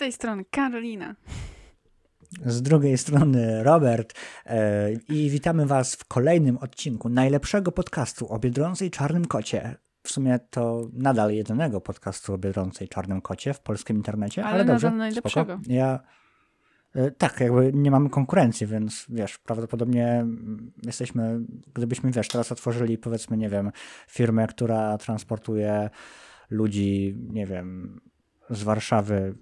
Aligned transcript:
Tej 0.00 0.12
strony 0.12 0.44
Karolina. 0.50 1.14
Z 2.46 2.62
drugiej 2.62 2.98
strony 2.98 3.62
Robert 3.62 4.14
e, 4.46 4.92
i 4.92 5.30
witamy 5.30 5.66
Was 5.66 5.94
w 5.94 6.04
kolejnym 6.04 6.58
odcinku 6.58 7.08
najlepszego 7.08 7.72
podcastu 7.72 8.32
o 8.32 8.38
Biedronce 8.38 8.90
Czarnym 8.90 9.24
Kocie. 9.24 9.76
W 10.02 10.10
sumie 10.10 10.38
to 10.50 10.88
nadal 10.92 11.32
jedynego 11.32 11.80
podcastu 11.80 12.34
o 12.34 12.38
Biedronce 12.38 12.88
Czarnym 12.88 13.20
Kocie 13.20 13.54
w 13.54 13.60
polskim 13.60 13.96
internecie, 13.96 14.44
ale, 14.44 14.54
Ale 14.54 14.64
dobrze, 14.64 14.86
nadal 14.86 14.98
najlepszego. 14.98 15.54
spoko. 15.54 15.72
Ja 15.72 16.00
e, 16.94 17.10
tak, 17.10 17.40
jakby 17.40 17.72
nie 17.74 17.90
mamy 17.90 18.10
konkurencji, 18.10 18.66
więc 18.66 19.06
wiesz, 19.08 19.38
prawdopodobnie 19.38 20.06
mm, 20.08 20.72
jesteśmy, 20.82 21.40
gdybyśmy 21.74 22.10
wiesz, 22.10 22.28
teraz 22.28 22.52
otworzyli 22.52 22.98
powiedzmy, 22.98 23.36
nie 23.36 23.48
wiem, 23.48 23.72
firmę, 24.08 24.46
która 24.46 24.98
transportuje 24.98 25.90
ludzi, 26.50 27.16
nie 27.28 27.46
wiem, 27.46 28.00
z 28.50 28.62
Warszawy 28.62 29.34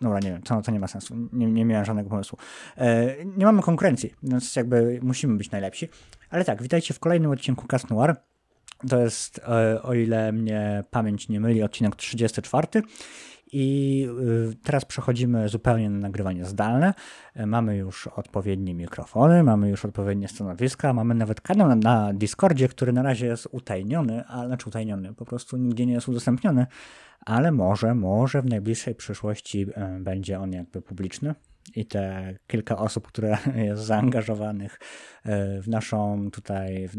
Dobra, 0.00 0.20
nie 0.20 0.30
wiem, 0.30 0.42
to, 0.42 0.62
to 0.62 0.72
nie 0.72 0.80
ma 0.80 0.86
sensu. 0.86 1.14
Nie, 1.32 1.46
nie 1.46 1.64
miałem 1.64 1.84
żadnego 1.84 2.10
pomysłu. 2.10 2.38
E, 2.76 3.14
nie 3.24 3.44
mamy 3.44 3.62
konkurencji, 3.62 4.14
więc 4.22 4.56
jakby 4.56 5.00
musimy 5.02 5.36
być 5.36 5.50
najlepsi. 5.50 5.88
Ale 6.30 6.44
tak, 6.44 6.62
witajcie 6.62 6.94
w 6.94 6.98
kolejnym 6.98 7.30
odcinku 7.30 7.66
Cast 7.66 7.90
Noir. 7.90 8.16
To 8.88 9.00
jest, 9.00 9.38
e, 9.38 9.82
o 9.82 9.94
ile 9.94 10.32
mnie 10.32 10.84
pamięć 10.90 11.28
nie 11.28 11.40
myli, 11.40 11.62
odcinek 11.62 11.96
34. 11.96 12.68
I 13.56 14.08
y, 14.50 14.56
teraz 14.62 14.84
przechodzimy 14.84 15.48
zupełnie 15.48 15.90
na 15.90 15.98
nagrywanie 15.98 16.44
zdalne. 16.44 16.94
E, 17.34 17.46
Mamy 17.46 17.76
już 17.76 18.06
odpowiednie 18.06 18.74
mikrofony, 18.74 19.42
mamy 19.42 19.68
już 19.68 19.84
odpowiednie 19.84 20.28
stanowiska, 20.28 20.92
mamy 20.92 21.14
nawet 21.14 21.40
kanał 21.40 21.76
na, 21.76 22.12
Discordzie, 22.12 22.68
który 22.68 22.92
na 22.92 23.02
razie 23.02 23.26
jest 23.26 23.48
utajniony, 23.50 24.24
a 24.28 24.46
znaczy 24.46 24.68
utajniony, 24.68 25.14
po 25.14 25.24
prostu 25.24 25.56
nigdzie 25.56 25.86
nie 25.86 25.92
jest 25.92 26.08
udostępniony, 26.08 26.66
ale 27.20 27.52
może, 27.52 27.94
może 27.94 28.42
w 28.42 28.46
najbliższej 28.46 28.94
przyszłości 28.94 29.66
e, 29.74 29.98
będzie 30.00 30.40
on 30.40 30.52
jakby 30.52 30.82
publiczny 30.82 31.34
i 31.74 31.86
te 31.86 32.34
kilka 32.46 32.78
osób, 32.78 33.06
które 33.06 33.38
jest 33.66 33.82
zaangażowanych 33.82 34.78
e, 35.24 35.62
w 35.62 35.68
naszą 35.68 36.30
tutaj, 36.30 36.88
w, 36.88 36.94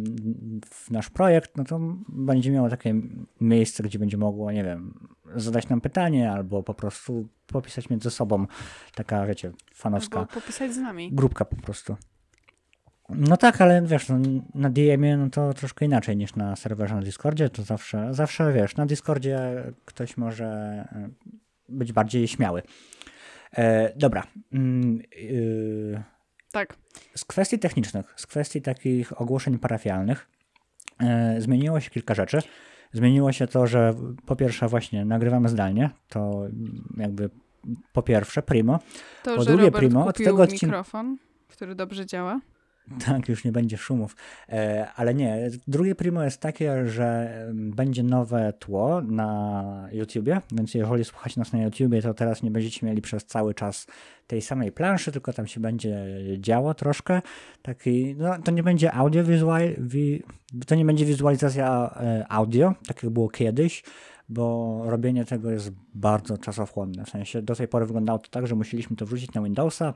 w 0.65 0.91
nasz 0.91 1.09
projekt, 1.09 1.57
no 1.57 1.63
to 1.63 1.79
będzie 2.09 2.51
miało 2.51 2.69
takie 2.69 2.93
miejsce, 3.41 3.83
gdzie 3.83 3.99
będzie 3.99 4.17
mogło, 4.17 4.51
nie 4.51 4.63
wiem, 4.63 5.07
zadać 5.35 5.69
nam 5.69 5.81
pytanie 5.81 6.31
albo 6.31 6.63
po 6.63 6.73
prostu 6.73 7.27
popisać 7.47 7.89
między 7.89 8.11
sobą 8.11 8.45
taka, 8.95 9.25
wiecie, 9.25 9.51
fanowska 9.73 10.19
Albo 10.19 10.31
popisać 10.31 10.73
z 10.73 10.77
nami. 10.77 11.09
grupka 11.11 11.45
po 11.45 11.55
prostu. 11.55 11.95
No 13.09 13.37
tak, 13.37 13.61
ale 13.61 13.81
wiesz, 13.81 14.09
no, 14.09 14.17
na 14.55 14.69
DM-ie 14.69 15.17
no 15.17 15.29
to 15.29 15.53
troszkę 15.53 15.85
inaczej 15.85 16.17
niż 16.17 16.35
na 16.35 16.55
serwerze 16.55 16.95
na 16.95 17.01
Discordzie, 17.01 17.49
to 17.49 17.63
zawsze, 17.63 18.13
zawsze 18.13 18.53
wiesz, 18.53 18.75
na 18.75 18.85
Discordzie 18.85 19.63
ktoś 19.85 20.17
może 20.17 20.45
e, 20.45 21.09
być 21.69 21.93
bardziej 21.93 22.27
śmiały. 22.27 22.61
E, 23.57 23.93
dobra. 23.95 24.23
Mm, 24.53 24.99
y, 25.17 26.03
Tak. 26.51 26.77
z 27.15 27.25
kwestii 27.25 27.59
technicznych, 27.59 28.13
z 28.15 28.27
kwestii 28.27 28.61
takich 28.61 29.21
ogłoszeń 29.21 29.59
parafialnych 29.59 30.27
e, 30.99 31.35
zmieniło 31.41 31.79
się 31.79 31.89
kilka 31.89 32.13
rzeczy. 32.13 32.39
Zmieniło 32.93 33.31
się 33.31 33.47
to, 33.47 33.67
że 33.67 33.93
po 34.25 34.35
pierwsze 34.35 34.67
właśnie 34.67 35.05
nagrywamy 35.05 35.49
zdalnie, 35.49 35.89
to 36.09 36.43
jakby 36.97 37.29
po 37.93 38.01
pierwsze 38.03 38.41
primo, 38.41 38.79
To, 39.23 39.35
Po 39.35 39.45
drugie, 39.45 39.63
Robert 39.65 39.77
Primo, 39.77 40.05
od 40.05 40.17
tego 40.17 40.43
odcin- 40.43 40.63
mikrofon, 40.63 41.17
który 41.47 41.75
dobrze 41.75 42.05
działa. 42.05 42.39
Tak, 43.05 43.29
już 43.29 43.43
nie 43.43 43.51
będzie 43.51 43.77
szumów. 43.77 44.15
E, 44.49 44.87
ale 44.95 45.13
nie, 45.13 45.49
drugie 45.67 45.95
primo 45.95 46.23
jest 46.23 46.41
takie, 46.41 46.87
że 46.87 47.37
będzie 47.53 48.03
nowe 48.03 48.53
tło 48.59 49.01
na 49.01 49.89
YouTubie, 49.91 50.41
więc 50.51 50.73
jeżeli 50.73 51.05
słuchacie 51.05 51.39
nas 51.39 51.53
na 51.53 51.63
YouTubie, 51.63 52.01
to 52.01 52.13
teraz 52.13 52.43
nie 52.43 52.51
będziecie 52.51 52.85
mieli 52.85 53.01
przez 53.01 53.25
cały 53.25 53.53
czas 53.53 53.87
tej 54.27 54.41
samej 54.41 54.71
planszy, 54.71 55.11
tylko 55.11 55.33
tam 55.33 55.47
się 55.47 55.59
będzie 55.59 56.05
działo 56.37 56.73
troszkę. 56.73 57.21
Taki, 57.61 58.15
no, 58.17 58.41
to 58.43 58.51
nie 58.51 58.63
będzie 58.63 58.93
audiowizual, 58.93 59.61
wi, 59.77 60.23
to 60.67 60.75
nie 60.75 60.85
będzie 60.85 61.05
wizualizacja 61.05 61.95
e, 61.99 62.25
audio, 62.29 62.73
tak 62.87 63.03
jak 63.03 63.13
było 63.13 63.29
kiedyś, 63.29 63.83
bo 64.29 64.81
robienie 64.85 65.25
tego 65.25 65.51
jest 65.51 65.71
bardzo 65.93 66.37
czasochłonne. 66.37 67.05
W 67.05 67.09
sensie 67.09 67.41
do 67.41 67.55
tej 67.55 67.67
pory 67.67 67.85
wyglądało 67.85 68.19
to 68.19 68.29
tak, 68.29 68.47
że 68.47 68.55
musieliśmy 68.55 68.95
to 68.95 69.05
wrzucić 69.05 69.33
na 69.33 69.41
Windowsa, 69.41 69.93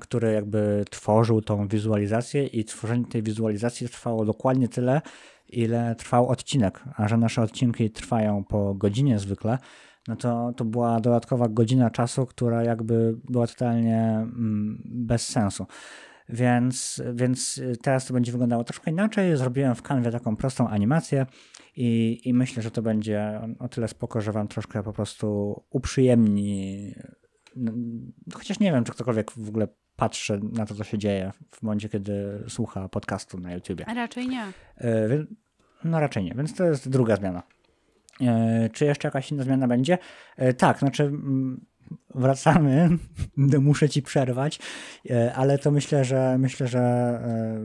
który 0.00 0.32
jakby 0.32 0.84
tworzył 0.90 1.42
tą 1.42 1.68
wizualizację 1.68 2.46
i 2.46 2.64
tworzenie 2.64 3.04
tej 3.04 3.22
wizualizacji 3.22 3.88
trwało 3.88 4.24
dokładnie 4.24 4.68
tyle, 4.68 5.00
ile 5.48 5.94
trwał 5.94 6.28
odcinek, 6.28 6.84
a 6.96 7.08
że 7.08 7.16
nasze 7.16 7.42
odcinki 7.42 7.90
trwają 7.90 8.44
po 8.44 8.74
godzinie 8.74 9.18
zwykle, 9.18 9.58
no 10.08 10.16
to 10.16 10.52
to 10.56 10.64
była 10.64 11.00
dodatkowa 11.00 11.48
godzina 11.48 11.90
czasu, 11.90 12.26
która 12.26 12.64
jakby 12.64 13.16
była 13.24 13.46
totalnie 13.46 14.02
mm, 14.02 14.82
bez 14.84 15.28
sensu. 15.28 15.66
Więc, 16.28 17.02
więc 17.14 17.62
teraz 17.82 18.06
to 18.06 18.14
będzie 18.14 18.32
wyglądało 18.32 18.64
troszkę 18.64 18.90
inaczej. 18.90 19.36
Zrobiłem 19.36 19.74
w 19.74 19.82
Canwie 19.82 20.10
taką 20.10 20.36
prostą 20.36 20.68
animację 20.68 21.26
i, 21.76 22.20
i 22.24 22.34
myślę, 22.34 22.62
że 22.62 22.70
to 22.70 22.82
będzie 22.82 23.40
o 23.58 23.68
tyle 23.68 23.88
spoko, 23.88 24.20
że 24.20 24.32
wam 24.32 24.48
troszkę 24.48 24.82
po 24.82 24.92
prostu 24.92 25.54
uprzyjemni 25.70 26.94
chociaż 28.34 28.60
nie 28.60 28.72
wiem, 28.72 28.84
czy 28.84 28.92
ktokolwiek 28.92 29.30
w 29.30 29.48
ogóle 29.48 29.68
patrzy 29.96 30.40
na 30.52 30.66
to, 30.66 30.74
co 30.74 30.84
się 30.84 30.98
dzieje 30.98 31.32
w 31.54 31.62
momencie, 31.62 31.88
kiedy 31.88 32.44
słucha 32.48 32.88
podcastu 32.88 33.38
na 33.38 33.52
YouTubie. 33.52 33.84
A 33.88 33.94
raczej 33.94 34.28
nie. 34.28 34.42
E, 34.80 35.08
No 35.84 36.00
raczej 36.00 36.24
nie, 36.24 36.34
więc 36.36 36.54
to 36.54 36.64
jest 36.64 36.88
druga 36.88 37.16
zmiana. 37.16 37.42
E, 38.20 38.68
Czy 38.72 38.84
jeszcze 38.84 39.08
jakaś 39.08 39.32
inna 39.32 39.42
zmiana 39.42 39.68
będzie? 39.68 39.98
E, 40.36 40.52
Tak, 40.54 40.78
znaczy 40.78 41.12
wracamy, 42.14 42.88
muszę 43.60 43.88
ci 43.88 44.02
przerwać, 44.02 44.58
ale 45.34 45.58
to 45.58 45.70
myślę, 45.70 46.04
że 46.04 46.38
myślę, 46.38 46.68
że 46.68 46.80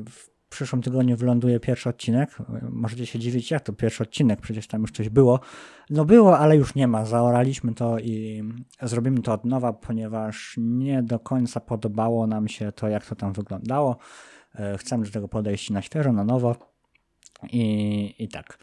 w 0.09 0.34
przyszłym 0.55 0.81
tygodniu 0.81 1.17
wyląduje 1.17 1.59
pierwszy 1.59 1.89
odcinek. 1.89 2.37
Możecie 2.69 3.05
się 3.05 3.19
dziwić, 3.19 3.51
jak 3.51 3.63
to 3.63 3.73
pierwszy 3.73 4.03
odcinek, 4.03 4.41
przecież 4.41 4.67
tam 4.67 4.81
już 4.81 4.91
coś 4.91 5.09
było. 5.09 5.39
No 5.89 6.05
było, 6.05 6.39
ale 6.39 6.57
już 6.57 6.75
nie 6.75 6.87
ma. 6.87 7.05
Zaoraliśmy 7.05 7.73
to 7.73 7.99
i 7.99 8.43
zrobimy 8.81 9.21
to 9.21 9.33
od 9.33 9.45
nowa, 9.45 9.73
ponieważ 9.73 10.55
nie 10.57 11.03
do 11.03 11.19
końca 11.19 11.59
podobało 11.59 12.27
nam 12.27 12.47
się 12.47 12.71
to, 12.71 12.87
jak 12.87 13.05
to 13.05 13.15
tam 13.15 13.33
wyglądało. 13.33 13.97
E, 14.55 14.77
Chcemy 14.77 15.05
do 15.05 15.11
tego 15.11 15.27
podejść 15.27 15.69
na 15.69 15.81
świeżo, 15.81 16.13
na 16.13 16.23
nowo. 16.23 16.55
I, 17.51 18.15
i 18.19 18.27
tak. 18.27 18.59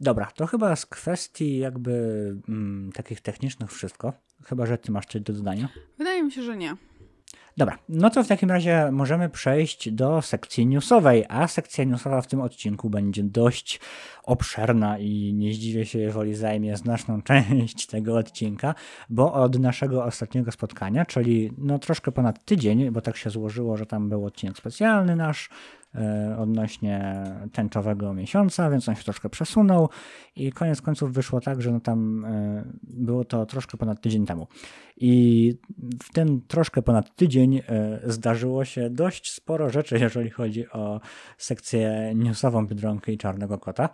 Dobra, 0.00 0.26
to 0.34 0.46
chyba 0.46 0.76
z 0.76 0.86
kwestii 0.86 1.58
jakby 1.58 1.92
mm, 2.48 2.92
takich 2.92 3.20
technicznych 3.20 3.72
wszystko. 3.72 4.12
Chyba, 4.44 4.66
że 4.66 4.78
ty 4.78 4.92
masz 4.92 5.06
coś 5.06 5.20
do 5.20 5.32
dodania. 5.32 5.68
Wydaje 5.98 6.22
mi 6.22 6.32
się, 6.32 6.42
że 6.42 6.56
nie. 6.56 6.76
Dobra, 7.56 7.78
no 7.88 8.10
to 8.10 8.24
w 8.24 8.28
takim 8.28 8.50
razie 8.50 8.88
możemy 8.92 9.28
przejść 9.28 9.90
do 9.90 10.22
sekcji 10.22 10.66
newsowej, 10.66 11.24
a 11.28 11.48
sekcja 11.48 11.84
newsowa 11.84 12.20
w 12.20 12.26
tym 12.26 12.40
odcinku 12.40 12.90
będzie 12.90 13.22
dość 13.22 13.80
obszerna 14.22 14.98
i 14.98 15.34
nie 15.34 15.54
zdziwię 15.54 15.86
się, 15.86 15.98
jeżeli 15.98 16.34
zajmie 16.34 16.76
znaczną 16.76 17.22
część 17.28 17.86
tego 17.86 18.16
odcinka, 18.16 18.74
bo 19.10 19.32
od 19.32 19.58
naszego 19.58 20.04
ostatniego 20.04 20.52
spotkania, 20.52 21.04
czyli 21.04 21.52
no 21.58 21.78
troszkę 21.78 22.12
ponad 22.12 22.44
tydzień, 22.44 22.90
bo 22.90 23.00
tak 23.00 23.16
się 23.16 23.30
złożyło, 23.30 23.76
że 23.76 23.86
tam 23.86 24.08
był 24.08 24.26
odcinek 24.26 24.58
specjalny 24.58 25.16
nasz 25.16 25.50
odnośnie 26.38 27.24
tęczowego 27.52 28.14
miesiąca, 28.14 28.70
więc 28.70 28.88
on 28.88 28.94
się 28.94 29.04
troszkę 29.04 29.28
przesunął 29.28 29.88
i 30.36 30.52
koniec 30.52 30.82
końców 30.82 31.12
wyszło 31.12 31.40
tak, 31.40 31.62
że 31.62 31.72
no 31.72 31.80
tam 31.80 32.24
e, 32.24 32.64
było 32.82 33.24
to 33.24 33.46
troszkę 33.46 33.78
ponad 33.78 34.00
tydzień 34.00 34.26
temu. 34.26 34.46
I 34.96 35.54
w 36.02 36.12
ten 36.12 36.40
troszkę 36.48 36.82
ponad 36.82 37.14
tydzień 37.16 37.56
e, 37.56 37.62
zdarzyło 38.04 38.64
się 38.64 38.90
dość 38.90 39.32
sporo 39.32 39.70
rzeczy, 39.70 39.98
jeżeli 39.98 40.30
chodzi 40.30 40.68
o 40.70 41.00
sekcję 41.38 42.12
newsową 42.14 42.66
Biedronki 42.66 43.12
i 43.12 43.18
Czarnego 43.18 43.58
Kota. 43.58 43.88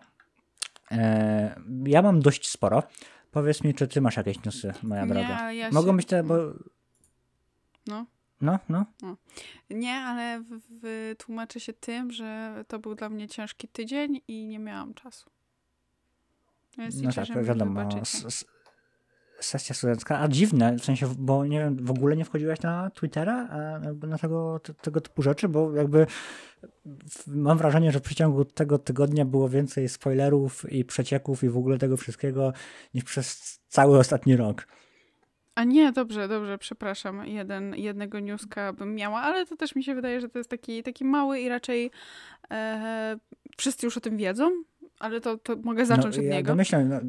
E, 0.91 1.61
Ja 1.87 2.03
mam 2.03 2.21
dość 2.21 2.49
sporo. 2.49 2.83
Powiedz 3.31 3.65
mi, 3.65 3.75
czy 3.75 3.89
ty 3.89 4.01
masz 4.01 4.17
jakieś 4.17 4.45
newsy, 4.45 4.73
moja 4.83 5.07
droga? 5.07 5.27
ale 5.39 5.57
ja 5.57 5.71
Mogą 5.71 5.91
się- 5.91 5.97
być 5.97 6.07
te, 6.07 6.23
bo... 6.23 6.35
No. 7.87 8.07
No, 8.41 8.59
no. 8.69 8.87
Nie, 9.71 9.95
ale 9.95 10.45
wytłumaczę 10.71 11.61
się 11.61 11.73
tym, 11.73 12.13
że 12.13 12.65
to 12.69 12.79
był 12.79 12.95
dla 12.95 13.09
mnie 13.09 13.29
ciężki 13.29 13.69
tydzień 13.69 14.21
i 14.29 14.47
nie 14.47 14.59
miałam 14.59 14.95
czasu. 14.95 15.31
Więc 16.79 16.95
No 17.03 17.09
liczę, 17.09 17.27
tak, 17.27 17.45
wiadomo. 17.45 17.89
Sesja 19.41 19.75
studencka, 19.75 20.21
a 20.21 20.29
dziwne, 20.29 20.77
w 20.77 20.85
sensie, 20.85 21.15
bo 21.19 21.47
nie 21.47 21.59
wiem, 21.59 21.77
w 21.87 21.91
ogóle 21.91 22.17
nie 22.17 22.25
wchodziłaś 22.25 22.61
na 22.61 22.91
Twittera, 22.91 23.49
a 23.49 23.79
na 24.07 24.19
tego, 24.19 24.59
te- 24.59 24.75
tego 24.75 25.01
typu 25.01 25.23
rzeczy, 25.23 25.49
bo 25.49 25.77
jakby 25.77 26.07
mam 27.27 27.59
wrażenie, 27.59 27.93
że 27.93 27.99
w 27.99 28.03
przeciągu 28.03 28.45
tego 28.45 28.79
tygodnia 28.79 29.25
było 29.25 29.49
więcej 29.49 29.89
spoilerów 29.89 30.73
i 30.73 30.85
przecieków 30.85 31.45
i 31.45 31.49
w 31.49 31.57
ogóle 31.57 31.79
tego 31.79 31.97
wszystkiego 31.97 32.53
niż 32.95 33.05
przez 33.05 33.59
cały 33.69 33.99
ostatni 33.99 34.37
rok. 34.37 34.67
A 35.59 35.65
nie, 35.65 35.93
dobrze, 35.93 36.29
dobrze, 36.29 36.59
przepraszam. 36.59 37.27
Jeden, 37.27 37.75
jednego 37.77 38.21
newska 38.21 38.73
bym 38.73 38.95
miała, 38.95 39.21
ale 39.21 39.47
to 39.47 39.57
też 39.57 39.75
mi 39.75 39.85
się 39.85 39.95
wydaje, 39.95 40.21
że 40.21 40.29
to 40.29 40.39
jest 40.39 40.51
taki, 40.51 40.83
taki 40.83 41.05
mały 41.05 41.41
i 41.41 41.49
raczej 41.49 41.91
e, 42.51 43.19
wszyscy 43.57 43.87
już 43.87 43.97
o 43.97 44.01
tym 44.01 44.17
wiedzą, 44.17 44.51
ale 44.99 45.21
to, 45.21 45.39
to 45.39 45.57
mogę 45.57 45.87
zacząć 45.87 46.17
no, 46.17 46.23
od 46.23 46.27
ja 46.27 46.35
niego. 46.35 46.49
Domyślam, 46.49 46.89
no, 46.89 47.01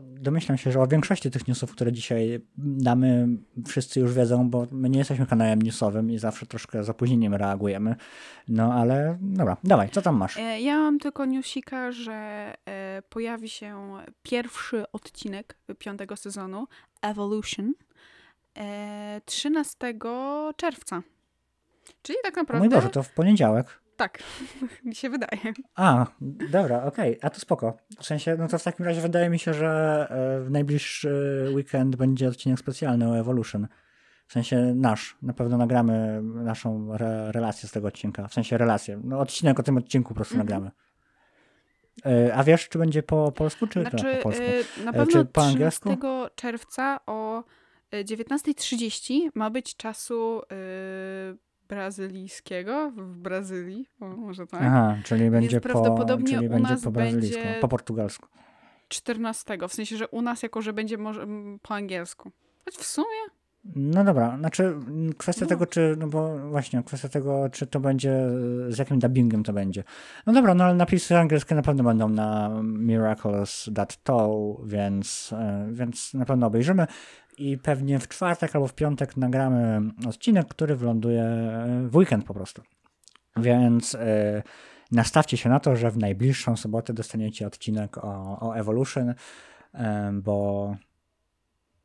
domyślam 0.00 0.58
się, 0.58 0.72
że 0.72 0.80
o 0.80 0.86
większości 0.86 1.30
tych 1.30 1.48
newsów, 1.48 1.72
które 1.72 1.92
dzisiaj 1.92 2.40
damy, 2.56 3.28
wszyscy 3.66 4.00
już 4.00 4.14
wiedzą, 4.14 4.50
bo 4.50 4.66
my 4.70 4.90
nie 4.90 4.98
jesteśmy 4.98 5.26
kanałem 5.26 5.62
newsowym 5.62 6.10
i 6.10 6.18
zawsze 6.18 6.46
troszkę 6.46 6.84
z 6.84 6.90
opóźnieniem 6.90 7.34
reagujemy. 7.34 7.96
No 8.48 8.72
ale 8.74 9.18
dobra, 9.20 9.56
dawaj, 9.64 9.88
co 9.90 10.02
tam 10.02 10.16
masz? 10.16 10.36
E, 10.36 10.60
Ja 10.60 10.78
mam 10.78 10.98
tylko 10.98 11.24
newsika, 11.24 11.92
że 11.92 12.12
e, 12.66 13.02
pojawi 13.08 13.48
się 13.48 13.92
pierwszy 14.22 14.84
odcinek 14.92 15.56
piątego 15.78 16.16
sezonu 16.16 16.66
Evolution 17.02 17.74
13 19.24 19.76
czerwca. 20.56 21.02
Czyli 22.02 22.18
tak 22.22 22.36
O 22.36 22.40
naprawdę. 22.40 22.66
mój 22.68 22.74
Boże, 22.74 22.88
to 22.88 23.02
w 23.02 23.10
poniedziałek. 23.12 23.80
Tak, 23.96 24.18
mi 24.84 24.94
się 24.94 25.10
wydaje. 25.10 25.38
A, 25.74 26.06
dobra, 26.50 26.82
okej, 26.84 27.18
a 27.22 27.30
to 27.30 27.40
spoko. 27.40 27.76
W 28.00 28.06
sensie, 28.06 28.36
no 28.38 28.48
to 28.48 28.58
w 28.58 28.62
takim 28.62 28.86
razie 28.86 29.00
wydaje 29.00 29.30
mi 29.30 29.38
się, 29.38 29.54
że 29.54 30.06
e, 30.10 30.44
w 30.44 30.50
najbliższy 30.50 31.44
weekend 31.54 31.96
będzie 31.96 32.28
odcinek 32.28 32.58
specjalny 32.58 33.10
o 33.10 33.18
Evolution. 33.18 33.66
W 34.26 34.32
sensie 34.32 34.72
nasz. 34.74 35.16
Na 35.22 35.32
pewno 35.32 35.56
nagramy 35.58 36.20
naszą 36.22 36.94
re 36.94 37.32
relację 37.32 37.68
z 37.68 37.72
tego 37.72 37.88
odcinka. 37.88 38.28
W 38.28 38.34
sensie 38.34 38.58
relację. 38.58 39.00
No 39.04 39.18
odcinek 39.20 39.60
o 39.60 39.62
tym 39.62 39.76
odcinku 39.76 40.08
po 40.08 40.14
prostu 40.14 40.34
Mhm. 40.34 40.46
nagramy. 40.48 40.70
E, 42.06 42.34
A 42.34 42.44
wiesz, 42.44 42.68
czy 42.68 42.78
będzie 42.78 43.02
po 43.02 43.32
polsku, 43.32 43.66
czy 43.66 43.80
Znaczy, 43.80 44.14
po 44.16 44.22
polsku? 44.22 44.42
e, 44.44 44.84
na 44.84 44.90
E, 44.90 44.94
pewno 44.94 45.12
czy 45.12 45.24
po 45.24 45.40
13 45.40 45.50
angielsku? 45.90 46.06
czerwca 46.34 47.00
o 47.06 47.38
e, 47.38 47.42
19.30 48.04 49.20
ma 49.34 49.50
być 49.50 49.76
czasu 49.76 50.42
e, 50.42 50.56
brazylijskiego 51.68 52.92
w 52.96 53.16
Brazylii. 53.18 53.88
O, 54.00 54.06
może 54.06 54.46
tak. 54.46 54.62
Aha, 54.62 54.96
czyli 55.04 55.30
będzie 55.30 55.60
po, 55.60 55.68
prawdopodobnie 55.68 56.34
czyli 56.34 56.46
u 56.46 56.50
będzie 56.50 56.72
nas 56.72 56.82
po 56.84 56.90
brazylijsku, 56.90 57.42
będzie- 57.42 57.60
po 57.60 57.68
portugalsku. 57.68 58.28
14. 58.88 59.58
W 59.68 59.74
sensie, 59.74 59.96
że 59.96 60.08
u 60.08 60.22
nas 60.22 60.42
jako, 60.42 60.62
że 60.62 60.72
będzie 60.72 60.98
może 60.98 61.26
po 61.62 61.74
angielsku. 61.74 62.30
Choć 62.64 62.74
w 62.76 62.84
sumie 62.84 63.43
No 63.64 64.04
dobra, 64.04 64.38
znaczy 64.38 64.64
mm, 64.64 65.12
kwestia 65.12 65.44
No. 65.44 65.48
tego, 65.48 65.66
czy, 65.66 65.96
no 65.98 66.08
bo 66.08 66.38
właśnie, 66.38 66.82
kwestia 66.82 67.08
tego, 67.08 67.48
czy 67.52 67.66
to 67.66 67.80
będzie, 67.80 68.26
z 68.68 68.78
jakim 68.78 68.98
dubbingiem 68.98 69.42
to 69.42 69.52
będzie. 69.52 69.84
No 70.26 70.32
dobra, 70.32 70.54
no 70.54 70.64
ale 70.64 70.74
napisy 70.74 71.18
angielskie 71.18 71.54
na 71.54 71.62
pewno 71.62 71.84
będą 71.84 72.08
na 72.08 72.50
Miraculous 72.62 73.70
That 73.74 74.02
Toe, 74.02 74.60
więc, 74.64 75.32
e, 75.32 75.68
więc 75.72 76.14
na 76.14 76.24
pewno 76.24 76.46
obejrzymy 76.46 76.86
i 77.38 77.58
pewnie 77.58 77.98
w 77.98 78.08
czwartek 78.08 78.54
albo 78.56 78.68
w 78.68 78.74
piątek 78.74 79.16
nagramy 79.16 79.80
odcinek, 80.08 80.48
który 80.48 80.76
wyląduje 80.76 81.22
e, 81.22 81.88
w 81.88 81.96
weekend 81.96 82.24
po 82.24 82.34
prostu. 82.34 82.62
Więc 83.36 83.94
e, 83.94 84.42
nastawcie 84.92 85.36
się 85.36 85.48
na 85.48 85.60
to, 85.60 85.76
że 85.76 85.90
w 85.90 85.98
najbliższą 85.98 86.56
sobotę 86.56 86.92
dostaniecie 86.92 87.46
odcinek 87.46 87.98
o, 87.98 88.38
o 88.40 88.56
Evolution, 88.56 89.14
bo 90.12 90.76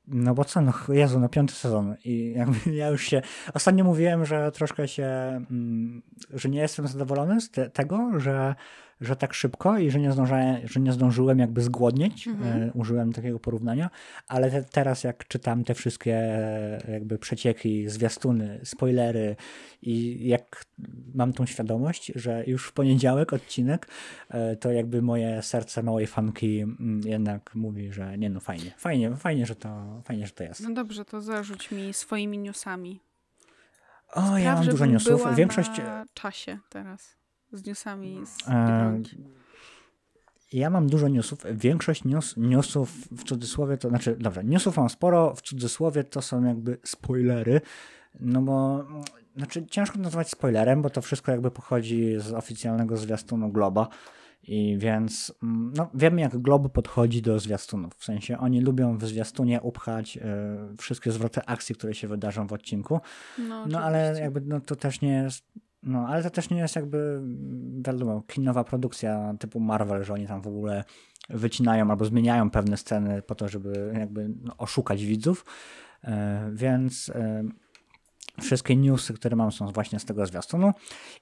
no 0.09 0.33
bo 0.33 0.45
co, 0.45 0.61
no 0.61 0.73
Jezu, 0.89 1.19
no 1.19 1.29
piąty 1.29 1.53
sezon 1.53 1.95
i 2.05 2.33
jakby 2.35 2.71
ja 2.75 2.87
już 2.87 3.03
się, 3.03 3.21
ostatnio 3.53 3.83
mówiłem, 3.83 4.25
że 4.25 4.51
troszkę 4.51 4.87
się, 4.87 5.05
mm, 5.51 6.01
że 6.33 6.49
nie 6.49 6.59
jestem 6.59 6.87
zadowolony 6.87 7.41
z 7.41 7.49
te, 7.49 7.69
tego, 7.69 8.19
że, 8.19 8.55
że 9.01 9.15
tak 9.15 9.33
szybko 9.33 9.77
i 9.77 9.91
że 9.91 9.99
nie, 9.99 10.11
zdążałem, 10.11 10.67
że 10.67 10.79
nie 10.79 10.91
zdążyłem 10.93 11.39
jakby 11.39 11.61
zgłodnieć, 11.61 12.27
Mhm. 12.27 12.63
e, 12.63 12.71
użyłem 12.73 13.13
takiego 13.13 13.39
porównania, 13.39 13.89
ale 14.27 14.51
te, 14.51 14.63
teraz 14.63 15.03
jak 15.03 15.27
czytam 15.27 15.63
te 15.63 15.73
wszystkie 15.73 16.15
e, 16.15 16.91
jakby 16.91 17.17
przecieki, 17.19 17.89
zwiastuny, 17.89 18.59
spoilery 18.63 19.35
i 19.81 20.27
jak 20.27 20.65
mam 21.13 21.33
tą 21.33 21.45
świadomość, 21.45 22.11
że 22.15 22.43
już 22.47 22.67
w 22.67 22.73
poniedziałek 22.73 23.33
odcinek, 23.33 23.87
e, 24.29 24.55
to 24.55 24.71
jakby 24.71 25.01
moje 25.01 25.41
serce 25.41 25.83
małej 25.83 26.07
fanki 26.07 26.59
mm, 26.59 27.01
jednak 27.05 27.55
mówi, 27.55 27.93
że 27.93 28.17
nie 28.17 28.29
no 28.29 28.39
fajnie, 28.39 28.71
fajnie, 28.77 29.15
fajnie, 29.15 29.45
że 29.45 29.55
to, 29.55 30.01
fajnie, 30.03 30.27
że 30.27 30.33
to 30.33 30.43
jest. 30.43 30.61
No 30.61 30.73
dobrze, 30.73 31.05
to 31.05 31.21
zarzuć 31.21 31.71
mi 31.71 31.93
swoimi 31.93 32.37
newsami. 32.37 32.99
O, 34.13 34.37
ja 34.37 34.55
mam 34.55 34.65
dużo 34.65 34.85
newsów. 34.85 35.35
Większość. 35.35 35.77
na 35.77 36.05
czasie 36.13 36.59
teraz. 36.69 37.18
Z 37.51 37.65
newsami 37.65 38.21
z 38.25 38.49
E, 38.49 38.67
Biedronki. 38.67 39.17
Ja 40.53 40.69
mam 40.69 40.87
dużo 40.87 41.07
newsów. 41.07 41.39
Większość 41.51 42.03
news, 42.03 42.37
newsów 42.37 42.91
w 43.11 43.23
cudzysłowie 43.23 43.77
to 43.77 43.89
znaczy, 43.89 44.15
dobrze, 44.19 44.43
newsów 44.43 44.77
mam 44.77 44.89
sporo, 44.89 45.35
w 45.35 45.41
cudzysłowie 45.41 46.03
to 46.03 46.21
są 46.21 46.43
jakby 46.43 46.77
spoilery. 46.83 47.61
No 48.19 48.41
bo 48.41 48.85
znaczy 49.37 49.65
ciężko 49.65 49.99
nazwać 49.99 50.29
spoilerem, 50.29 50.81
bo 50.81 50.89
to 50.89 51.01
wszystko 51.01 51.31
jakby 51.31 51.51
pochodzi 51.51 52.19
z 52.19 52.33
oficjalnego 52.33 52.97
zwiastunu 52.97 53.49
Globa. 53.51 53.87
I 54.43 54.77
więc 54.79 55.33
mm, 55.43 55.73
no, 55.75 55.89
wiemy, 55.93 56.21
jak 56.21 56.37
Glob 56.37 56.73
podchodzi 56.73 57.21
do 57.21 57.39
zwiastunów. 57.39 57.93
W 57.95 58.03
sensie 58.03 58.37
oni 58.37 58.61
lubią 58.61 58.97
w 58.97 59.05
zwiastunie 59.05 59.61
upchać 59.61 60.17
e, 60.17 60.21
wszystkie 60.77 61.11
zwroty 61.11 61.41
akcji, 61.45 61.75
które 61.75 61.93
się 61.93 62.07
wydarzą 62.07 62.47
w 62.47 62.53
odcinku. 62.53 62.99
No, 63.37 63.65
No 63.67 63.81
ale 63.81 64.19
jakby 64.19 64.41
no, 64.41 64.59
to 64.59 64.75
też 64.75 65.01
nie 65.01 65.13
jest. 65.13 65.45
No, 65.83 66.07
ale 66.07 66.23
to 66.23 66.29
też 66.29 66.49
nie 66.49 66.57
jest 66.57 66.75
jakby, 66.75 66.97
mm, 66.97 67.83
wiadomo, 67.85 68.23
kinowa 68.27 68.63
produkcja 68.63 69.33
typu 69.39 69.59
Marvel, 69.59 70.03
że 70.03 70.13
oni 70.13 70.27
tam 70.27 70.41
w 70.41 70.47
ogóle 70.47 70.83
wycinają 71.29 71.91
albo 71.91 72.05
zmieniają 72.05 72.49
pewne 72.49 72.77
sceny 72.77 73.21
po 73.21 73.35
to, 73.35 73.49
żeby 73.49 73.93
jakby 73.99 74.29
no, 74.43 74.57
oszukać 74.57 75.05
widzów. 75.05 75.45
E, 76.03 76.49
więc 76.53 77.09
e, 77.15 77.43
wszystkie 78.41 78.75
newsy, 78.75 79.13
które 79.13 79.35
mam, 79.35 79.51
są 79.51 79.67
właśnie 79.67 79.99
z 79.99 80.05
tego 80.05 80.25
zwiastunu. 80.25 80.73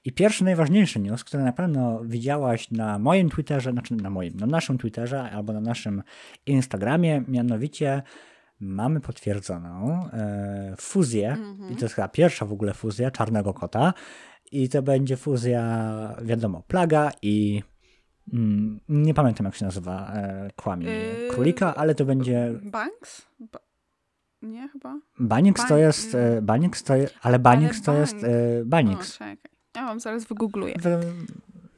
I 0.04 0.12
pierwszy, 0.12 0.44
najważniejszy 0.44 1.00
news, 1.00 1.24
który 1.24 1.42
na 1.42 1.52
pewno 1.52 2.00
widziałaś 2.04 2.70
na 2.70 2.98
moim 2.98 3.30
Twitterze, 3.30 3.72
znaczy 3.72 3.94
na 3.94 4.10
moim, 4.10 4.36
na 4.36 4.46
naszym 4.46 4.78
Twitterze 4.78 5.30
albo 5.30 5.52
na 5.52 5.60
naszym 5.60 6.02
Instagramie, 6.46 7.24
mianowicie 7.28 8.02
mamy 8.60 9.00
potwierdzoną 9.00 10.08
e, 10.12 10.74
fuzję, 10.78 11.36
i 11.70 11.76
to 11.76 11.84
jest 11.84 11.94
chyba 11.94 12.08
pierwsza 12.08 12.46
w 12.46 12.52
ogóle 12.52 12.74
fuzja 12.74 13.10
Czarnego 13.10 13.54
Kota, 13.54 13.94
i 14.52 14.68
to 14.68 14.82
będzie 14.82 15.16
fuzja, 15.16 15.62
wiadomo, 16.22 16.62
Plaga 16.68 17.10
i 17.22 17.62
mm, 18.32 18.80
nie 18.88 19.14
pamiętam 19.14 19.46
jak 19.46 19.54
się 19.54 19.64
nazywa 19.64 20.12
e, 20.12 20.50
kłamie 20.56 20.86
Yy, 20.86 21.28
królika, 21.30 21.74
ale 21.74 21.94
to 21.94 22.04
będzie 22.04 22.52
Banks? 22.62 23.26
Ba- 23.40 23.58
nie, 24.42 24.68
chyba? 24.68 25.00
Banix 25.20 25.62
to 25.68 25.74
Bań- 25.74 25.78
jest, 25.80 26.14
e, 26.14 26.42
Banix 26.42 26.82
to 26.82 26.96
jest, 26.96 27.14
ale 27.22 27.38
Banix 27.38 27.82
to 27.82 27.94
jest 27.94 28.16
e, 28.24 28.26
O, 28.62 28.64
Banix. 28.64 29.12
czekaj. 29.18 29.36
Ja 29.76 29.84
wam 29.86 30.00
zaraz 30.00 30.24
wygoogluję. 30.24 30.74
Wy, 30.80 30.98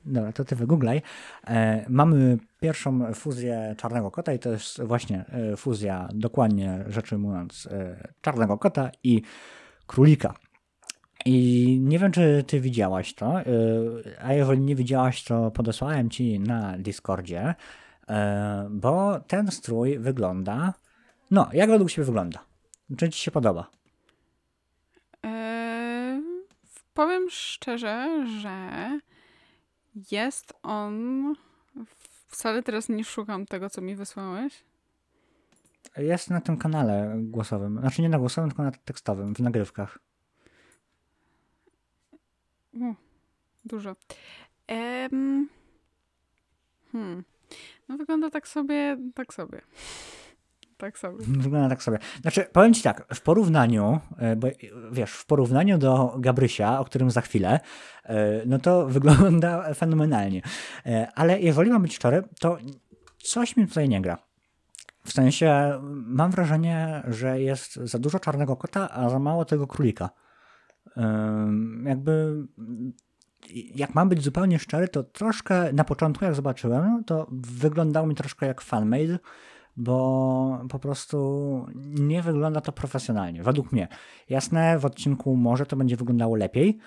dobra, 0.05 0.33
to 0.33 0.45
ty 0.45 0.57
wygooglaj. 0.57 1.03
E, 1.47 1.85
mamy 1.89 2.39
pierwszą 2.61 3.15
fuzję 3.15 3.75
Czarnego 3.79 4.11
Kota 4.11 4.33
i 4.33 4.39
to 4.39 4.51
jest 4.53 4.83
właśnie 4.83 5.25
e, 5.29 5.57
fuzja, 5.57 6.09
dokładnie 6.15 6.85
rzecz 6.89 7.13
ujmując, 7.13 7.69
e, 7.71 8.09
Czarnego 8.21 8.59
Kota 8.59 8.91
i 9.05 9.23
Królika. 9.87 10.35
I 11.25 11.79
nie 11.83 11.99
wiem, 11.99 12.13
czy 12.13 12.45
ty 12.47 12.61
widziałaś 12.61 13.15
to, 13.15 13.41
e, 13.41 13.45
a 14.21 14.33
jeżeli 14.33 14.61
nie 14.61 14.77
widziałaś, 14.77 15.25
to 15.25 15.51
podesłałem 15.51 16.11
ci 16.11 16.41
na 16.41 16.79
Discordzie, 16.79 17.55
e, 18.09 18.69
bo 18.71 19.21
ten 19.21 19.51
strój 19.51 19.99
wygląda, 19.99 20.75
no, 21.31 21.49
jak 21.53 21.71
według 21.71 21.91
ciebie 21.91 22.05
wygląda? 22.05 22.45
Czy 22.97 23.11
ci 23.11 23.21
się 23.21 23.31
podoba? 23.31 23.71
Eee, 25.23 26.23
powiem 26.95 27.31
szczerze, 27.31 28.27
że 28.41 28.71
jest 30.11 30.53
on. 30.63 31.35
Wcale 32.27 32.63
teraz 32.63 32.89
nie 32.89 33.05
szukam 33.05 33.47
tego, 33.47 33.71
co 33.71 33.81
mi 33.81 33.97
wysłałeś. 33.97 34.65
Jest 35.97 36.31
na 36.31 36.41
tym 36.41 36.57
kanale 36.57 37.15
głosowym, 37.19 37.79
znaczy 37.81 38.03
nie 38.03 38.09
na 38.09 38.19
głosowym, 38.19 38.51
tylko 38.51 38.63
na 38.63 38.71
tekstowym, 38.71 39.35
w 39.35 39.41
nagrywkach. 39.41 39.99
Dużo. 43.65 43.97
Em, 44.67 45.49
hmm. 46.93 47.25
No 47.89 47.97
wygląda 47.97 48.31
tak 48.31 48.49
sobie, 48.49 48.97
tak 49.15 49.35
sobie. 49.35 49.61
Tak 50.77 50.99
sobie. 50.99 51.17
Wygląda 51.19 51.69
tak 51.69 51.83
sobie. 51.83 51.99
Znaczy, 52.21 52.47
powiem 52.53 52.75
ci 52.75 52.83
tak, 52.83 53.15
w 53.15 53.21
porównaniu, 53.21 54.01
e, 54.19 54.37
bo 54.37 54.49
e, 54.49 54.53
wiesz, 54.93 55.11
w 55.11 55.27
porównaniu 55.27 55.79
do 55.79 56.15
Gabrysia, 56.19 56.81
o 56.81 56.85
którym 56.85 57.11
za 57.11 57.21
chwilę, 57.21 57.61
e, 58.05 58.43
no 58.47 58.59
to 58.59 58.87
wygląda 58.97 59.75
fenomenalnie. 59.75 60.43
Ale 61.15 61.41
jeżeli 61.41 61.71
mam 61.71 61.83
być 61.83 61.97
szczery, 61.97 62.23
to 62.41 62.59
coś 63.19 63.57
mi 63.57 63.69
tutaj 63.69 63.89
nie 63.89 64.01
gra. 64.01 64.19
W 65.05 65.13
sensie, 65.13 65.81
mam 65.93 66.31
wrażenie, 66.31 67.03
że 67.09 67.41
jest 67.41 67.75
za 67.75 67.99
dużo 67.99 68.19
czarnego 68.19 68.57
kota, 68.57 68.91
a 68.91 69.09
za 69.09 69.19
mało 69.19 69.45
tego 69.45 69.67
królika. 69.67 70.11
Jakby, 71.85 72.47
jak 73.75 73.95
mam 73.95 74.09
być 74.09 74.23
zupełnie 74.23 74.59
szczery, 74.59 74.89
to 74.89 75.03
troszkę 75.03 75.73
na 75.73 75.85
początku, 75.85 76.25
jak 76.25 76.35
zobaczyłem, 76.35 77.05
to 77.05 77.27
wyglądało 77.33 78.07
mi 78.07 78.15
troszkę 78.15 78.47
jak 78.47 78.61
fanmade, 78.61 79.19
bo 79.77 80.65
po 80.69 80.79
prostu 80.79 81.67
nie 81.85 82.23
wygląda 82.23 82.61
to 82.61 82.73
profesjonalnie, 82.73 83.43
według 83.43 83.73
mnie. 83.73 83.89
Jasne, 84.29 84.79
w 84.79 84.85
odcinku 84.85 85.37
może 85.37 85.67
to 85.67 85.77
będzie 85.77 85.97
wyglądało 85.97 86.37
lepiej, 86.37 86.79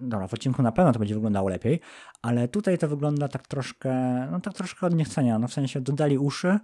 dobra, 0.00 0.28
w 0.28 0.34
odcinku 0.34 0.62
na 0.62 0.72
pewno 0.72 0.92
to 0.92 0.98
będzie 0.98 1.14
wyglądało 1.14 1.48
lepiej, 1.48 1.80
ale 2.22 2.48
tutaj 2.48 2.78
to 2.78 2.88
wygląda 2.88 3.28
tak 3.28 3.48
troszkę, 3.48 3.94
no 4.30 4.40
tak 4.40 4.54
troszkę 4.54 4.86
od 4.86 4.94
niechcenia, 4.94 5.38
no 5.38 5.48
w 5.48 5.52
sensie 5.52 5.80
dodali 5.80 6.18
uszy, 6.18 6.58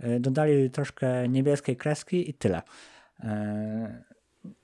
E, 0.00 0.20
dodali 0.20 0.70
troszkę 0.70 1.28
niebieskiej 1.28 1.76
kreski 1.76 2.30
i 2.30 2.34
tyle. 2.34 2.62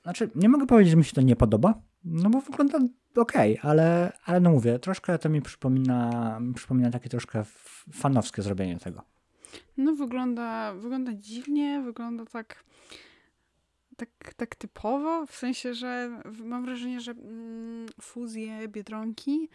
Znaczy, 0.02 0.30
nie 0.34 0.48
mogę 0.48 0.66
powiedzieć, 0.66 0.90
że 0.90 0.96
mi 0.96 1.04
się 1.04 1.12
to 1.12 1.20
nie 1.20 1.36
podoba, 1.36 1.80
no 2.04 2.30
bo 2.30 2.40
wygląda 2.40 2.78
ok, 3.16 3.32
ale, 3.62 4.12
ale 4.24 4.40
no 4.40 4.50
mówię, 4.50 4.78
troszkę 4.78 5.18
to 5.18 5.28
mi 5.28 5.42
przypomina, 5.42 6.40
przypomina 6.54 6.90
takie 6.90 7.08
troszkę 7.08 7.44
fanowskie 7.92 8.42
zrobienie 8.42 8.78
tego. 8.78 9.02
No 9.76 9.94
wygląda, 9.94 10.74
wygląda 10.74 11.12
dziwnie, 11.14 11.82
wygląda 11.84 12.26
tak, 12.26 12.64
tak, 13.96 14.34
tak 14.36 14.56
typowo, 14.56 15.26
w 15.26 15.36
sensie, 15.36 15.74
że 15.74 16.20
mam 16.44 16.64
wrażenie, 16.64 17.00
że 17.00 17.12
mm, 17.12 17.86
fuzje 18.00 18.68
Biedronki 18.68 19.48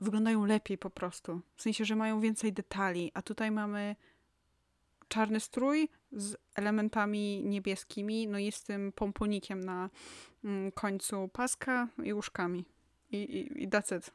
wyglądają 0.00 0.44
lepiej 0.44 0.78
po 0.78 0.90
prostu. 0.90 1.40
W 1.54 1.62
sensie, 1.62 1.84
że 1.84 1.96
mają 1.96 2.20
więcej 2.20 2.52
detali, 2.52 3.10
a 3.14 3.22
tutaj 3.22 3.50
mamy 3.50 3.96
czarny 5.08 5.40
strój 5.40 5.88
z 6.12 6.36
elementami 6.54 7.42
niebieskimi, 7.44 8.28
no 8.28 8.38
i 8.38 8.52
z 8.52 8.62
tym 8.62 8.92
pomponikiem 8.92 9.60
na 9.60 9.90
mm, 10.44 10.72
końcu 10.72 11.28
paska 11.28 11.88
i 12.02 12.12
łóżkami. 12.12 12.64
I, 13.10 13.16
i, 13.16 13.62
i 13.62 13.68
that's 13.68 13.96
it. 13.96 14.10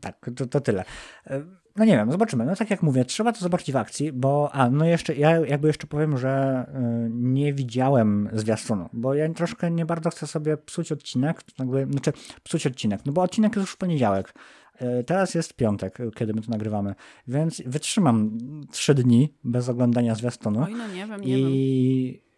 Tak, 0.00 0.30
to, 0.36 0.46
to 0.46 0.60
tyle. 0.60 0.84
E, 1.26 1.42
no 1.76 1.84
nie 1.84 1.96
wiem, 1.96 2.12
zobaczymy. 2.12 2.44
No 2.44 2.56
tak 2.56 2.70
jak 2.70 2.82
mówię, 2.82 3.04
trzeba 3.04 3.32
to 3.32 3.40
zobaczyć 3.40 3.72
w 3.72 3.76
akcji, 3.76 4.12
bo 4.12 4.50
a, 4.52 4.70
no 4.70 4.84
jeszcze, 4.84 5.14
ja 5.14 5.30
jakby 5.46 5.66
jeszcze 5.66 5.86
powiem, 5.86 6.18
że 6.18 6.64
y, 6.68 7.10
nie 7.10 7.52
widziałem 7.52 8.28
zwiastunu, 8.32 8.88
bo 8.92 9.14
ja 9.14 9.34
troszkę 9.34 9.70
nie 9.70 9.86
bardzo 9.86 10.10
chcę 10.10 10.26
sobie 10.26 10.56
psuć 10.56 10.92
odcinek, 10.92 11.40
jakby, 11.58 11.86
znaczy 11.90 12.12
psuć 12.42 12.66
odcinek, 12.66 13.00
no 13.06 13.12
bo 13.12 13.22
odcinek 13.22 13.56
jest 13.56 13.62
już 13.62 13.72
w 13.72 13.76
poniedziałek. 13.76 14.34
Y, 14.82 15.04
teraz 15.04 15.34
jest 15.34 15.54
piątek, 15.54 15.98
kiedy 16.14 16.34
my 16.34 16.42
to 16.42 16.50
nagrywamy, 16.50 16.94
więc 17.28 17.62
wytrzymam 17.66 18.38
trzy 18.70 18.94
dni 18.94 19.34
bez 19.44 19.68
oglądania 19.68 20.14
zwiastunu. 20.14 20.62
Oj, 20.62 20.74
no 20.74 20.88
nie 20.88 21.06
wiem, 21.06 21.20
nie 21.20 21.38
i... 21.38 22.12
wiem 22.12 22.32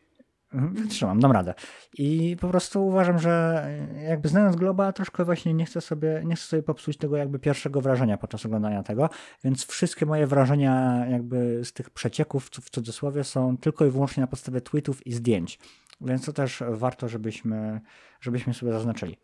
Mhm, 0.54 0.74
wytrzymam, 0.74 1.20
dam 1.20 1.32
radę. 1.32 1.54
I 1.98 2.36
po 2.40 2.48
prostu 2.48 2.86
uważam, 2.86 3.18
że 3.18 3.64
jakby 4.08 4.28
znając 4.28 4.56
Globa, 4.56 4.92
troszkę 4.92 5.24
właśnie 5.24 5.54
nie 5.54 5.66
chcę 5.66 5.80
sobie, 5.80 6.22
nie 6.24 6.36
chcę 6.36 6.46
sobie 6.46 6.62
popsuć 6.62 6.96
tego 6.96 7.16
jakby 7.16 7.38
pierwszego 7.38 7.80
wrażenia 7.80 8.18
podczas 8.18 8.46
oglądania 8.46 8.82
tego, 8.82 9.10
więc 9.44 9.66
wszystkie 9.66 10.06
moje 10.06 10.26
wrażenia 10.26 11.04
jakby 11.10 11.64
z 11.64 11.72
tych 11.72 11.90
przecieków 11.90 12.46
w 12.46 12.70
cudzysłowie 12.70 13.24
są 13.24 13.56
tylko 13.56 13.86
i 13.86 13.90
wyłącznie 13.90 14.20
na 14.20 14.26
podstawie 14.26 14.60
tweetów 14.60 15.06
i 15.06 15.12
zdjęć. 15.12 15.58
Więc 16.00 16.26
to 16.26 16.32
też 16.32 16.62
warto, 16.68 17.08
żebyśmy, 17.08 17.80
żebyśmy 18.20 18.54
sobie 18.54 18.72
zaznaczyli. 18.72 19.16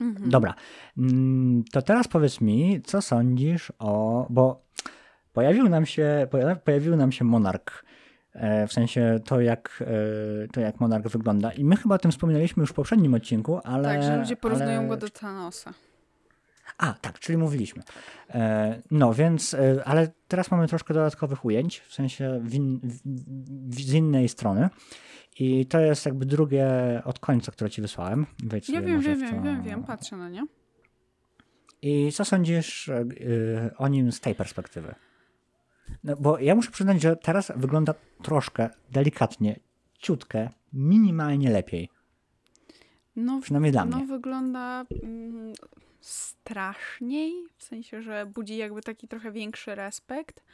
Mhm. 0.00 0.30
Dobra, 0.30 0.54
mm, 0.98 1.64
to 1.72 1.82
teraz 1.82 2.08
powiedz 2.08 2.40
mi, 2.40 2.82
co 2.82 3.02
sądzisz 3.02 3.72
o, 3.78 4.26
bo 4.30 4.64
pojawił 5.32 5.68
nam 5.68 5.86
się, 5.86 6.28
pojawił 6.64 6.96
nam 6.96 7.12
się 7.12 7.24
Monarch 7.24 7.84
E, 8.34 8.66
w 8.66 8.72
sensie 8.72 9.20
to 9.24 9.40
jak, 9.40 9.84
e, 10.44 10.48
to, 10.48 10.60
jak 10.60 10.80
Monarch 10.80 11.08
wygląda. 11.08 11.52
I 11.52 11.64
my 11.64 11.76
chyba 11.76 11.94
o 11.94 11.98
tym 11.98 12.10
wspominaliśmy 12.10 12.60
już 12.60 12.70
w 12.70 12.74
poprzednim 12.74 13.14
odcinku, 13.14 13.60
ale... 13.64 13.88
Tak, 13.88 14.02
że 14.02 14.16
ludzie 14.16 14.36
porównują 14.36 14.78
ale... 14.78 14.88
go 14.88 14.96
do 14.96 15.08
Thanosa. 15.08 15.74
A, 16.78 16.92
tak, 16.92 17.18
czyli 17.18 17.38
mówiliśmy. 17.38 17.82
E, 18.30 18.82
no 18.90 19.14
więc, 19.14 19.56
ale 19.84 20.08
teraz 20.28 20.50
mamy 20.50 20.68
troszkę 20.68 20.94
dodatkowych 20.94 21.44
ujęć, 21.44 21.80
w 21.80 21.94
sensie 21.94 22.40
w 22.44 22.54
in, 22.54 22.80
w, 23.68 23.74
z 23.74 23.92
innej 23.92 24.28
strony. 24.28 24.68
I 25.38 25.66
to 25.66 25.80
jest 25.80 26.06
jakby 26.06 26.26
drugie 26.26 26.66
od 27.04 27.18
końca, 27.18 27.52
które 27.52 27.70
ci 27.70 27.82
wysłałem. 27.82 28.26
Wejdź 28.44 28.68
ja 28.68 28.82
wiem, 28.82 29.00
wiem, 29.00 29.20
wiem, 29.20 29.42
wiem, 29.42 29.62
wiem, 29.62 29.84
patrzę 29.84 30.16
na 30.16 30.28
nie. 30.28 30.46
I 31.82 32.12
co 32.12 32.24
sądzisz 32.24 32.90
o 33.76 33.88
nim 33.88 34.12
z 34.12 34.20
tej 34.20 34.34
perspektywy? 34.34 34.94
No, 36.04 36.16
bo 36.16 36.38
ja 36.38 36.54
muszę 36.54 36.70
przyznać, 36.70 37.02
że 37.02 37.16
teraz 37.16 37.52
wygląda 37.56 37.94
troszkę 38.22 38.70
delikatnie, 38.90 39.60
ciutkę, 39.98 40.50
minimalnie 40.72 41.50
lepiej. 41.50 41.90
No, 43.16 43.40
Przynajmniej 43.42 43.72
dla 43.72 43.84
no, 43.84 43.96
mnie. 43.96 44.06
No 44.06 44.16
wygląda 44.16 44.84
mm, 45.02 45.52
straszniej, 46.04 47.32
w 47.56 47.64
sensie, 47.64 48.02
że 48.02 48.26
budzi 48.26 48.56
jakby 48.56 48.82
taki 48.82 49.08
trochę 49.08 49.32
większy 49.32 49.74
respekt. 49.74 50.44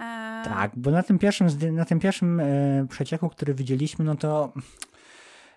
E... 0.00 0.42
Tak, 0.44 0.70
bo 0.76 0.90
na 0.90 1.02
tym 1.02 1.18
pierwszym, 1.18 1.48
na 1.72 1.84
tym 1.84 2.00
pierwszym 2.00 2.40
e, 2.40 2.86
przecieku, 2.90 3.28
który 3.28 3.54
widzieliśmy, 3.54 4.04
no 4.04 4.14
to 4.14 4.52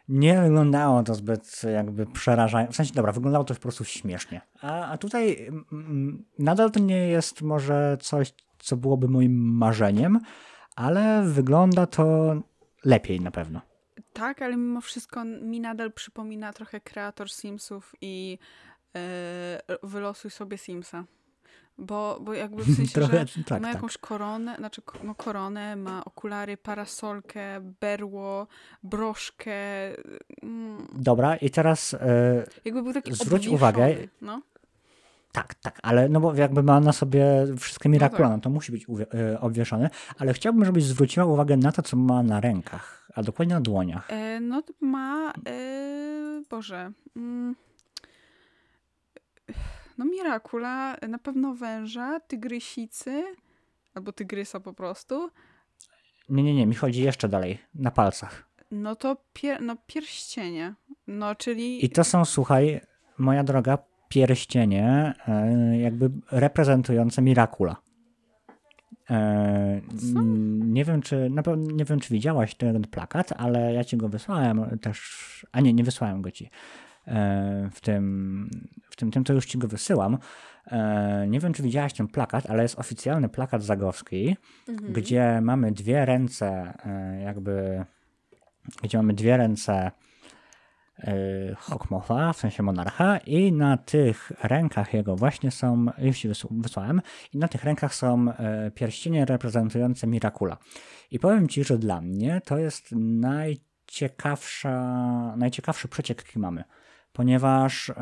nie 0.08 0.42
wyglądało 0.42 1.04
to 1.04 1.16
zbyt 1.16 1.62
jakby 1.74 2.06
przerażająco. 2.06 2.74
W 2.74 2.76
sensie, 2.76 2.94
dobra, 2.94 3.12
wyglądało 3.12 3.46
to 3.46 3.54
po 3.54 3.60
prostu 3.60 3.84
śmiesznie. 3.84 4.42
A, 4.62 4.86
a 4.86 4.98
tutaj 4.98 5.52
nadal 6.40 6.72
to 6.72 6.80
nie 6.80 7.08
jest 7.08 7.42
może 7.42 7.98
coś, 8.02 8.34
co 8.60 8.78
byłoby 8.78 9.08
moim 9.08 9.58
marzeniem, 9.58 10.20
ale 10.76 11.24
wygląda 11.24 11.86
to 11.86 12.36
lepiej 12.86 13.22
na 13.22 13.32
pewno. 13.32 13.62
Tak, 14.14 14.42
ale 14.42 14.58
mimo 14.58 14.82
wszystko 14.82 15.26
mi 15.26 15.60
nadal 15.60 15.92
przypomina 15.92 16.54
trochę 16.54 16.82
kreator 16.82 17.32
Simsów 17.32 17.96
i 18.02 18.38
wylosuj 19.84 20.32
sobie 20.32 20.58
Simsa. 20.58 21.04
Bo, 21.78 22.20
bo 22.22 22.34
jakby 22.34 22.64
w 22.64 22.76
sensie, 22.78 22.94
Trochę, 22.94 23.28
że 23.28 23.44
tak, 23.44 23.62
ma 23.62 23.68
tak. 23.68 23.76
jakąś 23.76 23.94
tak. 23.94 24.02
koronę, 24.02 24.56
znaczy 24.58 24.82
no 25.04 25.16
koronę, 25.16 25.76
ma 25.76 26.06
okulary, 26.06 26.58
parasolkę, 26.58 27.62
berło, 27.82 28.48
broszkę. 28.84 29.54
Mm. 30.44 30.88
Dobra, 30.94 31.36
i 31.36 31.50
teraz 31.50 31.92
yy, 31.92 32.00
jakby 32.66 32.84
był 32.84 32.94
taki 32.94 33.14
zwróć 33.14 33.48
uwagę. 33.48 33.96
No. 34.22 34.42
Tak, 35.32 35.56
tak, 35.56 35.80
ale 35.84 36.10
no 36.10 36.20
bo 36.20 36.36
jakby 36.36 36.64
ma 36.64 36.80
na 36.80 36.94
sobie 36.94 37.26
wszystkie 37.60 37.90
no, 37.90 38.00
tak. 38.00 38.20
no 38.20 38.40
to 38.40 38.50
musi 38.50 38.72
być 38.72 38.86
e, 39.14 39.40
obwieszone, 39.40 39.90
ale 40.18 40.34
chciałbym, 40.34 40.66
żebyś 40.66 40.84
zwróciła 40.84 41.26
uwagę 41.26 41.58
na 41.58 41.72
to, 41.72 41.82
co 41.82 41.98
ma 41.98 42.24
na 42.24 42.40
rękach, 42.40 43.10
a 43.16 43.24
dokładnie 43.24 43.54
na 43.54 43.62
dłoniach. 43.62 44.12
E, 44.12 44.40
no 44.40 44.64
ma, 44.82 45.34
e, 45.48 46.42
Boże, 46.50 46.92
mm, 47.16 47.56
no 49.98 50.06
Miracula, 50.06 50.98
na 51.08 51.18
pewno 51.18 51.54
węża, 51.54 52.20
tygrysicy, 52.20 53.24
albo 53.96 54.12
tygrysa 54.12 54.60
po 54.60 54.74
prostu. 54.74 55.30
Nie, 56.30 56.44
nie, 56.44 56.56
nie, 56.56 56.68
mi 56.68 56.76
chodzi 56.76 57.02
jeszcze 57.02 57.30
dalej, 57.30 57.60
na 57.76 57.92
palcach. 57.92 58.50
No 58.72 58.96
to 58.96 59.18
pier 59.34 59.62
no 59.62 59.76
pierścienie, 59.88 60.74
no 61.08 61.36
czyli... 61.36 61.86
I 61.86 61.90
to 61.90 62.04
są, 62.04 62.26
słuchaj, 62.26 62.82
moja 63.18 63.44
droga, 63.44 63.78
pierścienie 64.10 65.14
e, 65.28 65.78
jakby 65.78 66.10
reprezentujące 66.32 67.22
Miracula. 67.22 67.76
E, 69.10 69.82
nie 70.60 70.86
wiem, 70.86 71.02
czy 71.02 71.30
na 71.30 71.44
pewno 71.44 71.72
nie 71.74 71.86
wiem, 71.86 72.00
czy 72.00 72.14
widziałaś 72.14 72.56
ten 72.56 72.82
plakat, 72.82 73.34
ale 73.38 73.74
ja 73.74 73.84
ci 73.84 73.98
go 73.98 74.10
wysłałem 74.10 74.80
też. 74.80 75.46
A 75.52 75.62
nie, 75.62 75.74
nie 75.74 75.84
wysłałem 75.84 76.22
go 76.22 76.32
ci. 76.32 76.50
E, 77.08 77.70
w 77.74 77.82
tym, 77.82 78.50
w 78.90 78.96
tym, 78.96 79.12
tym 79.12 79.24
to 79.24 79.34
już 79.34 79.46
ci 79.46 79.58
go 79.58 79.68
wysyłam. 79.68 80.18
Nie 81.28 81.40
wiem, 81.40 81.54
czy 81.54 81.64
widziałaś 81.64 81.94
ten 81.94 82.08
plakat, 82.08 82.50
ale 82.50 82.64
jest 82.64 82.80
oficjalny 82.80 83.30
plakat 83.30 83.64
zagowski, 83.64 84.38
mhm. 84.70 84.94
gdzie 84.94 85.42
mamy 85.42 85.72
dwie 85.72 86.06
ręce, 86.06 86.78
jakby, 87.24 87.86
gdzie 88.84 88.98
mamy 88.98 89.14
dwie 89.14 89.38
ręce 89.38 89.92
Hokmofa, 91.58 92.34
w 92.34 92.38
sensie 92.38 92.64
monarcha 92.64 93.18
i 93.18 93.52
na 93.52 93.78
tych 93.78 94.32
rękach 94.44 94.94
jego 94.94 95.16
właśnie 95.16 95.52
są, 95.52 95.86
już 95.98 96.20
ci 96.20 96.30
wysłałem, 96.52 97.02
i 97.34 97.38
na 97.38 97.48
tych 97.48 97.64
rękach 97.64 97.96
są 97.96 98.26
pierścienie 98.76 99.26
reprezentujące 99.26 100.08
Miracula. 100.08 100.58
I 101.12 101.20
powiem 101.20 101.48
ci, 101.48 101.64
że 101.64 101.78
dla 101.78 102.02
mnie 102.02 102.42
to 102.46 102.58
jest 102.58 102.92
najciekawsza, 102.92 104.74
najciekawszy 105.38 105.88
przeciek, 105.88 106.18
jaki 106.18 106.40
mamy, 106.40 106.64
ponieważ, 107.18 107.90
y, 107.90 107.94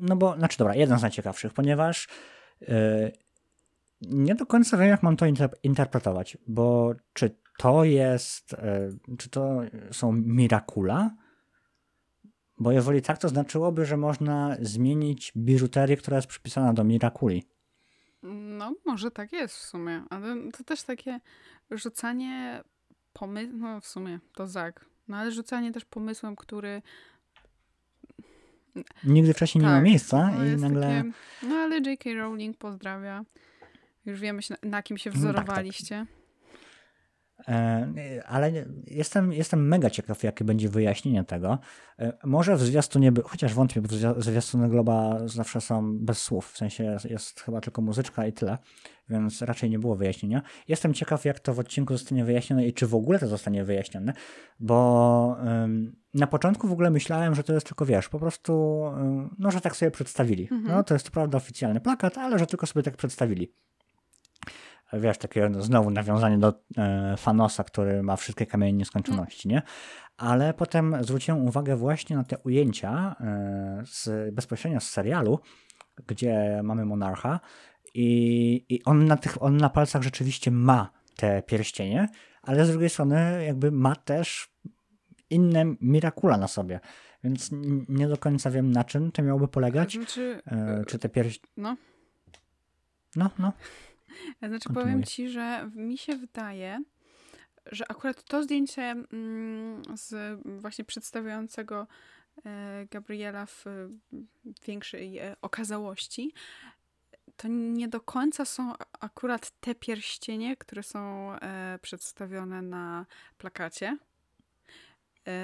no 0.00 0.16
bo, 0.16 0.36
znaczy 0.36 0.58
dobra, 0.58 0.74
jeden 0.74 0.98
z 0.98 1.02
najciekawszych, 1.02 1.52
ponieważ 1.52 2.08
nie 4.00 4.34
do 4.34 4.46
końca 4.46 4.76
wiem, 4.76 4.88
jak 4.88 5.02
mam 5.02 5.16
to 5.16 5.26
interpretować, 5.62 6.38
bo 6.46 6.94
czy 7.12 7.36
to 7.58 7.84
jest, 7.84 8.56
czy 9.18 9.30
to 9.30 9.60
są 9.92 10.12
Miracula, 10.12 11.10
bo 12.58 12.72
jeżeli 12.72 13.02
tak, 13.02 13.18
to 13.18 13.28
znaczyłoby, 13.28 13.84
że 13.84 13.96
można 13.96 14.56
zmienić 14.60 15.32
biżuterię, 15.36 15.96
która 15.96 16.16
jest 16.16 16.28
przypisana 16.28 16.72
do 16.72 16.84
Miraculi. 16.84 17.44
No, 18.22 18.74
może 18.86 19.10
tak 19.10 19.32
jest 19.32 19.56
w 19.56 19.62
sumie, 19.62 20.02
ale 20.10 20.50
to 20.52 20.64
też 20.64 20.82
takie 20.82 21.20
rzucanie 21.70 22.62
pomysłu, 23.12 23.58
no 23.58 23.80
w 23.80 23.86
sumie 23.86 24.18
to 24.34 24.46
zak, 24.46 24.84
no 25.08 25.16
ale 25.16 25.30
rzucanie 25.30 25.72
też 25.72 25.84
pomysłem, 25.84 26.36
który 26.36 26.82
nigdy 29.04 29.34
wcześniej 29.34 29.62
tak, 29.62 29.68
nie 29.68 29.74
ma 29.74 29.76
tak, 29.76 29.84
miejsca 29.84 30.30
no 30.30 30.44
i 30.44 30.56
nagle... 30.56 30.86
Takie, 30.86 31.12
no 31.42 31.54
ale 31.54 31.80
J.K. 31.80 32.14
Rowling 32.14 32.56
pozdrawia. 32.56 33.24
Już 34.06 34.20
wiemy, 34.20 34.42
na, 34.50 34.56
na 34.62 34.82
kim 34.82 34.98
się 34.98 35.10
wzorowaliście. 35.10 35.98
No, 35.98 36.04
tak, 36.04 36.14
tak. 36.14 36.17
E, 37.48 38.22
ale 38.26 38.52
jestem, 38.86 39.32
jestem 39.32 39.68
mega 39.68 39.90
ciekaw, 39.90 40.22
jakie 40.22 40.44
będzie 40.44 40.68
wyjaśnienie 40.68 41.24
tego. 41.24 41.58
E, 41.98 42.12
może 42.24 42.56
w 42.56 42.60
zwiastunie, 42.60 43.12
by, 43.12 43.22
chociaż 43.22 43.54
wątpię, 43.54 43.80
bo 43.80 43.88
zwiastuny 44.22 44.68
Globa 44.68 45.18
zawsze 45.24 45.60
są 45.60 45.98
bez 45.98 46.22
słów, 46.22 46.52
w 46.52 46.58
sensie 46.58 46.98
jest, 47.04 47.40
chyba 47.40 47.60
tylko 47.60 47.82
muzyczka 47.82 48.26
i 48.26 48.32
tyle, 48.32 48.58
więc 49.08 49.42
raczej 49.42 49.70
nie 49.70 49.78
było 49.78 49.96
wyjaśnienia. 49.96 50.42
Jestem 50.68 50.94
ciekaw, 50.94 51.24
jak 51.24 51.40
to 51.40 51.54
w 51.54 51.58
odcinku 51.58 51.92
zostanie 51.92 52.24
wyjaśnione 52.24 52.66
i 52.66 52.72
czy 52.72 52.86
w 52.86 52.94
ogóle 52.94 53.18
to 53.18 53.26
zostanie 53.26 53.64
wyjaśnione, 53.64 54.12
bo 54.60 55.36
na 56.14 56.26
początku 56.26 56.68
w 56.68 56.72
ogóle 56.72 56.90
myślałem, 56.90 57.34
że 57.34 57.42
to 57.42 57.54
jest 57.54 57.66
tylko, 57.66 57.86
wiesz, 57.86 58.08
po 58.08 58.18
prostu, 58.18 58.82
no, 59.38 59.50
że 59.50 59.60
tak 59.60 59.76
sobie 59.76 59.90
przedstawili. 59.90 60.48
Mhm. 60.52 60.76
No, 60.76 60.84
to 60.84 60.94
jest 60.94 61.06
to 61.06 61.12
prawda 61.12 61.38
oficjalny 61.38 61.80
plakat, 61.80 62.18
ale 62.18 62.38
że 62.38 62.46
tylko 62.46 62.66
sobie 62.66 62.82
tak 62.82 62.96
przedstawili 62.96 63.52
wiesz, 64.92 65.18
takie 65.18 65.48
no, 65.48 65.62
znowu 65.62 65.90
nawiązanie 65.90 66.38
do 66.38 66.54
e, 66.76 67.14
Fanosa, 67.16 67.64
który 67.64 68.02
ma 68.02 68.16
wszystkie 68.16 68.46
kamienie 68.46 68.72
nieskończoności, 68.72 69.48
nie? 69.48 69.62
Ale 70.16 70.54
potem 70.54 70.96
zwróciłem 71.00 71.46
uwagę 71.46 71.76
właśnie 71.76 72.16
na 72.16 72.24
te 72.24 72.38
ujęcia 72.38 73.16
e, 73.20 73.82
z, 73.86 74.34
bezpośrednio 74.34 74.80
z 74.80 74.90
serialu, 74.90 75.40
gdzie 76.06 76.60
mamy 76.64 76.84
monarcha 76.84 77.40
i, 77.94 78.64
i 78.68 78.84
on, 78.84 79.04
na 79.04 79.16
tych, 79.16 79.42
on 79.42 79.56
na 79.56 79.70
palcach 79.70 80.02
rzeczywiście 80.02 80.50
ma 80.50 80.90
te 81.16 81.42
pierścienie, 81.42 82.08
ale 82.42 82.66
z 82.66 82.70
drugiej 82.70 82.90
strony 82.90 83.44
jakby 83.44 83.70
ma 83.70 83.96
też 83.96 84.52
inne 85.30 85.64
Mirakula 85.80 86.36
na 86.36 86.48
sobie. 86.48 86.80
Więc 87.24 87.50
nie 87.88 88.08
do 88.08 88.16
końca 88.16 88.50
wiem, 88.50 88.70
na 88.70 88.84
czym 88.84 89.12
to 89.12 89.22
miałoby 89.22 89.48
polegać. 89.48 89.92
Znaczy, 89.92 90.42
e, 90.46 90.84
czy 90.86 90.98
te 90.98 91.08
pierścienie... 91.08 91.52
No. 91.56 91.76
No, 93.16 93.30
no. 93.38 93.52
Znaczy 94.38 94.64
Kontynuuj. 94.64 94.84
powiem 94.84 95.04
ci, 95.04 95.28
że 95.28 95.70
mi 95.74 95.98
się 95.98 96.16
wydaje, 96.16 96.82
że 97.72 97.90
akurat 97.90 98.24
to 98.24 98.42
zdjęcie 98.42 98.82
mm, 98.82 99.82
z 99.96 100.40
właśnie 100.60 100.84
przedstawiającego 100.84 101.86
e, 102.44 102.86
Gabriela 102.90 103.46
w 103.46 103.64
większej 104.66 105.18
e, 105.18 105.36
okazałości, 105.42 106.32
to 107.36 107.48
nie 107.48 107.88
do 107.88 108.00
końca 108.00 108.44
są 108.44 108.72
akurat 109.00 109.50
te 109.60 109.74
pierścienie, 109.74 110.56
które 110.56 110.82
są 110.82 111.32
e, 111.32 111.78
przedstawione 111.82 112.62
na 112.62 113.06
plakacie. 113.38 113.98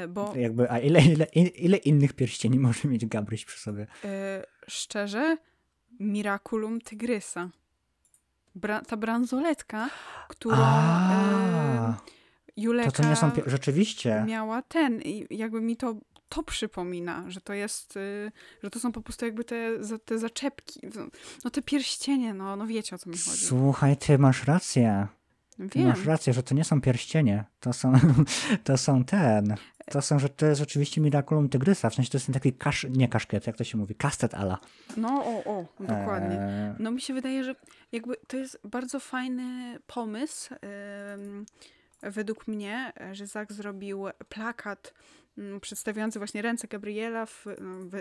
Bo, 0.08 0.34
Jakby, 0.36 0.70
a 0.70 0.78
ile, 0.78 1.00
ile, 1.02 1.26
ile 1.48 1.76
innych 1.76 2.12
pierścieni 2.12 2.58
może 2.58 2.88
mieć 2.88 3.06
Gabryś 3.06 3.44
przy 3.44 3.60
sobie? 3.60 3.86
Szczerze, 4.68 5.36
Miraculum 6.00 6.80
Tygrysa 6.80 7.50
bra 8.54 8.80
ta 8.80 8.96
bransoletka, 8.96 9.90
którą 10.28 10.56
e, 10.56 11.94
Juleka 12.56 12.90
to, 12.90 13.02
to 13.02 13.08
nie 13.08 13.16
są 13.16 13.30
rzeczywiście 13.46 14.24
miała 14.26 14.62
ten 14.62 15.02
i 15.02 15.26
jakby 15.30 15.60
mi 15.60 15.76
to 15.76 15.94
to 16.28 16.42
przypomina, 16.42 17.24
że 17.30 17.40
to 17.40 17.52
jest, 17.52 17.96
y, 17.96 18.32
że 18.62 18.70
to 18.70 18.80
są 18.80 18.92
po 18.92 19.00
prostu 19.00 19.24
jakby 19.24 19.44
te, 19.44 19.78
te 20.04 20.18
zaczepki, 20.18 20.80
no 21.44 21.50
te 21.50 21.62
pierścienie, 21.62 22.34
no, 22.34 22.56
no 22.56 22.66
wiecie 22.66 22.96
o 22.96 22.98
co 22.98 23.10
mi 23.10 23.18
chodzi. 23.18 23.46
Słuchaj, 23.46 23.96
ty 23.96 24.18
masz 24.18 24.44
rację. 24.44 25.06
Ty 25.56 25.78
Wiem. 25.78 25.88
masz 25.88 26.04
rację, 26.04 26.32
że 26.32 26.42
to 26.42 26.54
nie 26.54 26.64
są 26.64 26.80
pierścienie, 26.80 27.44
to 27.60 27.72
są, 27.72 27.92
to 28.64 28.78
są 28.78 29.04
ten, 29.04 29.56
to 29.90 30.02
są, 30.02 30.18
że 30.18 30.28
to 30.28 30.46
jest 30.46 30.62
oczywiście 30.62 31.00
Miraculum 31.00 31.48
Tygrysa, 31.48 31.90
w 31.90 31.94
sensie 31.94 32.10
to 32.10 32.16
jest 32.16 32.32
taki 32.32 32.52
kasz, 32.52 32.86
nie 32.90 33.08
kaszket, 33.08 33.46
jak 33.46 33.56
to 33.56 33.64
się 33.64 33.78
mówi, 33.78 33.94
kastet 33.94 34.34
ala. 34.34 34.58
No, 34.96 35.24
o, 35.24 35.44
o, 35.44 35.66
dokładnie. 35.80 36.40
Eee... 36.40 36.74
No 36.78 36.90
mi 36.90 37.00
się 37.00 37.14
wydaje, 37.14 37.44
że 37.44 37.54
jakby 37.92 38.16
to 38.26 38.36
jest 38.36 38.60
bardzo 38.64 39.00
fajny 39.00 39.78
pomysł, 39.86 40.54
yy, 42.02 42.10
według 42.10 42.48
mnie, 42.48 42.92
że 43.12 43.26
Zak 43.26 43.52
zrobił 43.52 44.04
plakat 44.28 44.94
yy, 45.36 45.60
przedstawiający 45.60 46.18
właśnie 46.18 46.42
ręce 46.42 46.68
Gabriela 46.68 47.26
w, 47.26 47.44
w, 47.58 48.00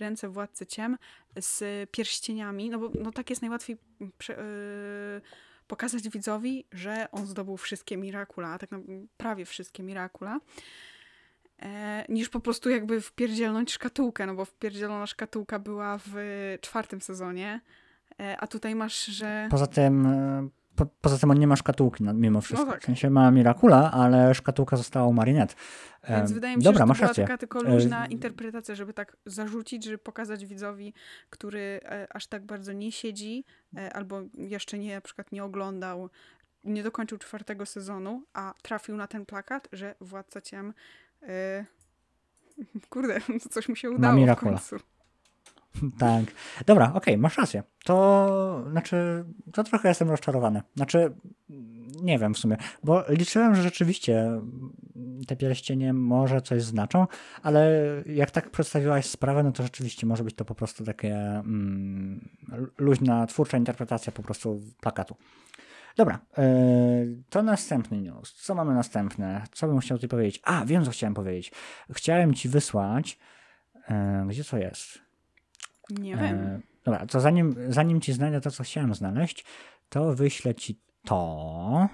ręce 0.00 0.28
władcy 0.28 0.66
ciem 0.66 0.96
z 1.40 1.90
pierścieniami, 1.90 2.70
no 2.70 2.78
bo 2.78 2.90
no 3.00 3.12
tak 3.12 3.30
jest 3.30 3.42
najłatwiej 3.42 3.76
prze, 4.18 4.32
yy, 4.32 5.20
pokazać 5.66 6.08
widzowi, 6.08 6.64
że 6.72 7.08
on 7.12 7.26
zdobył 7.26 7.56
wszystkie 7.56 7.96
Mirakula, 7.96 8.58
tak 8.58 8.70
naprawdę 8.70 9.06
prawie 9.16 9.44
wszystkie 9.44 9.82
Mirakula, 9.82 10.40
e, 11.62 12.04
niż 12.08 12.28
po 12.28 12.40
prostu 12.40 12.70
jakby 12.70 13.00
wpierdzielnąć 13.00 13.72
szkatułkę, 13.72 14.26
no 14.26 14.34
bo 14.34 14.44
wpierdzielona 14.44 15.06
szkatułka 15.06 15.58
była 15.58 15.98
w 16.06 16.14
czwartym 16.60 17.00
sezonie, 17.00 17.60
e, 18.20 18.36
a 18.40 18.46
tutaj 18.46 18.74
masz, 18.74 19.04
że... 19.04 19.48
Poza 19.50 19.66
tym 19.66 20.06
e, 20.06 20.48
po, 20.76 20.86
poza 20.86 21.18
tym 21.18 21.30
on 21.30 21.38
nie 21.38 21.46
ma 21.46 21.56
szkatułki 21.56 22.04
no, 22.04 22.14
mimo 22.14 22.40
wszystko. 22.40 22.66
No 22.66 22.72
tak. 22.72 22.82
W 22.82 22.84
sensie 22.84 23.10
ma 23.10 23.30
Miracula, 23.30 23.92
ale 23.92 24.34
szkatułka 24.34 24.76
została 24.76 25.06
u 25.06 25.12
Marinette. 25.12 25.54
Więc 26.08 26.32
wydaje 26.32 26.56
mi 26.56 26.62
się, 26.62 26.64
Dobra, 26.64 26.78
że 26.78 26.82
to 26.82 26.86
masz 26.86 26.98
była 26.98 27.08
rację. 27.08 27.24
taka 27.24 27.38
tylko 27.38 27.62
luźna 27.62 28.06
interpretacja, 28.06 28.74
żeby 28.74 28.92
tak 28.92 29.16
zarzucić, 29.26 29.84
żeby 29.84 29.98
pokazać 29.98 30.46
widzowi, 30.46 30.94
który 31.30 31.80
e, 31.84 32.06
aż 32.10 32.26
tak 32.26 32.44
bardzo 32.44 32.72
nie 32.72 32.92
siedzi, 32.92 33.44
e, 33.76 33.92
albo 33.92 34.22
jeszcze 34.34 34.78
nie, 34.78 34.94
na 34.94 35.00
przykład 35.00 35.32
nie 35.32 35.44
oglądał, 35.44 36.10
nie 36.64 36.82
dokończył 36.82 37.18
czwartego 37.18 37.66
sezonu, 37.66 38.22
a 38.32 38.54
trafił 38.62 38.96
na 38.96 39.06
ten 39.06 39.26
plakat, 39.26 39.68
że 39.72 39.94
Władca 40.00 40.40
Ciem 40.40 40.74
e, 41.22 41.64
kurde, 42.90 43.20
coś 43.50 43.68
mi 43.68 43.76
się 43.76 43.90
udało 43.90 44.26
w 44.26 44.36
końcu. 44.36 44.76
Tak. 45.98 46.24
Dobra, 46.66 46.84
okej, 46.84 46.96
okay, 46.96 47.18
masz 47.18 47.38
rację. 47.38 47.62
To 47.84 48.64
znaczy, 48.70 49.24
to 49.52 49.64
trochę 49.64 49.88
jestem 49.88 50.10
rozczarowany. 50.10 50.62
Znaczy, 50.76 51.14
nie 52.02 52.18
wiem 52.18 52.34
w 52.34 52.38
sumie, 52.38 52.56
bo 52.84 53.04
liczyłem, 53.08 53.54
że 53.54 53.62
rzeczywiście 53.62 54.40
te 55.26 55.36
pierścienie 55.36 55.92
może 55.92 56.40
coś 56.40 56.62
znaczą, 56.62 57.06
ale 57.42 57.72
jak 58.06 58.30
tak 58.30 58.50
przedstawiłaś 58.50 59.06
sprawę, 59.06 59.42
no 59.42 59.52
to 59.52 59.62
rzeczywiście 59.62 60.06
może 60.06 60.24
być 60.24 60.34
to 60.34 60.44
po 60.44 60.54
prostu 60.54 60.84
takie 60.84 61.14
mm, 61.14 62.28
luźna, 62.78 63.26
twórcza 63.26 63.56
interpretacja 63.56 64.12
po 64.12 64.22
prostu 64.22 64.60
plakatu. 64.80 65.16
Dobra, 65.96 66.18
yy, 66.38 66.44
to 67.30 67.42
następny 67.42 68.00
news. 68.00 68.34
Co 68.34 68.54
mamy 68.54 68.74
następne? 68.74 69.44
Co 69.52 69.66
bym 69.66 69.78
chciał 69.78 69.98
tutaj 69.98 70.08
powiedzieć? 70.08 70.40
A, 70.44 70.64
wiem, 70.64 70.84
co 70.84 70.90
chciałem 70.90 71.14
powiedzieć. 71.14 71.52
Chciałem 71.92 72.34
ci 72.34 72.48
wysłać. 72.48 73.18
Yy, 73.74 74.26
gdzie 74.28 74.44
to 74.44 74.58
jest? 74.58 75.05
Nie 75.90 76.16
wiem. 76.16 76.38
E, 76.38 76.60
dobra, 76.84 77.06
to 77.06 77.20
zanim, 77.20 77.54
zanim 77.68 78.00
ci 78.00 78.12
znajdę 78.12 78.40
to, 78.40 78.50
co 78.50 78.62
chciałem 78.62 78.94
znaleźć, 78.94 79.44
to 79.88 80.14
wyślę 80.14 80.54
ci 80.54 80.80
to 81.04 81.88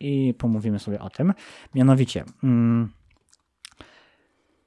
i 0.00 0.34
pomówimy 0.38 0.78
sobie 0.78 1.00
o 1.00 1.10
tym. 1.10 1.34
Mianowicie. 1.74 2.24
Mm, 2.44 2.92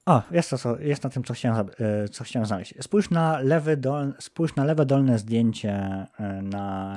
o, 0.05 0.21
jest, 0.31 0.49
to, 0.63 0.79
jest 0.79 1.03
na 1.03 1.09
tym, 1.09 1.23
co 1.23 1.33
chciałem, 1.33 1.69
e, 1.79 2.09
co 2.09 2.23
chciałem 2.23 2.45
znaleźć. 2.45 2.73
Spójrz 2.81 3.09
na, 3.09 3.39
lewy 3.39 3.77
dol, 3.77 4.13
spójrz 4.19 4.55
na 4.55 4.63
lewe 4.63 4.85
dolne 4.85 5.19
zdjęcie 5.19 5.73
e, 6.19 6.41
na, 6.41 6.95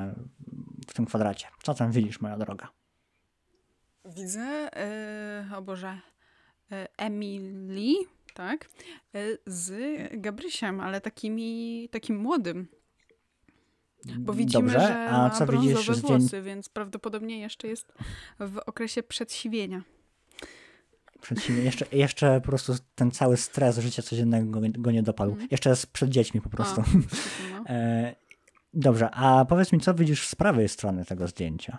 w 0.88 0.94
tym 0.94 1.06
kwadracie. 1.06 1.46
Co 1.62 1.74
tam 1.74 1.92
widzisz, 1.92 2.20
moja 2.20 2.36
droga? 2.36 2.68
Widzę, 4.04 4.70
yy, 5.50 5.56
o 5.56 5.62
Boże, 5.62 5.98
Emily 6.96 7.94
tak? 8.38 8.68
E, 9.14 9.26
z 9.46 9.72
Gabrysiem, 10.20 10.80
ale 10.80 11.00
takimi, 11.00 11.88
takim 11.92 12.16
młodym. 12.16 12.68
Bo 14.18 14.32
widzimy, 14.32 14.62
Dobrze, 14.62 14.80
że 14.80 15.10
a 15.10 15.30
co 15.30 15.40
ma 15.40 15.46
brązowe 15.46 15.80
widzisz 15.80 16.00
włosy, 16.00 16.42
więc 16.42 16.68
prawdopodobnie 16.68 17.40
jeszcze 17.40 17.68
jest 17.68 17.92
w 18.40 18.58
okresie 18.66 19.02
przedsiwienia. 19.02 19.82
Przedsiwienie. 21.20 21.64
Jeszcze, 21.64 21.86
jeszcze 21.92 22.40
po 22.40 22.46
prostu 22.48 22.72
ten 22.94 23.10
cały 23.10 23.36
stres 23.36 23.78
życia 23.78 24.02
codziennego 24.02 24.60
go, 24.78 24.90
nie 24.90 25.02
dopadł. 25.02 25.32
Mm. 25.32 25.48
Jeszcze 25.50 25.70
jest 25.70 25.86
przed 25.86 26.10
dziećmi 26.10 26.40
po 26.40 26.48
prostu. 26.48 26.80
A, 26.80 26.84
no. 27.52 27.64
e, 27.74 28.14
dobrze, 28.74 29.10
a 29.10 29.44
powiedz 29.44 29.72
mi, 29.72 29.80
co 29.80 29.94
widzisz 29.94 30.28
z 30.28 30.34
prawej 30.34 30.68
strony 30.68 31.04
tego 31.04 31.28
zdjęcia? 31.28 31.78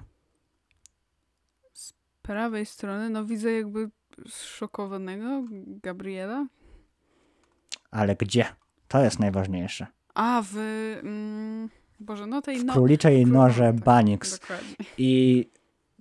Z 1.73 1.93
prawej 2.21 2.65
strony, 2.65 3.09
no 3.09 3.25
widzę 3.25 3.51
jakby 3.51 3.89
zszokowanego 4.27 5.43
Gabriela. 5.67 6.47
Ale 7.91 8.15
gdzie? 8.15 8.45
To 8.87 9.03
jest 9.03 9.19
najważniejsze. 9.19 9.87
A, 10.13 10.43
w... 10.45 10.57
Mm, 11.03 11.69
Boże, 11.99 12.27
no 12.27 12.41
tej... 12.41 12.59
W 12.59 12.65
no, 12.65 12.73
króliczej 12.73 13.23
król... 13.23 13.33
noże 13.33 13.73
tak, 13.73 13.83
Banix. 13.83 14.39
I 14.97 15.45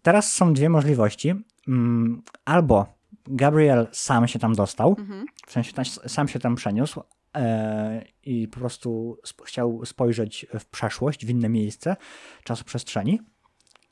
teraz 0.03 0.33
są 0.33 0.53
dwie 0.53 0.69
możliwości. 0.69 1.35
Mm, 1.69 2.23
albo 2.45 2.87
Gabriel 3.27 3.89
sam 3.93 4.29
się 4.29 4.39
tam 4.39 4.55
dostał, 4.55 4.97
mhm. 4.99 5.27
w 5.47 5.53
sensie 5.53 5.73
tam, 5.73 5.85
sam 5.85 6.29
się 6.29 6.39
tam 6.39 6.55
przeniósł 6.55 7.03
e, 7.37 8.05
i 8.25 8.49
po 8.49 8.59
prostu 8.59 9.19
chciał 9.45 9.85
spojrzeć 9.85 10.47
w 10.61 10.67
przeszłość, 10.67 11.27
w 11.27 11.31
inne 11.31 11.49
miejsce 11.49 11.97
czasu 12.45 12.65
przestrzeni, 12.65 13.21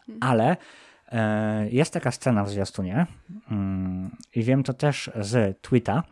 mhm. 0.09 0.19
ale 0.21 0.57
jest 1.71 1.93
taka 1.93 2.11
scena 2.11 2.45
w 2.45 2.51
zwiastunie 2.51 3.07
mm, 3.51 4.11
i 4.35 4.43
wiem 4.43 4.63
to 4.63 4.73
też 4.73 5.11
z 5.21 5.63
tweeta, 5.63 6.03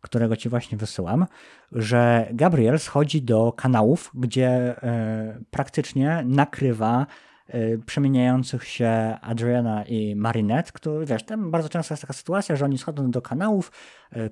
którego 0.00 0.36
ci 0.36 0.48
właśnie 0.48 0.78
wysyłam, 0.78 1.26
że 1.72 2.28
Gabriel 2.32 2.78
schodzi 2.78 3.22
do 3.22 3.52
kanałów, 3.52 4.10
gdzie 4.14 4.48
e, 4.48 5.40
praktycznie 5.50 6.22
nakrywa 6.26 7.06
y, 7.54 7.80
przemieniających 7.86 8.64
się 8.64 8.90
Adriana 9.20 9.84
i 9.84 10.16
Marinette, 10.16 10.72
który, 10.72 11.06
wiesz, 11.06 11.22
tam 11.22 11.50
bardzo 11.50 11.68
często 11.68 11.94
jest 11.94 12.02
taka 12.02 12.12
sytuacja, 12.12 12.56
że 12.56 12.64
oni 12.64 12.78
schodzą 12.78 13.10
do 13.10 13.22
kanałów, 13.22 13.72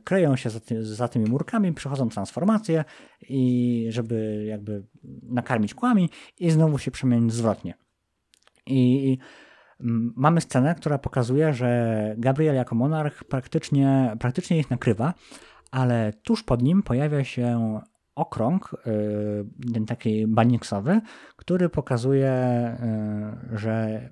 kryją 0.04 0.36
się 0.36 0.50
za, 0.50 0.60
ty, 0.60 0.84
za 0.84 1.08
tymi 1.08 1.30
murkami, 1.30 1.72
przechodzą 1.72 2.08
transformację 2.08 2.84
i 3.28 3.86
żeby 3.90 4.44
jakby 4.48 4.82
nakarmić 5.22 5.74
kłami 5.74 6.10
i 6.38 6.50
znowu 6.50 6.78
się 6.78 6.90
przemienić 6.90 7.32
zwrotnie. 7.32 7.74
I 8.66 9.18
mm, 9.20 9.45
mamy 10.16 10.40
scenę, 10.40 10.74
która 10.74 10.98
pokazuje, 10.98 11.54
że 11.54 12.14
Gabriel 12.18 12.54
jako 12.54 12.74
monarch 12.74 13.24
praktycznie, 13.24 14.16
praktycznie 14.20 14.58
ich 14.58 14.70
nakrywa, 14.70 15.14
ale 15.70 16.12
tuż 16.22 16.42
pod 16.42 16.62
nim 16.62 16.82
pojawia 16.82 17.24
się 17.24 17.80
okrąg, 18.14 18.76
y, 18.86 19.72
ten 19.72 19.86
taki 19.86 20.26
baniksowy, 20.26 21.00
który 21.36 21.68
pokazuje, 21.68 22.32
y, 23.54 23.58
że, 23.58 24.08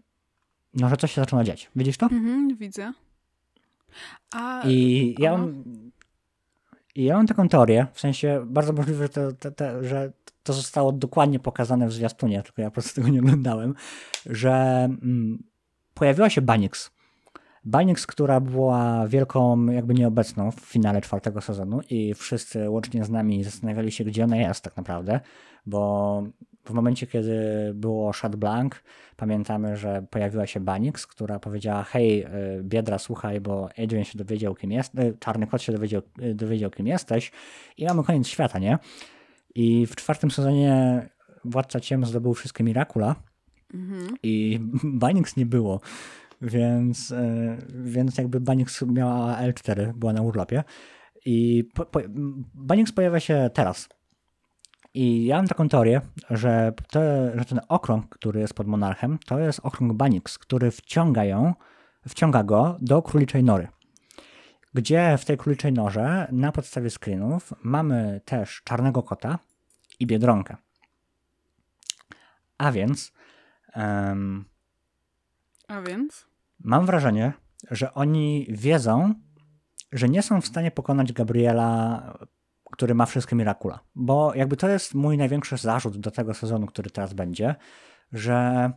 no, 0.74 0.88
że 0.88 0.96
coś 0.96 1.12
się 1.12 1.20
zaczyna 1.20 1.44
dziać. 1.44 1.70
Widzisz 1.76 1.96
to? 1.96 2.06
Mhm, 2.06 2.56
widzę. 2.56 2.92
A, 4.34 4.62
I 4.66 5.14
ja 5.18 5.32
mam, 5.32 5.64
i 6.94 7.04
ja 7.04 7.16
mam 7.16 7.26
taką 7.26 7.48
teorię, 7.48 7.86
w 7.92 8.00
sensie 8.00 8.44
bardzo 8.46 8.72
możliwe, 8.72 9.02
że 9.02 9.08
to, 9.08 9.32
to, 9.32 9.50
to, 9.50 9.84
że 9.84 10.12
to 10.42 10.52
zostało 10.52 10.92
dokładnie 10.92 11.38
pokazane 11.38 11.88
w 11.88 11.92
zwiastunie, 11.92 12.42
tylko 12.42 12.62
ja 12.62 12.70
po 12.70 12.74
prostu 12.74 12.94
tego 12.94 13.08
nie 13.08 13.20
oglądałem, 13.20 13.74
że 14.26 14.52
mm, 14.84 15.42
pojawiła 15.94 16.30
się 16.30 16.42
Banix. 16.42 16.90
Banix, 17.64 18.06
która 18.06 18.40
była 18.40 19.08
wielką 19.08 19.66
jakby 19.66 19.94
nieobecną 19.94 20.50
w 20.50 20.60
finale 20.60 21.00
czwartego 21.00 21.40
sezonu 21.40 21.80
i 21.90 22.14
wszyscy 22.14 22.70
łącznie 22.70 23.04
z 23.04 23.10
nami 23.10 23.44
zastanawiali 23.44 23.92
się, 23.92 24.04
gdzie 24.04 24.24
ona 24.24 24.36
jest 24.36 24.64
tak 24.64 24.76
naprawdę, 24.76 25.20
bo 25.66 26.22
w 26.64 26.70
momencie, 26.70 27.06
kiedy 27.06 27.36
było 27.74 28.12
Shad 28.12 28.36
Blanc, 28.36 28.72
pamiętamy, 29.16 29.76
że 29.76 30.06
pojawiła 30.10 30.46
się 30.46 30.60
Banix, 30.60 31.06
która 31.06 31.38
powiedziała, 31.38 31.82
hej, 31.82 32.24
y, 32.24 32.62
Biedra, 32.62 32.98
słuchaj, 32.98 33.40
bo 33.40 33.68
Adrian 33.78 34.04
się 34.04 34.18
dowiedział, 34.18 34.54
kim 34.54 34.72
jest, 34.72 34.98
y, 34.98 35.16
Czarny 35.20 35.46
Kot 35.46 35.62
się 35.62 35.72
dowiedział, 35.72 36.02
y, 36.22 36.34
dowiedział, 36.34 36.70
kim 36.70 36.86
jesteś 36.86 37.32
i 37.76 37.84
mamy 37.84 38.04
koniec 38.04 38.26
świata, 38.26 38.58
nie? 38.58 38.78
I 39.54 39.86
w 39.86 39.96
czwartym 39.96 40.30
sezonie 40.30 41.02
Władca 41.44 41.80
Ciem 41.80 42.04
zdobył 42.04 42.34
wszystkie 42.34 42.64
Mirakula 42.64 43.14
Mhm. 43.74 44.16
i 44.22 44.60
Banix 44.84 45.36
nie 45.36 45.46
było, 45.46 45.80
więc, 46.42 47.10
y, 47.10 47.56
więc 47.74 48.18
jakby 48.18 48.40
Banix 48.40 48.82
miała 48.82 49.36
L4, 49.36 49.92
była 49.92 50.12
na 50.12 50.22
urlopie 50.22 50.64
i 51.24 51.68
po, 51.74 51.86
po, 51.86 52.00
Banix 52.54 52.92
pojawia 52.92 53.20
się 53.20 53.50
teraz. 53.54 53.88
I 54.94 55.24
ja 55.24 55.36
mam 55.36 55.48
taką 55.48 55.68
teorię, 55.68 56.00
że, 56.30 56.72
to, 56.90 57.00
że 57.34 57.44
ten 57.44 57.60
okrąg, 57.68 58.08
który 58.08 58.40
jest 58.40 58.54
pod 58.54 58.66
monarchem, 58.66 59.18
to 59.26 59.38
jest 59.38 59.60
okrąg 59.62 59.92
Banix, 59.92 60.38
który 60.38 60.70
wciąga 60.70 61.24
ją, 61.24 61.54
wciąga 62.08 62.42
go 62.42 62.76
do 62.80 63.02
króliczej 63.02 63.44
nory. 63.44 63.68
Gdzie 64.74 65.18
w 65.18 65.24
tej 65.24 65.36
króliczej 65.36 65.72
norze 65.72 66.28
na 66.32 66.52
podstawie 66.52 66.90
screenów 66.90 67.52
mamy 67.62 68.20
też 68.24 68.62
czarnego 68.64 69.02
kota 69.02 69.38
i 70.00 70.06
biedronkę. 70.06 70.56
A 72.58 72.72
więc 72.72 73.12
em, 73.74 74.44
A 75.68 75.82
więc? 75.82 76.26
mam 76.58 76.86
wrażenie, 76.86 77.32
że 77.70 77.94
oni 77.94 78.46
wiedzą, 78.50 79.14
że 79.92 80.08
nie 80.08 80.22
są 80.22 80.40
w 80.40 80.46
stanie 80.46 80.70
pokonać 80.70 81.12
Gabriela, 81.12 82.18
który 82.72 82.94
ma 82.94 83.06
wszystkie 83.06 83.36
Mirakula. 83.36 83.80
Bo 83.94 84.34
jakby 84.34 84.56
to 84.56 84.68
jest 84.68 84.94
mój 84.94 85.18
największy 85.18 85.56
zarzut 85.56 85.96
do 85.96 86.10
tego 86.10 86.34
sezonu, 86.34 86.66
który 86.66 86.90
teraz 86.90 87.14
będzie, 87.14 87.54
że 88.12 88.70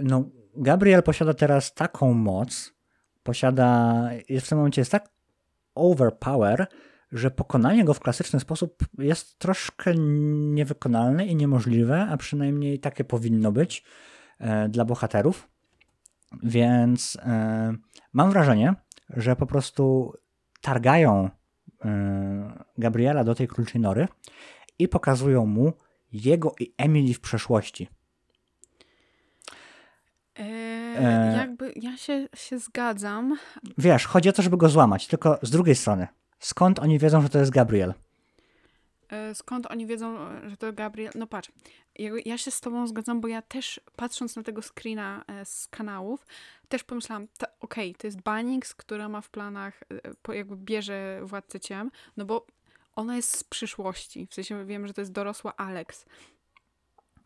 no, 0.00 0.24
Gabriel 0.56 1.02
posiada 1.02 1.34
teraz 1.34 1.74
taką 1.74 2.14
moc, 2.14 2.74
posiada, 3.22 4.08
jest 4.28 4.46
w 4.46 4.48
tym 4.48 4.58
momencie 4.58 4.80
jest 4.80 4.92
tak 4.92 5.08
overpower, 5.74 6.66
że 7.12 7.30
pokonanie 7.30 7.84
go 7.84 7.94
w 7.94 8.00
klasyczny 8.00 8.40
sposób 8.40 8.84
jest 8.98 9.38
troszkę 9.38 9.94
niewykonalne 9.94 11.26
i 11.26 11.36
niemożliwe, 11.36 12.06
a 12.10 12.16
przynajmniej 12.16 12.78
takie 12.78 13.04
powinno 13.04 13.52
być 13.52 13.84
e, 14.38 14.68
dla 14.68 14.84
bohaterów. 14.84 15.48
Więc 16.42 17.18
e, 17.22 17.74
mam 18.12 18.30
wrażenie, 18.30 18.74
że 19.10 19.36
po 19.36 19.46
prostu 19.46 20.12
targają 20.60 21.30
e, 21.84 22.64
Gabriela 22.78 23.24
do 23.24 23.34
tej 23.34 23.48
króliczej 23.48 23.80
nory 23.80 24.08
i 24.78 24.88
pokazują 24.88 25.46
mu 25.46 25.72
jego 26.12 26.54
i 26.60 26.74
Emily 26.78 27.14
w 27.14 27.20
przeszłości. 27.20 27.88
E, 30.38 30.72
E. 30.96 31.36
Jakby 31.36 31.72
ja 31.76 31.96
się, 31.96 32.28
się 32.36 32.58
zgadzam. 32.58 33.36
Wiesz, 33.78 34.06
chodzi 34.06 34.28
o 34.28 34.32
to, 34.32 34.42
żeby 34.42 34.56
go 34.56 34.68
złamać, 34.68 35.06
tylko 35.06 35.38
z 35.42 35.50
drugiej 35.50 35.74
strony. 35.74 36.08
Skąd 36.42 36.78
oni 36.78 36.98
wiedzą, 36.98 37.22
że 37.22 37.28
to 37.28 37.38
jest 37.38 37.50
Gabriel? 37.50 37.94
E, 39.08 39.34
Skąd 39.34 39.66
oni 39.66 39.86
wiedzą, 39.86 40.16
że 40.46 40.56
to 40.56 40.72
Gabriel? 40.72 41.12
No 41.14 41.26
patrz, 41.26 41.52
ja 42.24 42.38
się 42.38 42.50
z 42.50 42.60
tobą 42.60 42.86
zgadzam, 42.86 43.20
bo 43.20 43.28
ja 43.28 43.42
też 43.42 43.80
patrząc 43.96 44.36
na 44.36 44.42
tego 44.42 44.62
screena 44.62 45.24
e, 45.26 45.44
z 45.44 45.66
kanałów, 45.66 46.26
też 46.68 46.84
pomyślałam, 46.84 47.28
okej, 47.60 47.94
to 47.94 48.06
jest 48.06 48.20
Banix, 48.20 48.74
która 48.74 49.08
ma 49.08 49.20
w 49.20 49.30
planach, 49.30 49.80
e, 50.28 50.34
jakby 50.34 50.56
bierze 50.56 51.20
Władcę 51.22 51.60
Ciem, 51.60 51.90
no 52.16 52.24
bo 52.24 52.46
ona 52.96 53.16
jest 53.16 53.36
z 53.38 53.44
przyszłości. 53.44 54.26
W 54.30 54.34
sensie 54.34 54.64
wiem, 54.66 54.86
że 54.86 54.94
to 54.94 55.00
jest 55.00 55.12
dorosła 55.12 55.56
Alex. 55.56 56.06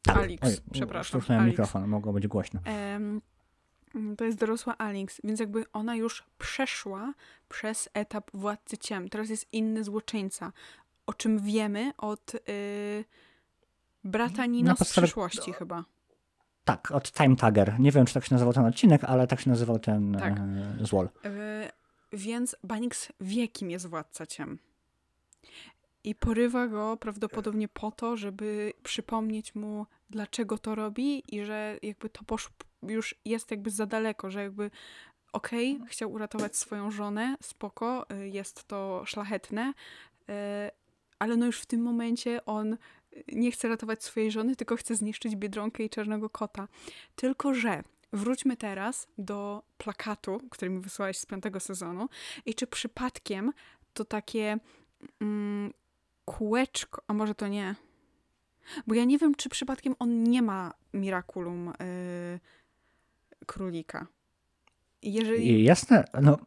Alix, 0.09 0.43
Oj, 0.49 0.57
przepraszam. 0.73 1.21
Alix. 1.29 1.47
mikrofon, 1.47 1.87
mogło 1.89 2.13
być 2.13 2.27
głośno. 2.27 2.61
Em, 2.65 3.21
to 4.19 4.25
jest 4.25 4.39
dorosła 4.39 4.79
Alix, 4.79 5.21
więc 5.25 5.41
jakby 5.41 5.65
ona 5.73 5.97
już 5.97 6.25
przeszła 6.39 7.15
przez 7.49 7.89
etap 7.95 8.31
Władcy 8.35 8.79
Ciem. 8.79 9.09
Teraz 9.09 9.29
jest 9.29 9.47
inny 9.53 9.85
złoczyńca, 9.85 10.53
o 11.07 11.15
czym 11.15 11.39
wiemy 11.39 11.93
od 11.99 12.35
y, 12.35 13.05
brata 14.05 14.47
Nino 14.47 14.75
Na 14.79 14.85
z 14.85 14.91
przyszłości 14.91 15.53
chyba. 15.53 15.85
Tak, 16.65 16.91
od 16.91 17.13
Time 17.13 17.37
Tagger. 17.37 17.81
Nie 17.81 17.93
wiem, 17.93 18.07
czy 18.07 18.15
tak 18.15 18.25
się 18.25 18.35
nazywał 18.35 18.53
ten 18.53 18.65
odcinek, 18.65 19.05
ale 19.05 19.27
tak 19.27 19.41
się 19.41 19.51
nazywał 19.51 19.79
ten 19.79 20.17
Tak. 20.21 20.33
e, 20.39 20.77
złol. 20.81 21.09
Y, 21.25 21.29
więc 22.13 22.57
Banix 22.65 23.13
wie, 23.21 23.49
kim 23.49 23.71
jest 23.71 23.87
Władca 23.87 24.27
Ciem. 24.27 24.59
I 26.07 26.15
porywa 26.15 26.69
go 26.69 26.97
prawdopodobnie 26.97 27.69
po 27.69 27.91
to, 27.91 28.17
żeby 28.17 28.73
przypomnieć 28.83 29.55
mu, 29.55 29.87
dlaczego 30.11 30.59
to 30.59 30.75
robi 30.75 31.23
i 31.37 31.45
że 31.45 31.79
jakby 31.83 32.09
to 32.09 32.25
posz, 32.25 32.51
już 32.83 33.15
jest 33.25 33.51
jakby 33.51 33.71
za 33.71 33.87
daleko, 33.87 34.31
że 34.31 34.43
jakby 34.43 34.71
okej, 35.33 35.81
chciał 35.89 36.13
uratować 36.13 36.57
swoją 36.57 36.91
żonę, 36.91 37.37
spoko, 37.43 38.07
y, 38.11 38.29
jest 38.29 38.65
to 38.65 39.03
szlachetne, 39.07 39.73
y, 40.21 40.33
ale 41.19 41.37
no 41.37 41.47
już 41.47 41.61
w 41.61 41.67
tym 41.67 41.83
momencie 41.83 42.45
on 42.45 42.77
nie 43.33 43.51
chce 43.51 43.69
ratować 43.69 44.05
swojej 44.05 44.31
żony, 44.31 44.57
tylko 44.57 44.77
chce 44.77 44.95
zniszczyć 44.95 45.37
Biedronkę 45.37 45.83
i 45.85 45.91
Czarnego 45.91 46.31
Kota. 46.31 46.69
Tylko, 47.17 47.55
że 47.55 47.83
wróćmy 48.13 48.57
teraz 48.57 49.09
do 49.19 49.63
plakatu, 49.79 50.41
który 50.51 50.71
mi 50.71 50.81
wysłałeś 50.81 51.19
z 51.19 51.27
piątego 51.27 51.61
sezonu 51.61 52.09
i 52.45 52.55
czy 52.55 52.67
przypadkiem 52.67 53.53
to 53.93 54.05
takie 54.05 54.59
mm, 55.21 55.73
kółeczko, 56.27 57.03
a 57.07 57.13
może 57.15 57.35
to 57.35 57.49
nie, 57.49 57.75
bo 58.87 58.95
ja 58.95 59.05
nie 59.05 59.19
wiem, 59.19 59.35
czy 59.35 59.49
przypadkiem 59.49 59.95
on 59.99 60.23
nie 60.25 60.43
ma 60.43 60.73
Miraculum 60.95 61.69
y, 61.69 62.41
królika. 63.47 64.07
I 65.03 65.13
Jeżeli... 65.13 65.51
I 65.51 65.65
Jasne, 65.65 66.05
no 66.23 66.39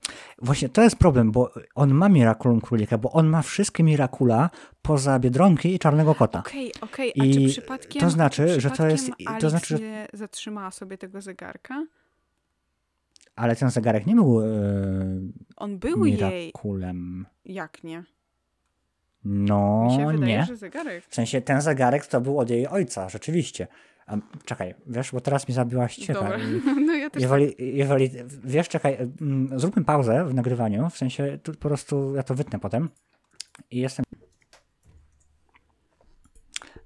właśnie 0.41 0.69
to 0.69 0.81
jest 0.81 0.95
problem, 0.95 1.31
bo 1.31 1.53
on 1.75 1.93
ma 1.93 2.09
Miraculum 2.09 2.61
Królika, 2.61 2.97
bo 2.97 3.11
on 3.11 3.27
ma 3.27 3.41
wszystkie 3.41 3.83
Mirakula 3.83 4.49
poza 4.81 5.19
Biedronki 5.19 5.73
i 5.75 5.79
Czarnego 5.79 6.15
Kota. 6.15 6.39
Okej, 6.39 6.71
okej, 6.81 7.11
I 7.15 7.21
a 7.21 7.33
czy 7.33 7.49
przypadkiem, 7.49 8.01
to 8.01 8.09
znaczy, 8.09 8.47
czy 8.47 8.61
że 8.61 8.71
to 8.71 8.87
jest- 8.87 9.03
przypadkiem 9.03 9.25
to 9.27 9.31
Alice 9.33 9.49
znaczy, 9.49 9.77
że- 9.77 9.83
nie 9.83 10.07
zatrzymała 10.13 10.71
sobie 10.71 10.97
tego 10.97 11.21
zegarka? 11.21 11.85
Ale 13.35 13.55
ten 13.55 13.69
zegarek 13.69 14.05
nie 14.05 14.15
był 14.15 14.41
e, 14.41 14.45
On 15.57 15.79
był 15.79 16.05
jej. 16.05 16.13
Miraculem. 16.15 17.25
Jak 17.45 17.83
nie? 17.83 18.03
No 19.25 19.88
Mi 19.89 19.95
się 19.95 20.08
wydaje, 20.08 20.38
nie. 20.38 20.45
że 20.45 20.55
zegarek. 20.55 21.05
W 21.05 21.15
sensie 21.15 21.41
ten 21.41 21.62
zegarek 21.62 22.08
to 22.08 22.21
był 22.21 22.39
od 22.39 22.49
jej 22.49 22.67
ojca, 22.67 23.10
rzeczywiście. 23.10 23.67
A, 24.08 24.17
czekaj, 24.45 24.75
wiesz, 24.88 25.12
bo 25.12 25.21
teraz 25.21 25.47
mi 25.47 25.53
zabiłaś. 25.53 26.08
Dobra, 26.08 26.38
I- 26.38 26.82
no 26.86 26.93
ja 26.93 27.10
też 27.10 27.21
Jeżeli, 27.21 27.55
jeżeli, 27.77 28.10
wiesz, 28.43 28.69
czekaj, 28.69 28.97
mm, 29.21 29.60
zróbmy 29.60 29.84
pauzę 29.84 30.25
w 30.25 30.34
nagrywaniu, 30.34 30.89
w 30.89 30.97
sensie 30.97 31.39
tu 31.43 31.51
po 31.53 31.67
prostu 31.69 32.15
ja 32.15 32.23
to 32.23 32.36
wytnę 32.36 32.60
potem 32.60 32.89
i 33.71 33.77
jestem... 33.77 34.05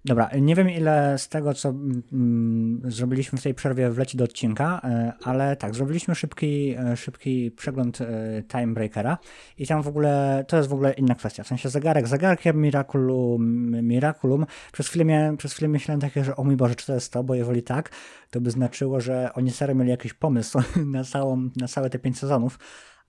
Dobra, 0.06 0.30
nie 0.42 0.56
wiem 0.56 0.70
ile 0.70 1.18
z 1.18 1.30
tego, 1.30 1.54
co 1.54 1.70
mm, 1.70 2.82
zrobiliśmy 2.86 3.38
w 3.38 3.44
tej 3.44 3.54
przerwie 3.54 3.90
wleci 3.90 4.18
do 4.18 4.24
odcinka, 4.24 4.82
e, 4.84 5.14
ale 5.24 5.56
tak, 5.56 5.76
zrobiliśmy 5.76 6.16
szybki, 6.16 6.76
e, 6.78 6.98
szybki 6.98 7.52
przegląd 7.52 8.02
e, 8.02 8.08
Timebreakera 8.48 9.18
i 9.58 9.68
tam 9.68 9.82
w 9.82 9.88
ogóle, 9.88 10.46
to 10.48 10.58
jest 10.58 10.70
w 10.70 10.74
ogóle 10.74 10.94
inna 10.94 11.16
kwestia, 11.16 11.44
w 11.44 11.48
sensie 11.48 11.70
zegarek 11.70 12.08
zegarkiem, 12.08 12.62
Miraculum, 12.62 13.72
Miraculum. 13.88 14.46
Przez 14.72 14.88
chwilę, 14.88 15.06
miałem, 15.06 15.38
przez 15.38 15.54
chwilę 15.54 15.68
myślałem 15.68 16.02
takie, 16.02 16.24
że 16.24 16.36
o 16.36 16.44
mój 16.44 16.56
Boże, 16.56 16.76
czy 16.76 16.86
to 16.86 16.94
jest 16.94 17.14
to, 17.14 17.24
bo 17.24 17.36
jeżeli 17.36 17.64
tak, 17.64 17.90
to 18.30 18.42
by 18.42 18.52
znaczyło, 18.52 19.00
że 19.00 19.30
oni 19.34 19.52
serio 19.52 19.76
mieli 19.76 19.90
jakiś 19.90 20.14
pomysł 20.14 20.60
na, 20.86 21.04
całą, 21.04 21.50
na 21.56 21.68
całe 21.68 21.90
te 21.90 22.00
pięć 22.00 22.20
sezonów, 22.20 22.60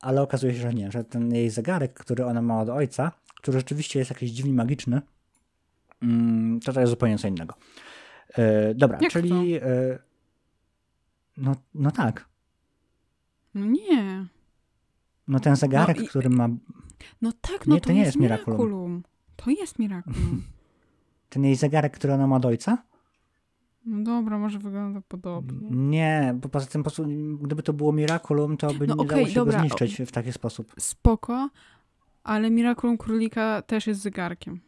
ale 0.01 0.23
okazuje 0.23 0.55
się, 0.55 0.61
że 0.61 0.75
nie, 0.75 0.91
że 0.91 1.05
ten 1.05 1.35
jej 1.35 1.51
zegarek, 1.51 1.95
który 1.95 2.27
ona 2.27 2.43
ma 2.43 2.61
od 2.61 2.69
ojca, 2.69 3.13
który 3.37 3.59
rzeczywiście 3.59 3.99
jest 3.99 4.11
jakiś 4.11 4.31
dziwnie 4.31 4.53
magiczny, 4.53 4.97
mm, 4.97 5.24
to 6.65 6.73
to 6.73 6.81
jest 6.81 6.91
zupełnie 6.91 7.19
co 7.19 7.29
innego. 7.29 7.55
E, 8.35 8.75
dobra, 8.75 8.99
Jak 9.03 9.13
czyli. 9.13 9.55
E, 9.55 9.63
no, 11.37 11.57
no 11.75 11.91
tak. 11.91 12.29
No 13.55 13.67
nie. 13.67 14.27
No 15.29 15.41
ten 15.41 15.57
zegarek, 15.57 15.97
No 15.99 16.03
i- 16.05 16.09
który 16.09 16.31
ma. 16.31 16.49
No 17.23 17.33
tak, 17.41 17.67
no 17.67 17.75
Nie, 17.75 17.81
to, 17.81 17.87
to 17.87 17.93
nie 17.93 18.01
jest, 18.01 18.17
Miraculum. 18.17 18.59
Miraculum. 18.59 19.03
To 19.37 19.51
jest 19.51 19.79
Miraculum. 19.79 20.43
Ten 21.29 21.45
jej 21.45 21.57
zegarek, 21.57 21.93
który 21.93 22.13
ona 22.13 22.27
ma 22.27 22.37
od 22.37 22.47
ojca? 22.47 22.83
No 23.87 24.03
dobra, 24.05 24.39
może 24.39 24.59
wygląda 24.59 25.01
podobnie. 25.09 25.69
Nie, 25.71 26.35
bo 26.43 26.49
poza 26.49 26.67
tym, 26.67 26.83
po 26.83 26.91
prostu, 26.91 27.07
gdyby 27.41 27.63
to 27.63 27.73
było 27.73 27.93
Miraculum, 27.93 28.57
to 28.57 28.75
by 28.75 28.87
No 28.87 28.95
nie 28.95 29.03
okej, 29.03 29.17
dało 29.17 29.29
się 29.29 29.35
dobra, 29.35 29.53
go 29.53 29.61
zniszczyć 29.61 30.09
w 30.09 30.13
taki 30.13 30.33
sposób. 30.33 30.75
Spoko, 30.79 31.51
ale 32.25 32.51
Miraculum 32.51 32.99
Królika 32.99 33.63
też 33.63 33.87
jest 33.87 34.01
zegarkiem. 34.01 34.61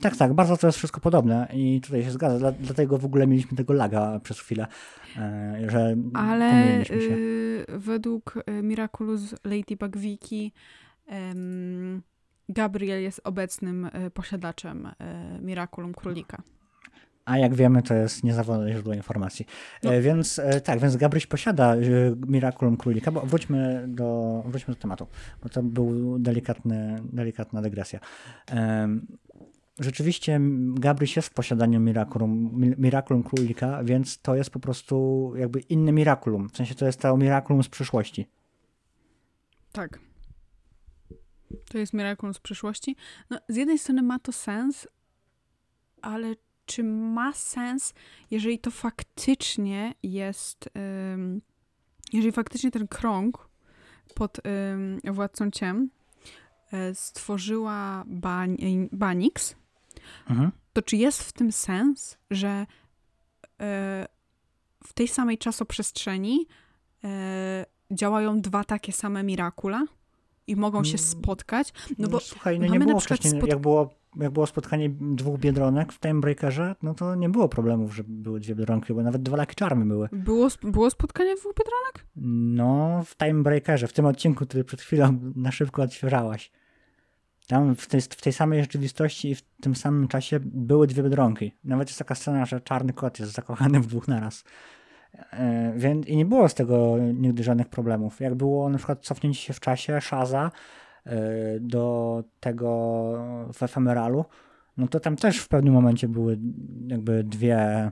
Tak, 0.00 0.16
tak, 0.16 0.32
bardzo 0.32 0.56
to 0.56 0.66
jest 0.66 0.78
wszystko 0.78 1.00
podobne 1.00 1.48
i 1.52 1.80
tutaj 1.80 2.04
się 2.04 2.10
zgadza. 2.10 2.38
Dla, 2.38 2.52
dlatego 2.52 2.98
w 2.98 3.04
ogóle 3.04 3.26
mieliśmy 3.26 3.56
tego 3.56 3.72
laga 3.72 4.20
przez 4.22 4.40
chwilę, 4.40 4.66
e, 5.16 5.56
że 5.68 5.96
Ale 6.14 6.50
pomyliliśmy 6.50 7.00
się. 7.00 7.14
y, 7.14 7.66
według 7.68 8.36
y, 8.48 8.62
Miraculous 8.62 9.34
Ladybug 9.44 9.96
Wiki 9.96 10.52
Gabriel 12.48 13.02
jest 13.02 13.20
obecnym 13.24 13.84
y, 13.84 14.10
posiadaczem 14.10 14.88
Miraculum 15.40 15.94
Królika. 15.94 16.42
A 17.24 17.38
jak 17.38 17.54
wiemy, 17.54 17.82
to 17.82 17.94
jest 17.94 18.24
niezawodne 18.24 18.72
źródło 18.72 18.94
informacji. 18.94 19.46
No. 19.82 19.94
E, 19.94 20.00
Więc 20.00 20.38
e, 20.38 20.60
tak, 20.60 20.78
więc 20.80 20.96
Gabryś 20.96 21.26
posiada 21.26 21.74
Miraculum 22.26 22.76
Królika, 22.76 23.10
bo 23.10 23.20
wróćmy 23.20 23.84
do, 23.88 24.42
wróćmy 24.46 24.74
do 24.74 24.80
tematu, 24.80 25.06
bo 25.42 25.48
to 25.48 25.62
był 25.62 26.18
delikatny, 26.18 27.02
delikatna 27.12 27.62
dygresja. 27.62 28.00
Rzeczywiście 29.78 30.40
Gabryś 30.74 31.16
jest 31.16 31.28
w 31.28 31.34
posiadaniu 31.34 31.80
Miraculum, 31.80 32.60
Mi- 32.60 32.74
Miraculum 32.78 33.22
Królika, 33.22 33.84
więc 33.84 34.18
to 34.18 34.36
jest 34.36 34.50
po 34.50 34.60
prostu 34.60 35.32
jakby 35.36 35.60
inny 35.60 35.92
Miraculum. 35.92 36.48
W 36.48 36.56
sensie 36.56 36.74
to 36.74 36.86
jest 36.86 37.00
to 37.00 37.16
Miraculum 37.16 37.62
z 37.62 37.68
przyszłości. 37.68 38.26
Tak. 39.72 39.98
To 41.70 41.78
jest 41.78 41.92
Miraculum 41.92 42.34
z 42.34 42.38
przyszłości. 42.38 42.96
No, 43.30 43.38
z 43.48 43.56
jednej 43.56 43.78
strony 43.78 44.02
ma 44.02 44.18
to 44.18 44.32
sens, 44.32 44.88
ale 46.02 46.34
czy 46.66 46.84
ma 46.84 47.32
sens, 47.32 47.94
jeżeli 48.30 48.58
to 48.58 48.70
faktycznie 48.70 49.94
jest, 50.02 50.68
ym, 51.14 51.42
jeżeli 52.12 52.32
faktycznie 52.32 52.70
ten 52.70 52.88
krąg 52.88 53.48
pod 54.14 54.38
ym, 54.46 55.14
Władcą 55.14 55.50
Ciem 55.50 55.90
y, 56.90 56.94
stworzyła 56.94 58.04
Ban- 58.06 58.88
Banix, 58.92 59.56
Mhm. 60.30 60.50
to 60.72 60.82
czy 60.82 60.96
jest 60.96 61.22
w 61.22 61.32
tym 61.32 61.52
sens, 61.52 62.18
że 62.30 62.48
e, 63.60 64.06
w 64.84 64.92
tej 64.94 65.08
samej 65.08 65.38
czasoprzestrzeni 65.38 66.46
e, 67.04 67.66
działają 67.90 68.40
dwa 68.40 68.64
takie 68.64 68.92
same 68.92 69.22
Mirakula 69.22 69.84
i 70.46 70.56
mogą 70.56 70.84
się 70.84 70.98
Mm. 70.98 71.06
spotkać? 71.06 71.72
No 71.98 72.08
bo 72.08 72.20
Słuchaj, 72.20 72.58
no 72.60 72.66
nie 72.66 72.80
było 72.80 73.00
wcześniej, 73.00 73.34
spot- 73.42 73.48
jak, 73.48 73.58
było, 73.58 73.94
jak 74.16 74.30
było 74.32 74.46
spotkanie 74.46 74.90
dwóch 74.90 75.38
Biedronek 75.40 75.92
w 75.92 76.00
Timebreakerze, 76.00 76.76
no 76.82 76.94
to 76.94 77.14
nie 77.14 77.28
było 77.28 77.48
problemów, 77.48 77.94
że 77.94 78.04
były 78.06 78.40
dwie 78.40 78.54
Biedronki, 78.54 78.94
bo 78.94 79.02
nawet 79.02 79.22
dwa 79.22 79.36
Lucky 79.36 79.54
Charmy 79.60 79.84
były. 79.84 80.08
było, 80.12 80.48
było 80.62 80.90
spotkanie 80.90 81.34
dwóch 81.36 81.52
Biedronek? 81.54 82.06
No, 82.56 83.02
w 83.06 83.16
Timebreakerze, 83.16 83.88
w 83.88 83.92
tym 83.92 84.06
odcinku, 84.06 84.46
który 84.46 84.64
przed 84.64 84.80
chwilą 84.80 85.18
na 85.36 85.52
szybko 85.52 85.82
odświeżałaś. 85.82 86.50
Tam 87.46 87.76
w 87.76 87.86
tej, 87.86 88.00
w 88.00 88.22
tej 88.22 88.32
samej 88.32 88.60
rzeczywistości 88.60 89.30
i 89.30 89.34
w 89.34 89.42
tym 89.42 89.74
samym 89.74 90.08
czasie 90.08 90.40
były 90.42 90.86
dwie 90.86 91.02
Biedronki. 91.02 91.52
Nawet 91.64 91.88
jest 91.88 91.98
taka 91.98 92.14
scena, 92.14 92.46
że 92.46 92.60
czarny 92.60 92.92
kot 92.92 93.20
jest 93.20 93.32
zakochany 93.32 93.80
w 93.80 93.86
dwóch 93.86 94.08
naraz. 94.08 94.44
E, 95.32 95.72
więc, 95.76 96.06
I 96.06 96.16
nie 96.16 96.24
było 96.24 96.48
z 96.48 96.54
tego 96.54 96.98
nigdy 97.14 97.42
żadnych 97.42 97.68
problemów. 97.68 98.20
Jak 98.20 98.34
było 98.34 98.68
na 98.68 98.78
przykład 98.78 99.04
cofnięcie 99.04 99.40
się 99.40 99.52
w 99.52 99.60
czasie 99.60 100.00
Shaza 100.00 100.50
e, 101.04 101.60
do 101.60 102.24
tego 102.40 102.72
w 103.52 103.62
efemeralu, 103.62 104.24
no 104.76 104.88
to 104.88 105.00
tam 105.00 105.16
też 105.16 105.38
w 105.38 105.48
pewnym 105.48 105.74
momencie 105.74 106.08
były 106.08 106.38
jakby 106.86 107.24
dwie, 107.24 107.90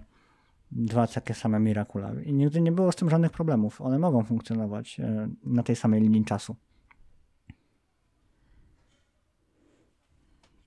dwa 0.73 1.07
takie 1.07 1.35
same 1.35 1.61
Mirakula. 1.61 2.13
I 2.25 2.33
nigdy 2.33 2.61
nie 2.61 2.73
było 2.73 2.93
z 2.93 2.97
tym 2.97 3.11
żadnych 3.11 3.31
problemów. 3.31 3.81
One 3.81 3.99
mogą 3.99 4.25
funkcjonować 4.25 5.01
e, 5.01 5.29
na 5.45 5.63
tej 5.63 5.77
samej 5.77 6.01
linii 6.01 6.25
czasu. 6.25 6.57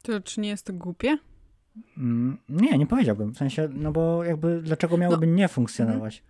To 0.04 0.22
czy 0.22 0.42
nie 0.42 0.50
jest 0.50 0.66
to 0.66 0.74
głupie? 0.74 1.18
Mm, 1.98 2.38
Nie, 2.50 2.78
nie 2.78 2.88
powiedziałbym. 2.88 3.34
W 3.34 3.38
sensie, 3.38 3.70
no 3.74 3.92
bo 3.92 4.24
jakby 4.24 4.62
dlaczego 4.62 4.98
miałoby 4.98 5.28
nie 5.28 5.48
funkcjonować? 5.48 6.24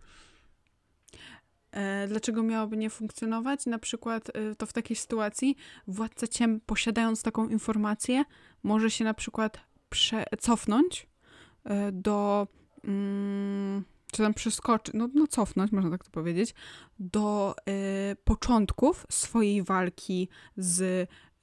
E, 1.71 2.07
dlaczego 2.07 2.43
miałoby 2.43 2.77
nie 2.77 2.89
funkcjonować? 2.89 3.65
Na 3.65 3.79
przykład 3.79 4.29
e, 4.35 4.55
to 4.55 4.65
w 4.65 4.73
takiej 4.73 4.97
sytuacji 4.97 5.55
władca 5.87 6.27
ciem, 6.27 6.59
posiadając 6.65 7.23
taką 7.23 7.49
informację, 7.49 8.23
może 8.63 8.91
się 8.91 9.03
na 9.03 9.13
przykład 9.13 9.59
prze- 9.89 10.25
cofnąć 10.39 11.07
e, 11.65 11.91
do. 11.91 12.47
Mm, 12.83 13.83
czy 14.11 14.17
tam 14.23 14.33
przeskoczyć, 14.33 14.93
no, 14.93 15.09
no 15.13 15.27
cofnąć, 15.27 15.71
można 15.71 15.91
tak 15.91 16.03
to 16.03 16.11
powiedzieć, 16.11 16.55
do 16.99 17.55
początków 18.23 19.05
swojej 19.09 19.63
walki 19.63 20.29
z 20.57 20.81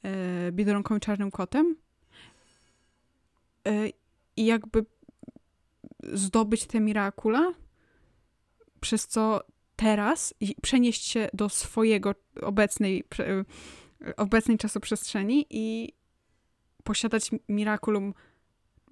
e, 0.05 0.53
Biedronką 0.53 0.97
i 0.97 1.01
Czarnym 1.01 1.31
Kotem 1.31 1.77
i 4.37 4.47
jakby 4.47 4.85
zdobyć 6.03 6.67
te 6.67 6.81
Mirakula, 6.81 7.53
przez 8.81 9.07
co 9.07 9.41
teraz 9.77 10.35
przenieść 10.63 11.05
się 11.05 11.29
do 11.33 11.49
swojego 11.49 12.15
obecnej, 12.43 13.05
y, 13.21 14.15
obecnej 14.17 14.59
czasoprzestrzeni 14.59 15.47
i 15.51 15.93
posiadać 16.85 17.31
Miraculum 17.49 18.15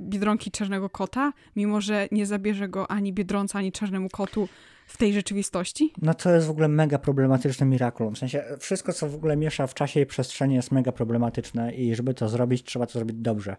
Biedronki 0.00 0.50
Czarnego 0.50 0.90
Kota, 0.90 1.32
mimo 1.56 1.80
że 1.80 2.08
nie 2.12 2.26
zabierze 2.26 2.68
go 2.68 2.90
ani 2.90 3.12
Biedronce, 3.12 3.58
ani 3.58 3.72
Czarnemu 3.72 4.08
Kotu 4.08 4.48
w 4.86 4.96
tej 4.96 5.12
rzeczywistości? 5.12 5.92
No 6.02 6.14
to 6.14 6.30
jest 6.30 6.46
w 6.46 6.50
ogóle 6.50 6.68
mega 6.68 6.98
problematyczne 6.98 7.66
Miraculum. 7.66 8.14
W 8.14 8.18
sensie 8.18 8.44
wszystko, 8.58 8.92
co 8.92 9.08
w 9.08 9.14
ogóle 9.14 9.36
miesza 9.36 9.66
w 9.66 9.74
czasie 9.74 10.00
i 10.00 10.06
przestrzeni 10.06 10.54
jest 10.54 10.72
mega 10.72 10.92
problematyczne 10.92 11.74
i 11.74 11.94
żeby 11.94 12.14
to 12.14 12.28
zrobić, 12.28 12.62
trzeba 12.64 12.86
to 12.86 12.92
zrobić 12.92 13.16
dobrze. 13.16 13.56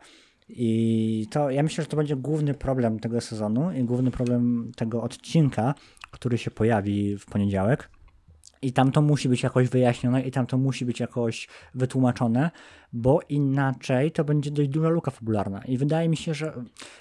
I 0.50 1.28
to, 1.32 1.50
ja 1.50 1.64
myślę, 1.64 1.84
że 1.84 1.88
to 1.88 1.98
będzie 1.98 2.16
główny 2.16 2.54
problem 2.54 3.00
tego 3.00 3.22
sezonu 3.22 3.72
i 3.72 3.84
główny 3.84 4.12
problem 4.12 4.72
tego 4.76 5.04
odcinka, 5.04 5.74
który 6.12 6.38
się 6.38 6.52
pojawi 6.52 7.18
w 7.18 7.26
poniedziałek. 7.26 7.90
I 8.62 8.74
tam 8.74 8.92
to 8.92 9.02
musi 9.02 9.30
być 9.30 9.44
jakoś 9.44 9.70
wyjaśnione 9.70 10.22
i 10.22 10.32
tam 10.32 10.46
to 10.46 10.58
musi 10.58 10.86
być 10.86 11.00
jakoś 11.00 11.48
wytłumaczone, 11.76 12.52
bo 12.94 13.20
inaczej 13.30 14.12
to 14.12 14.24
będzie 14.24 14.52
dość 14.52 14.70
duża 14.70 14.90
luka 14.90 15.12
fabularna. 15.12 15.62
I 15.66 15.78
wydaje 15.78 16.10
mi 16.10 16.18
się, 16.18 16.34
że 16.34 16.54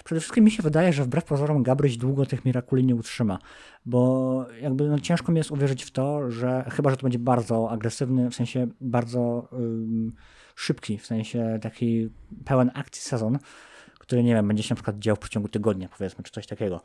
przede 0.03 0.21
wszystkim 0.21 0.43
mi 0.43 0.51
się 0.51 0.63
wydaje, 0.63 0.93
że 0.93 1.03
wbrew 1.03 1.23
pozorom 1.23 1.63
Gabryś 1.63 1.97
długo 1.97 2.25
tych 2.25 2.45
Mirakuli 2.45 2.85
nie 2.85 2.95
utrzyma, 2.95 3.39
bo 3.85 4.45
jakby 4.61 4.89
no, 4.89 4.99
ciężko 4.99 5.31
mi 5.31 5.37
jest 5.37 5.51
uwierzyć 5.51 5.83
w 5.83 5.91
to, 5.91 6.31
że 6.31 6.65
chyba, 6.71 6.89
że 6.89 6.97
to 6.97 7.03
będzie 7.03 7.19
bardzo 7.19 7.71
agresywny, 7.71 8.29
w 8.29 8.35
sensie 8.35 8.67
bardzo 8.81 9.49
szybki, 10.59 10.97
w 10.97 11.05
sensie 11.05 11.59
taki 11.61 12.09
pełen 12.45 12.71
akcji 12.73 13.01
sezon, 13.01 13.39
który 13.99 14.23
nie 14.23 14.33
wiem, 14.33 14.47
będzie 14.47 14.63
się 14.63 14.73
na 14.73 14.75
przykład 14.75 14.99
dział 14.99 15.15
w 15.15 15.19
przeciągu 15.19 15.49
tygodnia, 15.49 15.89
powiedzmy, 15.97 16.23
czy 16.23 16.31
coś 16.31 16.47
takiego. 16.47 16.81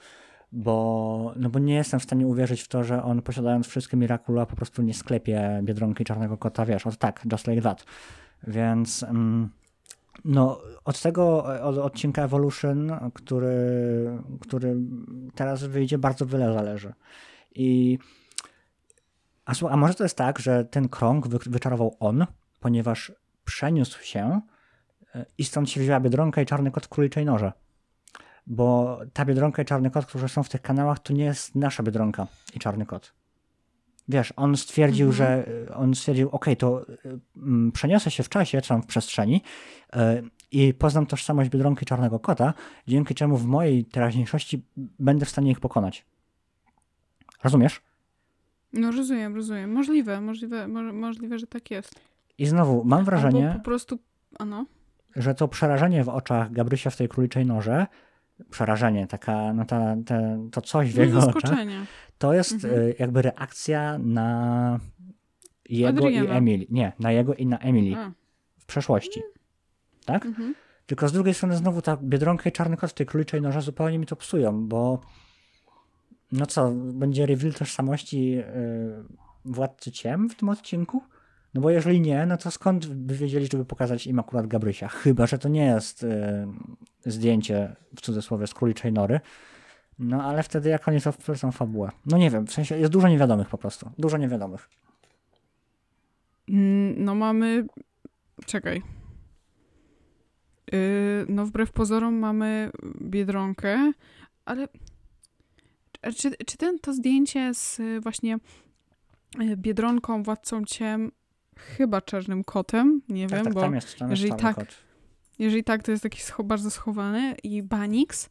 Bo, 0.52 1.32
no 1.36 1.50
bo 1.50 1.58
nie 1.58 1.74
jestem 1.74 2.00
w 2.00 2.02
stanie 2.02 2.26
uwierzyć 2.26 2.62
w 2.62 2.68
to, 2.68 2.84
że 2.84 3.02
on 3.02 3.22
posiadając 3.22 3.66
wszystkie 3.66 3.96
Mirakula 3.96 4.46
po 4.46 4.56
prostu 4.56 4.82
nie 4.82 4.94
sklepie 4.94 5.60
Biedronki 5.62 6.04
Czarnego 6.04 6.36
Kota, 6.36 6.66
wiesz, 6.66 6.86
od 6.86 6.98
tak, 6.98 7.20
just 7.32 7.46
like 7.46 7.62
that. 7.62 7.84
Więc 8.46 9.02
mm, 9.02 9.50
no, 10.24 10.60
od 10.84 11.02
tego, 11.02 11.44
od 11.62 11.78
odcinka 11.78 12.22
Evolution, 12.22 12.92
który, 13.14 13.56
który 14.40 14.76
teraz 15.34 15.64
wyjdzie, 15.64 15.98
bardzo 15.98 16.26
wiele 16.26 16.54
zależy. 16.54 16.92
I 17.54 17.98
a, 19.44 19.52
a 19.70 19.76
może 19.76 19.94
to 19.94 20.02
jest 20.02 20.16
tak, 20.16 20.38
że 20.38 20.64
ten 20.64 20.88
krąg 20.88 21.28
wy, 21.28 21.38
wyczarował 21.46 21.96
on, 22.00 22.26
ponieważ 22.60 23.12
przeniósł 23.44 24.02
się 24.02 24.40
e, 25.14 25.26
i 25.38 25.44
stąd 25.44 25.70
się 25.70 25.80
wzięła 25.80 26.00
Biedronka 26.00 26.42
i 26.42 26.46
Czarny 26.46 26.70
Kot 26.70 26.86
w 26.86 26.88
Króliczej 26.88 27.24
Norze. 27.24 27.52
bo 28.46 28.98
ta 29.12 29.24
Biedronka 29.24 29.62
i 29.62 29.64
Czarny 29.64 29.90
Kot, 29.90 30.06
którzy 30.06 30.28
są 30.28 30.42
w 30.42 30.48
tych 30.48 30.62
kanałach, 30.62 30.98
to 30.98 31.12
nie 31.12 31.24
jest 31.24 31.54
nasza 31.54 31.82
Biedronka 31.82 32.26
i 32.54 32.58
Czarny 32.58 32.86
Kot. 32.86 33.12
Wiesz, 34.08 34.32
on 34.36 34.56
stwierdził, 34.56 35.06
Mhm. 35.10 35.16
że 35.16 35.46
on 35.76 35.94
stwierdził, 35.94 36.28
ok, 36.30 36.46
to 36.58 36.86
mm, 37.36 37.72
przeniosę 37.72 38.10
się 38.10 38.22
w 38.22 38.28
czasie, 38.28 38.60
czy 38.62 38.68
tam 38.68 38.82
w 38.82 38.86
przestrzeni 38.86 39.42
i 40.50 40.74
poznam 40.74 41.06
tożsamość 41.06 41.50
Biedronki 41.50 41.82
i 41.82 41.86
Czarnego 41.86 42.18
Kota, 42.18 42.54
dzięki 42.86 43.14
czemu 43.14 43.36
w 43.36 43.46
mojej 43.46 43.84
teraźniejszości 43.84 44.62
będę 44.98 45.26
w 45.26 45.30
stanie 45.30 45.50
ich 45.50 45.60
pokonać. 45.60 46.04
Rozumiesz? 47.44 47.82
No 48.72 48.90
rozumiem, 48.90 49.34
rozumiem. 49.34 49.72
Możliwe, 49.72 50.20
możliwe, 50.20 50.68
mo 50.68 50.92
możliwe, 50.92 51.38
że 51.38 51.46
tak 51.46 51.70
jest. 51.70 51.94
I 52.38 52.46
znowu 52.46 52.84
mam 52.84 53.04
wrażenie, 53.04 53.46
Albo 53.48 53.58
po 53.58 53.64
prostu, 53.64 53.98
ano. 54.38 54.66
że 55.16 55.34
to 55.34 55.48
przerażenie 55.48 56.04
w 56.04 56.08
oczach 56.08 56.52
Gabrysia 56.52 56.90
w 56.90 56.96
tej 56.96 57.08
króliczej 57.08 57.46
noże, 57.46 57.86
przerażenie, 58.50 59.06
taka, 59.06 59.52
no 59.52 59.64
ta, 59.64 59.96
te, 60.06 60.48
to 60.52 60.60
coś 60.60 60.92
w 60.92 60.96
No, 60.96 61.02
jego 61.02 61.18
oczach, 61.18 61.32
zaskoczenie. 61.34 61.86
to 62.18 62.34
jest 62.34 62.52
Mhm. 62.52 62.74
y, 62.82 62.94
jakby 62.98 63.22
reakcja 63.22 63.98
na 63.98 64.80
jego 65.68 66.08
i 66.08 66.16
Adriana. 66.16 66.34
Emily. 66.34 66.66
Nie, 66.70 66.92
na 66.98 67.12
jego 67.12 67.34
i 67.34 67.46
na 67.46 67.58
Emily 67.58 67.96
A, 67.96 68.10
w 68.58 68.66
przeszłości. 68.66 69.22
Tak? 70.04 70.26
mhm. 70.26 70.54
Tylko 70.86 71.08
z 71.08 71.12
drugiej 71.12 71.34
strony 71.34 71.56
znowu 71.56 71.82
ta 71.82 71.96
Biedronka 71.96 72.48
i 72.48 72.52
Czarny 72.52 72.76
Kot 72.76 72.90
w 72.90 72.94
tej 72.94 73.06
króliczej 73.06 73.40
noże 73.42 73.62
zupełnie 73.62 73.98
mi 73.98 74.06
to 74.06 74.16
psują, 74.16 74.68
bo 74.68 75.00
no 76.32 76.46
co, 76.46 76.70
będzie 76.74 77.26
reveal 77.26 77.54
tożsamości 77.54 78.38
y, 78.38 78.44
Władcy 79.44 79.92
Ciem 79.92 80.28
w 80.30 80.34
tym 80.34 80.48
odcinku? 80.48 81.02
No 81.54 81.60
bo 81.60 81.70
jeżeli 81.70 82.00
nie, 82.00 82.26
no 82.26 82.36
to 82.36 82.50
skąd 82.50 82.86
by 82.86 83.14
wiedzieli, 83.14 83.46
żeby 83.52 83.64
pokazać 83.64 84.06
im 84.06 84.18
akurat 84.18 84.46
Gabrysia? 84.46 84.88
Chyba, 84.88 85.26
że 85.26 85.38
to 85.38 85.48
nie 85.48 85.64
jest 85.64 86.02
y, 86.02 86.46
zdjęcie, 87.06 87.76
w 87.96 88.00
cudzysłowie, 88.00 88.46
z 88.46 88.54
króliczej 88.54 88.92
nory. 88.92 89.20
No 89.98 90.24
ale 90.24 90.42
wtedy 90.42 90.68
jak 90.68 90.88
oni 90.88 91.00
w 91.00 91.52
fabułę? 91.52 91.90
No 92.06 92.18
nie 92.18 92.30
wiem, 92.30 92.46
w 92.46 92.52
sensie 92.52 92.78
jest 92.78 92.92
dużo 92.92 93.08
niewiadomych 93.08 93.48
po 93.48 93.58
prostu. 93.58 93.90
Dużo 93.98 94.16
niewiadomych. 94.16 94.68
Mm, 96.48 97.04
No 97.04 97.14
mamy. 97.14 97.66
Czekaj. 98.46 98.82
Yy, 100.72 101.26
no 101.28 101.46
wbrew 101.46 101.72
pozorom 101.72 102.14
mamy 102.14 102.70
biedronkę, 103.00 103.92
ale. 104.44 104.68
Czy, 106.16 106.30
czy 106.46 106.56
ten 106.56 106.78
to 106.78 106.92
zdjęcie 106.92 107.54
z 107.54 107.80
y, 107.80 108.00
właśnie 108.00 108.38
y, 109.40 109.56
biedronką, 109.56 110.22
władcą 110.22 110.64
ciem, 110.64 111.12
chyba 111.56 112.00
czarnym 112.00 112.44
kotem? 112.44 113.02
Nie 113.08 113.26
Tak, 113.26 113.36
wiem, 113.36 113.44
tak, 113.44 113.54
bo 113.54 113.60
tam 113.60 113.74
jest, 113.74 113.98
tam 113.98 114.10
jest 114.10 114.22
jeżeli 114.22 114.40
Czarny 114.40 114.54
tak, 114.54 114.66
Kot. 114.66 114.74
jeżeli 115.38 115.64
tak, 115.64 115.82
to 115.82 115.90
jest 115.90 116.02
taki 116.02 116.18
scho- 116.22 116.44
bardzo 116.44 116.70
schowany 116.70 117.34
i 117.42 117.62
Banix. 117.62 118.30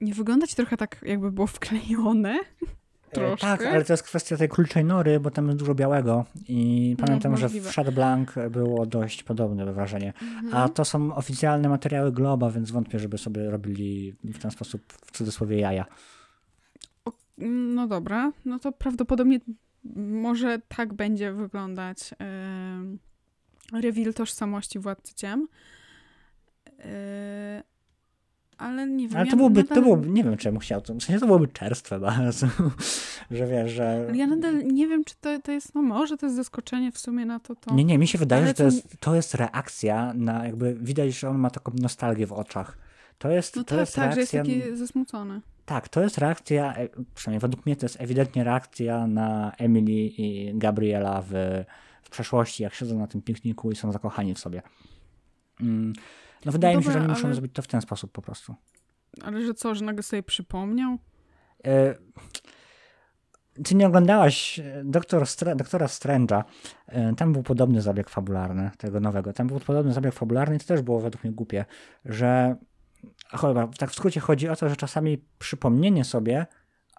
Nie 0.00 0.14
wygląda 0.14 0.46
ci 0.46 0.54
trochę 0.56 0.76
tak, 0.76 1.00
jakby 1.06 1.32
było 1.32 1.46
wklejone? 1.46 2.38
E, 3.10 3.14
Troszkę. 3.14 3.46
Tak, 3.46 3.62
ale 3.66 3.84
to 3.84 3.92
jest 3.92 4.02
kwestia 4.02 4.36
tej 4.36 4.48
króliczej 4.48 4.84
nory, 4.84 5.20
bo 5.20 5.30
tam 5.30 5.46
jest 5.46 5.58
dużo 5.58 5.74
białego 5.74 6.24
i 6.48 6.96
No, 6.98 7.06
pamiętam, 7.06 7.36
że 7.36 7.44
możliwe. 7.44 7.68
w 7.70 7.72
Shad 7.72 7.90
Blanc 7.90 8.30
było 8.50 8.86
dość 8.86 9.22
podobne 9.22 9.72
wrażenie. 9.72 10.12
Mhm. 10.22 10.54
A 10.54 10.68
to 10.68 10.84
są 10.84 11.14
oficjalne 11.14 11.68
materiały 11.68 12.12
Globa, 12.12 12.50
więc 12.50 12.70
wątpię, 12.70 12.98
żeby 12.98 13.18
sobie 13.18 13.50
robili 13.50 14.14
w 14.24 14.38
ten 14.38 14.50
sposób 14.50 14.82
w 15.06 15.10
cudzysłowie 15.10 15.58
jaja. 15.58 15.84
Mm, 17.38 17.74
No 17.74 17.86
dobra, 17.86 18.32
no 18.44 18.58
to 18.58 18.72
prawdopodobnie 18.72 19.40
może 19.96 20.60
tak 20.68 20.94
będzie 20.94 21.32
wyglądać 21.32 22.10
yy, 23.72 23.80
reveal 23.80 24.14
tożsamości 24.14 24.78
władcy 24.78 25.14
ciem. 25.14 25.48
Yy, 26.78 26.84
ale 28.58 28.86
nie 28.86 29.08
wiem. 29.08 29.16
Ale 29.16 29.26
ja 29.26 29.30
to 29.30 29.36
byłoby, 29.36 29.62
nadal, 29.62 29.76
to 29.76 29.82
byłoby, 29.82 30.08
nie 30.08 30.24
wiem 30.24 30.36
czemu 30.36 30.58
chciał 30.58 30.80
to, 30.80 30.94
w 30.94 31.02
sensie 31.02 31.20
to 31.20 31.26
byłoby 31.26 31.48
czerstwe 31.48 32.00
bardzo, 32.00 32.46
że 33.30 33.46
wiesz, 33.46 33.72
że... 33.72 34.06
ale 34.08 34.16
ja 34.16 34.26
nadal 34.26 34.66
nie 34.66 34.88
wiem, 34.88 35.04
czy 35.04 35.14
to, 35.20 35.38
to 35.40 35.52
jest, 35.52 35.74
no 35.74 35.82
może 35.82 36.16
to 36.16 36.26
jest 36.26 36.36
zaskoczenie 36.36 36.92
w 36.92 36.98
sumie 36.98 37.26
na 37.26 37.40
to, 37.40 37.54
to... 37.54 37.74
Nie, 37.74 37.84
nie, 37.84 37.98
mi 37.98 38.06
się 38.06 38.18
wydaje, 38.18 38.42
Ale 38.42 38.48
że 38.48 38.54
to 38.54 38.58
to- 38.58 38.64
jest, 38.64 39.00
to 39.00 39.14
jest 39.14 39.34
reakcja 39.34 40.12
na 40.14 40.46
jakby, 40.46 40.74
widać, 40.74 41.14
że 41.18 41.28
on 41.28 41.38
ma 41.38 41.50
taką 41.50 41.72
nostalgię 41.80 42.26
w 42.26 42.32
oczach. 42.32 42.78
To 43.18 43.30
jest, 43.30 43.56
no 43.56 43.64
to 43.64 43.68
tak, 43.68 43.78
jest 43.80 43.94
tak, 43.94 44.14
że 44.14 44.20
jest 44.20 44.32
taki 44.32 44.76
zasmucony. 44.76 45.40
Tak, 45.64 45.88
to 45.88 46.02
jest 46.02 46.18
reakcja, 46.18 46.74
e, 46.76 46.88
przynajmniej 47.14 47.40
według 47.40 47.66
mnie 47.66 47.76
to 47.76 47.84
jest 47.86 48.00
ewidentnie 48.00 48.44
reakcja 48.44 49.06
na 49.06 49.52
Emily 49.58 49.92
i 49.92 50.52
Gabriela 50.58 51.22
w, 51.22 51.32
w 52.02 52.10
przeszłości, 52.10 52.62
jak 52.62 52.74
siedzą 52.74 52.98
na 52.98 53.06
tym 53.06 53.22
pikniku 53.22 53.70
i 53.70 53.76
są 53.76 53.92
zakochani 53.92 54.34
w 54.34 54.38
sobie. 54.38 54.62
Mm, 55.60 55.92
No 56.44 56.52
wydaje 56.52 56.74
No 56.74 56.78
mi 56.80 56.84
się, 56.84 56.90
że 56.90 56.98
dobra, 56.98 57.04
oni 57.06 57.14
muszą 57.16 57.26
ale- 57.26 57.34
zrobić 57.34 57.52
to 57.52 57.62
w 57.62 57.66
ten 57.66 57.80
sposób 57.80 58.12
po 58.12 58.22
prostu. 58.22 58.54
Ale 59.22 59.42
że 59.46 59.54
co, 59.54 59.74
że 59.74 59.84
nagle 59.84 60.02
sobie 60.02 60.22
przypomniał? 60.22 60.98
E, 61.66 61.94
Ty 63.64 63.74
nie 63.74 63.86
oglądałaś 63.86 64.58
e, 64.58 64.82
Doktor 64.84 65.22
Stra- 65.22 65.56
Doktora 65.56 65.86
Strange'a? 65.86 66.44
E, 66.86 67.14
Tam 67.14 67.32
był 67.32 67.42
podobny 67.42 67.82
zabieg 67.82 68.10
fabularny, 68.10 68.70
tego 68.78 69.00
nowego. 69.00 69.32
Tam 69.32 69.46
był 69.46 69.60
podobny 69.60 69.92
zabieg 69.92 70.14
fabularny 70.14 70.56
i 70.56 70.58
to 70.58 70.64
też 70.66 70.82
było 70.82 71.00
według 71.00 71.24
mnie 71.24 71.32
głupie, 71.32 71.64
że 72.04 72.56
chyba 73.30 73.68
tak 73.68 73.90
w 73.90 73.94
skrócie 73.94 74.20
chodzi 74.20 74.48
o 74.48 74.56
to, 74.56 74.68
że 74.68 74.76
czasami 74.76 75.18
przypomnienie 75.38 76.04
sobie, 76.04 76.46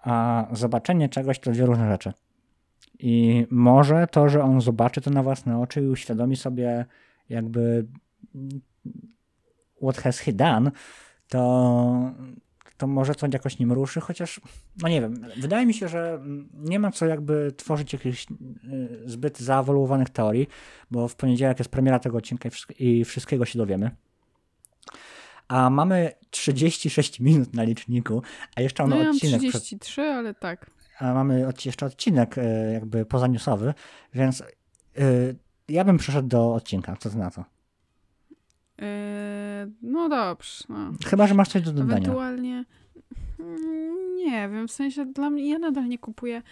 a 0.02 0.46
zobaczenie 0.52 1.08
czegoś 1.08 1.38
to 1.38 1.50
dwie 1.50 1.66
różne 1.66 1.88
rzeczy. 1.88 2.12
I 2.98 3.46
może 3.50 4.06
to, 4.06 4.28
że 4.28 4.42
on 4.42 4.60
zobaczy 4.60 5.00
to 5.00 5.10
na 5.10 5.22
własne 5.22 5.60
oczy 5.60 5.82
i 5.82 5.88
uświadomi 5.88 6.36
sobie 6.36 6.86
jakby 7.28 7.86
what 9.82 9.96
has 9.96 10.18
he 10.18 10.32
done, 10.32 10.70
to, 11.28 12.12
to 12.76 12.86
może 12.86 13.14
coś 13.14 13.32
jakoś 13.32 13.58
nim 13.58 13.72
ruszy, 13.72 14.00
chociaż, 14.00 14.40
no 14.82 14.88
nie 14.88 15.00
wiem, 15.00 15.26
wydaje 15.40 15.66
mi 15.66 15.74
się, 15.74 15.88
że 15.88 16.22
nie 16.54 16.78
ma 16.78 16.92
co 16.92 17.06
jakby 17.06 17.52
tworzyć 17.56 17.92
jakichś 17.92 18.26
y, 18.30 19.02
zbyt 19.04 19.38
zaawoluowanych 19.38 20.10
teorii, 20.10 20.48
bo 20.90 21.08
w 21.08 21.16
poniedziałek 21.16 21.58
jest 21.58 21.70
premiera 21.70 21.98
tego 21.98 22.18
odcinka 22.18 22.48
i 22.78 23.04
wszystkiego 23.04 23.44
się 23.44 23.58
dowiemy. 23.58 23.90
A 25.48 25.70
mamy 25.70 26.12
36 26.30 27.20
minut 27.20 27.54
na 27.54 27.62
liczniku, 27.62 28.22
a 28.56 28.60
jeszcze 28.60 28.82
No 28.82 28.88
mamy 28.88 29.00
ja 29.02 29.06
mam 29.06 29.16
odcinek 29.16 29.40
przed 29.40 29.62
33, 29.62 30.02
ale 30.02 30.34
tak. 30.34 30.70
a 30.98 31.14
mamy 31.14 31.52
jeszcze 31.64 31.86
odcinek 31.86 32.38
e, 32.38 32.72
jakby 32.72 33.06
pozanewsowy, 33.06 33.74
więc 34.14 34.40
e, 34.40 34.44
ja 35.68 35.84
bym 35.84 35.98
przeszedł 35.98 36.28
do 36.28 36.54
odcinka, 36.54 36.96
co 36.96 37.10
ty 37.10 37.16
na 37.16 37.30
to? 37.30 37.44
Yy, 38.78 38.86
no 39.82 40.08
dobrze. 40.08 40.64
No. 40.68 40.92
Chyba, 41.06 41.26
że 41.26 41.34
masz 41.34 41.48
coś 41.48 41.62
do 41.62 41.72
dodania. 41.72 41.96
Ewentualnie. 41.96 42.64
mm, 43.40 44.16
Nie 44.16 44.48
wiem, 44.48 44.68
w 44.68 44.72
sensie 44.72 45.06
dla 45.06 45.30
mnie 45.30 45.50
ja 45.50 45.58
nadal 45.58 45.88
nie 45.88 45.98
kupuję 45.98 46.42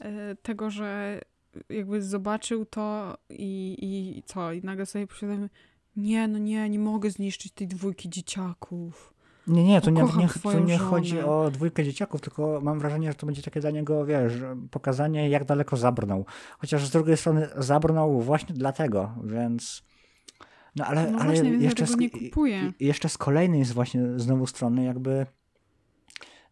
e, 0.00 0.34
tego, 0.42 0.70
że 0.70 1.20
jakby 1.68 2.02
zobaczył 2.02 2.64
to 2.64 3.16
i, 3.30 3.76
i 3.82 4.22
co, 4.26 4.52
i 4.52 4.62
nagle 4.62 4.86
sobie 4.86 5.06
przyszedłem, 5.06 5.48
nie, 5.96 6.28
no 6.28 6.38
nie, 6.38 6.70
nie 6.70 6.78
mogę 6.78 7.10
zniszczyć 7.10 7.52
tej 7.52 7.68
dwójki 7.68 8.08
dzieciaków. 8.08 9.14
Nie, 9.46 9.64
nie, 9.64 9.80
to 9.80 9.90
nie, 9.90 10.02
nie, 10.02 10.28
to 10.42 10.60
nie 10.60 10.78
chodzi 10.78 11.20
o 11.20 11.50
dwójkę 11.50 11.84
dzieciaków, 11.84 12.20
tylko 12.20 12.60
mam 12.62 12.78
wrażenie, 12.78 13.08
że 13.08 13.14
to 13.14 13.26
będzie 13.26 13.42
takie 13.42 13.60
dla 13.60 13.70
niego, 13.70 14.06
wiesz, 14.06 14.32
pokazanie 14.70 15.28
jak 15.28 15.44
daleko 15.44 15.76
zabrnął. 15.76 16.26
Chociaż 16.58 16.86
z 16.86 16.90
drugiej 16.90 17.16
strony 17.16 17.48
zabrnął 17.56 18.20
właśnie 18.20 18.54
dlatego, 18.54 19.14
więc... 19.24 19.82
No 20.76 20.84
ale, 20.84 21.10
No 21.10 21.18
właśnie, 21.24 21.50
jeszcze, 21.50 21.86
z, 21.86 21.96
jeszcze 22.80 23.08
z 23.08 23.18
kolejnej 23.18 23.58
jest 23.58 23.72
właśnie 23.72 24.02
znowu 24.16 24.46
strony 24.46 24.84
jakby 24.84 25.26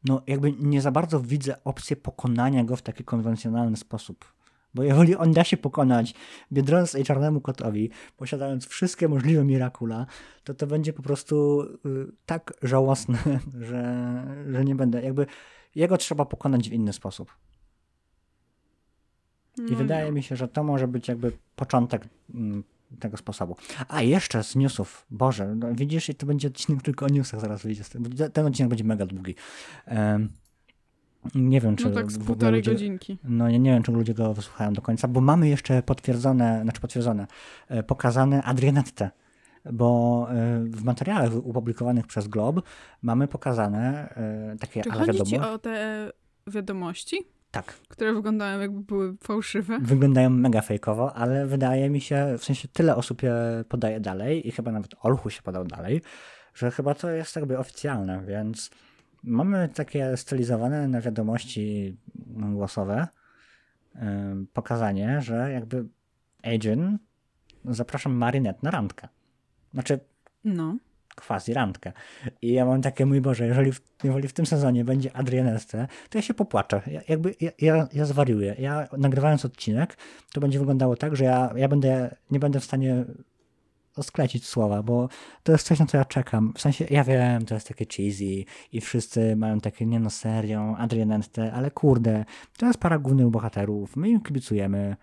no 0.04 0.22
jakby 0.26 0.52
nie 0.52 0.80
za 0.80 0.90
bardzo 0.90 1.20
widzę 1.20 1.64
opcję 1.64 1.96
pokonania 1.96 2.64
go 2.64 2.76
w 2.76 2.82
taki 2.82 3.04
konwencjonalny 3.04 3.76
sposób. 3.76 4.32
Bo 4.74 4.82
jeżeli 4.82 5.16
on 5.16 5.32
da 5.32 5.44
się 5.44 5.56
pokonać 5.56 6.14
Biedronce 6.52 7.00
i 7.00 7.04
Czarnemu 7.04 7.40
Kotowi, 7.40 7.90
posiadając 8.16 8.66
wszystkie 8.66 9.08
możliwe 9.08 9.44
Mirakula, 9.44 10.06
to 10.44 10.54
to 10.54 10.66
będzie 10.66 10.92
po 10.92 11.02
prostu 11.02 11.62
y, 11.62 12.06
tak 12.26 12.52
żałosne, 12.62 13.18
że, 13.68 14.24
że 14.50 14.64
nie 14.64 14.74
będę. 14.74 15.02
Jakby 15.02 15.26
jego 15.74 15.96
trzeba 15.96 16.24
pokonać 16.24 16.70
w 16.70 16.72
inny 16.72 16.92
sposób. 16.92 17.36
I 19.58 19.62
No 19.72 19.76
wydaje 19.76 20.06
nie. 20.06 20.12
mi 20.12 20.22
się, 20.22 20.36
że 20.36 20.48
to 20.48 20.64
może 20.64 20.88
być 20.88 21.08
jakby 21.08 21.32
początek 21.56 22.08
mm, 22.34 22.64
tego 23.00 23.16
sposobu. 23.16 23.56
A 23.88 24.02
jeszcze 24.02 24.44
z 24.44 24.56
newsów. 24.56 25.06
Boże, 25.10 25.54
no 25.54 25.74
widzisz, 25.74 26.08
i 26.08 26.14
to 26.14 26.26
będzie 26.26 26.48
odcinek 26.48 26.82
tylko 26.82 27.06
o 27.06 27.08
newsach 27.08 27.40
zaraz 27.40 27.62
wyjdzie. 27.62 27.82
Ten 28.32 28.46
odcinek 28.46 28.68
będzie 28.68 28.84
mega 28.84 29.06
długi. 29.06 29.34
Nie 31.34 31.60
wiem, 31.60 31.76
czy 31.76 31.84
No 31.84 31.90
tak 31.94 32.12
z 32.12 32.18
półtorej 32.18 32.60
ludzie, 32.60 32.70
godzinki. 32.70 33.18
No 33.24 33.48
ja 33.48 33.58
nie 33.58 33.70
wiem, 33.70 33.82
czy 33.82 33.92
ludzie 33.92 34.14
go 34.14 34.34
wysłuchają 34.34 34.72
do 34.72 34.82
końca, 34.82 35.08
bo 35.08 35.20
mamy 35.20 35.48
jeszcze 35.48 35.82
potwierdzone, 35.82 36.60
znaczy 36.62 36.80
potwierdzone, 36.80 37.26
e, 37.68 37.82
pokazane 37.82 38.42
Adrianette, 38.42 39.10
bo 39.72 40.26
e, 40.30 40.34
w 40.64 40.84
materiałach 40.84 41.32
opublikowanych 41.36 42.06
przez 42.06 42.28
Glob 42.28 42.62
mamy 43.02 43.28
pokazane 43.28 44.14
e, 44.52 44.56
takie 44.60 44.82
Czy 44.82 44.90
ale 44.90 45.06
chodzi 45.06 45.22
ci 45.22 45.38
o 45.38 45.58
te 45.58 46.10
wiadomości, 46.46 47.16
Tak, 47.50 47.64
które 47.88 48.12
wyglądają 48.14 48.60
jakby 48.60 48.80
były 48.80 49.16
fałszywe? 49.22 49.78
wyglądają 49.82 50.30
mega 50.30 50.60
fejkowo, 50.60 51.14
ale 51.14 51.46
wydaje 51.46 51.90
mi 51.90 52.00
się, 52.00 52.34
w 52.38 52.44
sensie 52.44 52.68
tyle 52.68 52.96
osób 52.96 53.22
je 53.22 53.34
podaje 53.68 54.00
dalej 54.00 54.48
i 54.48 54.50
chyba 54.52 54.72
nawet 54.72 54.94
Olchu 55.02 55.30
się 55.30 55.42
podał 55.42 55.64
dalej, 55.64 56.02
że 56.54 56.70
chyba 56.70 56.94
to 56.94 57.10
jest 57.10 57.36
jakby 57.36 57.58
oficjalne, 57.58 58.24
więc 58.26 58.70
mamy 59.22 59.68
takie 59.68 60.16
stylizowane 60.16 60.88
na 60.88 61.00
wiadomości 61.00 61.96
głosowe 62.26 63.08
pokazanie, 64.52 65.20
że 65.20 65.52
jakby 65.52 65.84
Adrian 66.42 66.98
zapraszam 67.64 68.12
Marinette 68.12 68.60
na 68.62 68.70
randkę. 68.70 69.08
Znaczy, 69.72 70.00
No. 70.44 70.76
quasi 71.16 71.54
randkę. 71.54 71.92
I 72.42 72.52
ja 72.52 72.66
mam 72.66 72.82
takie, 72.82 73.06
mój 73.06 73.20
Boże, 73.20 73.46
jeżeli 73.46 73.72
w, 73.72 73.80
jeżeli 74.04 74.28
w 74.28 74.32
tym 74.32 74.46
sezonie 74.46 74.84
będzie 74.84 75.16
Adrianeste, 75.16 75.88
to 76.10 76.18
ja 76.18 76.22
się 76.22 76.34
popłaczę. 76.34 76.82
Ja, 76.86 77.00
jakby 77.08 77.34
ja, 77.40 77.50
ja, 77.60 77.88
ja 77.92 78.04
zwariuję. 78.04 78.56
Ja 78.58 78.88
nagrywając 78.98 79.44
odcinek, 79.44 79.96
to 80.32 80.40
będzie 80.40 80.58
wyglądało 80.58 80.96
tak, 80.96 81.16
że 81.16 81.24
ja, 81.24 81.52
ja 81.56 81.68
będę, 81.68 82.16
nie 82.30 82.40
będę 82.40 82.60
w 82.60 82.64
stanie 82.64 83.04
sklecić 84.00 84.46
słowa, 84.46 84.82
bo 84.82 85.08
to 85.42 85.52
jest 85.52 85.66
coś, 85.66 85.78
na 85.78 85.86
co 85.86 85.96
ja 85.96 86.04
czekam. 86.04 86.52
W 86.56 86.60
sensie, 86.60 86.86
ja 86.90 87.04
wiem, 87.04 87.44
to 87.44 87.54
jest 87.54 87.68
takie 87.68 87.86
cheesy 87.86 88.44
i 88.72 88.80
wszyscy 88.80 89.36
mają 89.36 89.60
takie, 89.60 89.86
nie 89.86 90.00
no 90.00 90.10
serio, 90.10 90.74
Adrianeste, 90.78 91.52
ale 91.52 91.70
kurde, 91.70 92.24
to 92.58 92.66
jest 92.66 92.78
para 92.78 92.98
głównych 92.98 93.28
bohaterów, 93.28 93.96
my 93.96 94.08
im 94.08 94.20
kibicujemy. 94.20 94.96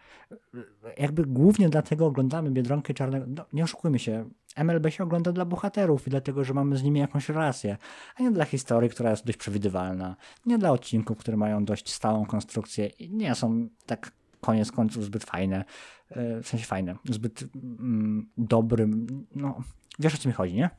Jakby 0.97 1.25
głównie 1.25 1.69
dlatego 1.69 2.05
oglądamy 2.05 2.51
Biedronkę 2.51 2.93
Czarnego, 2.93 3.25
no, 3.29 3.45
nie 3.53 3.63
oszukujmy 3.63 3.99
się, 3.99 4.29
MLB 4.55 4.89
się 4.89 5.03
ogląda 5.03 5.31
dla 5.31 5.45
bohaterów 5.45 6.07
i 6.07 6.09
dlatego, 6.09 6.43
że 6.43 6.53
mamy 6.53 6.77
z 6.77 6.83
nimi 6.83 6.99
jakąś 6.99 7.29
relację, 7.29 7.77
a 8.15 8.23
nie 8.23 8.31
dla 8.31 8.45
historii, 8.45 8.89
która 8.89 9.09
jest 9.09 9.25
dość 9.25 9.37
przewidywalna, 9.37 10.15
nie 10.45 10.57
dla 10.57 10.71
odcinków, 10.71 11.17
które 11.17 11.37
mają 11.37 11.65
dość 11.65 11.93
stałą 11.93 12.25
konstrukcję 12.25 12.87
i 12.87 13.09
nie 13.09 13.35
są 13.35 13.67
tak 13.85 14.11
koniec 14.41 14.71
końców 14.71 15.05
zbyt 15.05 15.23
fajne, 15.23 15.65
e, 16.09 16.41
w 16.41 16.47
sensie 16.47 16.65
fajne, 16.65 16.95
zbyt 17.09 17.43
mm, 17.55 18.29
dobrym, 18.37 19.07
no 19.35 19.61
wiesz 19.99 20.15
o 20.15 20.17
co 20.17 20.29
mi 20.29 20.33
chodzi, 20.33 20.53
nie? 20.53 20.69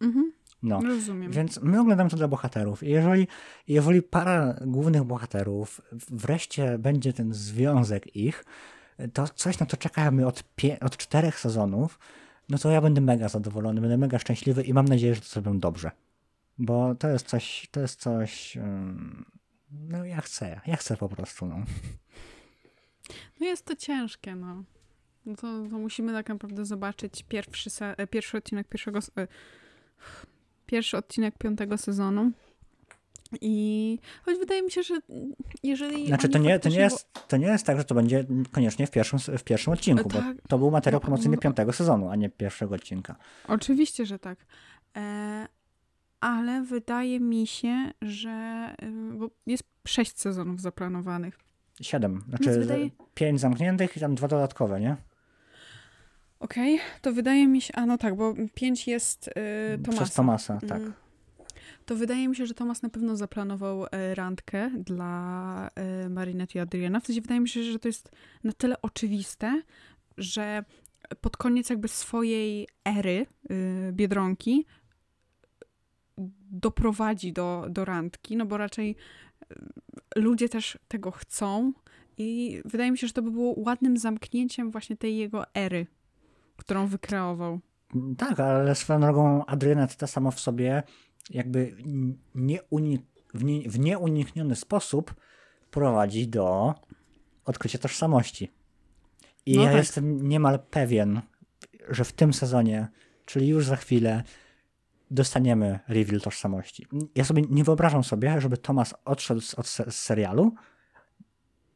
Mhm. 0.00 0.32
No. 0.62 0.80
Rozumiem. 0.80 1.32
Więc 1.32 1.60
my 1.62 1.80
oglądamy 1.80 2.10
to 2.10 2.16
dla 2.16 2.28
bohaterów. 2.28 2.82
I 2.82 2.90
jeżeli, 2.90 3.28
jeżeli 3.68 4.02
para 4.02 4.54
głównych 4.66 5.04
bohaterów 5.04 5.80
wreszcie 5.92 6.78
będzie 6.78 7.12
ten 7.12 7.34
związek 7.34 8.16
ich, 8.16 8.44
to 9.12 9.28
coś 9.28 9.58
na 9.58 9.66
to 9.66 9.76
czekamy 9.76 10.26
od, 10.26 10.44
od 10.80 10.96
czterech 10.96 11.40
sezonów, 11.40 11.98
no 12.48 12.58
to 12.58 12.70
ja 12.70 12.80
będę 12.80 13.00
mega 13.00 13.28
zadowolony, 13.28 13.80
będę 13.80 13.98
mega 13.98 14.18
szczęśliwy 14.18 14.62
i 14.62 14.74
mam 14.74 14.84
nadzieję, 14.84 15.14
że 15.14 15.20
to 15.20 15.26
zrobią 15.26 15.58
dobrze. 15.58 15.90
Bo 16.58 16.94
to 16.94 17.08
jest 17.08 17.26
coś, 17.26 17.68
to 17.70 17.80
jest 17.80 18.00
coś, 18.00 18.56
ym, 18.56 19.24
no 19.70 20.04
ja 20.04 20.20
chcę, 20.20 20.60
ja 20.66 20.76
chcę 20.76 20.96
po 20.96 21.08
prostu, 21.08 21.46
no. 21.46 21.56
No 23.40 23.46
jest 23.46 23.64
to 23.64 23.76
ciężkie, 23.76 24.36
no. 24.36 24.64
No 25.26 25.36
to, 25.36 25.40
to 25.70 25.78
musimy 25.78 26.12
tak 26.12 26.28
naprawdę 26.28 26.64
zobaczyć 26.64 27.24
pierwszy, 27.28 27.70
e, 27.80 28.06
pierwszy 28.06 28.36
odcinek 28.36 28.68
pierwszego... 28.68 28.98
e, 29.18 29.26
Pierwszy 30.66 30.96
odcinek 30.96 31.38
piątego 31.38 31.78
sezonu. 31.78 32.30
I 33.40 33.98
choć 34.24 34.38
wydaje 34.38 34.62
mi 34.62 34.70
się, 34.70 34.82
że 34.82 34.98
jeżeli. 35.62 36.06
Znaczy 36.06 36.28
to 36.28 36.38
nie, 36.38 36.58
to, 36.58 36.68
nie 36.68 36.78
jest, 36.80 37.06
to 37.28 37.36
nie 37.36 37.46
jest 37.46 37.66
tak, 37.66 37.76
że 37.78 37.84
to 37.84 37.94
będzie 37.94 38.24
koniecznie 38.52 38.86
w 38.86 38.90
pierwszym, 38.90 39.18
w 39.18 39.42
pierwszym 39.44 39.72
odcinku, 39.72 40.08
E, 40.08 40.12
tak. 40.12 40.36
bo 40.36 40.48
to 40.48 40.58
był 40.58 40.70
materiał 40.70 40.96
No, 41.00 41.00
promocyjny 41.00 41.36
no. 41.36 41.42
piątego 41.42 41.72
sezonu, 41.72 42.08
a 42.10 42.16
nie 42.16 42.28
pierwszego 42.30 42.74
odcinka. 42.74 43.16
Oczywiście, 43.48 44.06
że 44.06 44.18
tak. 44.18 44.38
E, 44.96 45.46
ale 46.20 46.62
wydaje 46.62 47.20
mi 47.20 47.46
się, 47.46 47.90
że. 48.02 48.66
y, 48.82 49.18
Bo 49.18 49.30
jest 49.46 49.64
sześć 49.86 50.20
sezonów 50.20 50.60
zaplanowanych. 50.60 51.38
Siedem. 51.80 52.22
Znaczy 52.28 52.60
wydaje- 52.60 52.90
pięć 53.14 53.40
zamkniętych 53.40 53.96
i 53.96 54.00
tam 54.00 54.14
dwa 54.14 54.28
dodatkowe, 54.28 54.80
nie? 54.80 54.96
Okej, 56.40 56.80
to 57.02 57.12
wydaje 57.12 57.48
mi 57.48 57.60
się. 57.60 57.74
A 57.74 57.86
no 57.86 57.98
tak, 57.98 58.16
bo 58.16 58.34
pięć 58.54 58.86
jest 58.88 59.28
y, 59.28 59.32
Tomasa. 59.78 60.02
Przez 60.02 60.14
Tomasa, 60.14 60.58
tak. 60.68 60.80
Mm. 60.80 60.92
To 61.86 61.96
wydaje 61.96 62.28
mi 62.28 62.36
się, 62.36 62.46
że 62.46 62.54
Tomas 62.54 62.82
na 62.82 62.88
pewno 62.88 63.16
zaplanował 63.16 63.86
e, 63.90 64.14
randkę 64.14 64.70
dla 64.78 65.68
e, 65.74 66.08
Marinette 66.08 66.58
i 66.58 66.62
Adriana. 66.62 67.00
W 67.00 67.06
sensie 67.06 67.20
wydaje 67.20 67.40
mi 67.40 67.48
się, 67.48 67.62
że 67.62 67.78
to 67.78 67.88
jest 67.88 68.10
na 68.44 68.52
tyle 68.52 68.82
oczywiste, 68.82 69.62
że 70.18 70.64
pod 71.20 71.36
koniec 71.36 71.70
jakby 71.70 71.88
swojej 71.88 72.68
ery 72.84 73.26
y, 73.50 73.92
Biedronki 73.92 74.66
doprowadzi 76.50 77.32
do, 77.32 77.66
do 77.70 77.84
randki, 77.84 78.36
no 78.36 78.46
bo 78.46 78.56
raczej 78.56 78.96
y, 79.52 79.56
ludzie 80.16 80.48
też 80.48 80.78
tego 80.88 81.10
chcą 81.10 81.72
i 82.18 82.60
wydaje 82.64 82.90
mi 82.90 82.98
się, 82.98 83.06
że 83.06 83.12
to 83.12 83.22
by 83.22 83.30
było 83.30 83.54
ładnym 83.56 83.96
zamknięciem 83.96 84.70
właśnie 84.70 84.96
tej 84.96 85.16
jego 85.16 85.54
ery, 85.54 85.86
którą 86.56 86.86
wykreował. 86.86 87.60
Tak, 88.18 88.40
ale 88.40 88.74
swoją 88.74 89.00
drogą 89.00 89.46
Adrianet 89.46 89.96
ta 89.96 90.06
sama 90.06 90.30
w 90.30 90.40
sobie 90.40 90.82
jakby 91.30 91.76
w, 93.34 93.44
nie, 93.44 93.68
w 93.68 93.78
nieunikniony 93.78 94.56
sposób 94.56 95.14
prowadzi 95.70 96.28
do 96.28 96.74
odkrycia 97.44 97.78
tożsamości. 97.78 98.50
I 99.46 99.56
No 99.56 99.62
ja 99.62 99.68
tak. 99.68 99.76
jestem 99.76 100.28
niemal 100.28 100.58
pewien, 100.70 101.20
że 101.88 102.04
w 102.04 102.12
tym 102.12 102.32
sezonie, 102.32 102.88
czyli 103.26 103.48
już 103.48 103.66
za 103.66 103.76
chwilę, 103.76 104.22
dostaniemy 105.10 105.78
reveal 105.88 106.20
tożsamości. 106.20 106.86
Ja 107.14 107.24
sobie 107.24 107.42
nie 107.50 107.64
wyobrażam 107.64 108.04
sobie, 108.04 108.40
żeby 108.40 108.56
Thomas 108.56 108.94
odszedł 109.04 109.40
z, 109.40 109.54
od 109.54 109.66
z 109.68 109.94
serialu, 109.94 110.54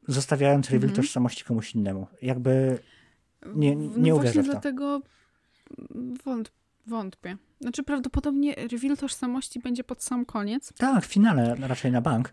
zostawiając 0.09 0.67
reveal 0.71 0.91
Mhm. 0.91 1.03
tożsamości 1.03 1.45
komuś 1.45 1.75
innemu. 1.75 2.07
Jakby 2.23 2.79
Nie- 3.55 3.77
nie 3.77 4.11
no 4.11 4.17
uwierzę 4.17 4.43
w 4.43 4.47
to. 4.47 4.53
dlatego 4.53 5.03
wąt, 6.25 6.53
wątpię. 6.87 7.37
Znaczy 7.61 7.83
prawdopodobnie 7.83 8.55
reveal 8.55 8.97
tożsamości 8.97 9.61
będzie 9.61 9.85
pod 9.85 10.03
sam 10.03 10.25
koniec, 10.25 10.73
tak, 10.79 11.05
w 11.05 11.07
finale 11.07 11.55
raczej 11.61 11.93
na 11.93 12.01
bank. 12.01 12.31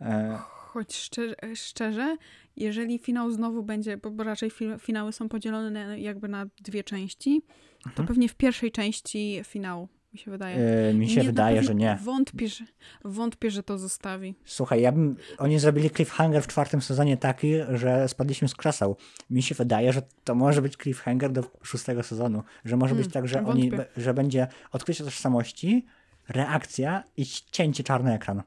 E, 0.00 0.38
choć 0.46 0.96
szczerze, 0.96 1.34
szczerze 1.54 2.16
jeżeli 2.56 2.98
finał 2.98 3.30
znowu 3.30 3.62
będzie, 3.62 3.96
bo 3.96 4.24
raczej 4.24 4.50
fi- 4.50 4.78
finały 4.78 5.12
są 5.12 5.28
podzielone 5.28 6.00
jakby 6.00 6.28
na 6.28 6.46
dwie 6.60 6.84
części, 6.84 7.42
to 7.82 7.88
Mhm. 7.90 8.08
pewnie 8.08 8.28
w 8.28 8.34
pierwszej 8.34 8.72
części 8.72 9.40
finału, 9.44 9.88
mi 10.12 10.18
się 10.18 10.30
wydaje. 10.30 10.56
e, 10.90 10.94
mi 10.94 11.08
się 11.08 11.20
Nie, 11.20 11.26
wydaje, 11.26 11.62
że 11.62 11.74
nie. 11.74 11.98
Wątpię 12.04 12.48
że, 12.48 12.64
wątpię, 13.04 13.50
że 13.50 13.62
to 13.62 13.78
zostawi. 13.78 14.34
Słuchaj, 14.44 14.80
ja 14.82 14.92
bym, 14.92 15.16
oni 15.38 15.58
zrobili 15.58 15.90
cliffhanger 15.90 16.42
w 16.42 16.46
czwartym 16.46 16.82
sezonie 16.82 17.16
taki, 17.16 17.54
że 17.74 18.08
spadliśmy 18.08 18.48
z 18.48 18.54
krzeseł. 18.54 18.96
Mi 19.30 19.42
się 19.42 19.54
wydaje, 19.54 19.92
że 19.92 20.02
to 20.24 20.34
może 20.34 20.62
być 20.62 20.76
cliffhanger 20.76 21.32
do 21.32 21.44
szóstego 21.62 22.02
sezonu. 22.02 22.42
Że 22.64 22.76
może 22.76 22.94
być 22.94 23.04
Mm, 23.04 23.12
tak, 23.12 23.28
że, 23.28 23.44
oni, 23.46 23.70
że 23.96 24.14
będzie 24.14 24.46
odkrycie 24.72 25.04
tożsamości, 25.04 25.86
reakcja 26.28 27.04
i 27.16 27.26
cięcie 27.50 27.84
czarny 27.84 28.14
ekran. 28.14 28.42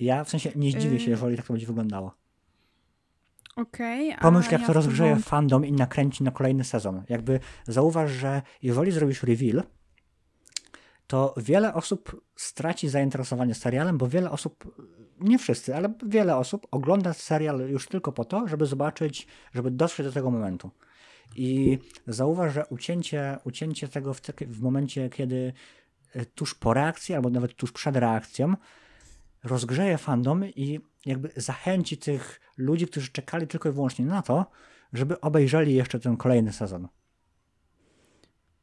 Ja 0.00 0.24
w 0.24 0.28
sensie 0.30 0.50
nie 0.56 0.70
zdziwię 0.70 0.98
się, 0.98 1.04
Yy. 1.04 1.10
jeżeli 1.10 1.36
tak 1.36 1.46
to 1.46 1.52
będzie 1.52 1.66
wyglądało. 1.66 2.14
A 4.16 4.20
Pomyśl, 4.20 4.52
jak 4.52 4.60
ja 4.60 4.66
to 4.66 4.72
rozgrzeje 4.72 5.14
wąt- 5.16 5.22
fandom 5.24 5.66
i 5.66 5.72
nakręci 5.72 6.24
na 6.24 6.30
kolejny 6.30 6.64
sezon. 6.64 7.02
Jakby 7.08 7.40
zauważ, 7.66 8.10
że 8.10 8.42
jeżeli 8.62 8.92
zrobisz 8.92 9.22
reveal, 9.22 9.62
to 11.08 11.34
wiele 11.36 11.74
osób 11.74 12.24
straci 12.36 12.88
zainteresowanie 12.88 13.54
serialem, 13.54 13.98
bo 13.98 14.08
wiele 14.08 14.30
osób, 14.30 14.76
nie 15.20 15.38
wszyscy, 15.38 15.76
ale 15.76 15.94
wiele 16.06 16.36
osób 16.36 16.66
ogląda 16.70 17.12
serial 17.12 17.70
już 17.70 17.88
tylko 17.88 18.12
po 18.12 18.24
to, 18.24 18.48
żeby 18.48 18.66
zobaczyć, 18.66 19.26
żeby 19.54 19.70
dotrzeć 19.70 20.06
do 20.06 20.12
tego 20.12 20.30
momentu. 20.30 20.70
I 21.36 21.78
zauważ, 22.06 22.54
że 22.54 22.66
ucięcie, 22.66 23.38
ucięcie 23.44 23.88
tego 23.88 24.14
w, 24.14 24.20
w 24.40 24.60
momencie, 24.60 25.10
kiedy 25.10 25.52
e, 26.14 26.24
tuż 26.26 26.54
po 26.54 26.74
reakcji, 26.74 27.14
albo 27.14 27.30
nawet 27.30 27.54
tuż 27.54 27.72
przed 27.72 27.96
reakcją, 27.96 28.54
rozgrzeje 29.44 29.98
fandom 29.98 30.44
i 30.44 30.80
jakby 31.06 31.30
zachęci 31.36 31.98
tych 31.98 32.40
ludzi, 32.56 32.86
którzy 32.86 33.12
czekali 33.12 33.46
tylko 33.46 33.68
i 33.68 33.72
wyłącznie 33.72 34.04
na 34.04 34.22
to, 34.22 34.46
żeby 34.92 35.20
obejrzeli 35.20 35.74
jeszcze 35.74 36.00
ten 36.00 36.16
kolejny 36.16 36.52
sezon. 36.52 36.88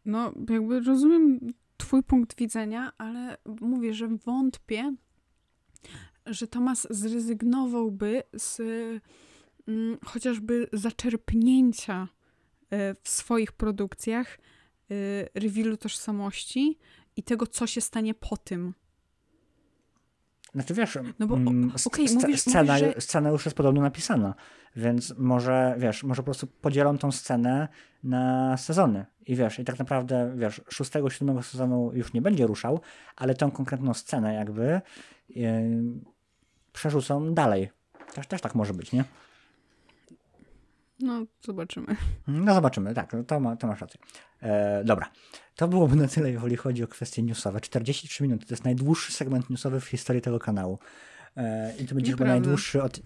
No, 0.05 0.33
jakby 0.49 0.79
rozumiem 0.79 1.39
twój 1.77 2.03
punkt 2.03 2.37
widzenia, 2.37 2.91
ale 2.97 3.37
mówię, 3.61 3.93
że 3.93 4.07
wątpię, 4.07 4.95
że 6.25 6.47
Tomas 6.47 6.87
zrezygnowałby 6.89 8.23
z 8.33 8.59
mm, 9.67 9.97
chociażby 10.05 10.67
zaczerpnięcia 10.73 12.07
e, 12.69 12.95
w 13.03 13.09
swoich 13.09 13.51
produkcjach 13.51 14.37
e, 14.37 14.39
revealu 15.39 15.77
tożsamości 15.77 16.77
i 17.15 17.23
tego, 17.23 17.47
co 17.47 17.67
się 17.67 17.81
stanie 17.81 18.13
po 18.13 18.37
tym. 18.37 18.73
Znaczy 20.55 20.73
wiesz, 20.73 20.97
No 21.19 21.27
bo, 21.27 21.35
mm, 21.35 21.69
sc- 21.69 21.83
mówisz- 22.25 22.41
scena, 22.41 22.73
mówisz, 22.73 22.93
że- 22.95 23.01
scena 23.01 23.29
już 23.29 23.45
jest 23.45 23.57
podobno 23.57 23.81
napisana, 23.81 24.35
więc 24.75 25.13
może, 25.17 25.75
wiesz, 25.77 26.03
może 26.03 26.21
po 26.21 26.25
prostu 26.25 26.47
podzielą 26.47 26.97
tą 26.97 27.11
scenę 27.11 27.67
na 28.03 28.57
sezony 28.57 29.05
i 29.25 29.35
wiesz, 29.35 29.59
i 29.59 29.63
tak 29.65 29.79
naprawdę, 29.79 30.33
wiesz, 30.35 30.61
szóstego, 30.69 31.09
siódmego 31.09 31.43
sezonu 31.43 31.91
już 31.93 32.13
nie 32.13 32.21
będzie 32.21 32.47
ruszał, 32.47 32.79
ale 33.15 33.33
tą 33.35 33.51
konkretną 33.51 33.93
scenę 33.93 34.33
jakby 34.33 34.81
yy, 35.29 35.45
przerzucą 36.73 37.33
dalej. 37.33 37.69
Też, 38.13 38.27
też 38.27 38.41
tak 38.41 38.55
może 38.55 38.73
być, 38.73 38.91
nie? 38.91 39.03
No, 40.99 41.25
zobaczymy. 41.41 41.95
No 42.27 42.53
zobaczymy, 42.53 42.93
tak, 42.93 43.13
no 43.13 43.23
to, 43.23 43.39
ma, 43.39 43.55
to 43.55 43.67
masz 43.67 43.81
rację. 43.81 43.99
E, 44.41 44.83
dobra, 44.83 45.11
to 45.55 45.67
byłoby 45.67 45.95
na 45.95 46.07
tyle, 46.07 46.31
jeżeli 46.31 46.55
chodzi 46.55 46.83
o 46.83 46.87
kwestie 46.87 47.23
newsowe. 47.23 47.61
43 47.61 48.23
minuty, 48.23 48.45
to 48.45 48.53
jest 48.53 48.63
najdłuższy 48.63 49.13
segment 49.13 49.49
newsowy 49.49 49.79
w 49.79 49.85
historii 49.85 50.21
tego 50.21 50.39
kanału. 50.39 50.79
E, 51.37 51.73
I 51.79 51.85
to 51.85 51.95
będzie 51.95 52.11
chyba 52.11 52.25
najdłuższy 52.25 52.83
od... 52.83 53.01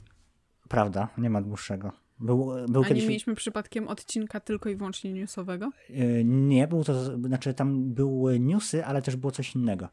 Prawda, 0.70 1.08
nie 1.18 1.30
ma 1.30 1.42
dłuższego. 1.42 1.92
Był, 2.20 2.46
był 2.68 2.82
A 2.82 2.84
nie 2.84 2.90
kiedyś... 2.90 3.08
mieliśmy 3.08 3.36
przypadkiem 3.36 3.88
odcinka 3.88 4.40
tylko 4.40 4.70
i 4.70 4.76
wyłącznie 4.76 5.14
newsowego? 5.14 5.72
E, 5.90 6.24
nie, 6.24 6.68
był 6.68 6.84
to, 6.84 7.18
znaczy 7.18 7.54
tam 7.54 7.94
były 7.94 8.40
newsy, 8.40 8.86
ale 8.86 9.02
też 9.02 9.16
było 9.16 9.32
coś 9.32 9.56
innego. 9.56 9.90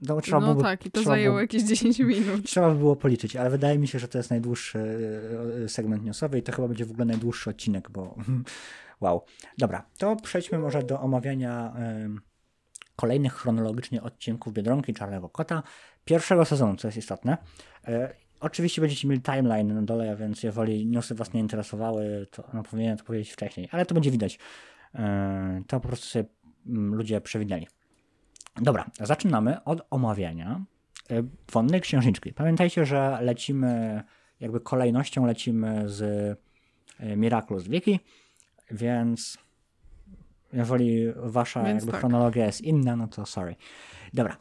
No, 0.00 0.20
trzeba 0.20 0.40
no 0.40 0.46
byłoby, 0.46 0.62
tak, 0.62 0.86
i 0.86 0.90
to 0.90 1.02
zajęło 1.02 1.32
było- 1.32 1.40
jakieś 1.40 1.62
10 1.62 1.98
minut. 2.14 2.44
Trzeba 2.44 2.70
by 2.70 2.78
było 2.78 2.96
policzyć, 2.96 3.36
ale 3.36 3.50
wydaje 3.50 3.78
mi 3.78 3.88
się, 3.88 3.98
że 3.98 4.08
to 4.08 4.18
jest 4.18 4.30
najdłuższy 4.30 4.78
e, 5.64 5.68
segment 5.68 6.04
newsowy 6.04 6.38
i 6.38 6.42
to 6.42 6.52
chyba 6.52 6.68
będzie 6.68 6.84
w 6.84 6.90
ogóle 6.90 7.04
najdłuższy 7.04 7.50
odcinek, 7.50 7.90
bo 7.90 8.16
wow. 9.00 9.24
Dobra, 9.58 9.86
to 9.98 10.16
przejdźmy 10.16 10.58
może 10.58 10.82
do 10.82 11.00
omawiania 11.00 11.74
kolejnych 12.98 13.34
chronologicznie 13.34 14.02
odcinków 14.02 14.52
Biedronki 14.52 14.94
Czarnego 14.94 15.28
Kota 15.28 15.62
pierwszego 16.04 16.44
sezonu, 16.44 16.76
co 16.76 16.88
jest 16.88 16.98
istotne. 16.98 17.38
E, 17.88 18.14
oczywiście 18.40 18.80
będziecie 18.80 19.08
mieli 19.08 19.22
timeline 19.22 19.74
na 19.74 19.82
dole, 19.82 20.16
więc 20.16 20.42
jeżeli 20.42 20.86
newsy 20.86 21.14
was 21.14 21.32
nie 21.32 21.40
interesowały, 21.40 22.26
to 22.30 22.44
no, 22.54 22.62
powinienem 22.62 22.98
to 22.98 23.04
powiedzieć 23.04 23.32
wcześniej, 23.32 23.68
ale 23.72 23.86
to 23.86 23.94
będzie 23.94 24.10
widać. 24.10 24.38
E, 24.94 25.62
to 25.66 25.80
po 25.80 25.88
prostu 25.88 26.06
sobie 26.06 26.24
mm, 26.66 26.94
ludzie 26.94 27.20
przewidnęli. 27.20 27.66
Dobra, 28.60 28.90
zaczynamy 29.00 29.64
od 29.64 29.86
omawiania 29.90 30.60
e, 31.10 31.22
wonnej 31.52 31.80
księżniczki. 31.80 32.32
Pamiętajcie, 32.32 32.86
że 32.86 33.18
lecimy, 33.22 34.02
jakby 34.40 34.60
kolejnością 34.60 35.26
lecimy 35.26 35.88
z 35.88 36.02
e, 37.00 37.16
Miraculous 37.16 37.68
Wiki, 37.68 38.00
więc 38.70 39.38
jeżeli 40.52 41.06
wasza 41.16 41.62
Więc 41.64 41.76
jakby 41.82 41.92
tak. 41.92 42.00
chronologia 42.00 42.46
jest 42.46 42.60
inna, 42.60 42.96
no 42.96 43.08
to 43.08 43.26
sorry. 43.26 43.56
Dobra, 44.14 44.36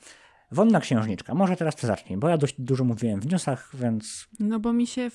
wonna 0.52 0.80
księżniczka. 0.80 1.36
Może 1.36 1.56
teraz 1.56 1.76
ty 1.76 1.88
zacznij, 1.88 2.18
bo 2.18 2.30
ja 2.30 2.38
dość 2.38 2.56
dużo 2.62 2.84
mówiłem 2.84 3.20
w 3.20 3.32
newsach, 3.32 3.72
więc 3.74 4.28
No 4.40 4.60
bo 4.60 4.74
mi 4.74 4.88
się 4.88 5.10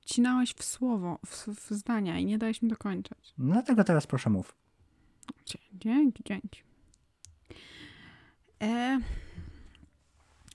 wcinałeś 0.00 0.54
w 0.54 0.64
słowo, 0.64 1.18
w, 1.26 1.48
w 1.48 1.70
zdania 1.70 2.18
i 2.18 2.24
nie 2.24 2.38
dałeś 2.38 2.62
mi 2.62 2.68
dokończyć. 2.68 3.34
dlatego 3.38 3.84
teraz 3.84 4.06
proszę 4.06 4.30
mów. 4.30 4.54
Dzięki, 5.74 6.22
dzięki. 6.26 6.67
E, 8.62 9.00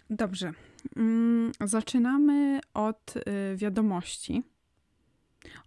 dobrze. 0.10 0.54
Mm, 0.96 1.52
zaczynamy 1.62 2.60
od 2.74 3.14
y, 3.18 3.22
wiadomości 3.56 4.44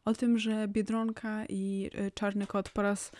o 0.04 0.14
tym, 0.14 0.38
że 0.38 0.68
Biedronka 0.68 1.44
i 1.48 1.90
y, 1.94 2.10
Czarny 2.14 2.46
Kot 2.46 2.68
po 2.68 2.82
raz 2.82 3.12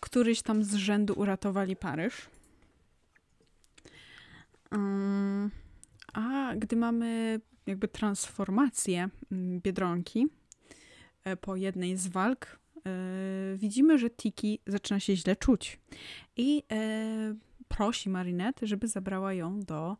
któryś 0.00 0.42
tam 0.42 0.64
z 0.64 0.74
rzędu 0.74 1.14
uratowali 1.16 1.76
Paryż. 1.76 2.28
Ym, 4.74 5.50
a 6.12 6.54
gdy 6.56 6.76
mamy 6.76 7.40
jakby 7.66 7.88
transformację 7.88 9.08
mm, 9.32 9.60
Biedronki 9.60 10.26
e, 11.24 11.36
po 11.36 11.56
jednej 11.56 11.96
z 11.96 12.06
walk, 12.06 12.46
e, 12.46 12.90
widzimy, 13.56 13.98
że 13.98 14.10
Tiki 14.10 14.60
zaczyna 14.66 15.00
się 15.00 15.16
źle 15.16 15.36
czuć 15.36 15.80
i 16.36 16.62
e, 16.72 17.34
prosi 17.76 18.10
Marinette, 18.10 18.66
żeby 18.66 18.88
zabrała 18.88 19.32
ją 19.32 19.60
do 19.60 19.96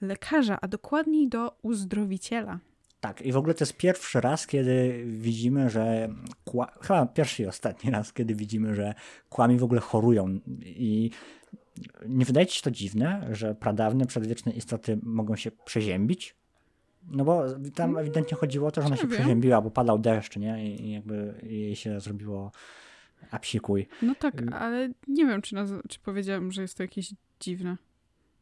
lekarza, 0.00 0.58
a 0.60 0.68
dokładniej 0.68 1.28
do 1.28 1.56
uzdrowiciela. 1.62 2.58
Tak, 3.00 3.22
i 3.22 3.32
w 3.32 3.36
ogóle 3.36 3.54
to 3.54 3.64
jest 3.64 3.76
pierwszy 3.76 4.20
raz, 4.20 4.46
kiedy 4.46 5.04
widzimy, 5.06 5.70
że. 5.70 6.08
Kła... 6.44 6.72
Chyba 6.80 7.06
pierwszy 7.06 7.42
i 7.42 7.46
ostatni 7.46 7.90
raz, 7.90 8.12
kiedy 8.12 8.34
widzimy, 8.34 8.74
że 8.74 8.94
kłami 9.28 9.58
w 9.58 9.64
ogóle 9.64 9.80
chorują. 9.80 10.38
I 10.62 11.10
nie 12.08 12.24
wydaje 12.24 12.46
ci 12.46 12.56
się 12.56 12.62
to 12.62 12.70
dziwne, 12.70 13.28
że 13.32 13.54
pradawne, 13.54 14.06
przedwieczne 14.06 14.52
istoty 14.52 14.98
mogą 15.02 15.36
się 15.36 15.50
przeziębić? 15.50 16.36
No 17.10 17.24
bo 17.24 17.44
tam 17.74 17.96
ewidentnie 17.96 18.36
chodziło 18.36 18.68
o 18.68 18.70
to, 18.70 18.80
że 18.80 18.86
ona 18.86 18.96
się 18.96 19.08
przeziębiła, 19.08 19.60
bo 19.60 19.70
padał 19.70 19.98
deszcz, 19.98 20.36
nie? 20.36 20.76
I 20.76 20.92
jakby 20.92 21.34
jej 21.42 21.76
się 21.76 22.00
zrobiło 22.00 22.52
apsikuj. 23.30 23.86
No 24.02 24.14
tak, 24.14 24.42
Y- 24.42 24.54
ale 24.54 24.88
nie 25.08 25.26
wiem, 25.26 25.42
czy, 25.42 25.54
naz- 25.54 25.82
czy 25.88 25.98
powiedziałam, 26.00 26.52
że 26.52 26.62
jest 26.62 26.76
to 26.76 26.82
jakieś 26.82 27.14
dziwne. 27.40 27.76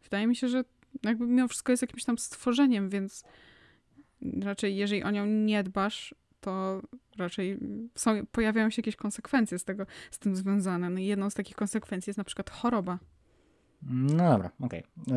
Wydaje 0.04 0.26
mi 0.26 0.36
się, 0.36 0.48
że 0.48 0.64
jakby 1.02 1.26
mimo 1.26 1.48
wszystko 1.48 1.72
jest 1.72 1.82
jakimś 1.82 2.04
tam 2.04 2.18
stworzeniem, 2.18 2.88
więc 2.88 3.24
raczej 4.42 4.76
jeżeli 4.76 5.02
o 5.02 5.10
nią 5.10 5.26
nie 5.26 5.62
dbasz, 5.62 6.14
to 6.40 6.82
raczej 7.18 7.58
są, 7.94 8.26
pojawiają 8.32 8.70
się 8.70 8.80
jakieś 8.82 8.96
konsekwencje 8.96 9.58
z 9.58 9.64
tego, 9.64 9.86
z 10.10 10.18
tym 10.18 10.36
związane. 10.36 10.90
No 10.90 10.98
i 11.00 11.06
jedną 11.06 11.30
z 11.30 11.34
takich 11.34 11.56
konsekwencji 11.56 12.10
jest 12.10 12.18
na 12.18 12.24
przykład 12.24 12.50
choroba. 12.50 12.98
No 13.90 14.30
dobra, 14.32 14.50
okej. 14.60 14.82
Yy, 15.06 15.14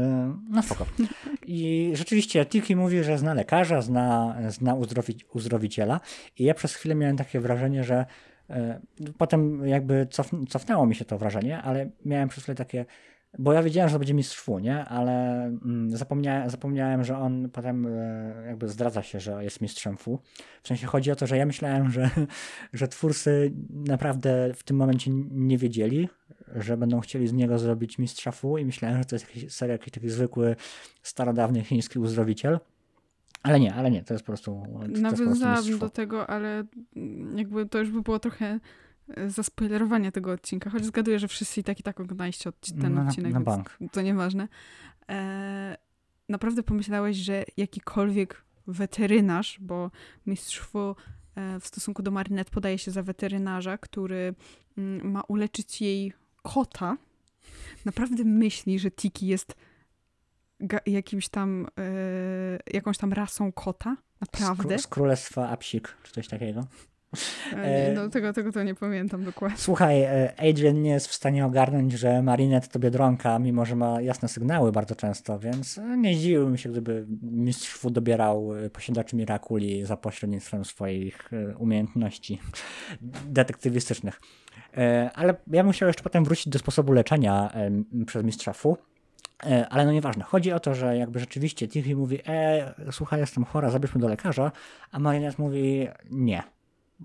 No 0.49 0.63
spoko. 0.63 0.85
I 1.47 1.91
rzeczywiście 1.95 2.45
Tiki 2.45 2.75
mówi, 2.75 3.03
że 3.03 3.17
zna 3.17 3.33
lekarza, 3.33 3.81
zna, 3.81 4.35
zna 4.49 4.73
uzdrowi, 4.75 5.15
uzdrowiciela 5.33 5.99
i 6.37 6.43
ja 6.43 6.53
przez 6.53 6.75
chwilę 6.75 6.95
miałem 6.95 7.17
takie 7.17 7.39
wrażenie, 7.39 7.83
że 7.83 8.05
potem 9.17 9.67
jakby 9.67 10.07
cof, 10.11 10.31
cofnęło 10.49 10.85
mi 10.85 10.95
się 10.95 11.05
to 11.05 11.17
wrażenie, 11.17 11.61
ale 11.61 11.89
miałem 12.05 12.29
przez 12.29 12.43
chwilę 12.43 12.55
takie, 12.55 12.85
bo 13.39 13.53
ja 13.53 13.63
wiedziałem, 13.63 13.89
że 13.89 13.93
to 13.93 13.99
będzie 13.99 14.13
mistrz 14.13 14.39
Fu, 14.39 14.59
nie? 14.59 14.85
Ale 14.85 15.45
mm, 15.45 15.97
zapomniałem, 15.97 16.49
zapomniałem, 16.49 17.03
że 17.03 17.17
on 17.17 17.49
potem 17.49 17.87
e, 17.87 18.43
jakby 18.47 18.67
zdradza 18.67 19.03
się, 19.03 19.19
że 19.19 19.43
jest 19.43 19.61
mistrzem 19.61 19.97
Fu. 19.97 20.19
W 20.63 20.67
sensie 20.67 20.87
chodzi 20.87 21.11
o 21.11 21.15
to, 21.15 21.27
że 21.27 21.37
ja 21.37 21.45
myślałem, 21.45 21.91
że, 21.91 22.09
że 22.73 22.87
twórcy 22.87 23.53
naprawdę 23.69 24.53
w 24.53 24.63
tym 24.63 24.77
momencie 24.77 25.11
nie 25.31 25.57
wiedzieli, 25.57 26.09
że 26.55 26.77
będą 26.77 26.99
chcieli 26.99 27.27
z 27.27 27.33
niego 27.33 27.59
zrobić 27.59 27.97
mistrza 27.97 28.31
Fu 28.31 28.57
i 28.57 28.65
myślałem, 28.65 28.97
że 28.97 29.05
to 29.05 29.15
jest 29.15 29.27
jakiś, 29.27 29.53
serio 29.53 29.73
jakiś 29.73 29.93
taki 29.93 30.09
zwykły, 30.09 30.55
starodawny 31.03 31.63
chiński 31.63 31.99
uzdrowiciel. 31.99 32.59
Ale 33.45 33.59
nie, 33.59 33.73
ale 33.73 33.91
nie, 33.91 34.03
to 34.03 34.13
jest 34.13 34.23
po 34.23 34.27
prostu, 34.27 34.63
Nawiązałabym 34.87 35.63
mistrz 35.63 35.79
do 35.79 35.89
tego, 35.89 36.27
ale 36.29 36.63
jakby 37.35 37.65
to 37.65 37.79
już 37.79 37.91
by 37.91 38.01
było 38.01 38.19
trochę 38.19 38.59
e, 39.17 39.29
zaspoilerowanie 39.29 40.11
tego 40.11 40.31
odcinka, 40.31 40.69
choć 40.69 40.85
zgaduję, 40.85 41.19
że 41.19 41.27
wszyscy 41.27 41.59
i 41.59 41.63
tak 41.63 41.79
i 41.79 41.83
tak 41.83 41.99
oglądaliście 41.99 42.51
ten 42.81 42.93
No, 42.93 43.03
na- 43.03 43.09
odcinek, 43.09 43.33
na 43.33 43.39
bank. 43.41 43.77
to 43.91 44.01
nieważne. 44.01 44.47
E, 45.09 45.77
naprawdę 46.29 46.63
pomyślałeś, 46.63 47.17
że 47.17 47.43
jakikolwiek 47.57 48.43
weterynarz, 48.67 49.57
bo 49.61 49.91
mistrz 50.25 50.59
Fu 50.59 50.95
e, 51.35 51.59
w 51.59 51.67
stosunku 51.67 52.03
do 52.03 52.11
Marinette 52.11 52.51
podaje 52.51 52.77
się 52.77 52.91
za 52.91 53.03
weterynarza, 53.03 53.77
który 53.77 54.33
mm, 54.77 55.11
ma 55.11 55.21
uleczyć 55.21 55.81
jej 55.81 56.13
kota, 56.43 56.97
naprawdę 57.85 58.23
myśli, 58.23 58.79
że 58.79 58.91
Tiki 58.91 59.27
jest 59.27 59.55
jakimś 60.85 61.29
tam, 61.29 61.67
e, 61.79 62.59
jakąś 62.73 62.97
tam 62.97 63.13
rasą 63.13 63.51
kota? 63.51 63.97
Naprawdę? 64.21 64.79
Z, 64.79 64.81
z 64.81 64.87
królestwa 64.87 65.49
Apsik, 65.49 65.97
czy 66.03 66.11
coś 66.11 66.27
takiego. 66.27 66.59
E, 66.59 66.65
E, 67.53 67.89
nie, 67.89 67.95
no, 67.95 68.09
tego, 68.09 68.33
tego 68.33 68.51
to 68.51 68.63
nie 68.63 68.75
pamiętam 68.75 69.23
dokładnie. 69.23 69.57
Słuchaj, 69.57 70.05
Adrian 70.49 70.81
nie 70.81 70.89
jest 70.89 71.07
w 71.07 71.13
stanie 71.13 71.45
ogarnąć, 71.45 71.93
że 71.93 72.21
Marinette 72.21 72.67
to 72.67 72.79
Biedronka, 72.79 73.39
mimo 73.39 73.65
że 73.65 73.75
ma 73.75 74.01
jasne 74.01 74.27
sygnały 74.27 74.71
bardzo 74.71 74.95
często, 74.95 75.39
więc 75.39 75.79
nie 75.97 76.15
zdziwiłbym 76.15 76.57
się, 76.57 76.69
gdyby 76.69 77.05
mistrz 77.21 77.73
Fu 77.73 77.89
dobierał 77.89 78.49
posiadaczy 78.73 79.15
Mirakuli 79.15 79.85
za 79.85 79.97
pośrednictwem 79.97 80.65
swoich 80.65 81.29
umiejętności 81.57 82.41
detektywistycznych. 83.25 84.21
Ale 85.13 85.35
ja 85.47 85.63
bym 85.63 85.71
chciał 85.71 85.87
jeszcze 85.87 86.03
potem 86.03 86.23
wrócić 86.23 86.49
do 86.49 86.59
sposobu 86.59 86.93
leczenia 86.93 87.53
przez 88.05 88.23
mistrza 88.23 88.53
Fu. 88.53 88.77
E, 89.43 89.69
Ale 89.69 89.85
no 89.85 89.91
nieważne. 89.91 90.23
Chodzi 90.23 90.51
o 90.51 90.59
to, 90.59 90.75
że 90.75 90.97
jakby 90.97 91.19
rzeczywiście 91.19 91.67
Tichy 91.67 91.95
mówi, 91.95 92.19
e, 92.27 92.73
słuchaj, 92.91 93.19
jestem 93.19 93.45
chora, 93.45 93.69
zabierzmy 93.69 94.01
do 94.01 94.07
lekarza, 94.07 94.51
a 94.91 94.99
Marinette 94.99 95.41
mówi, 95.43 95.87
nie. 96.11 96.43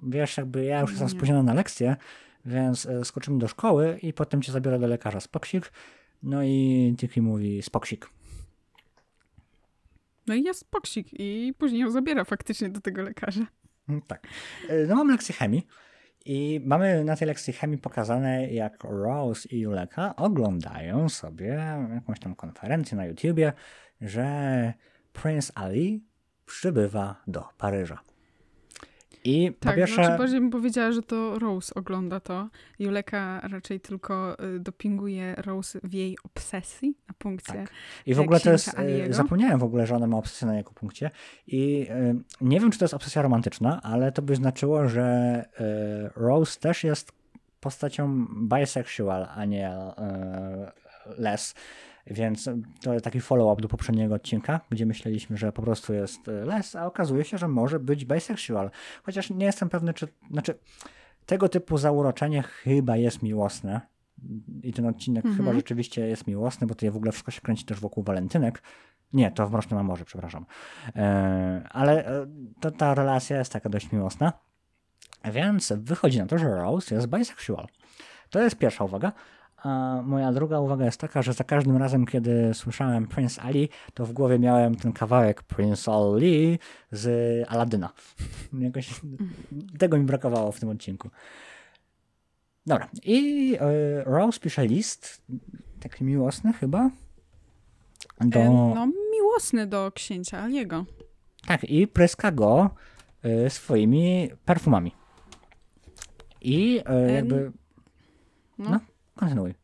Wiesz, 0.03 0.37
jakby 0.37 0.65
ja 0.65 0.81
już 0.81 0.91
jestem 0.91 1.09
Nie. 1.09 1.15
spóźniona 1.15 1.43
na 1.43 1.55
lekcję, 1.55 1.97
więc 2.45 2.87
e, 2.87 3.05
skoczymy 3.05 3.39
do 3.39 3.49
szkoły 3.49 3.99
i 4.03 4.13
potem 4.13 4.43
cię 4.43 4.53
zabiorę 4.53 4.79
do 4.79 4.87
lekarza. 4.87 5.21
Spoksik. 5.21 5.73
No 6.23 6.43
i 6.43 6.95
Tichy 6.99 7.23
mówi, 7.23 7.63
spoksik. 7.63 8.09
No 10.27 10.35
i 10.35 10.43
jest 10.43 10.71
poksik 10.71 11.07
i 11.13 11.55
później 11.59 11.81
ją 11.81 11.91
zabiera 11.91 12.25
faktycznie 12.25 12.69
do 12.69 12.81
tego 12.81 13.03
lekarza. 13.03 13.47
Mm, 13.89 14.03
Tak. 14.03 14.27
E, 14.69 14.87
No 14.87 14.95
mamy 14.97 15.13
lekcję 15.13 15.35
chemii 15.35 15.67
i 16.31 16.61
mamy 16.65 17.05
na 17.05 17.17
tej 17.17 17.29
lekcji 17.29 17.53
chemii 17.53 17.79
pokazane, 17.79 18.53
jak 18.53 18.85
Rose 18.85 19.49
i 19.49 19.61
Juleka 19.61 20.17
oglądają 20.17 21.09
sobie 21.09 21.61
jakąś 21.95 22.21
tam 22.21 22.35
konferencję 22.35 22.97
na 22.97 23.07
YouTubie, 23.07 23.53
że 24.01 24.73
Prince 25.13 25.53
Ali 25.55 26.05
przybywa 26.47 27.23
do 27.27 27.45
Paryża. 27.59 28.10
I 29.25 29.53
po 29.53 29.67
Tak, 29.67 29.77
pierwsze... 29.77 29.95
znaczy 29.95 30.19
bardziej 30.19 30.41
bym 30.41 30.51
powiedziała, 30.51 30.93
że 30.93 31.03
to 31.03 31.39
Rose 31.39 31.75
ogląda 31.75 32.21
to. 32.21 32.49
Juleka 32.79 33.41
raczej 33.41 33.81
tylko 33.81 34.37
y, 34.45 34.61
dopinguje 34.61 35.35
Rose 35.35 35.81
w 35.83 35.93
jej 35.93 36.17
obsesji 36.25 36.95
na 37.09 37.15
punkcie. 37.19 37.53
Tak. 37.53 37.71
I 38.07 38.15
w 38.15 38.21
ogóle 38.21 38.41
to 38.41 38.53
jest, 38.53 38.69
e, 38.69 38.79
Aliego. 38.79 39.15
zapomniałem 39.15 39.59
w 39.59 39.65
ogóle, 39.65 39.87
że 39.87 39.97
ona 39.97 40.07
ma 40.07 40.17
obsesję 40.17 40.47
na 40.47 40.57
jego 40.57 40.71
punkcie 40.71 41.11
i 41.47 41.87
nie 42.41 42.61
wiem, 42.61 42.71
czy 42.71 42.79
to 42.79 42.85
jest 42.85 42.95
obsesja 42.95 43.23
romantyczna, 43.23 43.81
ale 43.83 44.13
to 44.13 44.23
by 44.23 44.37
znaczyło, 44.37 44.89
że 44.89 45.45
Rose 46.17 46.61
też 46.61 46.85
jest 46.85 47.13
postacią 47.61 48.27
bisexual, 48.27 49.27
a 49.35 49.45
nie 49.45 49.73
les. 51.19 51.55
Więc 52.11 52.51
to 52.81 53.01
taki 53.01 53.21
follow-up 53.21 53.63
do 53.63 53.69
poprzedniego 53.69 54.15
odcinka, 54.15 54.61
gdzie 54.71 54.87
myśleliśmy, 54.87 55.37
że 55.37 55.53
po 55.53 55.63
prostu 55.63 55.95
jest 55.95 56.29
e, 56.29 56.33
les, 56.33 56.77
a 56.77 56.87
okazuje 56.87 57.25
się, 57.25 57.39
że 57.39 57.49
może 57.49 57.81
być 57.81 58.05
bisexual. 58.05 58.71
Chociaż 59.03 59.31
nie 59.31 59.47
jestem 59.47 59.69
pewny, 59.69 59.95
czy. 59.95 60.09
Znaczy, 60.31 60.59
tego 61.27 61.49
typu 61.49 61.79
zauroczenie 61.79 62.43
chyba 62.43 62.97
jest 62.97 63.23
miłosne. 63.23 63.81
I 64.63 64.73
ten 64.73 64.87
odcinek 64.87 65.25
Mhm. 65.25 65.45
chyba 65.45 65.57
rzeczywiście 65.57 66.07
jest 66.07 66.27
miłosny, 66.27 66.67
bo 66.67 66.75
tutaj 66.75 66.91
w 66.91 66.97
ogóle 66.97 67.13
wszystko 67.13 67.31
się 67.31 67.41
kręci 67.41 67.65
też 67.65 67.81
wokół 67.81 68.05
walentynek. 68.05 68.63
Nie, 69.13 69.31
to 69.31 69.47
w 69.47 69.53
Mrocznym 69.53 69.79
Amorze, 69.79 70.05
przepraszam. 70.05 70.47
E, 70.97 71.63
ale 71.71 72.07
e, 72.07 72.27
to, 72.61 72.71
ta 72.71 72.95
relacja 72.95 73.39
jest 73.39 73.53
taka 73.53 73.69
dość 73.69 73.93
miłosna. 73.93 74.33
Więc 75.33 75.73
wychodzi 75.77 76.19
na 76.19 76.27
to, 76.27 76.39
że 76.39 76.49
Rose 76.49 76.95
jest 76.95 77.07
bisexual. 77.07 77.67
To 78.31 78.41
jest 78.41 78.57
pierwsza 78.57 78.85
uwaga. 78.85 79.13
A 79.63 80.03
moja 80.05 80.33
druga 80.33 80.61
uwaga 80.61 80.85
jest 80.85 81.01
taka, 81.01 81.23
że 81.23 81.33
za 81.33 81.45
każdym 81.45 81.77
razem, 81.77 82.07
kiedy 82.07 82.55
słyszałem 82.55 83.07
Prince 83.07 83.39
Ali, 83.39 83.69
to 83.95 84.07
w 84.07 84.13
głowie 84.13 84.39
miałem 84.39 84.75
ten 84.75 84.93
kawałek 84.93 85.43
Prince 85.43 85.89
Ali 85.89 86.59
z 86.93 87.09
Aladyna. 87.49 87.93
Jakoś 88.59 89.01
tego 89.79 89.99
mi 89.99 90.05
brakowało 90.05 90.53
w 90.53 90.61
tym 90.61 90.69
odcinku. 90.69 91.11
Dobra. 92.67 92.89
I 93.03 93.57
e, 93.61 94.05
Rose 94.05 94.41
pisze 94.41 94.67
list, 94.67 95.23
taki 95.81 96.05
miłosny 96.05 96.53
chyba, 96.53 96.91
do... 98.21 98.41
E, 98.41 98.51
No, 98.75 98.89
miłosny 99.13 99.67
do 99.67 99.93
księcia 99.95 100.39
Aliego. 100.43 100.85
Tak, 101.47 101.65
i 101.65 101.87
pryska 101.87 102.33
go 102.33 102.71
y, 103.47 103.51
swoimi 103.51 104.31
perfumami. 104.45 104.93
I 106.41 106.81
y, 107.09 107.13
jakby. 107.13 107.53
No. 108.59 108.71
No. 108.71 108.81
Kontynuuj. 109.15 109.55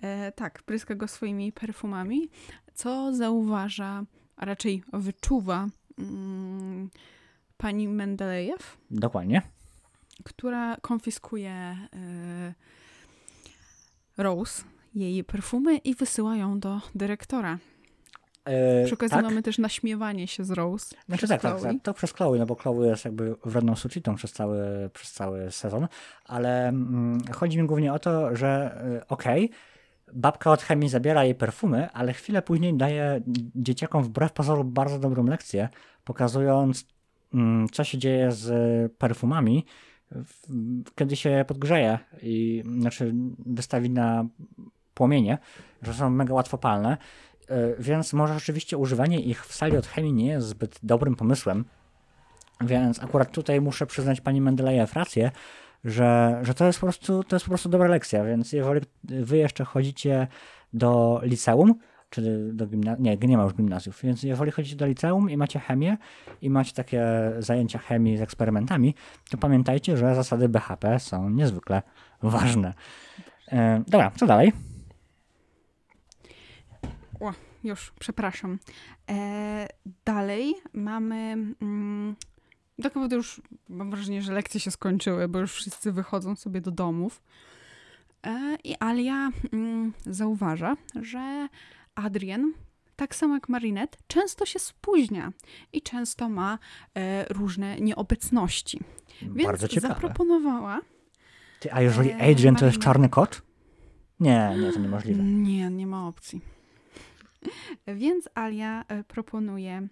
E, 0.00 0.32
tak, 0.32 0.62
pryska 0.62 0.94
go 0.94 1.08
swoimi 1.08 1.52
perfumami, 1.52 2.28
co 2.74 3.14
zauważa, 3.14 4.04
a 4.36 4.44
raczej 4.44 4.82
wyczuwa 4.92 5.68
mm, 5.98 6.90
pani 7.56 7.88
Mendelejew, 7.88 8.78
Dokładnie. 8.90 9.42
która 10.24 10.76
konfiskuje 10.76 11.52
e, 11.52 12.54
Rose, 14.16 14.64
jej 14.94 15.24
perfumy 15.24 15.76
i 15.76 15.94
wysyła 15.94 16.36
ją 16.36 16.60
do 16.60 16.80
dyrektora. 16.94 17.58
Y, 18.48 18.84
Przy 18.84 18.94
okazji 18.94 19.14
tak? 19.14 19.24
mamy 19.24 19.42
też 19.42 19.58
naśmiewanie 19.58 20.26
się 20.28 20.44
z 20.44 20.50
Rose. 20.50 20.96
Znaczy 21.08 21.28
tak, 21.28 21.40
tak, 21.40 21.58
Chloe. 21.58 21.72
tak, 21.72 21.82
to 21.82 21.94
przez 21.94 22.12
Chloe, 22.12 22.38
no 22.38 22.46
bo 22.46 22.54
Chloe 22.54 22.86
jest 22.86 23.04
jakby 23.04 23.34
wredną 23.44 23.76
suczitą 23.76 24.14
przez 24.14 24.32
cały, 24.32 24.90
przez 24.94 25.12
cały 25.12 25.50
sezon, 25.50 25.88
ale 26.24 26.68
mm, 26.68 27.18
chodzi 27.32 27.58
mi 27.58 27.66
głównie 27.66 27.92
o 27.92 27.98
to, 27.98 28.36
że 28.36 28.80
y, 29.02 29.06
okej, 29.06 29.50
babka 30.12 30.50
od 30.50 30.62
chemii 30.62 30.88
zabiera 30.88 31.24
jej 31.24 31.34
perfumy, 31.34 31.90
ale 31.90 32.12
chwilę 32.12 32.42
później 32.42 32.74
daje 32.74 33.20
dzieciakom 33.54 34.02
wbrew 34.04 34.32
pozorom 34.32 34.72
bardzo 34.72 34.98
dobrą 34.98 35.24
lekcję, 35.24 35.68
pokazując 36.04 36.86
mm, 37.34 37.68
co 37.68 37.84
się 37.84 37.98
dzieje 37.98 38.32
z 38.32 38.52
perfumami, 38.92 39.64
w- 40.10 40.94
kiedy 40.94 41.16
się 41.16 41.44
podgrzeje 41.48 41.98
i 42.22 42.62
znaczy 42.78 43.14
wystawi 43.46 43.90
na 43.90 44.24
płomienie, 44.94 45.38
że 45.82 45.94
są 45.94 46.10
mega 46.10 46.34
łatwopalne, 46.34 46.96
więc 47.78 48.12
może 48.12 48.34
rzeczywiście 48.34 48.78
używanie 48.78 49.20
ich 49.20 49.46
w 49.46 49.54
sali 49.54 49.76
od 49.76 49.86
chemii 49.86 50.12
nie 50.12 50.26
jest 50.26 50.46
zbyt 50.46 50.78
dobrym 50.82 51.16
pomysłem. 51.16 51.64
Więc 52.60 53.02
akurat 53.02 53.32
tutaj 53.32 53.60
muszę 53.60 53.86
przyznać 53.86 54.20
pani 54.20 54.40
Mendelejew 54.40 54.94
rację, 54.94 55.30
że, 55.84 56.38
że 56.42 56.54
to, 56.54 56.66
jest 56.66 56.80
po 56.80 56.86
prostu, 56.86 57.24
to 57.24 57.36
jest 57.36 57.46
po 57.46 57.50
prostu 57.50 57.68
dobra 57.68 57.88
lekcja, 57.88 58.24
więc 58.24 58.52
jeżeli 58.52 58.86
wy 59.04 59.36
jeszcze 59.36 59.64
chodzicie 59.64 60.26
do 60.72 61.20
liceum, 61.22 61.74
czy 62.10 62.50
do 62.52 62.66
gimnazjum, 62.66 63.04
nie, 63.04 63.16
nie 63.16 63.36
ma 63.36 63.42
już 63.42 63.54
gimnazjów, 63.54 64.00
więc 64.02 64.22
jeżeli 64.22 64.50
chodzicie 64.50 64.76
do 64.76 64.86
liceum 64.86 65.30
i 65.30 65.36
macie 65.36 65.58
chemię 65.58 65.96
i 66.42 66.50
macie 66.50 66.72
takie 66.72 67.02
zajęcia 67.38 67.78
chemii 67.78 68.16
z 68.16 68.20
eksperymentami, 68.20 68.94
to 69.30 69.38
pamiętajcie, 69.38 69.96
że 69.96 70.14
zasady 70.14 70.48
BHP 70.48 71.00
są 71.00 71.30
niezwykle 71.30 71.82
ważne. 72.22 72.74
E, 73.52 73.82
dobra, 73.88 74.12
co 74.16 74.26
dalej? 74.26 74.52
O, 77.20 77.32
już, 77.64 77.92
przepraszam. 78.00 78.58
E, 79.10 79.68
dalej 80.04 80.54
mamy. 80.72 81.36
Mm, 81.62 82.16
tak 82.76 82.94
naprawdę 82.94 83.16
już 83.16 83.42
mam 83.68 83.90
wrażenie, 83.90 84.22
że 84.22 84.32
lekcje 84.32 84.60
się 84.60 84.70
skończyły, 84.70 85.28
bo 85.28 85.38
już 85.38 85.52
wszyscy 85.52 85.92
wychodzą 85.92 86.36
sobie 86.36 86.60
do 86.60 86.70
domów. 86.70 87.22
E, 88.26 88.56
I 88.64 88.76
Alia 88.80 89.30
mm, 89.52 89.92
zauważa, 90.06 90.76
że 91.02 91.48
Adrian, 91.94 92.52
tak 92.96 93.14
samo 93.14 93.34
jak 93.34 93.48
Marinette, 93.48 93.98
często 94.06 94.46
się 94.46 94.58
spóźnia 94.58 95.32
i 95.72 95.82
często 95.82 96.28
ma 96.28 96.58
e, 96.94 97.24
różne 97.24 97.80
nieobecności. 97.80 98.80
Więc 99.22 99.44
Bardzo 99.44 99.68
ciekawe. 99.68 99.94
zaproponowała. 99.94 100.80
Ty, 101.60 101.72
a 101.72 101.82
jeżeli 101.82 102.10
e, 102.10 102.30
Adrian 102.32 102.56
to 102.56 102.66
jest 102.66 102.78
czarny 102.78 103.08
kot? 103.08 103.42
Nie, 104.20 104.56
nie, 104.60 104.72
to 104.72 104.80
niemożliwe. 104.80 105.22
Nie, 105.22 105.70
nie 105.70 105.86
ma 105.86 106.08
opcji. 106.08 106.40
Więc 107.86 108.28
Alia 108.34 108.84
e, 108.88 109.04
proponuje 109.04 109.88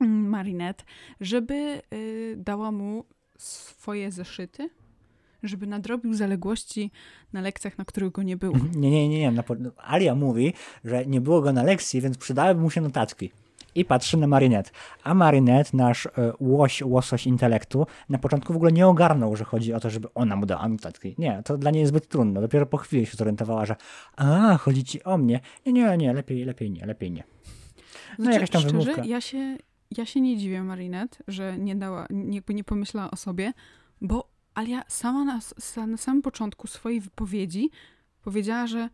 mm, 0.00 0.28
Marinette, 0.28 0.84
żeby 1.20 1.82
y, 1.92 2.34
dała 2.38 2.72
mu 2.72 3.04
swoje 3.38 4.12
zeszyty, 4.12 4.70
żeby 5.42 5.66
nadrobił 5.66 6.14
zaległości 6.14 6.90
na 7.32 7.40
lekcjach, 7.40 7.78
na 7.78 7.84
których 7.84 8.12
go 8.12 8.22
nie 8.22 8.36
było. 8.36 8.56
Nie, 8.76 8.90
nie, 8.90 9.08
nie, 9.08 9.30
nie. 9.32 9.42
Po- 9.42 9.56
Alia 9.76 10.14
mówi, 10.14 10.52
że 10.84 11.06
nie 11.06 11.20
było 11.20 11.40
go 11.40 11.52
na 11.52 11.62
lekcji, 11.62 12.00
więc 12.00 12.18
przydałyby 12.18 12.60
mu 12.60 12.70
się 12.70 12.80
notatki. 12.80 13.30
I 13.74 13.84
patrzy 13.84 14.16
na 14.16 14.26
Marinette. 14.26 14.70
A 15.04 15.14
Marinette, 15.14 15.76
nasz 15.76 16.06
e, 16.06 16.10
łoś, 16.40 16.82
łosoś 16.82 17.26
intelektu, 17.26 17.86
na 18.08 18.18
początku 18.18 18.52
w 18.52 18.56
ogóle 18.56 18.72
nie 18.72 18.86
ogarnął, 18.86 19.36
że 19.36 19.44
chodzi 19.44 19.74
o 19.74 19.80
to, 19.80 19.90
żeby 19.90 20.08
ona 20.14 20.36
mu 20.36 20.46
dała 20.46 20.68
notatki. 20.68 21.14
Nie, 21.18 21.42
to 21.44 21.58
dla 21.58 21.70
niej 21.70 21.86
zbyt 21.86 22.08
trudno. 22.08 22.40
Dopiero 22.40 22.66
po 22.66 22.76
chwili 22.76 23.06
się 23.06 23.16
zorientowała, 23.16 23.66
że 23.66 23.76
a, 24.16 24.56
chodzi 24.58 24.84
ci 24.84 25.04
o 25.04 25.18
mnie. 25.18 25.40
Nie, 25.66 25.72
nie, 25.72 25.96
nie, 25.96 26.12
lepiej, 26.12 26.44
lepiej 26.44 26.70
nie, 26.70 26.86
lepiej 26.86 27.10
nie. 27.12 27.24
No 28.18 28.30
jakaś 28.32 28.50
tam 28.50 28.60
szczerze, 28.60 28.78
wymówka. 28.78 29.04
ja 29.04 29.20
się, 29.20 29.56
ja 29.96 30.06
się 30.06 30.20
nie 30.20 30.36
dziwię 30.36 30.62
Marinette, 30.62 31.18
że 31.28 31.58
nie 31.58 31.76
dała, 31.76 32.06
nie- 32.10 32.36
jakby 32.36 32.54
nie 32.54 32.64
pomyślała 32.64 33.10
o 33.10 33.16
sobie, 33.16 33.52
bo 34.00 34.28
Alia 34.54 34.82
sama 34.88 35.24
na, 35.24 35.40
na 35.86 35.96
samym 35.96 36.22
początku 36.22 36.66
swojej 36.66 37.00
wypowiedzi 37.00 37.70
powiedziała, 38.22 38.66
że 38.66 38.88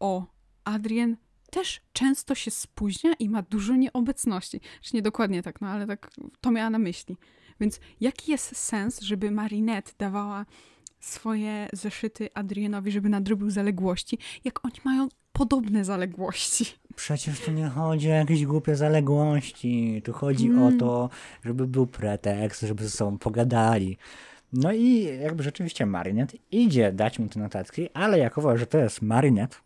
o, 0.00 0.24
Adrien 0.64 1.16
też 1.50 1.80
często 1.92 2.34
się 2.34 2.50
spóźnia 2.50 3.12
i 3.18 3.28
ma 3.28 3.42
dużo 3.42 3.76
nieobecności. 3.76 4.60
Czy 4.82 4.96
nie 4.96 5.02
dokładnie 5.02 5.42
tak, 5.42 5.60
no 5.60 5.68
ale 5.68 5.86
tak 5.86 6.10
to 6.40 6.50
miała 6.50 6.70
na 6.70 6.78
myśli. 6.78 7.16
Więc 7.60 7.80
jaki 8.00 8.30
jest 8.32 8.56
sens, 8.56 9.00
żeby 9.00 9.30
Marinette 9.30 9.92
dawała 9.98 10.46
swoje 11.00 11.68
zeszyty 11.72 12.28
Adrienowi, 12.34 12.92
żeby 12.92 13.08
nadrobił 13.08 13.50
zaległości, 13.50 14.18
jak 14.44 14.64
oni 14.64 14.74
mają 14.84 15.08
podobne 15.32 15.84
zaległości? 15.84 16.64
Przecież 16.96 17.40
tu 17.40 17.50
nie 17.52 17.68
chodzi 17.68 18.08
o 18.10 18.14
jakieś 18.14 18.46
głupie 18.46 18.76
zaległości. 18.76 20.02
Tu 20.04 20.12
chodzi 20.12 20.46
Mm. 20.48 20.62
o 20.62 20.72
to, 20.78 21.10
żeby 21.44 21.66
był 21.66 21.86
pretekst, 21.86 22.60
żeby 22.62 22.84
ze 22.84 22.90
sobą 22.90 23.18
pogadali. 23.18 23.96
No 24.52 24.72
i 24.72 25.04
jakby 25.22 25.42
rzeczywiście 25.42 25.86
Marinette 25.86 26.36
idzie 26.50 26.92
dać 26.92 27.18
mu 27.18 27.28
te 27.28 27.40
notatki, 27.40 27.88
ale 27.94 28.18
jakowo, 28.18 28.56
że 28.56 28.66
to 28.66 28.78
jest 28.78 29.02
Marinette, 29.02 29.56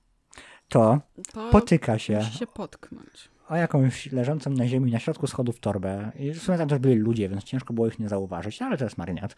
to 0.70 1.00
To 1.32 1.50
potyka 1.50 1.98
się 1.98 2.16
musi 2.16 2.38
się 2.38 2.46
potknąć. 2.46 3.28
o 3.48 3.56
jakąś 3.56 4.12
leżącą 4.12 4.50
na 4.50 4.66
ziemi, 4.68 4.92
na 4.92 4.98
środku 4.98 5.26
schodów 5.26 5.60
torbę. 5.60 6.12
I 6.18 6.30
w 6.32 6.42
sumie 6.42 6.58
tam 6.58 6.68
też 6.68 6.78
byli 6.78 6.94
ludzie, 6.94 7.28
więc 7.28 7.44
ciężko 7.44 7.74
było 7.74 7.86
ich 7.86 7.98
nie 7.98 8.08
zauważyć, 8.08 8.62
ale 8.62 8.76
to 8.78 8.84
jest 8.84 8.98
Marinette. 8.98 9.34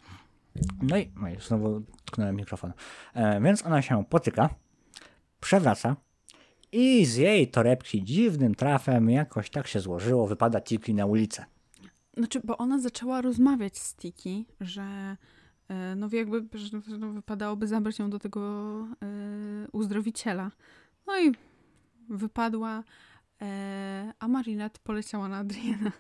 No 0.83 0.97
i, 0.99 1.11
no 1.21 1.29
i 1.29 1.37
znowu 1.41 1.83
tknąłem 2.05 2.37
mikrofon. 2.37 2.73
E, 3.15 3.41
więc 3.41 3.67
ona 3.67 3.83
się 3.83 4.05
potyka, 4.05 4.51
przewraca 5.41 5.97
i 6.73 7.05
z 7.07 7.17
jej 7.17 7.49
torebki 7.49 8.05
dziwnym 8.05 8.55
trafem 8.55 9.11
jakoś 9.11 9.51
tak 9.51 9.67
się 9.67 9.81
złożyło, 9.81 10.27
wypada 10.27 10.61
Tiki 10.61 10.95
na 10.95 11.07
ulicę. 11.07 11.45
Znaczy, 12.17 12.41
bo 12.45 12.59
ona 12.59 12.79
zaczęła 12.81 13.21
rozmawiać 13.21 13.79
z 13.79 13.95
Tiki, 13.95 14.47
że 14.61 15.17
e, 15.69 15.95
no 15.97 16.09
jakby 16.13 16.59
że, 16.59 16.81
no, 16.99 17.13
wypadałoby 17.13 17.67
zabrać 17.67 17.99
ją 17.99 18.11
do 18.11 18.19
tego 18.19 18.41
e, 19.03 19.07
uzdrowiciela. 19.73 20.51
No 21.07 21.21
i 21.21 21.33
wypadła, 22.09 22.83
e, 23.43 24.13
a 24.19 24.29
Marinette 24.29 24.81
poleciała 24.85 25.29
na 25.29 25.37
Adriana. 25.37 25.93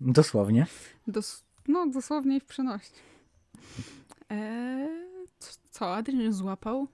Dosłownie. 0.00 0.66
Dos- 1.06 1.44
no 1.68 1.86
dosłownie 1.86 2.36
i 2.36 2.40
w 2.40 2.44
przenośni. 2.44 2.98
Eee, 4.28 4.88
co- 5.70 5.94
Adrian 5.94 6.32
złapał, 6.32 6.88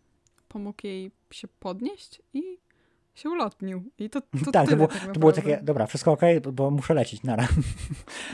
pomógł 0.49 0.79
jej 0.87 1.11
się 1.31 1.49
podnieść 1.49 2.23
i 2.33 2.43
się 3.15 3.31
ulotnił. 3.31 3.85
I 3.99 4.11
to, 4.11 4.21
to 4.45 4.53
tak, 4.53 4.69
to 4.71 4.77
było, 4.77 4.89
tak 4.89 5.13
to 5.13 5.21
było 5.21 5.33
takie, 5.33 5.61
dobra, 5.63 5.87
wszystko 5.87 6.13
ok, 6.13 6.21
bo 6.53 6.71
muszę 6.71 6.95
lecieć, 6.95 7.23
nara. 7.23 7.49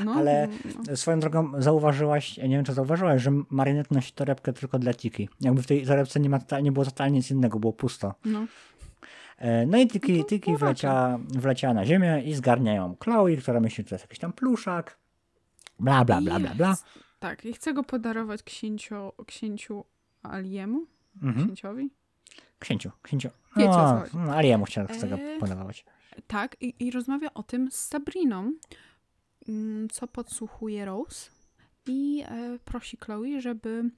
No, 0.05 0.13
ale- 0.13 0.49
no. 0.89 0.97
Swoją 0.97 1.21
drogą 1.21 1.63
zauważyłaś, 1.63 2.37
nie 2.37 2.49
wiem 2.49 2.65
czy 2.65 2.73
zauważyłaś, 2.75 3.23
że 3.23 3.31
Marinette 3.51 3.95
nosi 3.95 4.13
torebkę 4.13 4.53
tylko 4.53 4.79
dla 4.79 4.95
Tiki. 4.95 5.29
Jakby 5.41 5.63
w 5.63 5.67
tej 5.67 5.87
torebce 5.87 6.21
nie, 6.21 6.29
ma, 6.31 6.39
nie 6.63 6.73
było 6.73 6.85
totalnie 6.85 7.17
nic 7.19 7.31
innego, 7.31 7.59
było 7.61 7.73
pusto. 7.73 8.15
no. 8.25 8.47
E, 9.41 9.67
No 9.67 9.79
i 9.79 9.89
Tiki, 9.89 10.25
Tiki 10.25 10.57
wleciała, 10.57 11.19
wleciała 11.29 11.75
na 11.75 11.87
ziemię 11.87 12.23
i 12.25 12.35
zgarnia 12.35 12.75
ją 12.75 12.97
Chloe, 13.05 13.37
która 13.37 13.61
myśli, 13.61 13.85
że 13.85 13.89
to 13.89 13.95
jest 13.95 14.05
jakiś 14.05 14.19
tam 14.19 14.33
pluszak. 14.33 14.99
Bla, 15.79 16.05
bla, 16.05 16.21
bla, 16.21 16.41
bla, 16.41 16.55
bla. 16.55 16.77
Tak, 17.19 17.45
i 17.45 17.53
chcę 17.53 17.75
go 17.75 17.85
podarować 17.85 18.43
księcio, 18.43 19.13
księciu 19.27 19.85
Aliemu, 20.23 20.87
Mhm. 21.23 21.47
księciowi. 21.47 21.91
Księciu, 22.59 22.91
księciu. 23.03 23.29
Wiecie, 23.57 23.71
o 23.71 23.75
No, 23.75 24.05
no, 24.27 24.33
ale 24.35 24.49
ja 24.49 24.59
mu 24.59 24.65
chciałem 24.65 24.89
chcę 24.89 25.09
go 25.09 25.19
podarować. 25.41 25.85
Tak, 26.27 26.57
i, 26.61 26.75
i 26.79 26.91
rozmawia 26.91 27.35
o 27.35 27.43
tym 27.43 27.71
z 27.71 27.75
Sabriną, 27.75 28.53
mm, 29.49 29.89
co 29.89 30.07
podsłuchuje 30.07 30.85
Rose 30.85 31.31
i 31.87 32.23
e, 32.29 32.59
prosi 32.65 32.97
Chloe, 32.97 33.41
żeby 33.41 33.91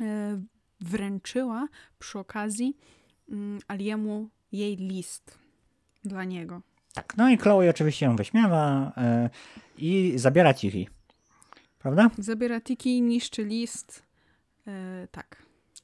e, 0.00 0.40
wręczyła 0.80 1.68
przy 1.98 2.18
okazji 2.18 2.76
mm, 3.30 3.58
Aliemu 3.68 4.28
jej 4.52 4.76
list 4.76 5.38
dla 6.04 6.24
niego. 6.24 6.60
Tak, 6.94 7.16
no 7.16 7.30
i 7.30 7.36
Chloe 7.36 7.70
oczywiście 7.70 8.06
ją 8.06 8.16
wyśmiewa 8.16 8.92
e, 8.96 9.30
i 9.78 10.12
zabiera 10.16 10.54
Tiki. 10.54 10.88
Prawda? 11.78 12.10
Zabiera 12.18 12.60
Tiki, 12.60 13.02
niszczy 13.02 13.44
list. 13.44 14.02
E, 14.66 15.08
tak. 15.10 15.42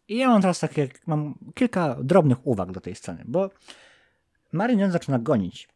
I 0.08 0.16
ja 0.16 0.28
mam 0.28 0.42
teraz 0.42 0.60
takie, 0.60 0.88
mam 1.06 1.34
kilka 1.54 1.96
drobnych 2.02 2.46
uwag 2.46 2.72
do 2.72 2.80
tej 2.80 2.94
sceny, 2.94 3.24
bo 3.26 3.50
Marinette 4.52 4.92
zaczyna 4.92 5.18
gonić 5.18 5.68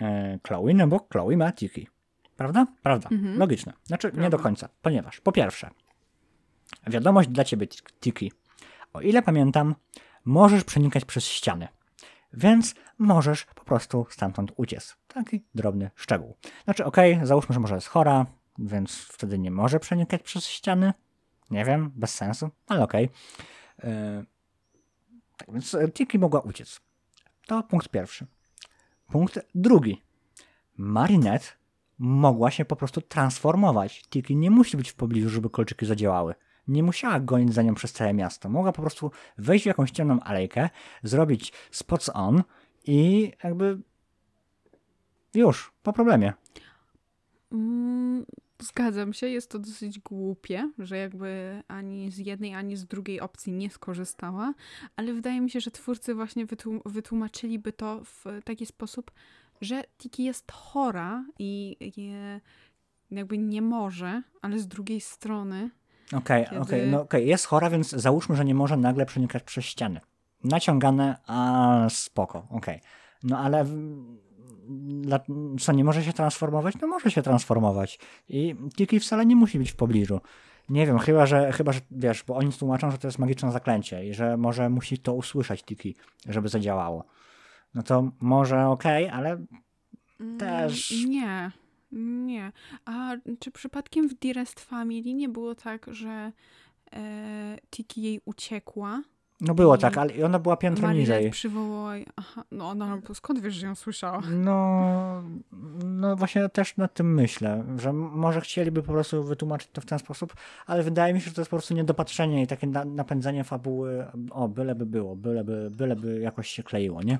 e, 0.00 0.38
Chloe, 0.46 0.74
no 0.74 0.86
bo 0.86 1.06
Chloe 1.12 1.36
ma 1.36 1.52
Tiki. 1.52 1.88
Prawda? 2.36 2.66
Prawda. 2.82 3.08
Mhm. 3.12 3.38
Logiczne. 3.38 3.72
Znaczy, 3.84 4.06
nie 4.06 4.12
Prawda. 4.12 4.36
do 4.36 4.42
końca, 4.42 4.68
ponieważ 4.82 5.20
po 5.20 5.32
pierwsze, 5.32 5.70
wiadomość 6.86 7.28
dla 7.28 7.44
ciebie, 7.44 7.66
Tiki. 8.00 8.32
O 8.92 9.00
ile 9.00 9.22
pamiętam, 9.22 9.74
możesz 10.24 10.64
przenikać 10.64 11.04
przez 11.04 11.24
ściany, 11.24 11.68
więc 12.32 12.74
możesz 12.98 13.44
po 13.44 13.64
prostu 13.64 14.06
stamtąd 14.10 14.52
uciec. 14.56 14.96
Taki 15.08 15.44
drobny 15.54 15.90
szczegół. 15.94 16.36
Znaczy, 16.64 16.84
okej, 16.84 17.20
załóżmy, 17.22 17.52
że 17.52 17.60
może 17.60 17.74
jest 17.74 17.86
chora, 17.86 18.26
więc 18.58 18.98
wtedy 18.98 19.38
nie 19.38 19.50
może 19.50 19.80
przenikać 19.80 20.22
przez 20.22 20.46
ściany. 20.46 20.92
Nie 21.50 21.64
wiem, 21.64 21.92
bez 21.94 22.14
sensu, 22.14 22.50
ale 22.68 22.82
okej. 22.82 23.08
E, 23.84 24.24
Tak 25.36 25.52
więc 25.52 25.74
e, 25.74 25.88
Tiki 25.88 26.18
mogła 26.18 26.40
uciec. 26.40 26.80
To 27.46 27.62
punkt 27.62 27.88
pierwszy. 27.88 28.26
Punkt 29.08 29.40
drugi. 29.54 30.02
Marinette 30.76 31.46
mogła 31.98 32.50
się 32.50 32.64
po 32.64 32.76
prostu 32.76 33.00
transformować. 33.00 34.02
Tiki 34.02 34.36
nie 34.36 34.50
musi 34.50 34.76
być 34.76 34.90
w 34.90 34.94
pobliżu, 34.94 35.28
żeby 35.28 35.50
kolczyki 35.50 35.86
zadziałały. 35.86 36.34
Nie 36.68 36.82
musiała 36.82 37.20
gonić 37.20 37.54
za 37.54 37.62
nią 37.62 37.74
przez 37.74 37.92
całe 37.92 38.14
miasto. 38.14 38.48
Mogła 38.48 38.72
po 38.72 38.82
prostu 38.82 39.10
wejść 39.38 39.64
w 39.64 39.66
jakąś 39.66 39.90
ciemną 39.90 40.20
alejkę, 40.20 40.70
zrobić 41.02 41.52
spots 41.70 42.10
on 42.14 42.42
i 42.86 43.32
jakby 43.44 43.78
już, 45.34 45.72
po 45.82 45.92
problemie. 45.92 46.32
Mm, 47.52 48.26
zgadzam 48.62 49.12
się, 49.12 49.28
jest 49.28 49.50
to 49.50 49.58
dosyć 49.58 49.98
głupie, 49.98 50.70
że 50.78 50.96
jakby 50.96 51.62
ani 51.68 52.10
z 52.10 52.18
jednej, 52.18 52.54
ani 52.54 52.76
z 52.76 52.86
drugiej 52.86 53.20
opcji 53.20 53.52
nie 53.52 53.70
skorzystała, 53.70 54.54
ale 54.96 55.14
wydaje 55.14 55.40
mi 55.40 55.50
się, 55.50 55.60
że 55.60 55.70
twórcy 55.70 56.14
właśnie 56.14 56.46
wytłum- 56.46 56.80
wytłumaczyliby 56.86 57.72
to 57.72 58.04
w 58.04 58.24
taki 58.44 58.66
sposób, 58.66 59.10
że 59.60 59.84
Tiki 59.98 60.24
jest 60.24 60.52
chora 60.52 61.24
i 61.38 61.76
je 61.96 62.40
jakby 63.10 63.38
nie 63.38 63.62
może, 63.62 64.22
ale 64.42 64.58
z 64.58 64.68
drugiej 64.68 65.00
strony 65.00 65.70
Okej, 66.12 66.44
Kiedy- 66.44 66.60
okej, 66.60 66.90
no 66.90 67.00
okej, 67.00 67.26
jest 67.28 67.46
chora, 67.46 67.70
więc 67.70 67.90
załóżmy, 67.90 68.36
że 68.36 68.44
nie 68.44 68.54
może 68.54 68.76
nagle 68.76 69.06
przenikać 69.06 69.42
przez 69.42 69.64
ściany. 69.64 70.00
Naciągane, 70.44 71.16
a 71.26 71.86
spoko, 71.90 72.46
okej. 72.50 72.80
No 73.22 73.38
ale 73.38 73.66
co, 75.60 75.72
nie 75.72 75.84
może 75.84 76.04
się 76.04 76.12
transformować? 76.12 76.74
No 76.80 76.88
może 76.88 77.10
się 77.10 77.22
transformować. 77.22 77.98
I 78.28 78.56
Tiki 78.76 79.00
wcale 79.00 79.26
nie 79.26 79.36
musi 79.36 79.58
być 79.58 79.70
w 79.72 79.76
pobliżu. 79.76 80.20
Nie 80.68 80.86
wiem, 80.86 80.98
chyba 80.98 81.26
że, 81.26 81.52
chyba, 81.52 81.72
że 81.72 81.80
wiesz, 81.90 82.24
bo 82.24 82.36
oni 82.36 82.52
tłumaczą, 82.52 82.90
że 82.90 82.98
to 82.98 83.08
jest 83.08 83.18
magiczne 83.18 83.52
zaklęcie 83.52 84.06
i 84.06 84.14
że 84.14 84.36
może 84.36 84.68
musi 84.68 84.98
to 84.98 85.14
usłyszeć 85.14 85.62
Tiki, 85.62 85.96
żeby 86.28 86.48
zadziałało. 86.48 87.04
No 87.74 87.82
to 87.82 88.10
może 88.20 88.66
okej, 88.66 89.08
ale 89.08 89.30
mm, 90.20 90.38
Też- 90.38 91.04
nie, 91.06 91.50
nie. 91.92 92.52
A 92.84 93.16
czy 93.38 93.50
przypadkiem 93.50 94.08
w 94.08 94.14
Dearest 94.14 94.60
Family 94.60 95.14
nie 95.14 95.28
było 95.28 95.54
tak, 95.54 95.86
że 95.90 96.32
e, 96.92 97.58
Tiki 97.70 98.02
jej 98.02 98.20
uciekła? 98.24 99.02
no 99.42 99.54
było 99.54 99.76
I 99.76 99.78
tak, 99.78 99.98
ale 99.98 100.12
i 100.12 100.22
ona 100.22 100.38
była 100.38 100.56
piętro 100.56 100.88
Marinette 100.88 101.16
niżej. 101.16 101.30
przywołała. 101.30 101.94
Aha, 102.16 102.44
no 102.50 102.68
ona, 102.68 102.98
skąd 103.14 103.40
wiesz, 103.40 103.54
że 103.54 103.66
ją 103.66 103.74
słyszała? 103.74 104.22
No, 104.30 105.22
no 105.84 106.16
właśnie 106.16 106.48
też 106.48 106.76
nad 106.76 106.94
tym 106.94 107.14
myślę, 107.14 107.64
że 107.78 107.92
może 107.92 108.40
chcieliby 108.40 108.82
po 108.82 108.92
prostu 108.92 109.24
wytłumaczyć 109.24 109.68
to 109.72 109.80
w 109.80 109.86
ten 109.86 109.98
sposób, 109.98 110.34
ale 110.66 110.82
wydaje 110.82 111.14
mi 111.14 111.20
się, 111.20 111.28
że 111.28 111.34
to 111.34 111.40
jest 111.40 111.50
po 111.50 111.56
prostu 111.56 111.74
niedopatrzenie 111.74 112.42
i 112.42 112.46
takie 112.46 112.66
na, 112.66 112.84
napędzanie 112.84 113.44
fabuły, 113.44 114.06
o, 114.30 114.48
byleby 114.48 114.86
było, 114.86 115.16
byleby, 115.16 115.70
byleby 115.70 116.20
jakoś 116.20 116.48
się 116.48 116.62
kleiło, 116.62 117.02
nie? 117.02 117.18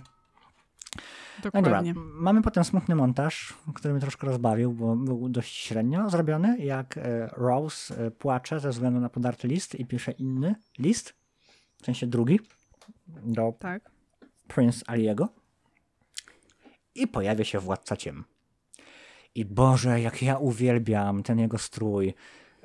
No 0.97 1.51
dobra, 1.51 1.61
Dokładnie. 1.61 1.95
mamy 1.97 2.43
potem 2.43 2.64
smutny 2.64 2.95
montaż, 2.95 3.55
który 3.74 3.95
mnie 3.95 4.01
troszkę 4.01 4.26
rozbawił, 4.26 4.72
bo 4.72 4.97
był 4.97 5.28
dość 5.28 5.57
średnio 5.57 6.11
zrobiony, 6.11 6.59
jak 6.59 6.99
e, 6.99 7.30
Rose 7.36 8.07
e, 8.07 8.11
płacze 8.11 8.61
ze 8.61 8.70
względu 8.70 9.01
na 9.01 9.09
podarty 9.09 9.49
list 9.49 9.74
i 9.74 9.86
pisze 9.86 10.12
inny 10.12 10.55
list, 10.78 11.14
w 11.82 11.84
sensie 11.84 12.07
drugi, 12.07 12.40
do 13.07 13.53
Tak. 13.59 13.90
Prince 14.49 14.84
Aliego 14.86 15.28
i 16.95 17.07
pojawia 17.09 17.45
się 17.45 17.59
Władca 17.59 17.97
Ciem. 17.97 18.24
I 19.34 19.45
Boże, 19.45 20.01
jak 20.01 20.22
ja 20.22 20.38
uwielbiam 20.38 21.22
ten 21.22 21.38
jego 21.38 21.59
strój. 21.59 22.14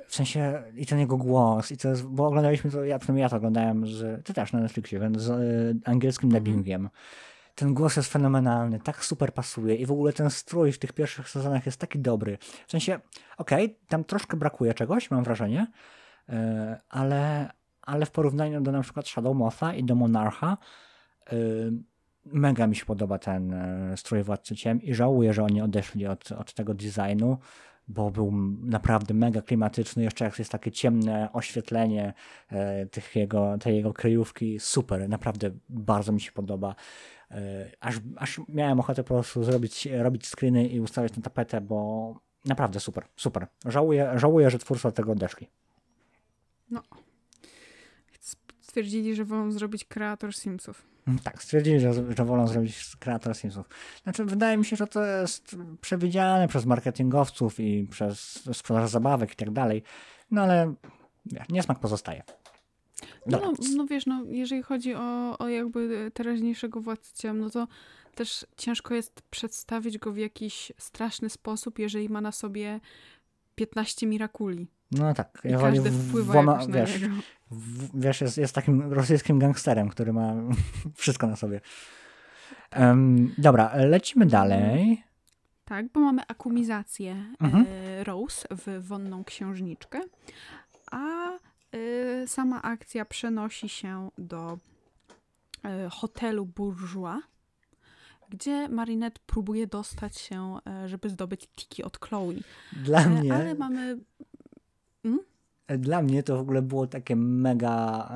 W 0.06 0.14
sensie 0.14 0.62
i 0.76 0.86
ten 0.86 0.98
jego 0.98 1.16
głos, 1.16 1.72
i 1.72 1.76
to 1.76 1.88
jest, 1.88 2.06
bo 2.06 2.26
oglądaliśmy 2.26 2.70
to, 2.70 2.84
ja, 2.84 2.98
przynajmniej 2.98 3.22
ja 3.22 3.28
to 3.28 3.36
oglądałem 3.36 3.86
z, 3.86 4.26
ty 4.26 4.34
też 4.34 4.52
na 4.52 4.60
Netflixie, 4.60 5.00
więc 5.00 5.20
z 5.20 5.28
y, 5.28 5.90
angielskim 5.90 6.30
dubbingiem. 6.30 6.88
Ten 7.58 7.74
głos 7.74 7.96
jest 7.96 8.12
fenomenalny, 8.12 8.80
tak 8.80 9.04
super 9.04 9.34
pasuje 9.34 9.74
i 9.74 9.86
w 9.86 9.92
ogóle 9.92 10.12
ten 10.12 10.30
strój 10.30 10.72
w 10.72 10.78
tych 10.78 10.92
pierwszych 10.92 11.28
sezonach 11.28 11.66
jest 11.66 11.80
taki 11.80 11.98
dobry. 11.98 12.38
W 12.66 12.70
sensie, 12.70 13.00
okej, 13.38 13.78
tam 13.88 14.04
troszkę 14.04 14.36
brakuje 14.36 14.74
czegoś, 14.74 15.10
mam 15.10 15.24
wrażenie, 15.24 15.66
y, 16.28 16.32
ale, 16.88 17.50
ale 17.82 18.06
w 18.06 18.10
porównaniu 18.10 18.60
do 18.60 18.72
na 18.72 18.82
przykład 18.82 19.08
Shadow 19.08 19.36
Motha 19.36 19.74
i 19.74 19.84
do 19.84 19.94
Monarcha, 19.94 20.56
y, 21.32 21.72
mega 22.24 22.66
mi 22.66 22.76
się 22.76 22.86
podoba 22.86 23.18
ten 23.18 23.52
y, 23.92 23.96
strój 23.96 24.22
Władcy 24.22 24.56
Ciem 24.56 24.82
i 24.82 24.94
żałuję, 24.94 25.32
że 25.32 25.44
oni 25.44 25.60
odeszli 25.60 26.06
od, 26.06 26.32
od 26.32 26.54
tego 26.54 26.74
designu, 26.74 27.38
bo 27.88 28.10
był 28.10 28.32
naprawdę 28.62 29.14
mega 29.14 29.42
klimatyczny, 29.42 30.02
jeszcze 30.02 30.24
jak 30.24 30.38
jest 30.38 30.52
takie 30.52 30.70
ciemne 30.70 31.32
oświetlenie 31.32 32.14
e, 32.48 32.86
tych 32.86 33.16
jego, 33.16 33.58
tej 33.58 33.76
jego 33.76 33.92
kryjówki, 33.92 34.60
super, 34.60 35.08
naprawdę 35.08 35.50
bardzo 35.68 36.12
mi 36.12 36.20
się 36.20 36.32
podoba. 36.32 36.74
E, 37.30 37.70
aż, 37.80 37.96
aż 38.16 38.40
miałem 38.48 38.80
ochotę 38.80 39.02
po 39.04 39.14
prostu 39.14 39.44
zrobić, 39.44 39.86
robić 39.86 40.26
screeny 40.26 40.68
i 40.68 40.80
ustawiać 40.80 41.16
na 41.16 41.22
tapetę, 41.22 41.60
bo 41.60 42.14
naprawdę 42.44 42.80
super, 42.80 43.04
super. 43.16 43.46
Żałuję, 43.66 44.12
żałuję 44.16 44.50
że 44.50 44.58
twórcy 44.58 44.88
od 44.88 44.94
tego 44.94 45.12
odeszli. 45.12 45.48
Stwierdzili, 48.60 49.14
że 49.14 49.24
wolą 49.24 49.52
zrobić 49.52 49.84
kreator 49.84 50.34
Simsów. 50.34 50.86
Mm, 51.06 51.18
Tak, 51.18 51.42
stwierdzili, 51.42 51.80
że, 51.80 51.92
że 51.92 52.24
wolą 52.24 52.46
zrobić 52.46 52.96
kreator 52.98 53.34
Simsów. 53.34 53.68
Znaczy, 54.02 54.24
wydaje 54.24 54.56
mi 54.56 54.64
się, 54.64 54.76
że 54.76 54.86
to 54.86 55.04
jest 55.04 55.56
przewidziane 55.80 56.48
przez 56.48 56.66
marketingowców 56.66 57.60
i 57.60 57.86
przez 57.90 58.48
sprzedaż 58.52 58.90
zabawek 58.90 59.32
i 59.32 59.36
tak 59.36 59.50
dalej. 59.50 59.82
No 60.30 60.42
ale 60.42 60.74
wiesz, 61.26 61.48
niesmak 61.48 61.78
pozostaje. 61.78 62.22
No, 63.26 63.38
no, 63.40 63.52
no 63.76 63.86
wiesz, 63.86 64.06
no, 64.06 64.22
jeżeli 64.26 64.62
chodzi 64.62 64.94
o, 64.94 65.38
o 65.38 65.48
jakby 65.48 66.10
teraźniejszego 66.14 66.80
władcę, 66.80 67.32
no 67.34 67.50
to 67.50 67.68
też 68.14 68.46
ciężko 68.56 68.94
jest 68.94 69.22
przedstawić 69.22 69.98
go 69.98 70.12
w 70.12 70.16
jakiś 70.16 70.72
straszny 70.78 71.30
sposób, 71.30 71.78
jeżeli 71.78 72.08
ma 72.08 72.20
na 72.20 72.32
sobie 72.32 72.80
15 73.54 74.06
mirakuli. 74.06 74.66
No 74.90 75.14
tak, 75.14 75.42
I 75.44 75.48
ja 75.48 75.58
woli 75.58 75.74
każdy 75.78 75.90
wpływa 75.90 76.32
włama- 76.34 76.72
wiesz, 76.72 76.98
w, 77.50 78.00
wiesz 78.00 78.20
jest, 78.20 78.38
jest 78.38 78.54
takim 78.54 78.92
rosyjskim 78.92 79.38
gangsterem, 79.38 79.88
który 79.88 80.12
ma 80.12 80.34
wszystko 80.96 81.26
na 81.26 81.36
sobie. 81.36 81.60
Em, 82.70 83.34
dobra, 83.38 83.72
lecimy 83.76 84.26
dalej. 84.26 85.02
Tak, 85.64 85.88
bo 85.92 86.00
mamy 86.00 86.22
akumizację 86.28 87.24
Mhm. 87.40 87.66
e, 87.68 88.04
Rose 88.04 88.48
w 88.50 88.86
wonną 88.86 89.24
księżniczkę, 89.24 90.00
a 90.90 91.28
sama 92.26 92.62
akcja 92.62 93.04
przenosi 93.04 93.68
się 93.68 94.10
do 94.18 94.58
e, 95.64 95.88
hotelu 95.90 96.46
Bourgeois, 96.46 97.22
gdzie 98.30 98.68
Marinette 98.68 99.20
próbuje 99.26 99.66
dostać 99.66 100.18
się, 100.18 100.58
e, 100.66 100.88
żeby 100.88 101.10
zdobyć 101.10 101.48
tiki 101.56 101.82
od 101.82 101.98
Chloe. 101.98 102.34
Dla 102.72 103.00
E, 103.00 103.08
mnie, 103.08 103.34
Ale 103.34 103.54
mamy... 103.54 103.98
dla 105.78 106.02
mnie 106.02 106.22
to 106.22 106.36
w 106.36 106.40
ogóle 106.40 106.62
było 106.62 106.86
takie 106.86 107.16
mega. 107.16 108.08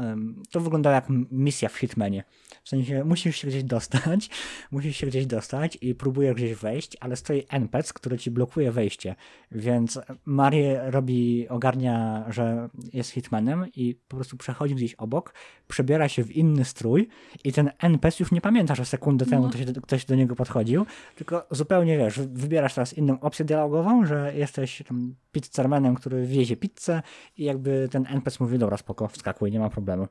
To 0.51 0.61
wyglądało 0.61 0.95
jak 0.95 1.07
misja 1.31 1.69
w 1.69 1.77
Hitmanie. 1.77 2.25
W 2.65 2.69
sensie 2.69 3.05
musisz 3.05 3.37
się 3.37 3.49
gdzieś 3.49 3.65
dostać, 3.65 4.31
musisz 4.71 4.97
się 4.97 5.07
gdzieś 5.07 5.27
dostać 5.27 5.79
i 5.81 5.95
próbujesz 5.95 6.35
gdzieś 6.35 6.55
wejść, 6.55 6.97
ale 7.01 7.17
stoi 7.17 7.43
NPC, 7.51 7.93
który 7.95 8.19
ci 8.19 8.31
blokuje 8.31 8.73
wejście. 8.73 9.15
Więc 9.51 10.01
Marię 10.25 10.83
robi, 10.85 11.49
ogarnia, 11.49 12.25
że 12.29 12.69
jest 12.93 13.11
Hitmanem 13.11 13.67
i 13.77 13.95
po 14.09 14.17
prostu 14.17 14.37
przechodzi 14.37 14.75
gdzieś 14.75 14.95
obok, 14.95 15.35
przebiera 15.69 16.09
się 16.09 16.25
w 16.25 16.37
inny 16.37 16.65
strój 16.65 17.09
i 17.45 17.53
ten 17.53 17.71
NPC 17.79 18.17
już 18.21 18.33
nie 18.33 18.41
pamięta, 18.41 18.75
że 18.75 18.85
sekundę 18.85 19.27
temu 19.27 19.43
No. 19.43 19.49
ktoś, 19.49 19.63
ktoś 19.83 20.05
do 20.05 20.15
niego 20.15 20.37
podchodził, 20.37 20.87
tylko 21.17 21.47
zupełnie 21.51 21.99
wiesz, 21.99 22.21
wybierasz 22.21 22.75
teraz 22.75 22.99
inną 22.99 23.21
opcję 23.21 23.45
dialogową, 23.45 24.07
że 24.07 24.33
jesteś 24.37 24.83
tam 24.89 25.15
pizzermanem, 25.33 25.95
który 25.95 26.27
wiezie 26.27 26.57
pizzę 26.57 27.03
i 27.37 27.42
jakby 27.45 27.89
ten 27.91 28.07
NPC 28.07 28.37
mówi, 28.45 28.59
dobra, 28.59 28.77
spoko, 28.77 29.09
wskakuj, 29.09 29.51
nie 29.53 29.61
ma 29.61 29.71
problemu. 29.71 30.09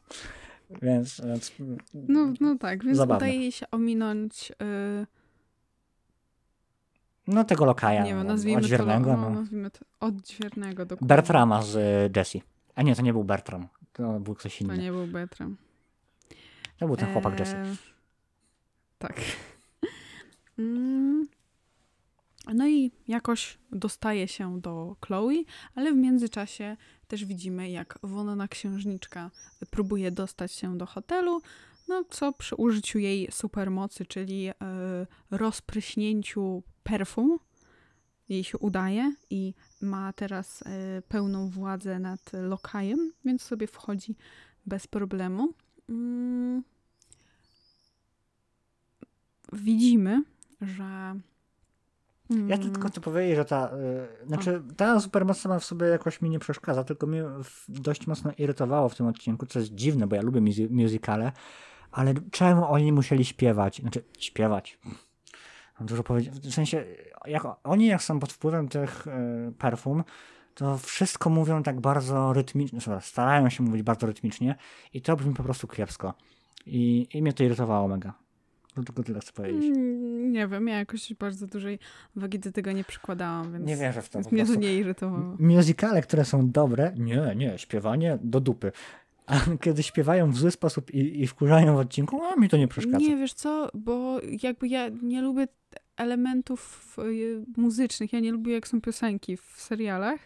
więc, 0.82 1.20
więc 1.26 1.52
No, 1.94 2.32
no 2.40 2.58
tak, 2.58 2.84
więc 2.84 2.96
Zabawne. 2.98 3.16
udaje 3.26 3.40
jej 3.40 3.52
się 3.52 3.66
ominąć... 3.70 4.52
e, 4.62 5.06
no 7.26 7.44
tego 7.44 7.64
lokaja 7.64 8.04
nie 8.04 8.14
wiem, 8.14 8.26
nazwijmy 8.26 8.58
odźwiernego, 8.62 9.10
to, 9.10 9.16
no, 9.16 9.30
no. 9.30 9.40
nazwijmy 9.40 9.70
to 9.70 9.78
odźwiernego 10.00 10.84
dokładnie. 10.86 11.06
Bertrama 11.08 11.62
z 11.62 11.76
y, 11.76 12.18
Jessie. 12.18 12.42
A 12.74 12.82
nie, 12.82 12.96
to 12.96 13.02
nie 13.02 13.12
był 13.12 13.24
Bertram, 13.24 13.68
to 13.92 14.20
był 14.20 14.34
ktoś 14.34 14.58
To 14.58 14.64
inny. 14.64 14.78
nie 14.78 14.92
był 14.92 15.06
Bertram. 15.06 15.56
To 16.78 16.86
był 16.86 16.96
ten 16.96 17.12
chłopak. 17.12 17.40
Eee, 17.40 17.46
Tak. 18.98 19.20
Mm. 20.58 21.26
No 22.54 22.68
i 22.68 22.92
jakoś 23.08 23.58
dostaje 23.72 24.28
się 24.28 24.60
do 24.60 24.96
Chloe, 25.06 25.44
ale 25.74 25.92
w 25.92 25.96
międzyczasie 25.96 26.76
też 27.08 27.24
widzimy, 27.24 27.70
jak 27.70 27.98
wonna 28.02 28.48
księżniczka 28.48 29.30
próbuje 29.70 30.10
dostać 30.10 30.52
się 30.52 30.78
do 30.78 30.86
hotelu, 30.86 31.42
no 31.88 32.04
co 32.10 32.32
przy 32.32 32.54
użyciu 32.56 32.98
jej 32.98 33.28
supermocy, 33.32 34.06
czyli 34.06 34.48
e, 34.48 34.54
rozpryśnięciu 35.30 36.62
perfum, 36.82 37.38
jej 38.28 38.44
się 38.44 38.58
udaje 38.58 39.14
i 39.30 39.54
ma 39.80 40.12
teraz 40.12 40.62
e, 40.62 41.02
pełną 41.08 41.48
władzę 41.48 41.98
nad 41.98 42.30
lokajem, 42.32 43.12
więc 43.24 43.42
sobie 43.42 43.66
wchodzi 43.66 44.16
bez 44.66 44.86
problemu. 44.86 45.54
Mm. 45.88 46.62
Widzimy, 49.52 50.22
że. 50.60 51.14
Ja 52.48 52.56
mm, 52.56 52.72
tylko 52.72 52.88
chcę 52.88 53.00
powiedzieć, 53.00 53.36
że 53.36 53.44
ta, 53.44 53.70
y, 54.22 54.26
znaczy, 54.26 54.62
ta 54.76 55.00
supermoc 55.00 55.38
sama 55.38 55.58
w 55.58 55.64
sobie 55.64 55.86
jakoś 55.86 56.22
mi 56.22 56.30
nie 56.30 56.38
przeszkadza, 56.38 56.84
tylko 56.84 57.06
mnie 57.06 57.24
dość 57.68 58.06
mocno 58.06 58.32
irytowało 58.38 58.88
w 58.88 58.94
tym 58.94 59.06
odcinku, 59.06 59.46
co 59.46 59.58
jest 59.58 59.74
dziwne, 59.74 60.06
bo 60.06 60.16
ja 60.16 60.22
lubię 60.22 60.40
muzy- 60.40 60.70
musicale, 60.70 61.32
ale 61.92 62.14
czemu 62.30 62.72
oni 62.72 62.92
musieli 62.92 63.24
śpiewać? 63.24 63.80
Znaczy, 63.80 64.04
śpiewać. 64.18 64.78
Mam 65.80 65.86
dużo 65.86 66.02
powiedzieć. 66.02 66.34
W 66.34 66.54
sensie, 66.54 66.84
jak 67.26 67.42
oni 67.64 67.86
jak 67.86 68.02
są 68.02 68.20
pod 68.20 68.32
wpływem 68.32 68.68
tych 68.68 69.06
y, 69.06 69.52
perfum, 69.58 70.04
to 70.54 70.78
wszystko 70.78 71.30
mówią 71.30 71.62
tak 71.62 71.80
bardzo 71.80 72.32
rytmicznie, 72.32 72.80
znaczy, 72.80 73.06
starają 73.06 73.48
się 73.48 73.62
mówić 73.62 73.82
bardzo 73.82 74.06
rytmicznie 74.06 74.56
i 74.94 75.02
to 75.02 75.16
brzmi 75.16 75.34
po 75.34 75.42
prostu 75.42 75.68
kiepsko. 75.68 76.14
I, 76.66 77.06
i 77.14 77.22
mnie 77.22 77.32
to 77.32 77.44
irytowało 77.44 77.88
mega. 77.88 78.14
To 78.74 78.82
tylko 78.82 79.02
tyle 79.02 79.20
chcę 79.20 79.32
powiedzieć. 79.32 79.64
Nie 80.32 80.48
wiem, 80.48 80.68
ja 80.68 80.78
jakoś 80.78 81.14
bardzo 81.14 81.46
dużej 81.46 81.78
wagi 82.16 82.38
do 82.38 82.52
tego 82.52 82.72
nie 82.72 82.84
przykładałam, 82.84 83.52
więc, 83.52 83.66
Nie 83.66 83.76
wierzę 83.76 84.02
w 84.02 84.08
to 84.08 84.20
mnie 84.32 84.46
to 84.46 84.54
nie 84.54 84.74
irytowało. 84.74 85.36
Musicale, 85.38 86.02
które 86.02 86.24
są 86.24 86.50
dobre, 86.50 86.92
nie, 86.96 87.34
nie, 87.36 87.58
śpiewanie 87.58 88.18
do 88.22 88.40
dupy. 88.40 88.72
A 89.26 89.40
kiedy 89.60 89.82
śpiewają 89.82 90.30
w 90.30 90.36
zły 90.36 90.50
sposób 90.50 90.90
i, 90.90 91.22
i 91.22 91.26
wkurzają 91.26 91.74
w 91.74 91.78
odcinku, 91.78 92.22
a 92.24 92.36
mi 92.36 92.48
to 92.48 92.56
nie 92.56 92.68
przeszkadza. 92.68 92.98
Nie, 92.98 93.16
wiesz 93.16 93.32
co, 93.32 93.70
bo 93.74 94.20
jakby 94.42 94.68
ja 94.68 94.88
nie 95.02 95.22
lubię 95.22 95.48
elementów 95.96 96.96
y, 96.98 97.44
muzycznych, 97.56 98.12
ja 98.12 98.20
nie 98.20 98.32
lubię 98.32 98.52
jak 98.52 98.68
są 98.68 98.80
piosenki 98.80 99.36
w 99.36 99.54
serialach. 99.56 100.20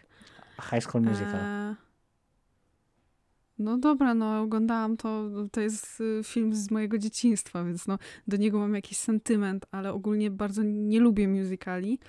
High 0.71 0.83
School 0.83 1.03
Musical. 1.03 1.35
E, 1.35 1.75
No 3.59 3.77
dobra, 3.77 4.13
no 4.13 4.41
oglądałam 4.41 4.97
to, 4.97 5.29
to 5.51 5.61
jest 5.61 6.01
y, 6.01 6.21
film 6.23 6.55
z 6.55 6.71
mojego 6.71 6.97
dzieciństwa, 6.97 7.63
więc 7.63 7.87
no 7.87 7.97
do 8.27 8.37
niego 8.37 8.59
mam 8.59 8.75
jakiś 8.75 8.97
sentyment, 8.97 9.65
ale 9.71 9.93
ogólnie 9.93 10.31
bardzo 10.31 10.63
nie 10.63 10.99
lubię 10.99 11.27
musicali. 11.27 11.99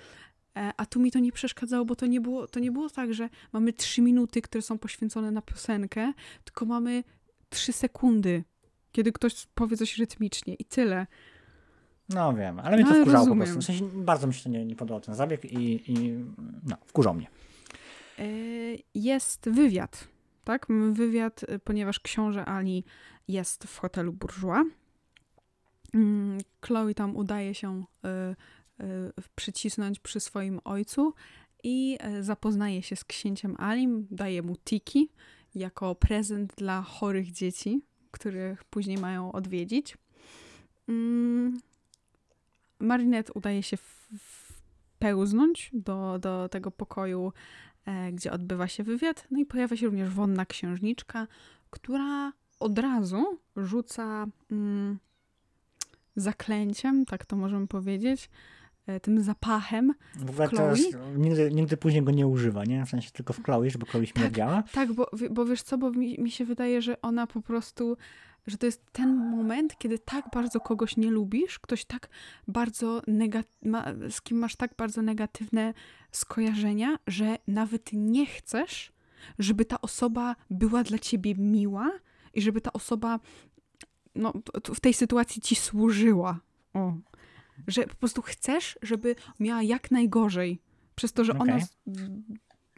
E, 0.57 0.71
A 0.77 0.85
tu 0.85 0.99
mi 0.99 1.11
to 1.11 1.19
nie 1.19 1.31
przeszkadzało, 1.31 1.85
bo 1.85 1.95
to 1.95 2.05
nie 2.05 2.21
było, 2.21 2.47
to 2.47 2.59
nie 2.59 2.71
było 2.71 2.89
tak, 2.89 3.13
że 3.13 3.29
mamy 3.53 3.73
trzy 3.73 4.01
minuty, 4.01 4.41
które 4.41 4.61
są 4.61 4.77
poświęcone 4.77 5.31
na 5.31 5.41
piosenkę, 5.41 6.13
tylko 6.43 6.65
mamy 6.65 7.03
trzy 7.49 7.73
sekundy, 7.73 8.43
kiedy 8.91 9.11
ktoś 9.11 9.47
powie 9.55 9.77
coś 9.77 9.97
rytmicznie 9.97 10.53
i 10.53 10.65
tyle. 10.65 11.07
No 12.09 12.33
wiem, 12.33 12.59
ale 12.59 12.75
mnie 12.77 12.85
to 12.85 12.91
Ale 12.91 13.01
wkurzało 13.01 13.25
po 13.25 13.29
rozumiem. 13.33 13.53
prostu. 13.53 13.61
W 13.61 13.65
sensie 13.65 13.89
bardzo 14.03 14.27
mi 14.27 14.33
się 14.33 14.43
to 14.43 14.49
nie, 14.49 14.65
nie 14.65 14.75
podobał 14.75 15.01
ten 15.01 15.15
zabieg 15.15 15.45
i, 15.45 15.91
i 15.91 16.11
no, 16.67 16.77
wkurzał 16.85 17.13
mnie. 17.13 17.27
E, 18.19 18.23
Jest 18.95 19.49
wywiad, 19.49 20.07
tak? 20.49 20.67
Wywiad, 20.91 21.43
y, 21.43 21.59
ponieważ 21.59 21.99
książę 21.99 22.45
Ali 22.45 22.83
jest 23.27 23.63
w 23.63 23.77
hotelu 23.77 24.13
Bourgeois. 24.13 24.67
Mm, 25.93 26.37
Chloe 26.65 26.93
tam 26.93 27.15
udaje 27.15 27.55
się 27.55 27.83
y, 28.79 28.83
y, 28.83 29.11
przycisnąć 29.35 29.99
przy 29.99 30.19
swoim 30.19 30.59
ojcu 30.63 31.13
i 31.63 31.97
zapoznaje 32.21 32.83
się 32.83 32.95
z 32.95 33.03
księciem 33.03 33.55
Alim, 33.59 34.07
daje 34.11 34.41
mu 34.41 34.55
tiki 34.55 35.09
jako 35.55 35.95
prezent 35.95 36.55
dla 36.55 36.81
chorych 36.81 37.31
dzieci, 37.31 37.81
których 38.11 38.63
później 38.63 38.97
mają 38.97 39.31
odwiedzić. 39.31 39.97
Mm, 40.87 41.59
Marinette 42.79 43.33
udaje 43.33 43.63
się 43.63 43.77
wpełznąć 44.97 45.69
do, 45.73 46.19
do 46.19 46.49
tego 46.49 46.71
pokoju 46.71 47.33
gdzie 48.13 48.31
odbywa 48.31 48.67
się 48.67 48.83
wywiad. 48.83 49.27
No 49.31 49.39
i 49.39 49.45
pojawia 49.45 49.77
się 49.77 49.85
również 49.85 50.09
wonna 50.09 50.45
księżniczka, 50.45 51.27
która 51.69 52.33
od 52.59 52.79
razu 52.79 53.39
rzuca 53.57 54.27
mm, 54.51 54.99
zaklęciem, 56.15 57.05
tak 57.05 57.25
to 57.25 57.35
możemy 57.35 57.67
powiedzieć, 57.67 58.29
e, 58.87 58.99
tym 58.99 59.21
zapachem. 59.23 59.93
W 60.15 60.29
ogóle 60.29 60.49
teraz 60.49 60.79
nigdy, 61.17 61.51
nigdy 61.51 61.77
później 61.77 62.03
go 62.03 62.11
nie 62.11 62.27
używa, 62.27 62.65
nie? 62.65 62.85
W 62.85 62.89
sensie 62.89 63.11
tylko 63.11 63.33
w 63.33 63.43
Chloe, 63.43 63.69
żeby 63.69 63.85
Chloe 63.85 64.05
śmierdziała. 64.05 64.63
Tak, 64.73 64.93
bo, 64.93 65.09
wi- 65.13 65.29
bo 65.29 65.45
wiesz 65.45 65.61
co, 65.61 65.77
bo 65.77 65.91
mi, 65.91 66.19
mi 66.19 66.31
się 66.31 66.45
wydaje, 66.45 66.81
że 66.81 67.01
ona 67.01 67.27
po 67.27 67.41
prostu, 67.41 67.97
że 68.49 68.57
to 68.57 68.65
jest 68.65 68.85
ten 68.91 69.15
moment, 69.15 69.77
kiedy 69.77 69.99
tak 69.99 70.25
bardzo 70.33 70.59
kogoś 70.59 70.97
nie 70.97 71.11
lubisz, 71.11 71.59
ktoś 71.59 71.85
tak 71.85 72.09
bardzo 72.47 73.01
ma, 73.65 73.85
z 74.09 74.21
kim 74.21 74.37
masz 74.37 74.55
tak 74.55 74.75
bardzo 74.77 75.01
negatywne 75.01 75.73
skojarzenia, 76.11 76.99
że 77.07 77.37
nawet 77.47 77.89
nie 77.93 78.25
chcesz, 78.25 78.91
żeby 79.39 79.65
ta 79.65 79.81
osoba 79.81 80.35
była 80.49 80.83
dla 80.83 80.99
ciebie 80.99 81.35
miła 81.35 81.91
i 82.33 82.41
żeby 82.41 82.61
ta 82.61 82.73
osoba 82.73 83.19
no, 84.15 84.33
w 84.75 84.79
tej 84.79 84.93
sytuacji 84.93 85.41
ci 85.41 85.55
służyła. 85.55 86.39
O. 86.73 86.93
Że 87.67 87.83
po 87.87 87.95
prostu 87.95 88.21
chcesz, 88.21 88.79
żeby 88.81 89.15
miała 89.39 89.63
jak 89.63 89.91
najgorzej. 89.91 90.61
Przez 90.95 91.13
to, 91.13 91.23
że 91.23 91.33
ona. 91.33 91.43
Okej. 91.43 91.57
s- 91.57 91.77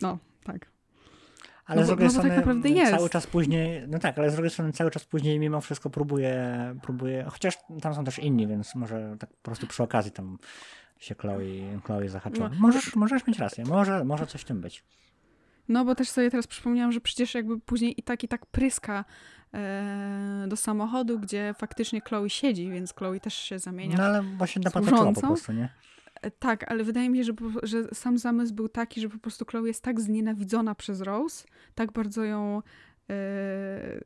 No, 0.01 0.17
tak. 0.43 0.71
Ale 1.71 1.81
No 1.81 1.85
z 1.85 1.89
drugiej 1.89 2.07
no 2.07 2.13
tak 2.13 2.21
strony 2.21 2.37
naprawdę 2.37 2.69
jest. 2.69 2.91
cały 2.91 3.09
czas 3.09 3.27
później, 3.27 3.83
no 3.87 3.99
tak, 3.99 4.17
ale 4.17 4.29
z 4.29 4.33
drugiej 4.33 4.51
strony 4.51 4.73
cały 4.73 4.91
czas 4.91 5.05
później 5.05 5.39
mimo 5.39 5.61
wszystko 5.61 5.89
próbuje, 5.89 6.55
próbuje, 6.81 7.25
chociaż 7.29 7.57
tam 7.81 7.95
są 7.95 8.03
też 8.03 8.19
inni, 8.19 8.47
więc 8.47 8.75
może 8.75 9.15
tak 9.19 9.29
po 9.29 9.41
prostu 9.43 9.67
przy 9.67 9.83
okazji 9.83 10.11
tam 10.11 10.37
się 10.99 11.15
Chloe, 11.15 11.79
Chloe 11.85 12.09
zahaczyła. 12.09 12.49
No. 12.49 12.55
Możesz, 12.59 12.95
możesz 12.95 13.27
mieć 13.27 13.39
rację, 13.39 13.63
może, 13.65 14.03
może 14.05 14.27
coś 14.27 14.41
w 14.41 14.45
tym 14.45 14.61
być. 14.61 14.83
No 15.67 15.85
bo 15.85 15.95
też 15.95 16.09
sobie 16.09 16.31
teraz 16.31 16.47
przypomniałam, 16.47 16.91
że 16.91 17.01
przecież 17.01 17.35
jakby 17.35 17.59
później 17.59 17.99
i 17.99 18.03
tak 18.03 18.23
i 18.23 18.27
tak 18.27 18.45
pryska 18.45 19.05
e, 19.53 20.45
do 20.47 20.57
samochodu, 20.57 21.19
gdzie 21.19 21.53
faktycznie 21.57 22.01
Chloe 22.01 22.29
siedzi, 22.29 22.69
więc 22.69 22.93
Chloe 22.93 23.19
też 23.19 23.33
się 23.33 23.59
zamienia. 23.59 23.97
No 23.97 24.03
ale 24.03 24.23
właśnie 24.23 24.61
napatoczyła 24.65 25.13
po 25.13 25.21
prostu, 25.21 25.51
nie? 25.51 25.69
Tak, 26.39 26.71
ale 26.71 26.83
wydaje 26.83 27.09
mi 27.09 27.17
się, 27.17 27.23
że, 27.23 27.33
że 27.63 27.83
sam 27.93 28.17
zamysł 28.17 28.53
był 28.53 28.69
taki, 28.69 29.01
że 29.01 29.09
po 29.09 29.17
prostu 29.17 29.45
Chloe 29.45 29.67
jest 29.67 29.83
tak 29.83 30.01
znienawidzona 30.01 30.75
przez 30.75 31.01
Rose, 31.01 31.45
tak 31.75 31.91
bardzo 31.91 32.23
ją. 32.23 32.61
E, 33.09 33.99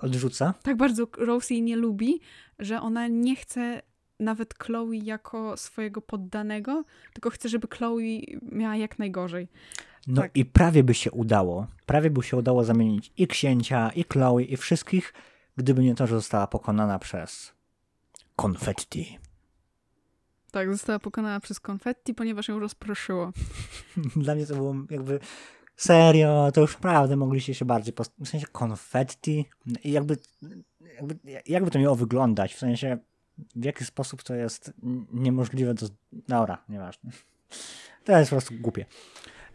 Odrzuca. 0.00 0.54
tak 0.62 0.76
bardzo 0.76 1.06
Rose 1.18 1.54
jej 1.54 1.62
nie 1.62 1.76
lubi, 1.76 2.20
że 2.58 2.80
ona 2.80 3.08
nie 3.08 3.36
chce 3.36 3.82
nawet 4.20 4.54
Chloe 4.58 4.94
jako 4.96 5.56
swojego 5.56 6.00
poddanego, 6.00 6.84
tylko 7.12 7.30
chce, 7.30 7.48
żeby 7.48 7.68
Chloe 7.68 8.00
miała 8.52 8.76
jak 8.76 8.98
najgorzej. 8.98 9.48
No 10.06 10.22
Tak. 10.22 10.36
i 10.36 10.44
prawie 10.44 10.84
by 10.84 10.94
się 10.94 11.10
udało. 11.10 11.66
Prawie 11.86 12.10
by 12.10 12.22
się 12.22 12.36
udało 12.36 12.64
zamienić 12.64 13.12
i 13.16 13.26
księcia, 13.26 13.90
i 13.90 14.04
Chloe, 14.12 14.42
i 14.42 14.56
wszystkich, 14.56 15.14
gdyby 15.56 15.82
nie 15.82 15.94
to, 15.94 16.06
że 16.06 16.14
została 16.14 16.46
pokonana 16.46 16.98
przez 16.98 17.52
konfetti. 18.36 19.18
Tak, 20.54 20.72
została 20.72 20.98
pokonana 20.98 21.40
przez 21.40 21.60
konfetti, 21.60 22.14
ponieważ 22.14 22.48
ją 22.48 22.58
rozproszyło. 22.58 23.32
Dla 24.16 24.34
mnie 24.34 24.46
to 24.46 24.54
było 24.54 24.74
jakby 24.90 25.20
serio, 25.76 26.50
to 26.54 26.60
już 26.60 26.74
naprawdę 26.74 27.16
mogliście 27.16 27.54
się 27.54 27.64
bardziej, 27.64 27.92
post- 27.94 28.14
w 28.18 28.28
sensie 28.28 28.46
konfetti 28.46 29.44
i 29.84 29.92
jakby, 29.92 30.16
jakby, 30.96 31.18
jakby 31.46 31.70
to 31.70 31.78
miało 31.78 31.96
wyglądać, 31.96 32.54
w 32.54 32.58
sensie 32.58 32.98
w 33.56 33.64
jaki 33.64 33.84
sposób 33.84 34.22
to 34.22 34.34
jest 34.34 34.72
niemożliwe 35.12 35.74
do, 35.74 35.86
dobra, 36.12 36.64
nieważne. 36.68 37.10
To 38.04 38.18
jest 38.18 38.30
po 38.30 38.36
prostu 38.36 38.54
głupie. 38.60 38.86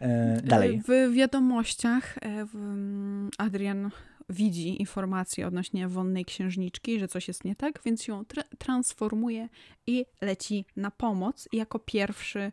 E, 0.00 0.40
dalej. 0.42 0.82
W 0.88 1.14
wiadomościach 1.14 2.18
e, 2.18 2.26
mm, 2.54 3.30
Adrian 3.38 3.90
widzi 4.30 4.80
informacje 4.80 5.46
odnośnie 5.46 5.88
wonnej 5.88 6.24
księżniczki, 6.24 6.98
że 6.98 7.08
coś 7.08 7.28
jest 7.28 7.44
nie 7.44 7.56
tak, 7.56 7.80
więc 7.84 8.08
ją 8.08 8.22
tra- 8.22 8.56
transformuje 8.58 9.48
i 9.86 10.06
leci 10.20 10.64
na 10.76 10.90
pomoc. 10.90 11.48
I 11.52 11.56
jako 11.56 11.78
pierwszy 11.78 12.52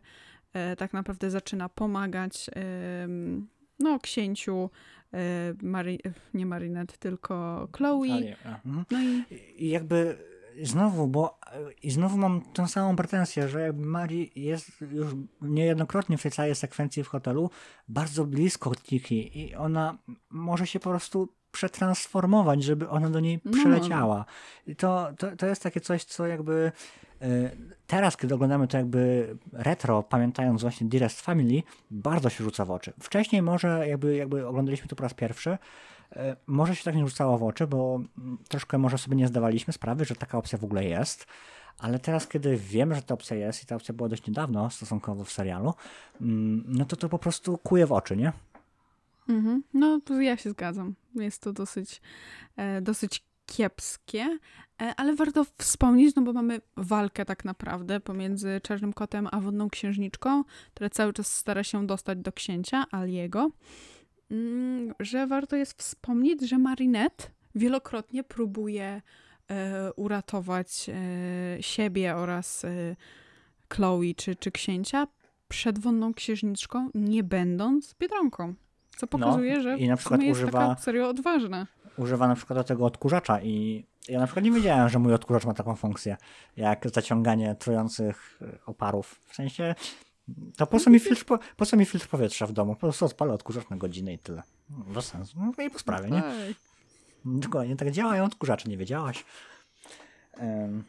e, 0.52 0.76
tak 0.76 0.92
naprawdę 0.92 1.30
zaczyna 1.30 1.68
pomagać 1.68 2.50
em, 2.54 3.48
no, 3.78 3.98
księciu 3.98 4.70
e, 5.12 5.18
Mari- 5.62 5.98
nie 6.34 6.46
Marinette, 6.46 6.98
tylko 6.98 7.68
Chloe. 7.76 8.36
Mhm. 8.44 8.84
No 8.90 9.02
i 9.02 9.24
I 9.64 9.68
jakby 9.68 10.18
znowu, 10.62 11.06
bo 11.06 11.38
i 11.82 11.90
znowu 11.90 12.18
mam 12.18 12.40
tą 12.52 12.68
samą 12.68 12.96
pretensję, 12.96 13.48
że 13.48 13.60
jakby 13.60 13.86
Mari 13.86 14.30
jest 14.36 14.80
już 14.80 15.14
niejednokrotnie 15.40 16.18
w 16.18 16.22
tej 16.22 16.30
całej 16.30 16.54
sekwencji 16.54 17.04
w 17.04 17.08
hotelu 17.08 17.50
bardzo 17.88 18.24
blisko 18.24 18.74
Tiki 18.74 19.38
i 19.40 19.54
ona 19.54 19.98
może 20.30 20.66
się 20.66 20.80
po 20.80 20.90
prostu 20.90 21.37
przetransformować, 21.52 22.62
żeby 22.62 22.88
ona 22.88 23.10
do 23.10 23.20
niej 23.20 23.40
No. 23.44 23.52
przyleciała. 23.52 24.24
I 24.66 24.76
to, 24.76 25.08
to, 25.18 25.36
to 25.36 25.46
jest 25.46 25.62
takie 25.62 25.80
coś, 25.80 26.04
co 26.04 26.26
jakby 26.26 26.72
e, 27.22 27.26
teraz, 27.86 28.16
kiedy 28.16 28.34
oglądamy 28.34 28.68
to 28.68 28.76
jakby 28.76 29.36
retro, 29.52 30.02
pamiętając 30.02 30.62
właśnie 30.62 30.88
Dearest 30.88 31.20
Family, 31.20 31.62
bardzo 31.90 32.28
się 32.30 32.44
rzuca 32.44 32.64
w 32.64 32.70
oczy. 32.70 32.92
Wcześniej 33.00 33.42
może 33.42 33.88
jakby, 33.88 34.16
jakby 34.16 34.46
oglądaliśmy 34.46 34.88
to 34.88 34.96
po 34.96 35.02
raz 35.02 35.14
pierwszy, 35.14 35.58
E, 36.16 36.36
Może 36.46 36.76
się 36.76 36.84
tak 36.84 36.96
nie 36.96 37.06
rzucało 37.08 37.38
w 37.38 37.42
oczy, 37.44 37.66
bo 37.66 38.00
mm, 38.18 38.38
troszkę 38.48 38.78
może 38.78 38.98
sobie 38.98 39.16
nie 39.16 39.28
zdawaliśmy 39.28 39.72
sprawy, 39.72 40.04
że 40.04 40.14
taka 40.14 40.38
opcja 40.38 40.58
w 40.58 40.64
ogóle 40.64 40.84
jest, 40.84 41.26
ale 41.78 41.98
teraz, 41.98 42.28
kiedy 42.28 42.56
wiemy, 42.56 42.94
że 42.94 43.02
ta 43.02 43.14
opcja 43.14 43.36
jest 43.36 43.62
i 43.62 43.66
ta 43.66 43.76
opcja 43.76 43.94
była 43.94 44.08
dość 44.08 44.26
niedawno 44.26 44.70
stosunkowo 44.70 45.24
w 45.24 45.32
serialu, 45.32 45.74
mm, 46.20 46.64
no 46.66 46.84
to 46.84 46.96
to 46.96 47.08
po 47.08 47.18
prostu 47.18 47.58
kuje 47.58 47.86
w 47.86 47.92
oczy, 47.92 48.16
nie? 48.16 48.32
Mhm. 49.28 49.62
No, 49.74 50.00
ja 50.20 50.36
się 50.36 50.50
zgadzam. 50.50 50.94
Jest 51.14 51.42
to 51.42 51.52
dosyć, 51.52 52.00
e, 52.56 52.80
dosyć 52.80 53.24
kiepskie, 53.46 54.38
e, 54.82 54.94
ale 54.96 55.14
warto 55.14 55.44
wspomnieć, 55.58 56.14
no 56.16 56.22
bo 56.22 56.32
mamy 56.32 56.60
walkę 56.76 57.24
tak 57.24 57.44
naprawdę 57.44 58.00
pomiędzy 58.00 58.60
Czarnym 58.62 58.92
Kotem 58.92 59.28
a 59.32 59.40
Wodną 59.40 59.70
Księżniczką, 59.70 60.44
która 60.74 60.90
cały 60.90 61.12
czas 61.12 61.36
stara 61.36 61.64
się 61.64 61.86
dostać 61.86 62.18
do 62.18 62.32
księcia, 62.32 62.84
Aliego, 62.90 63.50
mm, 64.30 64.94
że 65.00 65.26
warto 65.26 65.56
jest 65.56 65.82
wspomnieć, 65.82 66.48
że 66.48 66.58
Marinette 66.58 67.30
wielokrotnie 67.54 68.24
próbuje 68.24 69.02
e, 69.50 69.92
uratować 69.92 70.86
e, 70.88 71.62
siebie 71.62 72.16
oraz 72.16 72.64
e, 72.64 72.96
Chloe 73.74 74.14
czy, 74.16 74.36
czy 74.36 74.50
księcia 74.50 75.06
przed 75.48 75.78
Wodną 75.78 76.14
Księżniczką, 76.14 76.90
nie 76.94 77.22
będąc 77.22 77.94
Biedronką. 78.00 78.54
Co 78.98 79.06
pokazuje, 79.06 79.60
że 79.62 79.78
i 79.78 79.88
na 79.88 79.96
przykład 79.96 80.22
jest 80.22 80.40
używa- 80.40 80.68
taka 80.68 80.80
serio 80.80 81.08
odważna. 81.08 81.66
Używa 81.96 82.28
na 82.28 82.34
przykład 82.34 82.58
do 82.58 82.64
tego 82.64 82.86
odkurzacza 82.86 83.40
i 83.42 83.84
ja 84.08 84.18
na 84.20 84.26
przykład 84.26 84.44
nie 84.44 84.50
wiedziałem, 84.52 84.88
że 84.88 84.98
mój 84.98 85.14
odkurzacz 85.14 85.44
ma 85.46 85.54
taką 85.54 85.76
funkcję, 85.76 86.16
jak 86.56 86.88
zaciąganie 86.94 87.54
trujących 87.54 88.38
e, 88.42 88.58
oparów. 88.66 89.20
W 89.28 89.34
sensie, 89.34 89.74
to 90.56 90.66
po 90.66 90.80
co 90.80 90.90
mi 90.90 91.00
filtr, 91.00 91.24
po, 91.24 91.38
po 91.56 91.66
co 91.66 91.76
mi 91.76 91.84
filtr 91.84 92.08
powietrza 92.08 92.46
w 92.46 92.52
domu? 92.52 92.74
Po 92.74 92.80
prostu 92.80 93.04
odpalę 93.04 93.32
odkurzacz 93.32 93.70
na 93.70 93.76
godzinę 93.76 94.12
i 94.12 94.18
tyle. 94.18 94.42
Bez 94.68 95.06
sensu. 95.06 95.38
No 95.58 95.64
i 95.64 95.70
po 95.70 95.78
sprawie, 95.78 96.10
nie? 96.10 96.22
Dokładnie, 97.24 97.76
tak 97.76 97.90
działają 97.90 98.24
odkurzacze, 98.24 98.68
nie 98.70 98.76
wiedziałaś. 98.76 99.24
Em, 100.36 100.84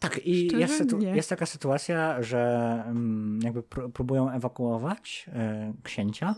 tak, 0.00 0.26
i 0.26 0.46
jest, 0.58 0.84
jest 1.14 1.28
taka 1.28 1.46
sytuacja, 1.46 2.22
że 2.22 2.82
mm, 2.86 3.40
jakby 3.42 3.62
pró- 3.62 3.92
próbują 3.92 4.30
ewakuować 4.30 5.26
e, 5.32 5.72
księcia, 5.82 6.34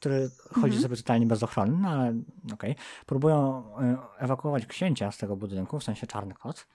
który 0.00 0.30
chodzi 0.48 0.64
Mhm. 0.64 0.82
sobie 0.82 0.96
totalnie 0.96 1.26
bez 1.26 1.42
ochrony, 1.42 1.78
no 1.80 1.88
ale 1.88 2.14
okej. 2.52 2.74
Próbują 3.06 3.64
e, 3.80 3.96
ewakuować 4.18 4.66
księcia 4.66 5.12
z 5.12 5.18
tego 5.18 5.36
budynku, 5.36 5.78
w 5.78 5.84
sensie 5.84 6.06
czarny 6.06 6.34
kot. 6.34 6.66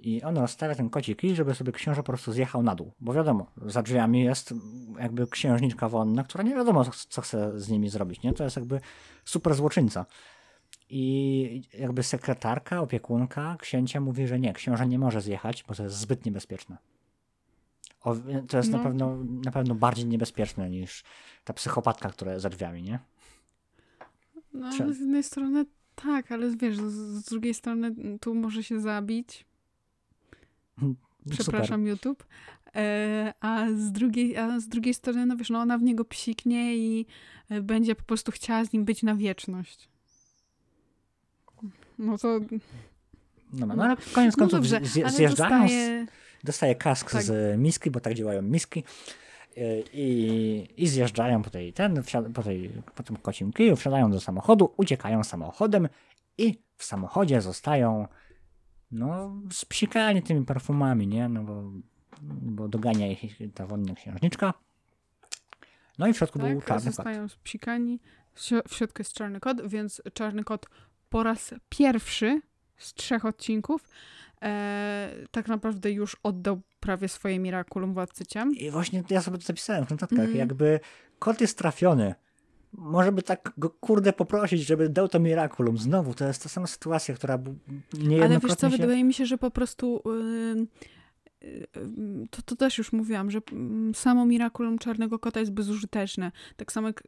I 0.00 0.22
on 0.22 0.38
rozstawia 0.38 0.74
ten 0.74 0.90
kociki, 0.90 1.34
żeby 1.34 1.54
sobie 1.54 1.72
książę 1.72 2.02
po 2.02 2.06
prostu 2.06 2.32
zjechał 2.32 2.62
na 2.62 2.74
dół. 2.74 2.92
Bo 3.00 3.12
wiadomo, 3.12 3.46
za 3.66 3.82
drzwiami 3.82 4.24
jest 4.24 4.54
jakby 4.98 5.26
księżniczka 5.26 5.88
wonna, 5.88 6.24
która 6.24 6.44
nie 6.44 6.54
wiadomo, 6.54 6.84
co, 6.84 6.90
co 7.08 7.22
chce 7.22 7.60
z 7.60 7.68
nimi 7.68 7.88
zrobić, 7.88 8.22
nie? 8.22 8.32
To 8.32 8.44
jest 8.44 8.56
jakby 8.56 8.80
super 9.24 9.54
złoczyńca. 9.54 10.06
I 10.90 11.62
jakby 11.78 12.02
sekretarka, 12.02 12.80
opiekunka 12.80 13.56
księcia 13.58 14.00
mówi, 14.00 14.26
że 14.26 14.40
nie, 14.40 14.52
książę 14.52 14.86
nie 14.86 14.98
może 14.98 15.20
zjechać, 15.20 15.64
bo 15.68 15.74
to 15.74 15.82
jest 15.82 15.96
zbyt 15.96 16.26
niebezpieczne. 16.26 16.76
O, 18.02 18.16
to 18.48 18.56
jest 18.56 18.70
na, 18.70 18.78
No. 18.78 18.84
pewno, 18.84 19.18
na 19.44 19.50
pewno 19.50 19.74
bardziej 19.74 20.06
niebezpieczne 20.06 20.70
niż 20.70 21.04
ta 21.44 21.52
psychopatka, 21.52 22.10
która 22.10 22.32
jest 22.32 22.42
za 22.42 22.48
drzwiami, 22.50 22.82
nie? 22.82 22.98
No, 24.52 24.70
Trze- 24.70 24.82
ale 24.82 24.94
z 24.94 25.00
jednej 25.00 25.22
strony 25.22 25.66
tak, 25.94 26.32
ale 26.32 26.56
wiesz, 26.56 26.76
z, 26.76 26.92
z 26.92 27.24
drugiej 27.24 27.54
strony 27.54 27.94
tu 28.20 28.34
może 28.34 28.62
się 28.64 28.80
zabić. 28.80 29.46
Przepraszam, 31.30 31.86
YouTube. 31.86 32.24
E, 32.76 33.34
a, 33.40 33.66
z 33.76 33.92
drugiej, 33.92 34.36
a 34.36 34.60
z 34.60 34.68
drugiej 34.68 34.94
strony, 34.94 35.26
no 35.26 35.36
wiesz, 35.36 35.50
no 35.50 35.58
ona 35.60 35.78
w 35.78 35.82
niego 35.82 36.04
psiknie 36.04 36.76
i 36.76 37.06
e, 37.48 37.60
będzie 37.60 37.94
po 37.94 38.02
prostu 38.04 38.32
chciała 38.32 38.64
z 38.64 38.72
nim 38.72 38.84
być 38.84 39.02
na 39.02 39.14
wieczność. 39.14 39.88
No 41.98 42.18
to 42.18 42.38
Super. 42.40 42.58
No, 43.52 43.66
no, 43.66 43.84
ale 43.84 43.96
koniec 44.14 44.36
no 44.36 44.38
końców 44.38 44.50
dobrze, 44.58 44.80
zje- 44.80 45.02
ale 45.02 45.12
zjeżdżają, 45.12 45.60
dostaje... 45.62 46.06
dostaje 46.44 46.74
kask 46.74 47.10
Tak. 47.10 47.22
z 47.22 47.58
miski, 47.58 47.90
bo 47.90 48.00
tak 48.00 48.14
działają 48.14 48.42
miski. 48.42 48.84
y, 49.56 49.84
I, 49.92 50.68
i 50.76 50.88
zjeżdżają 50.88 51.42
po, 51.42 51.50
tej, 51.50 51.72
ten, 51.72 52.02
po, 52.34 52.42
tej, 52.42 52.70
po 52.94 53.02
tym 53.02 53.16
kocim 53.16 53.52
kiju, 53.52 53.76
wsiadają 53.76 54.10
do 54.10 54.20
samochodu, 54.20 54.72
uciekają 54.76 55.24
samochodem 55.24 55.88
i 56.38 56.58
w 56.76 56.84
samochodzie 56.84 57.40
zostają 57.40 58.08
no, 58.90 59.36
spsikani 59.50 60.22
tymi 60.22 60.44
perfumami, 60.46 61.06
nie? 61.06 61.28
No 61.28 61.42
bo, 61.42 61.62
bo 62.22 62.68
dogania 62.68 63.06
ich 63.06 63.38
ta 63.54 63.66
wonna 63.66 63.94
księżniczka. 63.94 64.54
No 65.98 66.06
i 66.06 66.12
w 66.12 66.16
środku 66.16 66.38
był 66.38 66.48
Tak, 66.60 66.68
czarny 66.68 66.84
kot. 66.84 66.94
zostają 66.94 67.28
spsikani. 67.28 68.00
W 68.68 68.74
środku 68.74 68.98
jest 68.98 69.12
czarny 69.12 69.40
kot, 69.40 69.68
więc 69.68 70.02
czarny 70.14 70.44
kot 70.44 70.66
po 71.10 71.22
raz 71.22 71.54
pierwszy 71.68 72.40
z 72.76 72.94
trzech 72.94 73.24
odcinków 73.24 73.88
e, 74.42 75.10
tak 75.30 75.48
naprawdę 75.48 75.90
już 75.90 76.16
oddał 76.22 76.60
prawie 76.80 77.08
swoje 77.08 77.38
Miraculum 77.38 77.94
Władcy 77.94 78.26
Ciem. 78.26 78.54
I 78.56 78.70
właśnie 78.70 79.02
ja 79.10 79.22
sobie 79.22 79.38
to 79.38 79.44
zapisałem 79.44 79.86
w 79.86 79.90
notatkach. 79.90 80.18
Mhm. 80.18 80.38
Jakby 80.38 80.80
kot 81.18 81.40
jest 81.40 81.58
trafiony. 81.58 82.14
Może 82.72 83.12
by 83.12 83.22
tak 83.22 83.52
go 83.58 83.70
kurde 83.70 84.12
poprosić, 84.12 84.66
żeby 84.66 84.88
dał 84.88 85.08
to 85.08 85.20
Miraculum. 85.20 85.78
Znowu, 85.78 86.14
to 86.14 86.26
jest 86.26 86.42
ta 86.42 86.48
sama 86.48 86.66
sytuacja, 86.66 87.14
która 87.14 87.38
bu- 87.38 87.54
Ale 87.94 88.04
niejednokrotnie 88.04 88.48
wiesz 88.48 88.56
co, 88.56 88.70
się... 88.70 88.76
wydaje 88.76 89.04
mi 89.04 89.14
się, 89.14 89.26
że 89.26 89.38
po 89.38 89.50
prostu 89.50 90.02
ym, 90.06 90.66
to, 92.30 92.42
to 92.42 92.56
też 92.56 92.78
już 92.78 92.92
mówiłam, 92.92 93.30
że 93.30 93.40
ym, 93.52 93.92
samo 93.94 94.26
Miraculum 94.26 94.78
Czarnego 94.78 95.18
Kota 95.18 95.40
jest 95.40 95.52
bezużyteczne. 95.52 96.32
Tak 96.56 96.72
samo 96.72 96.86
jak 96.86 97.02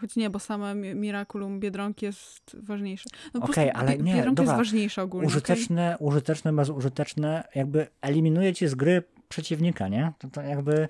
Choć 0.00 0.16
nie, 0.16 0.30
bo 0.30 0.38
same 0.38 0.74
Mi- 0.74 0.94
Miraculum 0.94 1.60
Biedronki 1.60 2.06
jest 2.06 2.56
ważniejsze. 2.62 3.10
No 3.34 3.40
Okej, 3.40 3.70
prostu 3.70 3.80
ale 3.80 3.98
nie, 3.98 4.14
Biedronka 4.14 4.42
dobra. 4.42 4.44
jest 4.44 4.56
ważniejsza 4.56 5.02
ogólnie. 5.02 5.26
Użyteczne, 5.26 5.96
użyteczne, 5.98 6.52
bezużyteczne, 6.52 7.44
jakby 7.54 7.86
eliminuje 8.00 8.54
ci 8.54 8.68
z 8.68 8.74
gry 8.74 9.02
przeciwnika, 9.28 9.88
nie? 9.88 10.12
To, 10.18 10.28
to 10.28 10.42
jakby... 10.42 10.88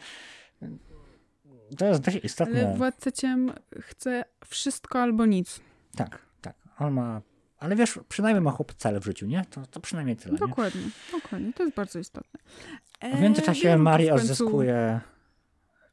To 1.79 1.87
jest 1.87 2.01
dość 2.01 2.25
istotne. 2.25 2.67
Ale 2.67 2.77
Władca 2.77 3.13
Ciem 3.13 3.53
chce 3.81 4.25
wszystko 4.47 5.03
albo 5.03 5.27
nic. 5.27 5.61
Tak, 5.97 6.19
tak. 6.41 6.55
On 6.79 6.93
ma... 6.93 7.23
Ale 7.59 7.77
wiesz, 7.77 7.99
przynajmniej 8.09 8.43
ma 8.43 8.51
chłop 8.51 8.75
cel 8.75 9.01
w 9.01 9.05
życiu, 9.05 9.27
nie? 9.27 9.45
To, 9.51 9.67
to 9.67 9.81
przynajmniej 9.81 10.17
tyle, 10.17 10.33
nie? 10.33 10.39
Dokładnie, 10.39 10.83
dokładnie. 11.13 11.53
To 11.53 11.63
jest 11.63 11.77
bardzo 11.77 11.99
istotne. 11.99 12.41
W 13.17 13.21
międzyczasie 13.21 13.63
Biedronka 13.63 13.83
Mari 13.83 14.11
odzyskuje... 14.11 15.01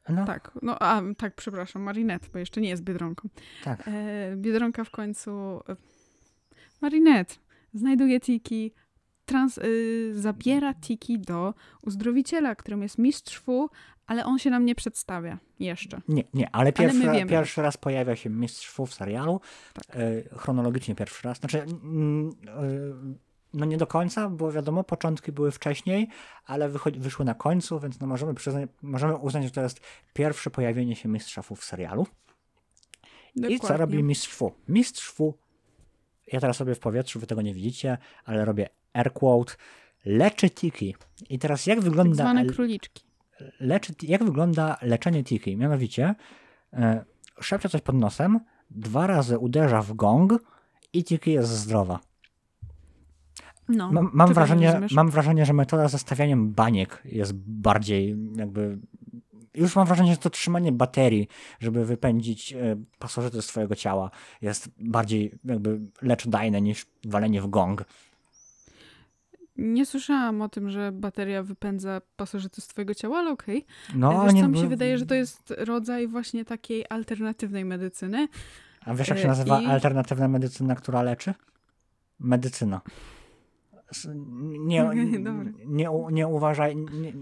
No, 0.08 0.24
Tak, 0.26 0.50
no 0.62 0.76
a 0.82 1.02
tak, 1.18 1.34
przepraszam, 1.34 1.82
Marinette, 1.82 2.28
bo 2.32 2.38
jeszcze 2.38 2.60
nie 2.60 2.68
jest 2.68 2.82
Biedronką. 2.82 3.28
tak. 3.64 3.88
E, 3.88 4.36
Biedronka 4.36 4.84
w 4.84 4.90
końcu... 4.90 5.30
e, 5.68 5.76
Marinette 6.80 7.34
znajduje 7.74 8.20
Tiki, 8.20 8.72
trans, 9.24 9.58
y, 9.58 10.12
zabiera 10.20 10.74
Tiki 10.74 11.18
do 11.18 11.54
uzdrowiciela, 11.82 12.54
którym 12.54 12.82
jest 12.82 12.98
mistrz 12.98 13.38
Fu, 13.40 13.70
ale 14.06 14.24
on 14.24 14.38
się 14.38 14.50
nam 14.50 14.64
nie 14.64 14.74
przedstawia 14.74 15.38
jeszcze. 15.58 16.00
Nie, 16.08 16.24
nie, 16.34 16.50
ale 16.52 16.72
pierwszy, 16.72 17.00
wiemy. 17.00 17.26
pierwszy 17.26 17.62
raz 17.62 17.76
pojawia 17.76 18.16
się 18.16 18.30
mistrz 18.30 18.68
Fu 18.70 18.86
w 18.86 18.94
serialu. 18.94 19.40
Tak. 19.74 19.96
E, 19.96 20.22
chronologicznie 20.38 20.94
pierwszy 20.94 21.28
raz. 21.28 21.38
Znaczy, 21.38 21.58
e, 21.58 21.66
no 23.54 23.66
nie 23.66 23.76
do 23.76 23.86
końca, 23.86 24.28
bo 24.28 24.52
wiadomo, 24.52 24.84
początki 24.84 25.32
były 25.32 25.50
wcześniej, 25.50 26.08
ale 26.46 26.68
wyszły 26.96 27.24
na 27.24 27.34
końcu, 27.34 27.80
więc 27.80 28.00
no 28.00 28.06
możemy, 28.06 28.34
przyznać, 28.34 28.70
możemy 28.82 29.16
uznać, 29.16 29.44
że 29.44 29.50
to 29.50 29.60
jest 29.62 29.80
pierwsze 30.12 30.50
pojawienie 30.50 30.96
się 30.96 31.08
mistrza 31.08 31.42
Fu 31.42 31.56
w 31.56 31.64
serialu. 31.64 32.06
I 33.36 33.40
co 33.42 33.48
Dokładnie. 33.48 33.76
robi 33.76 34.02
mistrz 34.02 34.28
Fu? 34.34 34.52
Mistrz 34.68 35.10
Fu, 35.10 35.34
ja 36.32 36.40
teraz 36.40 36.60
robię 36.60 36.74
w 36.74 36.78
powietrzu, 36.78 37.20
wy 37.20 37.26
tego 37.26 37.42
nie 37.42 37.54
widzicie, 37.54 37.98
ale 38.24 38.44
robię 38.44 38.68
air 38.92 39.12
quote, 39.12 39.54
leczy 40.04 40.50
tiki. 40.50 40.94
I 41.30 41.38
teraz 41.38 41.66
jak 41.66 41.78
Tak 41.78 41.84
wygląda, 41.84 42.14
zwane 42.14 42.46
króliczki. 42.46 43.04
leczy, 43.60 43.92
jak 44.02 44.24
wygląda 44.24 44.76
leczenie 44.82 45.24
tiki? 45.24 45.56
Mianowicie 45.56 46.14
e, 46.72 47.04
szepcze 47.40 47.68
coś 47.68 47.80
pod 47.80 47.94
nosem, 47.94 48.40
dwa 48.70 49.06
razy 49.06 49.38
uderza 49.38 49.82
w 49.82 49.92
gong 49.92 50.32
i 50.92 51.04
tiki 51.04 51.32
jest 51.32 51.50
zdrowa. 51.50 52.00
No, 53.70 53.92
Mam, 53.92 54.10
mam, 54.12 54.32
wrażenie, 54.34 54.80
mam 54.92 55.10
wrażenie, 55.10 55.46
że 55.46 55.52
metoda 55.52 55.88
ze 55.88 55.98
stawianiem 55.98 56.52
baniek 56.52 57.02
jest 57.04 57.32
bardziej 57.34 58.16
jakby. 58.36 58.78
Już 59.54 59.76
mam 59.76 59.86
wrażenie, 59.86 60.10
że 60.12 60.18
to 60.18 60.30
trzymanie 60.30 60.72
baterii, 60.72 61.28
żeby 61.60 61.84
wypędzić 61.84 62.52
e, 62.52 62.76
pasożyty 62.98 63.42
z 63.42 63.46
twojego 63.46 63.74
ciała, 63.74 64.10
jest 64.42 64.68
bardziej 64.78 65.32
jakby 65.44 65.80
leczodajne 66.02 66.60
niż 66.60 66.86
walenie 67.04 67.42
w 67.42 67.46
gong. 67.46 67.84
Nie 69.56 69.86
słyszałam 69.86 70.42
o 70.42 70.48
tym, 70.48 70.70
że 70.70 70.92
bateria 70.92 71.42
wypędza 71.42 72.00
pasożyty 72.16 72.60
z 72.60 72.66
twojego 72.66 72.94
ciała, 72.94 73.18
ale 73.18 73.30
okej. 73.30 73.66
No, 73.94 74.24
Wiesz 74.24 74.34
nie, 74.34 74.42
co, 74.42 74.48
mi 74.48 74.58
się 74.58 74.68
wydaje, 74.68 74.98
że 74.98 75.06
to 75.06 75.14
jest 75.14 75.54
rodzaj 75.58 76.08
właśnie 76.08 76.44
takiej 76.44 76.84
alternatywnej 76.90 77.64
medycyny. 77.64 78.28
A 78.84 78.94
wiesz, 78.94 79.08
jak 79.08 79.18
się 79.18 79.24
e, 79.24 79.28
nazywa 79.28 79.60
i- 79.60 79.66
alternatywna 79.66 80.28
medycyna, 80.28 80.74
która 80.74 81.02
leczy? 81.02 81.34
Medycyna. 82.20 82.80
Nie, 84.58 84.90
nie, 85.66 85.88
nie 86.12 86.28
uważaj. 86.28 86.76
Nie, 86.76 87.12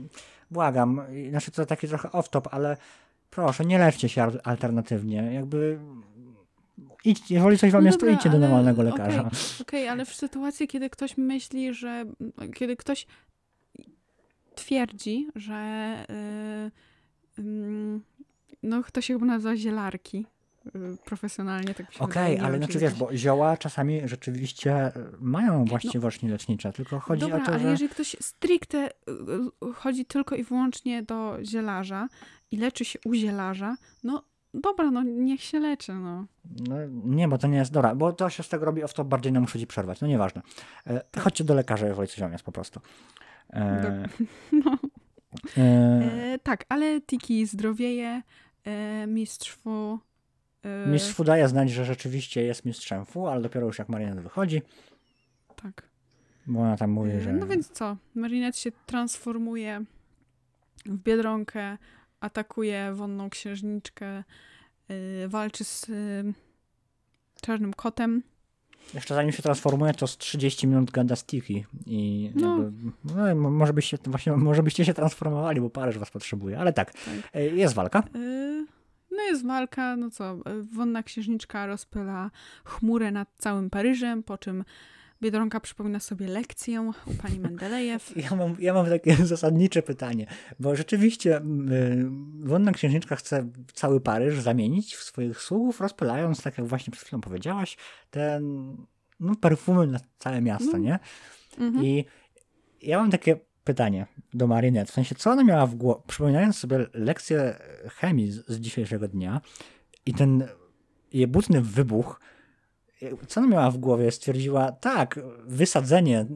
błagam. 0.51 1.01
Znaczy, 1.31 1.51
to 1.51 1.66
taki 1.66 1.89
trochę 1.89 2.09
off-top, 2.09 2.49
ale 2.51 2.77
proszę, 3.31 3.64
nie 3.64 3.79
leczcie 3.79 4.09
się 4.09 4.23
al- 4.23 4.41
alternatywnie. 4.45 5.31
Jakby. 5.35 5.79
Idź, 7.05 7.31
jeżeli 7.31 7.59
coś 7.59 7.71
wam 7.71 7.83
No 7.83 7.89
jest, 7.89 8.01
dobra, 8.01 8.14
to 8.14 8.16
idźcie 8.16 8.31
do 8.31 8.39
normalnego 8.39 8.83
okej. 8.83 8.93
lekarza. 8.93 9.31
Okej, 9.62 9.89
ale 9.89 10.05
w 10.05 10.14
sytuacji, 10.14 10.69
kiedy 10.69 10.91
ktoś 10.91 11.16
myśli, 11.16 11.75
że. 11.75 12.05
Kiedy 12.55 12.77
ktoś 12.77 13.07
twierdzi, 14.55 15.29
że. 15.35 15.97
Yy, 17.39 17.45
ym, 17.45 18.03
no, 18.62 18.83
to 18.93 19.01
się 19.01 19.14
chyba 19.14 19.27
nazywa 19.27 19.57
zielarki. 19.57 20.27
Yy, 20.75 20.97
Profesjonalnie, 21.05 21.75
tak 21.75 21.93
się 21.93 22.01
Okej. 22.01 22.37
Nie 22.37 22.43
ale 22.43 22.59
znaczy 22.59 22.73
czy 22.73 22.79
wiesz, 22.79 22.95
bo 22.95 23.16
zioła 23.16 23.57
czasami 23.57 24.01
rzeczywiście 24.05 24.93
mają 25.21 25.64
właściwości 25.64 26.29
lecznicze, 26.29 26.73
tylko 26.73 27.01
chodzi 27.01 27.21
Dobra, 27.21 27.43
o 27.43 27.47
to, 27.47 27.53
ale 27.53 27.61
że. 27.61 27.71
jeżeli 27.71 27.89
ktoś 27.91 28.16
stricte 28.21 28.79
y, 28.89 28.91
y, 29.69 29.73
chodzi 29.75 30.05
tylko 30.05 30.37
i 30.37 30.45
wyłącznie 30.45 31.03
do 31.03 31.39
zielarza 31.45 32.09
i 32.51 32.57
leczy 32.57 32.85
się 32.85 32.99
u 33.05 33.14
zielarza, 33.14 33.77
no 34.05 34.23
dobra, 34.55 34.91
no 34.91 35.03
niech 35.03 35.43
się 35.43 35.61
leczy, 35.61 35.95
no. 35.95 36.27
No, 36.69 36.77
nie, 37.05 37.29
bo 37.29 37.39
to 37.39 37.47
nie 37.47 37.59
jest. 37.59 37.73
Dobra, 37.73 37.95
bo 37.95 38.12
to 38.12 38.31
się 38.31 38.43
z 38.43 38.49
tego 38.49 38.64
robi 38.64 38.83
off-top, 38.83 39.05
bardziej 39.05 39.33
no 39.33 39.41
muszę 39.41 39.59
ci 39.59 39.66
przerwać. 39.66 40.01
No 40.01 40.09
nieważne. 40.09 40.43
E, 40.87 41.05
chodźcie 41.19 41.45
do 41.45 41.55
lekarza, 41.55 41.87
jeżeli 41.87 42.09
coś 42.09 42.21
wam 42.21 42.33
jest 42.33 42.45
po 42.45 42.53
prostu. 42.53 42.81
E, 43.53 44.09
No. 44.64 44.79
e, 45.57 45.62
E, 46.35 46.39
tak, 46.43 46.64
ale 46.69 47.01
Tiki 47.01 47.47
zdrowieje, 47.47 48.23
e, 48.66 49.07
mistrz 50.65 50.73
Fu. 50.85 50.89
E, 50.89 50.93
Mistrz 50.93 51.15
Fu 51.15 51.25
daje 51.25 51.49
znać, 51.49 51.71
że 51.71 51.85
rzeczywiście 51.85 52.43
jest 52.43 52.65
mistrzem 52.65 53.07
Fu, 53.07 53.27
ale 53.27 53.43
dopiero 53.43 53.67
już 53.67 53.79
jak 53.79 53.89
Marianne 53.89 54.23
wychodzi, 54.23 54.63
Tak. 55.63 55.89
bo 56.47 56.61
ona 56.61 56.77
tam 56.77 56.91
mówi, 56.91 57.11
E, 57.11 57.21
że... 57.21 57.33
No 57.33 57.47
więc 57.47 57.71
co? 57.71 57.97
Marinette 58.15 58.59
się 58.59 58.71
transformuje 58.87 59.85
w 60.87 60.97
biedronkę, 61.03 61.79
atakuje 62.21 62.93
wonną 62.95 63.31
księżniczkę, 63.31 64.07
e, 64.07 64.25
walczy 65.29 65.65
z 65.65 65.87
czarnym 67.41 67.75
kotem. 67.75 68.23
Jeszcze 68.95 69.15
zanim 69.15 69.33
się 69.33 69.43
transformuje, 69.43 69.95
to 69.95 70.07
z 70.07 70.17
30 70.19 70.67
minut 70.67 70.91
gada 70.91 71.17
z 71.17 71.25
Tiki 71.25 71.65
i 71.87 72.33
No. 72.35 72.59
jakby, 72.63 72.91
no, 73.05 73.35
mo- 73.35 73.51
może, 73.51 73.73
byście, 73.73 73.99
właśnie, 74.07 74.33
może 74.33 74.63
byście 74.63 74.85
się 74.85 74.95
transformowali, 74.95 75.61
bo 75.61 75.71
Paryż 75.71 75.99
was 75.99 76.11
potrzebuje, 76.11 76.59
ale 76.59 76.73
tak, 76.73 76.93
Tak. 76.93 77.03
jest 77.53 77.75
walka. 77.75 78.03
Y, 78.17 78.67
No 79.11 79.23
jest 79.23 79.47
walka, 79.47 79.97
no 79.97 80.11
co, 80.11 80.35
y, 80.35 80.63
wonna 80.73 81.03
księżniczka 81.03 81.67
rozpyla 81.67 82.31
chmurę 82.65 83.13
nad 83.13 83.29
całym 83.39 83.71
Paryżem, 83.71 84.23
po 84.23 84.39
czym 84.39 84.65
Biedronka 85.23 85.61
przypomina 85.61 86.01
sobie 86.01 86.29
lekcję 86.29 86.81
u 86.83 87.15
pani 87.23 87.41
Mendelejew. 87.49 88.17
Ja 88.17 88.37
mam, 88.37 88.57
ja 88.59 88.75
mam 88.75 88.87
takie 88.87 89.17
zasadnicze 89.35 89.83
pytanie, 89.83 90.27
bo 90.61 90.77
rzeczywiście 90.77 91.39
y, 91.39 91.41
wonna 92.41 92.73
księżniczka 92.73 93.17
chce 93.17 93.49
cały 93.75 94.01
Paryż 94.01 94.41
zamienić 94.41 94.95
w 94.97 95.03
swoich 95.03 95.41
sługów, 95.41 95.81
rozpylając, 95.81 96.43
tak 96.43 96.59
jak 96.59 96.67
właśnie 96.67 96.91
przed 96.91 97.07
chwilą 97.07 97.21
powiedziałaś, 97.21 97.77
ten 98.11 98.77
no, 99.21 99.35
perfumy 99.37 99.87
na 99.87 99.99
całe 100.19 100.41
miasto, 100.41 100.73
No. 100.73 100.79
nie? 100.79 100.99
Mhm. 101.59 101.85
I 101.85 102.05
ja 102.83 102.99
mam 102.99 103.11
takie 103.11 103.41
pytanie 103.69 104.07
do 104.35 104.47
Marinette, 104.47 104.93
w 104.93 104.95
sensie, 104.95 105.14
co 105.14 105.31
ona 105.31 105.45
miała 105.45 105.66
w 105.66 105.75
głowie, 105.75 106.01
przypominając 106.07 106.59
sobie 106.59 106.87
lekcję 106.95 107.55
chemii 107.89 108.31
z, 108.31 108.49
z 108.49 108.61
dzisiejszego 108.61 109.09
dnia 109.09 109.41
i 110.07 110.14
ten 110.14 110.49
jebutny 111.12 111.61
wybuch, 111.61 112.21
co 113.29 113.41
ona 113.41 113.49
miała 113.49 113.71
w 113.71 113.79
głowie? 113.79 114.11
Stwierdziła, 114.11 114.73
tak, 114.73 115.21
wysadzenie 115.47 116.27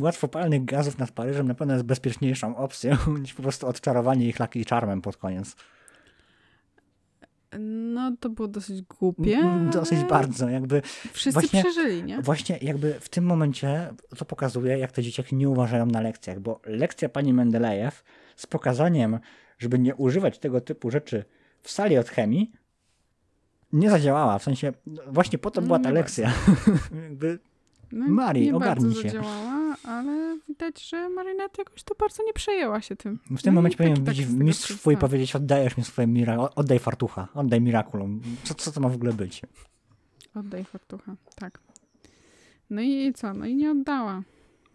łatwopalnych 0.00 0.64
gazów 0.64 0.98
nad 0.98 1.10
Paryżem 1.10 1.48
na 1.48 1.54
pewno 1.54 1.74
jest 1.74 1.86
bezpieczniejszą 1.86 2.56
opcją 2.56 2.96
niż 3.22 3.34
po 3.34 3.42
prostu 3.42 3.66
odczarowanie 3.66 4.28
ich 4.28 4.40
Lucky 4.40 4.64
Charmem 4.64 5.02
pod 5.02 5.16
koniec. 5.16 5.56
No 7.58 8.16
to 8.20 8.30
było 8.30 8.48
dosyć 8.48 8.82
głupie. 8.82 9.38
Dosyć 9.72 10.04
bardzo, 10.04 10.48
jakby 10.48 10.82
Wszyscy 11.12 11.32
właśnie- 11.40 11.62
przeżyli, 11.62 12.04
nie? 12.04 12.22
Właśnie 12.22 12.58
jakby 12.62 12.94
w 13.00 13.08
tym 13.08 13.24
momencie 13.24 13.94
to 14.16 14.24
pokazuje, 14.24 14.78
jak 14.78 14.92
te 14.92 15.02
dzieciaki 15.02 15.36
nie 15.36 15.48
uważają 15.48 15.86
na 15.86 16.00
lekcjach, 16.00 16.40
bo 16.40 16.60
lekcja 16.66 17.08
pani 17.08 17.32
Mendelejew 17.32 18.04
z 18.36 18.46
pokazaniem, 18.46 19.18
żeby 19.58 19.78
nie 19.78 19.94
używać 19.94 20.38
tego 20.38 20.60
typu 20.60 20.90
rzeczy 20.90 21.24
w 21.60 21.70
sali 21.70 21.98
od 21.98 22.08
chemii, 22.08 22.52
nie 23.72 23.90
zadziałała. 23.90 24.38
W 24.38 24.42
sensie, 24.42 24.72
no, 24.86 25.02
właśnie 25.06 25.38
po 25.38 25.50
to 25.50 25.62
była 25.62 25.78
ta 25.78 25.90
lekcja. 25.90 26.32
jakby, 27.04 27.38
No, 27.92 28.08
Mari, 28.08 28.42
nie 28.46 28.54
ogarnij 28.56 28.94
się. 28.94 29.02
zadziałała, 29.02 29.76
ale 29.84 30.38
widać, 30.48 30.88
że 30.88 31.08
Marinette 31.08 31.62
jakoś 31.62 31.82
to 31.82 31.94
bardzo 31.94 32.22
nie 32.26 32.32
przejęła 32.32 32.80
się 32.80 32.96
tym. 32.96 33.18
w 33.18 33.26
tym 33.28 33.36
No 33.44 33.50
i 33.52 33.54
momencie 33.54 33.78
tak 33.78 33.86
i 33.86 33.88
powinien 33.90 34.04
tak 34.06 34.14
być 34.14 34.26
z 34.26 34.30
tego 34.32 34.44
mistrz 34.44 34.64
twój 34.64 34.76
skorzystała. 34.78 35.00
powiedzieć, 35.00 35.36
oddajesz 35.36 35.76
mi 35.76 35.84
swoje 35.84 36.06
mira, 36.08 36.36
oddaj 36.38 36.78
fartucha, 36.78 37.28
oddaj 37.34 37.60
mirakulum. 37.60 38.20
Co, 38.44 38.54
co 38.54 38.72
to 38.72 38.80
ma 38.80 38.88
w 38.88 38.94
ogóle 38.94 39.12
być? 39.12 39.42
Oddaj 40.34 40.64
fartucha, 40.64 41.14
tak. 41.36 41.60
No 42.70 42.80
i 42.80 43.12
co? 43.12 43.34
No 43.34 43.46
i 43.46 43.54
nie 43.56 43.70
oddała. 43.70 44.22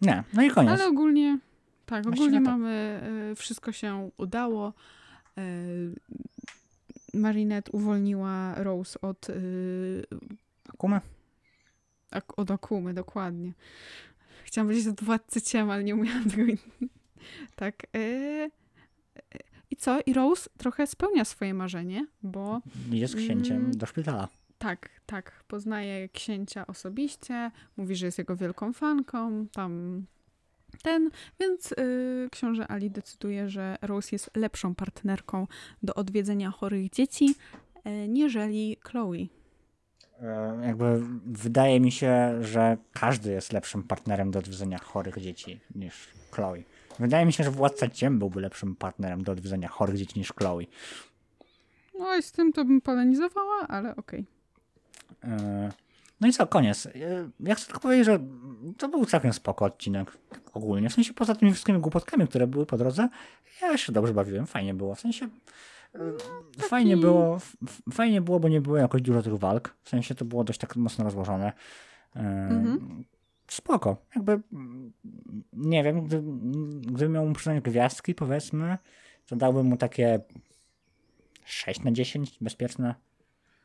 Nie, 0.02 0.24
no 0.34 0.42
i 0.42 0.50
koniec. 0.50 0.72
Ale 0.72 0.86
ogólnie, 0.88 1.38
tak, 1.86 2.04
Właściwie 2.04 2.26
ogólnie 2.28 2.44
tak. 2.46 2.52
mamy, 2.54 3.00
y, 3.32 3.34
wszystko 3.34 3.72
się 3.72 4.10
udało. 4.16 4.72
Y, 5.38 5.94
Marinette 7.14 7.72
uwolniła 7.72 8.54
Rose 8.54 9.00
od, 9.00 9.30
y, 9.30 10.06
Kumę? 10.78 11.00
Ak- 12.10 12.32
od 12.38 12.50
Akumy, 12.50 12.94
dokładnie. 12.94 13.52
Chciałam 14.44 14.68
powiedzieć 14.68 14.88
od 14.88 15.02
Władcy 15.04 15.40
Ciem, 15.42 15.70
ale 15.70 15.84
nie 15.84 15.94
umiałam 15.94 16.30
tego. 16.30 16.52
tak. 17.56 17.86
y, 17.96 17.98
y, 17.98 18.50
I 19.70 19.76
co? 19.76 19.98
I 20.06 20.12
Rose 20.12 20.50
trochę 20.58 20.86
spełnia 20.86 21.24
swoje 21.24 21.54
marzenie, 21.54 22.06
bo 22.22 22.60
Jest 22.90 23.16
księciem 23.16 23.56
Mm. 23.56 23.70
do 23.78 23.86
szpitala. 23.86 24.28
tak, 24.58 24.88
tak, 25.06 25.44
poznaje 25.48 26.08
księcia 26.08 26.66
osobiście, 26.66 27.50
mówi, 27.76 27.96
że 27.96 28.06
jest 28.06 28.18
jego 28.18 28.36
wielką 28.36 28.72
fanką, 28.72 29.46
tam 29.52 30.04
ten, 30.82 31.10
więc 31.40 31.72
y, 31.72 32.28
książę 32.32 32.68
Ali 32.68 32.90
decyduje, 32.90 33.48
że 33.48 33.76
Rose 33.82 34.08
jest 34.12 34.36
lepszą 34.36 34.74
partnerką 34.74 35.46
do 35.82 35.94
odwiedzenia 35.94 36.50
chorych 36.50 36.90
dzieci, 36.90 37.34
y, 38.04 38.08
niżeli 38.08 38.76
Chloe. 38.84 39.16
E, 40.22 40.58
Jakby 40.66 41.00
wydaje 41.26 41.80
mi 41.80 41.92
się, 41.92 42.38
że 42.40 42.76
każdy 42.92 43.30
jest 43.32 43.52
lepszym 43.52 43.82
partnerem 43.82 44.30
do 44.30 44.38
odwiedzenia 44.38 44.78
chorych 44.78 45.20
dzieci 45.20 45.60
niż 45.74 46.08
Chloe. 46.30 46.62
Wydaje 46.98 47.26
mi 47.26 47.32
się, 47.32 47.44
że 47.44 47.50
Władca 47.50 47.88
Ciem 47.88 48.18
byłby 48.18 48.40
lepszym 48.40 48.76
partnerem 48.76 49.24
do 49.24 49.32
odwiedzenia 49.32 49.68
chorych 49.68 49.96
dzieci 49.96 50.18
niż 50.18 50.32
Chloe. 50.32 50.62
No 51.98 52.16
i 52.16 52.22
z 52.22 52.32
tym 52.32 52.52
to 52.52 52.64
bym 52.64 52.80
polemizowała, 52.80 53.68
ale 53.68 53.96
okej. 53.96 54.24
E, 55.24 55.70
No 56.20 56.28
i 56.28 56.32
co, 56.32 56.46
koniec. 56.46 56.86
E, 56.86 56.90
ja 57.40 57.54
chcę 57.54 57.66
tylko 57.66 57.80
powiedzieć, 57.80 58.06
że 58.06 58.18
to 58.78 58.88
był 58.88 59.04
całkiem 59.06 59.32
spoko 59.32 59.64
odcinek 59.64 60.18
ogólnie. 60.52 60.90
W 60.90 60.92
sensie 60.94 61.14
poza 61.14 61.34
tymi 61.34 61.52
wszystkimi 61.52 61.78
głupotkami, 61.80 62.28
które 62.28 62.46
były 62.46 62.66
po 62.66 62.76
drodze, 62.76 63.08
ja 63.62 63.78
się 63.78 63.92
dobrze 63.92 64.14
bawiłem, 64.14 64.46
fajnie 64.46 64.74
było. 64.74 64.94
W 64.94 65.00
sensie 65.00 65.28
Taki... 65.92 66.68
fajnie 66.68 66.96
było, 66.96 67.38
fajnie 67.92 68.20
było, 68.20 68.40
bo 68.40 68.48
nie 68.48 68.60
było 68.60 68.76
jakoś 68.76 69.02
dużo 69.02 69.22
tych 69.22 69.34
walk. 69.34 69.76
W 69.82 69.88
sensie 69.88 70.14
to 70.14 70.24
było 70.24 70.44
dość 70.44 70.58
tak 70.58 70.76
mocno 70.76 71.04
rozłożone. 71.04 71.52
Mhm. 72.14 73.04
Spoko. 73.48 73.96
Jakby 74.14 74.40
nie 75.52 75.84
wiem, 75.84 76.06
gdy, 76.06 76.22
gdybym 76.80 77.12
miał 77.12 77.26
mu 77.26 77.34
przynajmniej 77.34 77.62
gwiazdki, 77.62 78.14
powiedzmy, 78.14 78.78
to 79.26 79.36
dałbym 79.36 79.66
mu 79.66 79.76
takie 79.76 80.20
6 81.44 81.82
na 81.84 81.92
10, 81.92 82.38
bezpieczne. 82.40 82.94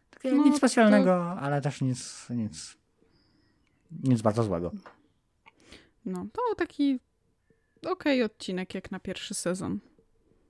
Takie 0.09 0.31
No, 0.31 0.43
nic 0.43 0.51
to- 0.53 0.57
specjalnego, 0.57 1.25
ale 1.39 1.61
też 1.61 1.81
nic, 1.81 2.29
nic, 2.29 2.77
nic 4.03 4.21
bardzo 4.21 4.43
złego. 4.43 4.71
No, 6.05 6.25
to 6.33 6.55
taki 6.57 6.99
okej 7.87 8.23
odcinek 8.23 8.75
jak 8.75 8.91
na 8.91 8.99
pierwszy 8.99 9.33
sezon. 9.33 9.79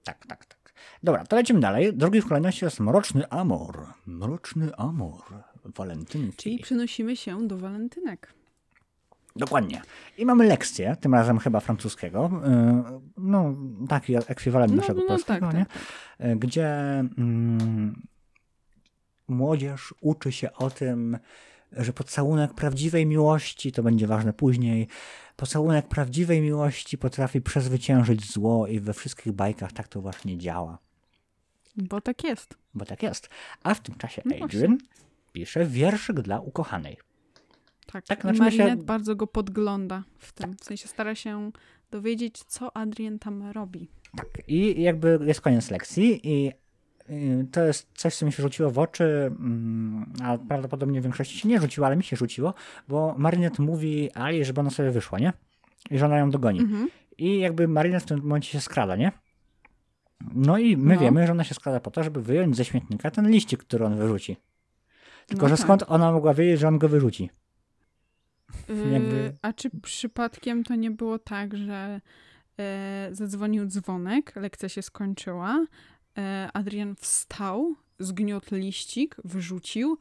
Tak, 0.03 0.25
tak, 0.25 0.45
tak. 0.45 0.62
Dobra, 1.03 1.23
to 1.25 1.35
lecimy 1.35 1.59
dalej. 1.59 1.93
Drugi 1.93 2.21
w 2.21 2.27
kolejności 2.27 2.65
jest 2.65 2.79
Mroczny 2.79 3.29
Amor. 3.29 3.87
Mroczny 4.05 4.75
Amor. 4.75 5.21
Walentynki. 5.65 6.37
Czyli 6.37 6.59
przenosimy 6.59 7.15
się 7.15 7.47
do 7.47 7.57
walentynek. 7.57 8.33
Dokładnie. 9.35 9.81
I 10.17 10.25
mamy 10.25 10.45
lekcję, 10.47 10.95
tym 11.01 11.13
razem 11.13 11.39
chyba 11.39 11.59
francuskiego. 11.59 12.29
Yy, 12.33 13.01
No, 13.17 13.55
taki 13.89 14.15
ekwiwalent 14.15 14.71
No, 14.71 14.77
naszego 14.77 15.01
no, 15.01 15.07
polskiego, 15.07 15.45
tak, 15.47 15.55
nie? 15.55 15.65
tak, 15.65 16.27
Yy, 16.27 16.35
Gdzie 16.35 16.69
mm, 17.17 18.01
młodzież 19.27 19.93
uczy 20.01 20.31
się 20.31 20.53
o 20.53 20.69
tym, 20.69 21.17
że 21.77 21.93
pocałunek 21.93 22.53
prawdziwej 22.53 23.05
miłości, 23.05 23.71
to 23.71 23.83
będzie 23.83 24.07
ważne 24.07 24.33
później, 24.33 24.87
pocałunek 25.35 25.87
prawdziwej 25.87 26.41
miłości 26.41 26.97
potrafi 26.97 27.41
przezwyciężyć 27.41 28.31
zło 28.31 28.67
i 28.67 28.79
we 28.79 28.93
wszystkich 28.93 29.33
bajkach 29.33 29.71
tak 29.71 29.87
to 29.87 30.01
właśnie 30.01 30.37
działa. 30.37 30.77
Bo 31.77 32.01
tak 32.01 32.23
jest. 32.23 32.57
Bo 32.73 32.85
tak 32.85 33.03
jest. 33.03 33.29
A 33.63 33.73
w 33.73 33.79
tym 33.79 33.95
czasie 33.95 34.21
No. 34.25 34.45
Adrian 34.45 34.77
pisze 35.33 35.65
wierszyk 35.65 36.21
dla 36.21 36.39
ukochanej. 36.39 36.97
Tak, 37.85 38.05
Tak, 38.05 38.21
znaczy 38.21 38.39
my 38.39 38.51
się- 38.51 38.57
Marinette 38.57 38.83
bardzo 38.85 39.15
go 39.15 39.27
podgląda 39.27 40.03
w 40.17 40.33
tym. 40.33 40.55
W 40.57 40.63
sensie 40.63 40.87
stara 40.87 41.15
się 41.15 41.51
dowiedzieć, 41.91 42.43
co 42.47 42.77
Adrien 42.77 43.19
tam 43.19 43.51
robi. 43.51 43.89
Tak, 44.17 44.27
i 44.47 44.81
jakby 44.81 45.19
jest 45.25 45.41
koniec 45.41 45.71
lekcji 45.71 46.19
i 46.29 46.51
to 47.51 47.63
jest 47.63 47.87
coś, 47.95 48.15
co 48.15 48.25
mi 48.25 48.31
się 48.31 48.43
rzuciło 48.43 48.71
w 48.71 48.79
oczy, 48.79 49.03
mm, 49.39 50.13
a 50.23 50.37
prawdopodobnie 50.37 50.99
w 50.99 51.03
większości 51.03 51.37
się 51.39 51.49
nie 51.49 51.59
rzuciło, 51.61 51.87
ale 51.87 51.95
mi 51.95 52.03
się 52.03 52.15
rzuciło, 52.15 52.53
bo 52.87 53.15
Marinette 53.17 53.63
mówi 53.63 54.11
Ali, 54.11 54.45
żeby 54.45 54.61
ona 54.61 54.69
sobie 54.69 54.91
wyszła, 54.91 55.19
nie? 55.19 55.33
I 55.91 55.97
że 55.97 56.05
ona 56.05 56.17
ją 56.17 56.29
dogoni. 56.29 56.59
Mhm. 56.59 56.89
I 57.17 57.39
jakby 57.39 57.67
Marinette 57.67 58.05
w 58.05 58.09
tym 58.09 58.19
momencie 58.21 58.49
się 58.49 58.61
skrada, 58.61 58.95
nie? 58.95 59.11
No 60.35 60.57
i 60.57 60.77
my 60.77 60.93
No. 60.95 61.01
wiemy, 61.01 61.25
że 61.27 61.31
ona 61.31 61.43
się 61.43 61.53
skrada 61.55 61.79
po 61.79 61.91
to, 61.91 62.03
żeby 62.03 62.21
wyjąć 62.21 62.55
ze 62.57 62.65
śmietnika 62.65 63.11
ten 63.11 63.29
liścik, 63.29 63.63
który 63.63 63.85
on 63.85 63.95
wyrzuci. 63.95 64.37
Tylko, 65.27 65.43
No 65.45 65.49
że 65.49 65.55
tak. 65.57 65.63
skąd 65.65 65.83
ona 65.87 66.11
mogła 66.11 66.33
wiedzieć, 66.33 66.59
że 66.59 66.67
on 66.67 66.77
go 66.77 66.89
wyrzuci? 66.89 67.29
Jakby- 68.69 69.15
Yy, 69.15 69.33
a 69.41 69.53
czy 69.53 69.69
przypadkiem 69.81 70.63
to 70.63 70.75
nie 70.75 70.91
było 70.91 71.19
tak, 71.19 71.57
że 71.57 72.01
e, 72.59 73.09
zadzwonił 73.11 73.65
dzwonek, 73.65 74.35
lekcja 74.35 74.69
się 74.69 74.81
skończyła, 74.81 75.65
Adrian 76.53 76.95
wstał, 76.95 77.75
zgniótł 77.99 78.55
liścik, 78.55 79.15
wyrzucił 79.25 79.97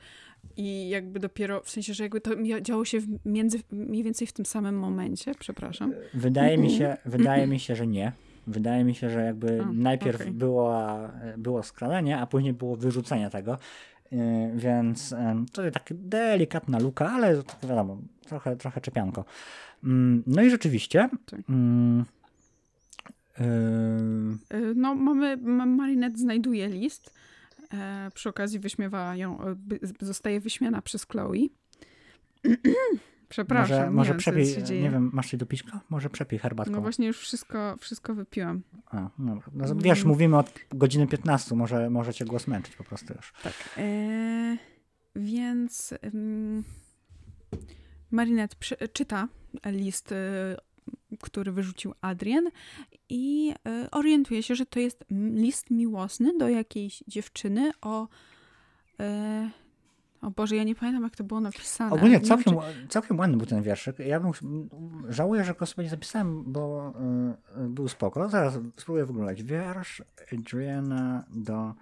i 0.56 0.88
jakby 0.88 1.20
dopiero, 1.20 1.60
w 1.60 1.70
sensie, 1.70 1.94
że 1.94 2.02
jakby 2.02 2.20
to 2.20 2.30
działo 2.60 2.84
się 2.84 3.00
w 3.00 3.06
między, 3.24 3.58
mniej 3.70 4.02
więcej 4.02 4.26
w 4.26 4.32
tym 4.32 4.46
samym 4.46 4.78
momencie, 4.78 5.32
przepraszam. 5.38 5.92
Wydaje 6.14 6.58
mi 6.58 6.70
się, 6.70 6.96
wydaje 7.04 7.46
mi 7.46 7.60
się, 7.60 7.76
że 7.76 7.86
nie. 7.86 8.12
Wydaje 8.46 8.84
mi 8.84 8.94
się, 8.94 9.10
że 9.10 9.24
jakby 9.24 9.62
A, 9.62 9.72
najpierw 9.72 10.20
okej. 10.20 10.32
było, 10.32 10.88
było 11.38 11.62
skradanie, 11.62 12.18
a 12.18 12.26
później 12.26 12.52
było 12.52 12.76
wyrzucenie 12.76 13.30
tego. 13.30 13.58
Yy, 14.12 14.18
Więc 14.54 15.12
em, 15.12 15.46
to 15.52 15.62
jest 15.62 15.74
taka 15.74 15.94
delikatna 15.98 16.78
luka, 16.78 17.10
ale 17.10 17.42
to 17.42 17.68
wiadomo, 17.68 17.98
trochę, 18.26 18.56
trochę 18.56 18.80
czepianko. 18.80 19.24
Mm, 19.84 20.22
No 20.26 20.42
i 20.42 20.50
rzeczywiście. 20.50 21.08
Tak. 21.26 21.40
E, 23.38 24.74
No, 24.74 24.94
mamy, 24.94 25.36
ma- 25.36 25.66
Marinette 25.66 26.18
znajduje 26.18 26.68
list, 26.68 27.14
e, 27.74 28.10
przy 28.14 28.28
okazji 28.28 28.58
wyśmiewa 28.58 29.16
ją, 29.16 29.40
e, 29.40 29.56
zostaje 30.00 30.40
wyśmiana 30.40 30.82
przez 30.82 31.06
Chloe. 31.06 31.32
Przepraszam, 33.28 33.76
może 33.76 33.84
nie 33.84 33.90
może 33.90 34.12
co 34.12 34.18
przepij, 34.18 34.46
nie 34.82 34.90
wiem, 34.90 35.10
masz 35.12 35.30
coś 35.30 35.40
do 35.40 35.46
piśka? 35.46 35.80
Może 35.90 36.10
przepij 36.10 36.38
herbatką. 36.38 36.72
No 36.72 36.80
właśnie 36.80 37.06
już 37.06 37.18
wszystko, 37.18 37.76
wszystko 37.80 38.14
wypiłam. 38.14 38.62
A, 38.86 39.10
no, 39.18 39.40
no, 39.52 39.74
wiesz, 39.76 40.04
mówimy 40.04 40.38
od 40.38 40.58
godziny 40.70 41.06
15, 41.06 41.54
może, 41.54 41.90
może 41.90 42.14
cię 42.14 42.24
głos 42.24 42.46
męczyć 42.46 42.76
po 42.76 42.84
prostu 42.84 43.14
już. 43.14 43.32
Tak. 43.42 43.52
Więc 45.16 45.94
ym, 46.14 46.64
Marinette 48.10 48.56
czyta 48.92 49.28
list, 49.66 50.14
który 51.22 51.52
wyrzucił 51.52 51.94
Adrian 52.00 52.44
i 53.08 53.54
e, 53.68 53.90
orientuje 53.90 54.42
się, 54.42 54.54
że 54.54 54.66
to 54.66 54.80
jest 54.80 55.04
list 55.34 55.70
miłosny 55.70 56.38
do 56.38 56.48
jakiejś 56.48 57.04
dziewczyny 57.06 57.70
o... 57.80 58.08
E, 59.00 59.50
o 60.22 60.30
Boże, 60.30 60.56
ja 60.56 60.64
nie 60.64 60.74
pamiętam, 60.74 61.02
jak 61.02 61.16
to 61.16 61.24
było 61.24 61.40
napisane. 61.40 61.92
Ogólnie 61.92 62.14
Nie 62.14 62.18
wiem, 62.18 62.28
całkiem, 62.28 62.54
czy- 62.54 62.88
całkiem 62.88 63.18
ładny 63.18 63.36
był 63.36 63.46
ten 63.46 63.62
wierszyk. 63.62 63.98
Ja 63.98 64.20
bym, 64.20 64.32
żałuję, 65.08 65.44
że 65.44 65.54
go 65.54 65.66
sobie 65.66 65.84
nie 65.84 65.90
zapisałem, 65.90 66.52
bo 66.52 66.92
y, 67.64 67.68
był 67.68 67.88
spoko. 67.88 68.28
Zaraz 68.28 68.58
spróbuję 68.76 69.06
wyglądać. 69.06 69.42
Wiersz 69.42 70.02
Adriana 70.32 71.24
do 71.30 71.74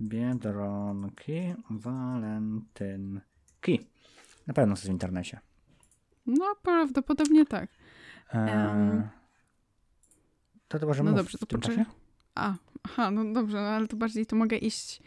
Biedronki 0.00 1.54
Walentynki. 1.70 3.86
Na 4.46 4.54
pewno 4.54 4.72
jest 4.72 4.86
w 4.86 4.90
internecie. 4.90 5.40
No, 6.26 6.44
prawdopodobnie 6.62 7.46
tak. 7.46 7.70
Em. 8.28 9.08
to 10.68 10.78
to 10.78 10.86
może 10.86 11.02
No 11.02 11.12
dobrze, 11.12 11.38
to 11.38 11.46
poczekaj. 11.46 11.84
A, 12.34 12.54
aha, 12.82 13.10
no 13.10 13.32
dobrze, 13.32 13.56
no, 13.56 13.68
ale 13.68 13.86
to 13.86 13.96
bardziej 13.96 14.26
to 14.26 14.36
mogę 14.36 14.56
iść 14.56 15.02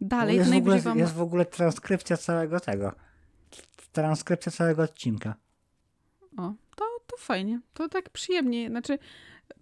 dalej. 0.00 0.34
To 0.34 0.40
Jest 0.40 0.52
w, 0.52 0.56
ogóle, 0.56 0.78
wam... 0.80 0.98
jest 0.98 1.14
w 1.14 1.20
ogóle 1.20 1.44
transkrypcja 1.44 2.16
całego 2.16 2.60
tego. 2.60 2.92
Transkrypcja 3.92 4.52
całego 4.52 4.82
odcinka. 4.82 5.34
O, 6.36 6.54
to, 6.76 6.84
to 7.06 7.16
fajnie. 7.18 7.60
To 7.74 7.88
tak 7.88 8.10
przyjemnie. 8.10 8.68
Znaczy, 8.68 8.98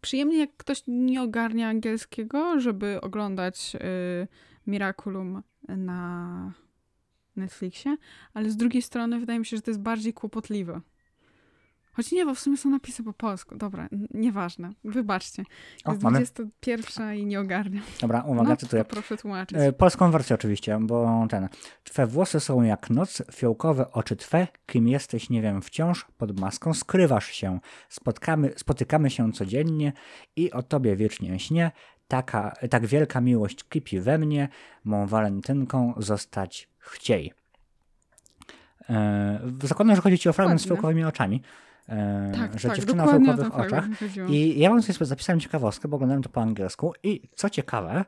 przyjemnie 0.00 0.38
jak 0.38 0.56
ktoś 0.56 0.82
nie 0.86 1.22
ogarnia 1.22 1.68
angielskiego, 1.68 2.60
żeby 2.60 3.00
oglądać 3.00 3.76
y, 3.76 4.28
Miraculum 4.66 5.42
na 5.68 6.52
Netflixie, 7.36 7.96
ale 8.34 8.50
z 8.50 8.56
drugiej 8.56 8.82
strony 8.82 9.20
wydaje 9.20 9.38
mi 9.38 9.46
się, 9.46 9.56
że 9.56 9.62
to 9.62 9.70
jest 9.70 9.80
bardziej 9.80 10.12
kłopotliwe. 10.12 10.80
Choć 12.00 12.12
nie, 12.12 12.26
bo 12.26 12.34
w 12.34 12.40
sumie 12.40 12.56
są 12.56 12.70
napisy 12.70 13.04
po 13.04 13.12
polsku. 13.12 13.56
Dobra, 13.56 13.88
nieważne. 14.10 14.70
Wybaczcie. 14.84 15.44
O, 15.84 15.90
Jest 15.92 16.02
mamy. 16.02 16.18
21 16.18 17.14
i 17.14 17.26
nie 17.26 17.40
ogarniam. 17.40 17.82
Dobra, 18.00 18.22
uwaga, 18.22 18.48
No, 18.50 18.56
cytuję. 18.56 18.84
to 18.84 18.90
proszę 18.90 19.16
tłumaczyć. 19.16 19.58
E, 19.60 19.72
Polską 19.72 20.10
wersję 20.10 20.34
oczywiście, 20.34 20.78
bo 20.80 21.26
ten. 21.30 21.48
Twe 21.84 22.06
włosy 22.06 22.40
są 22.40 22.62
jak 22.62 22.90
noc, 22.90 23.22
fiołkowe 23.32 23.92
oczy 23.92 24.16
twe, 24.16 24.48
kim 24.66 24.88
jesteś 24.88 25.30
nie 25.30 25.42
wiem 25.42 25.62
wciąż, 25.62 26.06
pod 26.18 26.40
maską 26.40 26.74
skrywasz 26.74 27.26
się. 27.26 27.58
Spotkamy, 27.88 28.52
spotykamy 28.56 29.10
się 29.10 29.32
codziennie 29.32 29.92
i 30.36 30.52
o 30.52 30.62
tobie 30.62 30.96
wiecznie 30.96 31.38
śnię. 31.38 31.70
Taka, 32.08 32.52
tak 32.70 32.86
wielka 32.86 33.20
miłość 33.20 33.64
kipi 33.68 34.00
we 34.00 34.18
mnie, 34.18 34.48
mą 34.84 35.06
walentynką 35.06 35.94
zostać 35.96 36.68
chciej. 36.78 37.32
E, 38.90 39.40
zakładam, 39.62 39.96
że 39.96 40.02
chodzi 40.02 40.18
ci 40.18 40.28
o 40.28 40.32
fragment 40.32 40.62
z 40.62 40.68
fiołkowymi 40.68 41.04
oczami. 41.04 41.42
E, 41.90 42.32
tak, 42.34 42.60
że 42.60 42.68
tak, 42.68 42.76
dziewczyna 42.76 43.06
w 43.06 43.54
oczach. 43.54 43.84
I 44.28 44.58
ja 44.58 44.70
bym 44.70 44.82
sobie 44.82 45.06
zapisałem 45.06 45.40
ciekawostkę, 45.40 45.88
bo 45.88 45.96
oglądałem 45.96 46.22
to 46.22 46.28
po 46.28 46.40
angielsku 46.40 46.92
i 47.02 47.28
co 47.34 47.50
ciekawe, 47.50 48.04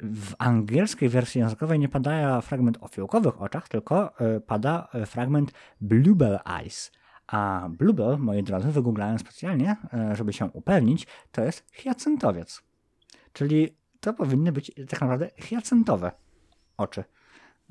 w 0.00 0.34
angielskiej 0.38 1.08
wersji 1.08 1.40
językowej 1.40 1.78
nie 1.78 1.88
pada 1.88 2.40
fragment 2.40 2.78
o 2.80 2.88
fiołkowych 2.88 3.42
oczach, 3.42 3.68
tylko 3.68 4.20
e, 4.20 4.40
pada 4.40 4.88
e, 4.94 5.06
fragment 5.06 5.52
bluebell 5.80 6.38
eyes. 6.60 6.92
A 7.26 7.68
bluebell, 7.70 8.18
moi 8.18 8.42
drodzy, 8.42 8.72
wygooglałem 8.72 9.18
specjalnie, 9.18 9.76
żeby 10.12 10.32
się 10.32 10.44
upewnić, 10.46 11.06
to 11.32 11.44
jest 11.44 11.66
hiacyntowiec. 11.72 12.62
Czyli 13.32 13.76
to 14.00 14.12
powinny 14.12 14.52
być 14.52 14.72
tak 14.88 15.00
naprawdę 15.00 15.30
hiacyntowe 15.36 16.12
oczy. 16.76 17.04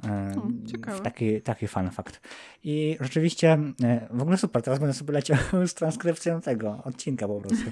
E, 0.08 0.36
ciekawe. 0.72 1.00
Taki, 1.00 1.42
taki 1.42 1.68
fun 1.68 1.92
fact. 1.92 2.22
I 2.64 2.98
rzeczywiście 3.02 3.58
e, 3.84 4.08
w 4.12 4.22
ogóle 4.22 4.38
super, 4.38 4.62
teraz 4.62 4.80
będę 4.80 4.94
sobie 4.94 5.14
leciał 5.14 5.38
z 5.68 5.74
transkrypcją 5.74 6.42
tego 6.42 6.82
odcinka 6.84 7.28
po 7.28 7.42
prostu. 7.42 7.72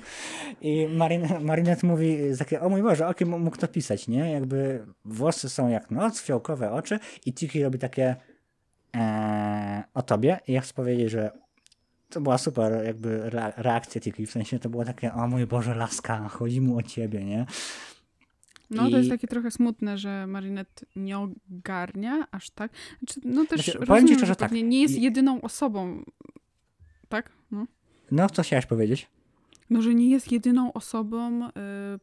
I 0.62 0.88
Marin, 0.88 1.28
Marinette 1.42 1.88
mówi 1.88 2.18
takie, 2.40 2.62
o 2.62 2.70
mój 2.70 2.82
Boże, 2.84 3.08
o 3.08 3.14
kim 3.14 3.40
mógł 3.40 3.58
to 3.58 3.68
pisać, 3.68 4.08
nie? 4.08 4.32
Jakby 4.32 4.86
włosy 5.06 5.50
są 5.50 5.68
jak 5.68 5.92
noc, 5.92 6.22
fiołkowe 6.22 6.72
oczy 6.72 7.00
i 7.26 7.34
Tiki 7.34 7.64
robi 7.64 7.80
takie 7.80 8.16
eee, 8.94 9.84
o 9.94 10.02
tobie 10.02 10.40
i 10.48 10.54
ja 10.54 10.62
chcę 10.62 10.74
powiedzieć, 10.74 11.12
że 11.12 11.32
to 12.10 12.22
była 12.22 12.38
super 12.38 12.86
jakby 12.86 13.30
reakcja 13.58 14.02
Tiki, 14.02 14.26
w 14.26 14.32
sensie 14.32 14.60
to 14.60 14.70
było 14.70 14.86
takie, 14.86 15.14
o 15.14 15.28
mój 15.28 15.46
Boże, 15.46 15.76
laska, 15.76 16.30
chodzi 16.30 16.62
mu 16.62 16.78
o 16.78 16.84
ciebie, 16.84 17.26
nie? 17.26 17.46
No, 18.70 18.88
I... 18.88 18.92
to 18.92 18.98
jest 18.98 19.10
takie 19.10 19.28
trochę 19.28 19.52
smutne, 19.52 19.98
że 19.98 20.28
Marinette 20.28 20.86
nie 20.96 21.18
ogarnia 21.18 22.28
aż 22.32 22.50
tak. 22.50 22.72
Znaczy, 23.00 23.22
no 23.24 23.46
też 23.46 23.64
znaczy, 23.64 23.80
rozumiem, 23.80 24.08
ci 24.08 24.16
szczerze, 24.16 24.36
tak. 24.36 24.52
nie 24.52 24.82
jest 24.82 24.98
jedyną 24.98 25.42
osobą, 25.42 26.04
tak? 27.10 27.32
No. 27.52 27.68
no, 28.12 28.30
co 28.30 28.44
chciałaś 28.44 28.66
powiedzieć? 28.66 29.08
No, 29.70 29.82
że 29.82 29.96
nie 29.96 30.10
jest 30.10 30.32
jedyną 30.32 30.74
osobą, 30.74 31.48
y, 31.48 31.52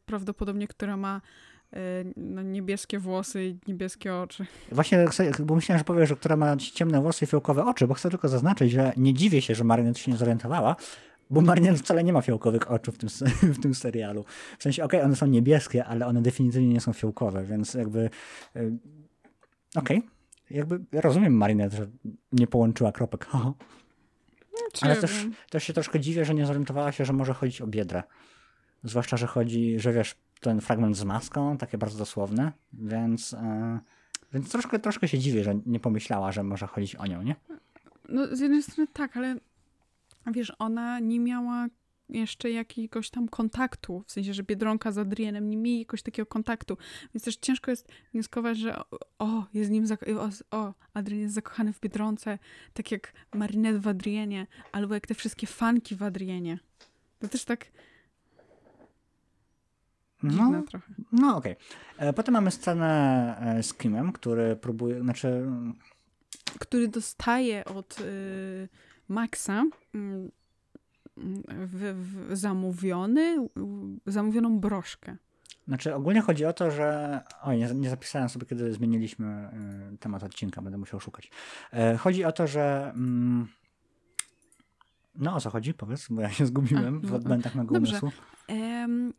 prawdopodobnie, 0.06 0.68
która 0.68 0.96
ma 0.96 1.20
y, 1.72 1.78
no, 2.16 2.42
niebieskie 2.42 2.98
włosy 2.98 3.44
i 3.44 3.58
niebieskie 3.66 4.14
oczy. 4.14 4.46
Właśnie, 4.72 5.04
bo 5.40 5.54
myślałem, 5.54 5.78
że 5.78 5.84
powiesz, 5.84 6.08
że 6.08 6.16
która 6.16 6.36
ma 6.36 6.56
ciemne 6.56 7.00
włosy 7.00 7.24
i 7.24 7.28
fiołkowe 7.28 7.64
oczy, 7.64 7.86
bo 7.86 7.94
chcę 7.94 8.10
tylko 8.10 8.28
zaznaczyć, 8.28 8.72
że 8.72 8.92
nie 8.96 9.14
dziwię 9.14 9.42
się, 9.42 9.54
że 9.54 9.64
Marinette 9.64 10.00
się 10.00 10.10
nie 10.10 10.16
zorientowała, 10.16 10.76
bo 11.30 11.40
Marinette 11.40 11.78
wcale 11.78 12.04
nie 12.04 12.12
ma 12.12 12.22
fiołkowych 12.22 12.70
oczu 12.70 12.92
w 12.92 12.98
tym, 12.98 13.08
w 13.56 13.62
tym 13.62 13.74
serialu. 13.74 14.24
W 14.58 14.62
sensie, 14.62 14.84
okej, 14.84 15.00
okay, 15.00 15.06
one 15.06 15.16
są 15.16 15.26
niebieskie, 15.26 15.84
ale 15.84 16.06
one 16.06 16.22
definitywnie 16.22 16.68
nie 16.68 16.80
są 16.80 16.92
fiołkowe, 16.92 17.44
więc 17.44 17.74
jakby 17.74 18.10
y, 18.56 18.78
okej, 19.74 19.98
okay. 19.98 20.10
jakby 20.50 20.80
rozumiem 20.92 21.36
Marinette, 21.36 21.76
że 21.76 21.86
nie 22.32 22.46
połączyła 22.46 22.92
kropek. 22.92 23.26
Ale 24.80 24.96
też, 24.96 25.26
też 25.50 25.64
się 25.64 25.72
troszkę 25.72 26.00
dziwię, 26.00 26.24
że 26.24 26.34
nie 26.34 26.46
zorientowała 26.46 26.92
się, 26.92 27.04
że 27.04 27.12
może 27.12 27.34
chodzić 27.34 27.60
o 27.60 27.66
biedrę. 27.66 28.02
Zwłaszcza, 28.84 29.16
że 29.16 29.26
chodzi, 29.26 29.80
że 29.80 29.92
wiesz, 29.92 30.16
ten 30.40 30.60
fragment 30.60 30.96
z 30.96 31.04
maską, 31.04 31.58
takie 31.58 31.78
bardzo 31.78 31.98
dosłowne, 31.98 32.52
więc, 32.72 33.32
yy, 33.32 33.38
więc 34.32 34.50
troszkę, 34.50 34.78
troszkę 34.78 35.08
się 35.08 35.18
dziwię, 35.18 35.44
że 35.44 35.54
nie 35.66 35.80
pomyślała, 35.80 36.32
że 36.32 36.42
może 36.42 36.66
chodzić 36.66 36.96
o 36.96 37.06
nią, 37.06 37.22
nie? 37.22 37.36
No 38.08 38.36
z 38.36 38.40
jednej 38.40 38.62
strony 38.62 38.88
tak, 38.92 39.16
ale 39.16 39.36
wiesz, 40.32 40.52
ona 40.58 41.00
nie 41.00 41.20
miała 41.20 41.66
jeszcze 42.08 42.50
jakiegoś 42.50 43.10
tam 43.10 43.28
kontaktu, 43.28 44.04
w 44.06 44.12
sensie, 44.12 44.34
że 44.34 44.42
Biedronka 44.42 44.92
z 44.92 44.98
Adrienem 44.98 45.50
nie 45.50 45.56
mieli 45.56 45.78
jakoś 45.78 46.02
takiego 46.02 46.26
kontaktu, 46.26 46.76
więc 47.14 47.24
też 47.24 47.36
ciężko 47.36 47.70
jest 47.70 47.88
wnioskować, 48.12 48.58
że 48.58 48.80
o, 49.18 49.46
jest 49.54 49.70
nim, 49.70 49.86
o, 50.18 50.56
o, 50.58 50.74
Adrien 50.94 51.20
jest 51.20 51.34
zakochany 51.34 51.72
w 51.72 51.80
Biedronce, 51.80 52.38
tak 52.72 52.92
jak 52.92 53.12
Marinette 53.34 53.78
w 53.78 53.88
Adrienie, 53.88 54.46
albo 54.72 54.94
jak 54.94 55.06
te 55.06 55.14
wszystkie 55.14 55.46
fanki 55.46 55.96
w 55.96 56.02
Adrienie. 56.02 56.58
To 57.18 57.28
też 57.28 57.44
tak 57.44 57.66
no, 60.22 60.62
trochę. 60.62 60.92
No 61.12 61.36
okej. 61.36 61.56
Okay. 61.96 62.08
E, 62.08 62.12
potem 62.12 62.32
mamy 62.32 62.50
scenę 62.50 63.36
e, 63.40 63.62
z 63.62 63.74
Kimem, 63.74 64.12
który 64.12 64.56
próbuje, 64.56 65.00
znaczy... 65.00 65.46
Który 66.58 66.88
dostaje 66.88 67.64
od 67.64 68.00
y, 68.00 68.68
Maxa 69.08 69.64
mm, 69.94 70.30
w, 71.46 71.94
w 71.96 72.36
zamówiony, 72.36 73.48
zamówioną 74.06 74.58
broszkę. 74.58 75.16
Znaczy 75.68 75.94
ogólnie 75.94 76.20
chodzi 76.20 76.44
o 76.44 76.52
to, 76.52 76.70
że. 76.70 77.20
Oj, 77.42 77.58
nie, 77.58 77.74
nie 77.74 77.90
zapisałem 77.90 78.28
sobie, 78.28 78.46
kiedy 78.46 78.72
zmieniliśmy 78.72 79.48
y, 79.94 79.98
temat 79.98 80.22
odcinka, 80.22 80.62
będę 80.62 80.78
musiał 80.78 81.00
szukać. 81.00 81.30
Y, 81.94 81.98
chodzi 81.98 82.24
o 82.24 82.32
to, 82.32 82.46
że. 82.46 82.92
Mm, 82.94 83.48
no 85.14 85.34
o 85.34 85.40
co 85.40 85.50
chodzi? 85.50 85.74
Powiedz, 85.74 86.06
bo 86.10 86.20
ja 86.20 86.30
się 86.30 86.46
zgubiłem 86.46 86.96
A, 87.04 87.06
w 87.06 87.10
no, 87.10 87.16
odbędach 87.16 87.54
mego 87.54 87.74
dobrze. 87.74 87.90
umysłu. 87.90 88.10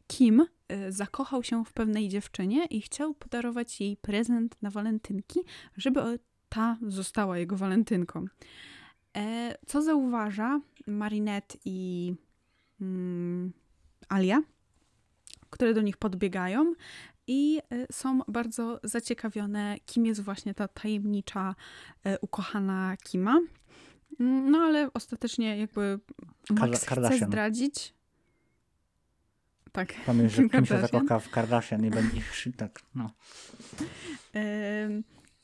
Kim 0.08 0.46
y, 0.72 0.92
zakochał 0.92 1.44
się 1.44 1.66
w 1.66 1.74
pewnej 1.74 2.10
dziewczynie 2.10 2.66
i 2.66 2.82
chciał 2.82 3.14
podarować 3.14 3.82
jej 3.82 3.98
prezent 3.98 4.58
na 4.62 4.70
walentynki, 4.70 5.40
żeby 5.78 6.20
ta 6.50 6.78
została 6.88 7.38
jego 7.38 7.58
walentynką. 7.58 8.26
E, 9.16 9.56
co 9.68 9.82
zauważa 9.82 10.60
Marinette 10.88 11.58
i 11.66 12.14
mm, 12.82 13.54
Alia, 14.10 14.42
które 15.50 15.74
do 15.74 15.82
nich 15.82 15.98
podbiegają 15.98 16.74
i 17.28 17.62
e, 17.72 17.94
są 17.94 18.20
bardzo 18.28 18.80
zaciekawione, 18.84 19.76
kim 19.86 20.06
jest 20.06 20.22
właśnie 20.22 20.54
ta 20.54 20.68
tajemnicza, 20.68 21.56
e, 22.04 22.20
ukochana 22.20 22.98
Kima. 23.04 23.40
Mm, 24.20 24.52
no 24.52 24.58
ale 24.58 24.94
ostatecznie 24.94 25.58
jakby 25.58 26.00
Max 26.50 26.86
chce 26.86 27.18
zdradzić. 27.26 27.94
Tak. 29.72 29.94
Pamiętaj, 30.06 30.30
że 30.30 30.50
Kim 30.50 30.66
się 30.66 30.82
zakocha 30.82 31.20
w 31.20 31.30
Kardashian 31.30 31.86
i 31.86 31.90
będzie 31.90 32.22
tak, 32.58 32.82
no. 32.96 33.12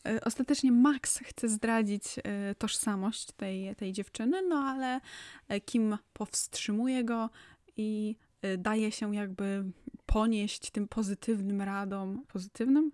E, 0.08 0.22
ostatecznie 0.24 0.72
Max 0.72 1.20
chce 1.24 1.50
zdradzić 1.50 2.04
e, 2.24 2.56
tożsamość 2.56 3.32
tej, 3.32 3.76
tej 3.76 3.94
dziewczyny, 3.94 4.42
no 4.50 4.56
ale 4.56 5.02
e, 5.48 5.62
Kim 5.62 5.98
powstrzymuje 6.14 7.04
go 7.04 7.30
i 7.78 8.16
daje 8.58 8.92
się 8.92 9.16
jakby 9.16 9.64
ponieść 10.06 10.72
tym 10.72 10.88
pozytywnym 10.88 11.62
radom. 11.62 12.24
Pozytywnym? 12.28 12.92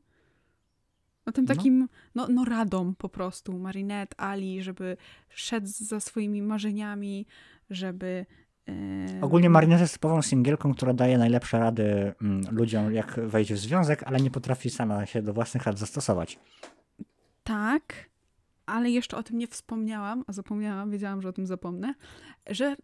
No 1.26 1.34
tym 1.34 1.46
no. 1.46 1.56
takim, 1.56 1.88
no, 2.16 2.28
no, 2.28 2.46
radom 2.46 2.96
po 2.96 3.10
prostu. 3.10 3.60
Marinette, 3.60 4.20
Ali, 4.20 4.64
żeby 4.64 4.98
szedł 5.30 5.68
za 5.68 6.00
swoimi 6.00 6.42
marzeniami, 6.42 7.26
żeby 7.70 8.26
Ogólnie 9.22 9.50
Marinette 9.50 9.82
jest 9.82 9.94
typową 9.94 10.22
singielką, 10.22 10.74
która 10.74 10.94
daje 10.94 11.18
najlepsze 11.18 11.60
rady 11.60 12.14
mm, 12.22 12.42
ludziom, 12.52 12.94
jak 12.94 13.20
wejść 13.20 13.54
w 13.54 13.58
związek, 13.58 14.04
ale 14.04 14.20
nie 14.20 14.32
potrafi 14.32 14.70
sama 14.70 15.06
się 15.06 15.22
do 15.22 15.34
własnych 15.34 15.64
rad 15.64 15.80
zastosować. 15.80 16.40
Tak, 17.48 18.10
ale 18.66 18.90
jeszcze 18.90 19.18
o 19.18 19.24
tym 19.24 19.38
nie 19.38 19.48
wspomniałam, 19.48 20.24
a 20.28 20.34
zapomniałam, 20.34 20.92
wiedziałam, 20.92 21.22
że 21.22 21.30
o 21.30 21.34
tym 21.34 21.48
zapomnę, 21.48 21.94
że 22.48 22.76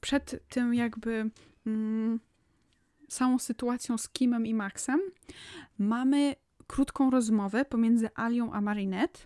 przed 0.00 0.48
tym 0.48 0.74
jakby 0.74 1.30
mm, 1.66 2.20
samą 3.08 3.38
sytuacją 3.38 3.98
z 3.98 4.08
Kimem 4.08 4.46
i 4.46 4.54
Maxem 4.54 5.00
mamy 5.78 6.34
krótką 6.66 7.10
rozmowę 7.10 7.64
pomiędzy 7.64 8.08
Alią 8.14 8.52
a 8.52 8.60
Marinette, 8.60 9.20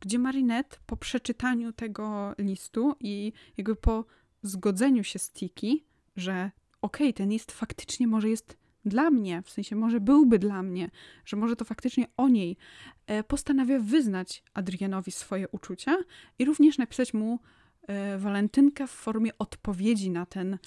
gdzie 0.00 0.18
Marinette 0.18 0.78
po 0.86 0.96
przeczytaniu 0.96 1.72
tego 1.72 2.34
listu 2.38 2.94
i 3.00 3.32
jakby 3.56 3.76
po 3.76 4.04
zgodzeniu 4.42 5.04
się 5.04 5.18
z 5.18 5.30
Tiki, 5.30 5.84
że 6.16 6.50
okej, 6.82 7.06
okay, 7.06 7.12
ten 7.12 7.30
list 7.30 7.52
faktycznie 7.52 8.06
może 8.06 8.28
jest 8.28 8.61
dla 8.84 9.10
mnie, 9.10 9.42
w 9.42 9.50
sensie 9.50 9.76
może 9.76 10.00
byłby 10.00 10.38
dla 10.38 10.62
mnie, 10.62 10.90
że 11.24 11.36
może 11.36 11.56
to 11.56 11.64
faktycznie 11.64 12.06
o 12.16 12.28
niej, 12.28 12.56
e, 13.06 13.24
postanawia 13.24 13.80
wyznać 13.80 14.42
Adrianowi 14.54 15.12
swoje 15.12 15.48
uczucia 15.48 15.96
i 16.38 16.44
również 16.44 16.78
napisać 16.78 17.14
mu 17.14 17.38
e, 17.88 18.18
walentynkę 18.18 18.86
w 18.86 18.90
formie 18.90 19.30
odpowiedzi 19.38 20.10
na 20.10 20.26
ten 20.26 20.58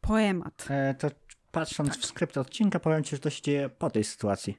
poemat. 0.00 0.66
E, 0.70 0.94
to 0.94 1.10
patrząc 1.52 1.90
tak. 1.90 1.98
w 1.98 2.06
skrypt 2.06 2.38
odcinka, 2.38 2.80
powiem 2.80 3.04
ci, 3.04 3.16
że 3.16 3.18
to 3.18 3.30
się 3.30 3.42
dzieje 3.42 3.68
po 3.68 3.90
tej 3.90 4.04
sytuacji. 4.04 4.58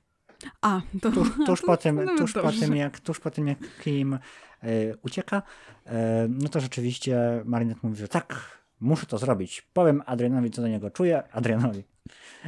A, 0.61 0.81
to, 1.01 1.11
tuż, 1.11 1.29
tuż, 1.45 1.61
to, 1.61 1.67
po, 1.67 1.77
tym, 1.77 2.05
no 2.05 2.17
tuż, 2.17 2.33
po 2.33 2.51
tym, 2.51 2.75
jak, 2.75 2.99
tuż 2.99 3.19
po 3.19 3.31
tym, 3.31 3.47
jak 3.47 3.57
Kim 3.83 4.13
e, 4.13 4.19
ucieka, 5.01 5.41
e, 5.85 6.27
no 6.29 6.49
to 6.49 6.59
rzeczywiście 6.59 7.41
Marinette 7.45 7.79
mówi, 7.83 7.99
że 7.99 8.07
tak, 8.07 8.58
muszę 8.79 9.05
to 9.05 9.17
zrobić. 9.17 9.67
Powiem 9.73 10.03
Adrianowi, 10.05 10.51
co 10.51 10.61
do 10.61 10.67
niego 10.67 10.91
czuję. 10.91 11.23
Adrianowi. 11.31 11.83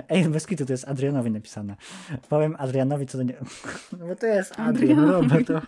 Ej, 0.09 0.29
bez 0.29 0.47
kitu, 0.47 0.65
to 0.65 0.73
jest 0.73 0.87
Adrianowi 0.87 1.31
napisane. 1.31 1.75
Powiem 2.29 2.55
Adrianowi, 2.59 3.05
co 3.05 3.17
do 3.17 3.23
niego... 3.23 3.39
No 3.99 4.07
bo 4.07 4.15
to 4.15 4.25
jest 4.25 4.59
Adrian, 4.59 5.09
Robert. 5.09 5.47
To... 5.47 5.61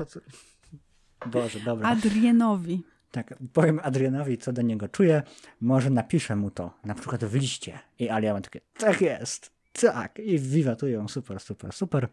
Boże, 1.30 1.60
dobra. 1.60 1.90
Adrianowi. 1.90 2.84
Tak, 3.12 3.34
powiem 3.54 3.80
Adrianowi, 3.84 4.38
co 4.38 4.54
do 4.54 4.62
niego 4.62 4.88
czuję. 4.88 5.24
Może 5.62 5.90
napiszę 5.90 6.36
mu 6.36 6.52
to, 6.52 6.74
na 6.86 6.96
przykład 6.96 7.26
w 7.26 7.36
liście. 7.36 7.80
I 8.00 8.10
Alia 8.10 8.34
ma 8.34 8.42
takie, 8.42 8.62
tak 8.78 9.02
jest, 9.02 9.52
tak. 9.82 10.20
I 10.20 10.40
wiwatują, 10.40 11.08
super, 11.08 11.40
super, 11.40 11.74
super. 11.74 12.08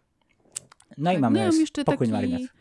No 0.99 1.11
tak, 1.11 1.19
i 1.19 1.21
mamy 1.21 1.39
jeszcze 1.39 1.85
pokój 1.85 2.07
taki... 2.07 2.13
Marinette. 2.13 2.55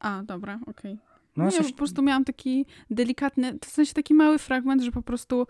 A, 0.00 0.22
dobra, 0.22 0.60
okej. 0.66 0.92
Okay. 0.92 1.11
No, 1.36 1.44
nie, 1.44 1.50
coś... 1.50 1.72
po 1.72 1.78
prostu 1.78 2.02
miałam 2.02 2.24
taki 2.24 2.66
delikatny, 2.90 3.58
w 3.64 3.66
sensie 3.66 3.94
taki 3.94 4.14
mały 4.14 4.38
fragment, 4.38 4.82
że 4.82 4.92
po 4.92 5.02
prostu 5.02 5.46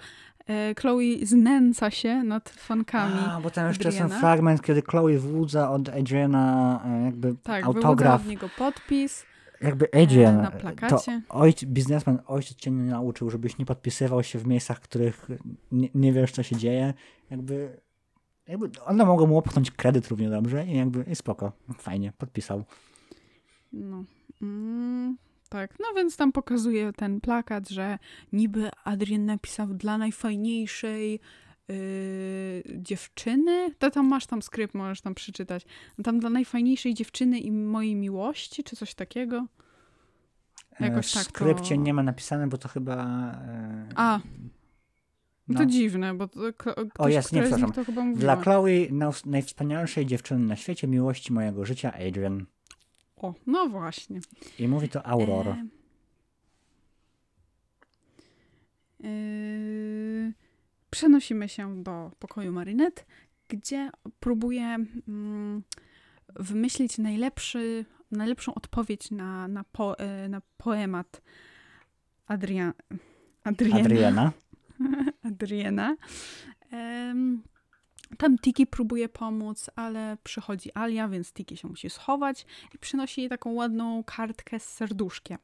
e, 0.49 0.75
Chloe 0.75 1.03
znęca 1.23 1.91
się 1.91 2.23
nad 2.23 2.49
fankami. 2.49 3.21
A, 3.29 3.41
bo 3.41 3.51
tam 3.51 3.69
jeszcze 3.69 3.89
jest 3.89 3.99
ten 3.99 4.09
fragment, 4.09 4.63
kiedy 4.63 4.83
Chloe 4.83 5.19
włódza 5.19 5.71
od 5.71 5.89
Adriana 5.89 6.81
e, 6.87 7.05
jakby 7.05 7.35
tak, 7.43 7.65
autograf. 7.65 8.13
Tak, 8.13 8.21
od 8.21 8.27
niego 8.27 8.49
podpis. 8.59 9.25
Jakby 9.61 9.89
Adrian, 10.03 10.39
e, 10.39 10.43
na 10.43 10.51
plakacie. 10.51 11.23
to 11.29 11.35
ojc, 11.35 11.65
biznesmen, 11.65 12.19
ojciec 12.27 12.57
cię 12.57 12.71
nie 12.71 12.91
nauczył, 12.91 13.31
żebyś 13.31 13.59
nie 13.59 13.67
podpisywał 13.67 14.23
się 14.23 14.39
w 14.39 14.47
miejscach, 14.47 14.79
w 14.79 14.81
których 14.81 15.29
nie, 15.73 15.89
nie 15.95 16.13
wiesz, 16.13 16.33
co 16.33 16.43
się 16.43 16.57
dzieje. 16.57 16.95
Jakby, 17.31 17.81
jakby 18.49 18.71
one 18.85 19.05
mogą 19.05 19.27
mu 19.27 19.39
opchnąć 19.39 19.71
kredyt 19.71 20.09
równie 20.09 20.31
dobrze 20.31 20.67
i 20.67 20.77
jakby 20.77 21.05
i 21.11 21.17
spoko, 21.17 21.53
fajnie, 21.79 22.13
podpisał. 22.19 22.65
No. 23.73 24.05
Mm. 24.43 25.17
Tak, 25.53 25.79
no 25.81 25.87
więc 25.97 26.17
tam 26.17 26.33
pokazuje 26.33 26.93
ten 26.93 27.21
plakat, 27.21 27.69
że 27.69 27.99
niby 28.33 28.71
Adrian 28.85 29.27
napisał 29.27 29.67
dla 29.67 29.99
najfajniejszej 29.99 31.21
yy, 31.69 31.75
dziewczyny. 32.75 33.75
To 33.79 33.91
tam 33.91 34.07
masz 34.07 34.27
tam 34.27 34.43
skrypt, 34.43 34.75
możesz 34.75 35.01
tam 35.01 35.15
przeczytać. 35.15 35.65
No 35.99 36.05
tam 36.05 36.21
dla 36.21 36.31
najfajniejszej 36.31 36.95
dziewczyny 36.95 37.39
i 37.39 37.53
mojej 37.53 37.95
miłości, 37.95 38.65
czy 38.65 38.77
coś 38.77 38.95
takiego. 38.95 39.47
E, 40.81 40.85
Jakoś 40.85 41.11
w 41.11 41.15
tak 41.15 41.23
skrypcie 41.23 41.75
to- 41.77 41.83
nie 41.83 41.95
ma 41.95 42.03
napisane, 42.03 42.47
bo 42.47 42.59
to 42.59 42.69
chyba... 42.69 42.97
e, 43.33 43.89
A, 43.95 44.21
no. 45.49 45.59
to 45.59 45.65
no. 45.65 45.71
dziwne, 45.71 46.15
bo 46.15 46.29
to, 46.29 46.41
kto- 46.57 46.87
ktoś, 46.95 47.15
jest, 47.15 47.33
nie, 47.33 47.41
przepraszam. 47.43 47.73
to 47.73 47.85
chyba 47.85 48.05
mówiła. 48.05 48.21
Dla 48.21 48.37
Chloe, 48.43 48.89
naj- 48.91 49.27
najwspanialszej 49.27 50.07
dziewczyny 50.07 50.47
na 50.47 50.57
świecie, 50.57 50.89
miłości 50.89 51.33
mojego 51.33 51.65
życia, 51.65 51.93
Adrian. 51.93 52.47
O, 53.23 53.35
no 53.47 53.69
właśnie. 53.69 54.21
I 54.59 54.69
mówi 54.69 54.89
to 54.89 55.07
Aurora. 55.07 55.53
E, 55.53 55.67
Yy, 59.03 60.33
przenosimy 60.91 61.49
się 61.49 61.83
do 61.83 62.11
pokoju 62.19 62.53
Marinette, 62.53 63.05
gdzie 63.49 63.91
próbuje 64.21 64.77
mm, 65.09 65.63
wymyślić 66.37 66.99
najlepszy, 66.99 67.85
najlepszą 68.11 68.55
odpowiedź 68.55 69.11
na, 69.11 69.49
na, 69.49 69.65
po, 69.65 69.99
e, 69.99 70.29
na 70.29 70.43
poemat 70.57 71.23
Adrian, 72.27 72.73
Adriana. 73.45 73.81
Adriana. 73.81 74.33
Adriana. 75.29 75.97
Tam 78.19 78.39
Tiki 78.39 78.67
próbuje 78.67 79.09
pomóc, 79.09 79.71
ale 79.77 80.17
przychodzi 80.23 80.71
Alia, 80.75 81.09
więc 81.09 81.33
Tiki 81.33 81.57
się 81.57 81.69
musi 81.69 81.91
schować 81.91 82.47
i 82.75 82.79
przynosi 82.79 83.21
jej 83.21 83.31
taką 83.31 83.53
ładną 83.53 84.05
kartkę 84.05 84.59
z 84.61 84.65
serduszkiem. 84.65 85.39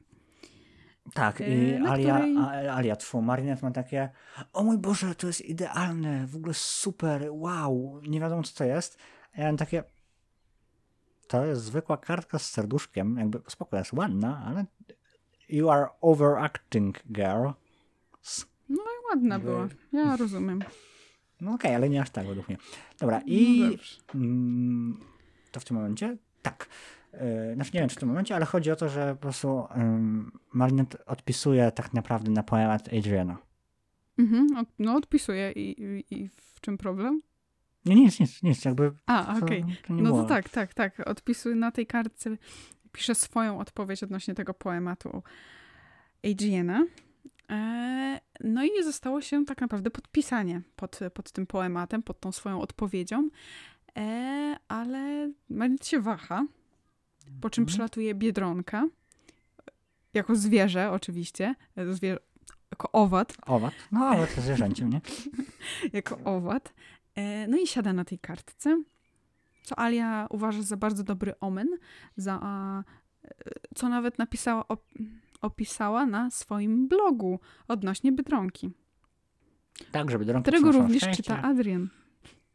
Tak, 1.14 1.40
i 1.40 1.44
E, 1.44 1.82
Alia, 1.88 2.14
której- 2.18 2.36
Alia, 2.68 2.96
twój 2.96 3.22
Marinette 3.22 3.66
ma 3.66 3.70
takie 3.72 4.10
o 4.52 4.64
mój 4.64 4.78
Boże, 4.78 5.14
to 5.14 5.26
jest 5.26 5.40
idealne, 5.40 6.26
w 6.26 6.36
ogóle 6.36 6.54
super, 6.54 7.28
wow, 7.30 8.00
nie 8.08 8.20
wiadomo 8.20 8.42
co 8.42 8.54
to 8.54 8.64
jest. 8.64 8.98
A 9.34 9.40
ja 9.40 9.46
mam 9.46 9.56
takie 9.56 9.84
to 11.28 11.44
jest 11.44 11.62
zwykła 11.62 11.96
kartka 11.96 12.38
z 12.38 12.50
serduszkiem, 12.50 13.16
jakby 13.18 13.40
spoko, 13.48 13.76
jest 13.76 13.92
ładna, 13.92 14.42
ale 14.46 14.64
you 15.48 15.70
are 15.70 15.86
overacting, 16.00 17.02
girl. 17.06 17.48
No 18.68 18.82
i 18.82 19.08
ładna 19.10 19.38
była. 19.38 19.68
Ja 19.92 20.16
rozumiem. 20.16 20.60
No 21.40 21.54
okej, 21.54 21.74
ale 21.74 21.88
nie 21.88 22.02
aż 22.02 22.10
tak 22.10 22.26
według 22.26 22.48
mnie. 22.48 22.58
Dobra, 23.00 23.18
No 23.18 23.24
i. 23.26 23.78
Mm, 24.14 25.00
to 25.52 25.60
w 25.60 25.64
tym 25.64 25.76
momencie? 25.76 26.16
Tak. 26.42 26.68
Yy, 27.12 27.54
Znaczy 27.54 27.70
nie 27.74 27.80
wiem, 27.80 27.88
czy 27.88 27.96
w 27.96 27.98
tym 27.98 28.08
momencie, 28.08 28.34
ale 28.36 28.46
chodzi 28.46 28.70
o 28.70 28.76
to, 28.76 28.88
że 28.88 29.14
po 29.14 29.20
prostu 29.20 29.66
ym, 29.76 30.32
Marinette 30.52 31.04
odpisuje 31.06 31.72
tak 31.72 31.92
naprawdę 31.94 32.30
na 32.30 32.42
poemat 32.42 32.88
Adriana. 32.98 33.36
Mhm, 34.18 34.66
no 34.78 34.94
odpisuję 34.96 35.52
I, 35.52 35.82
i, 35.82 36.04
i 36.14 36.28
w 36.28 36.60
czym 36.60 36.78
problem? 36.78 37.22
Nie, 37.84 37.94
nic, 37.94 38.20
nic, 38.20 38.42
nic, 38.42 38.64
jakby 38.64 38.92
A, 39.06 39.36
okej. 39.42 39.64
nie 39.64 40.02
No 40.02 40.10
było. 40.10 40.22
to 40.22 40.28
tak, 40.28 40.48
tak, 40.48 40.74
tak. 40.74 41.08
Odpisuję 41.08 41.54
na 41.54 41.70
tej 41.70 41.86
kartce, 41.86 42.36
piszę 42.92 43.14
swoją 43.14 43.58
odpowiedź 43.58 44.02
odnośnie 44.02 44.34
tego 44.34 44.54
poematu 44.54 45.22
Adriana. 46.30 46.86
E, 47.50 48.20
no 48.40 48.64
i 48.64 48.70
zostało 48.84 49.20
się 49.20 49.44
tak 49.44 49.60
naprawdę 49.60 49.90
podpisanie 49.90 50.60
pod, 50.76 50.98
pod 51.14 51.32
tym 51.32 51.46
poematem, 51.46 52.02
pod 52.02 52.20
tą 52.20 52.32
swoją 52.32 52.60
odpowiedzią. 52.60 53.28
E, 53.96 54.56
ale 54.68 55.32
Marit 55.50 55.86
się 55.86 56.00
waha, 56.00 56.44
po 57.40 57.50
czym 57.50 57.62
Mhm. 57.62 57.66
przylatuje 57.66 58.14
Biedronka, 58.14 58.84
jako 60.14 60.36
zwierzę 60.36 60.90
oczywiście, 60.90 61.54
e, 61.76 61.84
jako 62.70 62.92
owad, 62.92 63.34
Owad, 63.46 63.74
no 63.92 64.00
ale 64.00 64.26
to 64.26 64.40
zwierzęciem, 64.40 64.90
nie? 64.90 65.00
jako 65.98 66.18
owad. 66.24 66.74
E, 67.14 67.48
No 67.48 67.56
i 67.58 67.66
siada 67.66 67.92
na 67.92 68.04
tej 68.04 68.18
kartce, 68.18 68.82
co 69.62 69.78
Alia 69.78 70.26
uważa 70.30 70.62
za 70.62 70.76
bardzo 70.76 71.04
dobry 71.04 71.34
omen, 71.40 71.68
za 72.16 72.34
e, 73.24 73.34
co 73.74 73.88
nawet 73.88 74.18
napisała, 74.18 74.68
op, 74.68 74.84
opisała 75.40 76.06
na 76.06 76.30
swoim 76.30 76.88
blogu 76.88 77.40
odnośnie 77.68 78.12
Biedronki, 78.12 78.70
Tak, 79.92 80.10
żeby 80.10 80.24
Biedronki 80.24 80.50
którego 80.50 80.72
również 80.72 81.02
szczęście. 81.02 81.22
czyta 81.22 81.42
Adrian. 81.42 81.88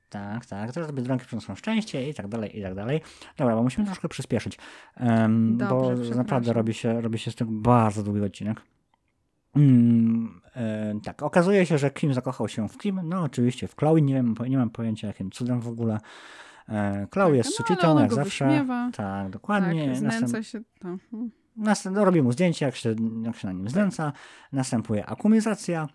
Tak, 0.10 0.45
tak, 0.45 0.72
to 0.72 0.81
żeby 0.81 0.93
Biedronki 0.93 1.26
przynoszą 1.26 1.55
szczęście 1.55 2.10
i 2.10 2.14
tak 2.14 2.27
dalej, 2.27 2.60
i 2.60 2.61
tak 2.61 2.76
dalej. 2.76 3.01
Dobra, 3.38 3.55
bo 3.55 3.64
musimy 3.64 3.85
troszkę 3.85 4.10
przyspieszyć, 4.10 4.57
um, 4.99 5.57
Dobrze, 5.57 6.10
bo 6.10 6.15
naprawdę 6.15 6.53
robi 6.53 6.73
się, 6.73 7.01
robi 7.01 7.19
się 7.19 7.31
z 7.31 7.35
tego 7.35 7.51
bardzo 7.53 8.03
długi 8.03 8.22
odcinek. 8.22 8.61
Mm, 9.55 10.41
e, 10.55 10.93
tak, 11.03 11.23
okazuje 11.23 11.65
się, 11.65 11.77
że 11.77 11.91
Kim 11.91 12.14
zakochał 12.14 12.47
się 12.47 12.69
w 12.69 12.77
Kim. 12.77 12.99
No 13.03 13.22
oczywiście 13.22 13.68
w 13.68 13.76
Chloe, 13.76 14.01
nie, 14.01 14.14
wiem, 14.14 14.35
nie 14.47 14.57
mam 14.57 14.69
pojęcia 14.69 15.07
jakim 15.07 15.31
cudem 15.31 15.61
w 15.61 15.68
ogóle. 15.68 15.97
E, 16.69 17.07
Chloe 17.14 17.27
Tak, 17.27 17.35
jest 17.35 17.60
no, 17.84 17.91
ona 17.91 18.01
jak 18.01 18.14
zawsze. 18.14 18.45
wyśmiewa. 18.45 18.89
Tak, 18.93 19.30
dokładnie. 19.30 19.88
tak, 19.88 19.97
znęca 19.97 20.19
Następ, 20.19 20.45
się. 20.45 20.61
To, 20.80 20.97
hmm. 21.57 21.95
robi 21.95 22.21
mu 22.21 22.31
zdjęcie, 22.31 22.65
jak 22.65 22.75
się, 22.75 22.95
jak 23.23 23.35
się 23.35 23.47
na 23.47 23.53
nim 23.53 23.69
znęca. 23.69 24.13
Następuje 24.51 25.05
akumizacja. 25.05 25.88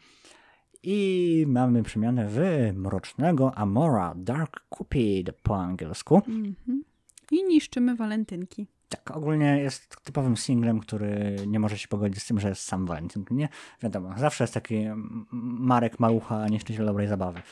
I 0.82 1.44
mamy 1.48 1.82
przemianę 1.82 2.26
w 2.28 2.40
mrocznego 2.74 3.54
Amora, 3.54 4.14
Dark 4.16 4.60
Cupid 4.70 5.32
po 5.42 5.56
angielsku. 5.56 6.16
Mhm. 6.16 6.84
I 7.30 7.44
niszczymy 7.44 7.96
walentynki. 7.96 8.66
Tak, 8.88 9.16
ogólnie 9.16 9.58
jest 9.58 9.96
typowym 10.02 10.36
singlem, 10.36 10.80
który 10.80 11.36
nie 11.46 11.60
może 11.60 11.78
się 11.78 11.88
pogodzić 11.88 12.22
z 12.22 12.26
tym, 12.26 12.40
że 12.40 12.48
jest 12.48 12.62
sam 12.62 12.86
Valentyn. 12.86 13.24
Nie 13.30 13.48
wiadomo, 13.82 14.14
zawsze 14.16 14.44
jest 14.44 14.54
taki 14.54 14.76
mm, 14.76 15.26
Marek 15.58 16.00
Malucha, 16.00 16.48
nieszczęście 16.48 16.84
dobrej 16.84 17.08
zabawy. 17.08 17.42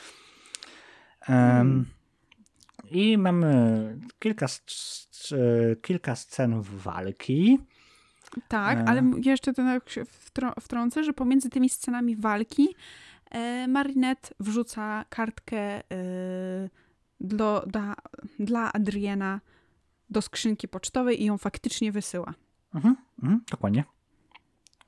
Em, 1.27 1.35
Mm. 1.61 1.85
I 2.91 3.17
mamy 3.17 3.99
kilka, 4.19 4.45
kilka 5.81 6.15
scen 6.15 6.61
walki. 6.61 7.59
Tak, 8.47 8.77
E. 8.77 8.85
ale 8.85 9.01
jeszcze 9.25 9.53
to 9.53 9.63
tak 9.63 9.89
się 9.89 10.03
wtrą- 10.03 10.61
wtrącę, 10.61 11.03
że 11.03 11.13
pomiędzy 11.13 11.49
tymi 11.49 11.69
scenami 11.69 12.15
walki 12.15 12.67
e, 13.31 13.67
Marinette 13.67 14.29
wrzuca 14.39 15.05
kartkę 15.09 15.57
e, 15.59 15.83
dla, 17.19 17.61
dla, 17.61 17.95
dla 18.39 18.73
Adriana 18.73 19.41
do 20.09 20.21
skrzynki 20.21 20.67
pocztowej 20.67 21.21
i 21.21 21.25
ją 21.25 21.37
faktycznie 21.37 21.91
wysyła. 21.91 22.33
Mhm, 22.75 22.95
mhm, 23.23 23.41
dokładnie. 23.51 23.83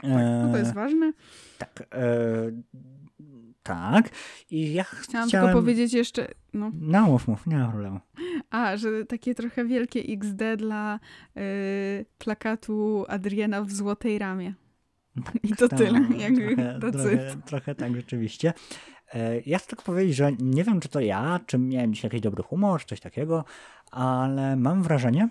Tak, 0.01 0.11
no 0.43 0.51
to 0.51 0.57
jest 0.57 0.71
E, 0.71 0.73
ważne. 0.73 1.13
Tak. 1.57 1.81
E, 1.91 2.05
tak. 3.63 4.09
I 4.51 4.73
ja 4.73 4.83
Chciałam, 4.83 5.27
chciałem... 5.29 5.47
tylko 5.47 5.61
powiedzieć 5.61 5.93
jeszcze, 5.93 6.27
no, 6.53 6.71
No 6.73 7.01
mów, 7.05 7.27
mów, 7.27 7.47
nie 7.47 7.57
ma 7.57 7.67
problemu. 7.67 7.99
a, 8.49 8.77
że 8.77 9.05
takie 9.05 9.35
trochę 9.35 9.65
wielkie 9.65 9.99
XD 9.99 10.41
dla 10.57 10.99
e, 11.35 11.41
plakatu 12.17 13.05
Adriana 13.07 13.63
w 13.63 13.71
złotej 13.71 14.19
ramie. 14.19 14.53
I 15.43 15.55
to 15.55 15.67
No, 15.71 15.77
tyle, 15.77 15.99
jakby 16.17 16.55
trochę, 16.55 16.79
that's 16.79 16.91
trochę, 16.91 17.35
trochę 17.45 17.75
tak 17.75 17.95
rzeczywiście. 17.95 18.53
E, 19.13 19.39
Ja 19.45 19.57
chcę 19.59 19.67
tylko 19.67 19.83
powiedzieć, 19.83 20.15
że 20.15 20.31
nie 20.39 20.63
wiem, 20.63 20.79
czy 20.79 20.89
to 20.89 20.99
ja, 20.99 21.39
czy 21.45 21.57
miałem 21.57 21.93
dzisiaj 21.93 22.09
jakiś 22.09 22.21
dobry 22.21 22.43
humor, 22.43 22.79
czy 22.81 22.87
coś 22.87 22.99
takiego, 22.99 23.45
ale 23.91 24.55
mam 24.55 24.83
wrażenie, 24.83 25.29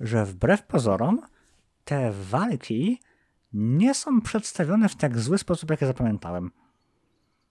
że 0.00 0.24
wbrew 0.24 0.62
pozorom 0.62 1.20
te 1.84 2.12
walki 2.30 3.00
nie 3.52 3.94
są 3.94 4.20
przedstawione 4.20 4.88
w 4.88 4.96
tak 4.96 5.18
zły 5.18 5.38
sposób, 5.38 5.70
jak 5.70 5.80
ja 5.80 5.86
zapamiętałem. 5.86 6.50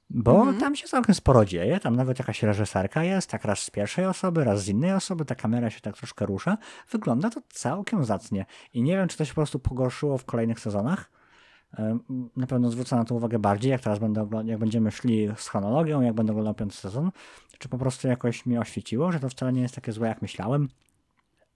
Bo 0.09 0.35
Mhm. 0.39 0.57
tam 0.57 0.75
się 0.75 0.87
całkiem 0.87 1.15
sporo 1.15 1.45
dzieje, 1.45 1.79
tam 1.79 1.95
nawet 1.95 2.19
jakaś 2.19 2.43
reżyserka 2.43 3.03
jest, 3.03 3.29
tak 3.29 3.45
raz 3.45 3.59
z 3.59 3.69
pierwszej 3.69 4.05
osoby, 4.05 4.43
raz 4.43 4.63
z 4.63 4.67
innej 4.67 4.93
osoby, 4.93 5.25
ta 5.25 5.35
kamera 5.35 5.69
się 5.69 5.81
tak 5.81 5.97
troszkę 5.97 6.25
rusza. 6.25 6.57
Wygląda 6.91 7.29
to 7.29 7.41
całkiem 7.49 8.05
zacnie. 8.05 8.45
I 8.73 8.83
nie 8.83 8.97
wiem, 8.97 9.07
czy 9.07 9.17
to 9.17 9.25
się 9.25 9.31
po 9.31 9.35
prostu 9.35 9.59
pogorszyło 9.59 10.17
w 10.17 10.25
kolejnych 10.25 10.59
sezonach. 10.59 11.11
Na 12.35 12.47
pewno 12.47 12.71
zwrócę 12.71 12.95
na 12.95 13.05
to 13.05 13.15
uwagę 13.15 13.39
bardziej, 13.39 13.71
jak 13.71 13.81
teraz 13.81 13.99
będę 13.99 14.29
jak 14.45 14.59
będziemy 14.59 14.91
szli 14.91 15.29
z 15.35 15.47
chronologią, 15.47 16.01
jak 16.01 16.13
będę 16.13 16.31
oglądał 16.31 16.53
piąty 16.53 16.75
sezon, 16.75 17.11
czy 17.57 17.69
po 17.69 17.77
prostu 17.77 18.07
jakoś 18.07 18.45
mi 18.45 18.57
oświeciło, 18.57 19.11
że 19.11 19.19
to 19.19 19.29
wcale 19.29 19.53
nie 19.53 19.61
jest 19.61 19.75
takie 19.75 19.91
złe, 19.91 20.07
jak 20.07 20.21
myślałem. 20.21 20.67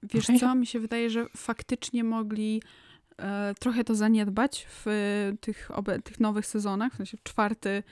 Wiesz 0.04 0.28
co, 0.40 0.56
mi 0.56 0.66
się 0.66 0.80
wydaje, 0.80 1.10
że 1.10 1.26
faktycznie 1.38 2.04
mogli 2.04 2.62
e, 3.18 3.54
trochę 3.60 3.84
to 3.84 3.96
zaniedbać 3.96 4.68
w 4.70 4.88
e, 4.88 4.92
tych, 5.38 5.72
obe, 5.74 6.00
tych 6.00 6.20
nowych 6.20 6.46
sezonach, 6.46 6.94
w 6.94 6.98
sensie 6.98 7.18
w 7.18 7.24
czwarty, 7.24 7.84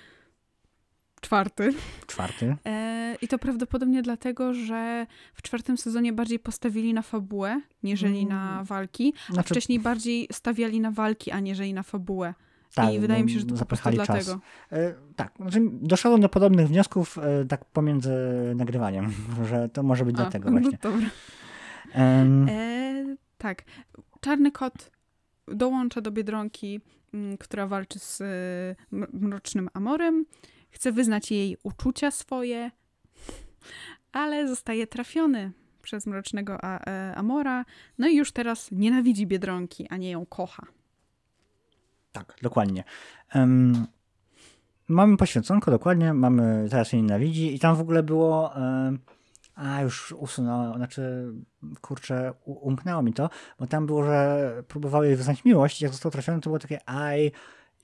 czwarty. 1.22 1.74
Czwarty. 2.08 2.56
E, 2.66 3.16
I 3.22 3.28
to 3.28 3.40
prawdopodobnie 3.40 4.02
dlatego, 4.02 4.54
że 4.54 5.08
w 5.34 5.42
czwartym 5.42 5.78
sezonie 5.78 6.14
bardziej 6.14 6.40
postawili 6.40 6.94
na 6.94 7.02
fabułę, 7.02 7.62
niżeli 7.84 8.26
na 8.26 8.52
Mm. 8.54 8.66
walki, 8.66 9.14
a 9.30 9.34
Znaczy, 9.34 9.50
wcześniej 9.50 9.80
bardziej 9.80 10.28
stawiali 10.32 10.80
na 10.80 10.92
walki, 10.92 11.32
aniżeli 11.32 11.74
na 11.74 11.84
fabułę. 11.84 12.34
tak, 12.74 12.94
I 12.94 13.00
wydaje 13.00 13.20
bo 13.20 13.26
mi 13.26 13.32
się, 13.32 13.40
że 13.40 13.46
to 13.46 13.52
po 13.52 13.58
zapychali 13.58 13.98
czas. 13.98 14.08
dlatego. 14.08 14.40
E, 14.72 14.94
tak, 15.16 15.34
znaczy 15.40 15.60
doszedłem 15.72 16.22
do 16.22 16.30
podobnych 16.30 16.68
wniosków 16.68 17.18
e, 17.18 17.46
tak 17.46 17.66
pomiędzy 17.66 18.12
nagrywaniem, 18.56 19.12
że 19.50 19.70
to 19.70 19.84
może 19.84 20.06
być 20.06 20.16
A, 20.16 20.18
dlatego 20.18 20.52
no 20.52 20.60
właśnie. 20.60 20.78
dobra. 20.82 21.08
E, 21.96 23.16
tak. 23.38 23.64
Czarny 24.22 24.52
kot 24.52 24.92
dołącza 25.48 26.02
do 26.02 26.12
Biedronki, 26.12 26.82
m, 27.14 27.38
która 27.38 27.68
walczy 27.68 28.00
z 28.00 28.22
e, 28.22 28.26
Mrocznym 29.14 29.70
Amorem. 29.74 30.26
Chce 30.70 30.92
wyznać 30.92 31.32
jej 31.32 31.58
uczucia 31.64 32.12
swoje, 32.12 32.72
ale 34.12 34.48
zostaje 34.48 34.88
trafiony 34.88 35.52
przez 35.82 36.08
Mrocznego 36.08 36.58
A- 36.62 36.90
e, 36.90 37.16
Amora. 37.16 37.66
No 37.98 38.08
i 38.08 38.16
już 38.16 38.32
teraz 38.32 38.72
nienawidzi 38.72 39.28
Biedronki, 39.28 39.88
a 39.90 39.98
nie 39.98 40.12
ją 40.12 40.26
kocha. 40.26 40.66
Tak, 42.12 42.36
dokładnie. 42.42 42.84
Um, 43.36 43.88
mamy 44.88 45.18
poświęconko, 45.18 45.72
dokładnie, 45.72 46.14
mamy 46.14 46.68
teraz 46.70 46.94
jej 46.94 47.02
nienawidzi 47.02 47.56
i 47.56 47.60
tam 47.60 47.76
w 47.76 47.82
ogóle 47.82 48.04
było... 48.04 48.54
Um, 48.56 49.00
a 49.56 49.82
już 49.82 50.12
usunęło, 50.12 50.76
znaczy, 50.76 51.34
kurczę, 51.82 52.34
umknęło 52.46 53.02
mi 53.02 53.14
to, 53.14 53.30
bo 53.60 53.68
tam 53.68 53.86
było, 53.86 54.04
że 54.04 54.64
próbowały 54.68 55.08
jej 55.08 55.16
wyznać 55.16 55.46
miłość 55.46 55.82
i 55.82 55.84
jak 55.84 55.94
został 55.94 56.12
trafiony, 56.12 56.42
to 56.42 56.50
było 56.50 56.60
takie 56.60 56.80
I 57.18 57.32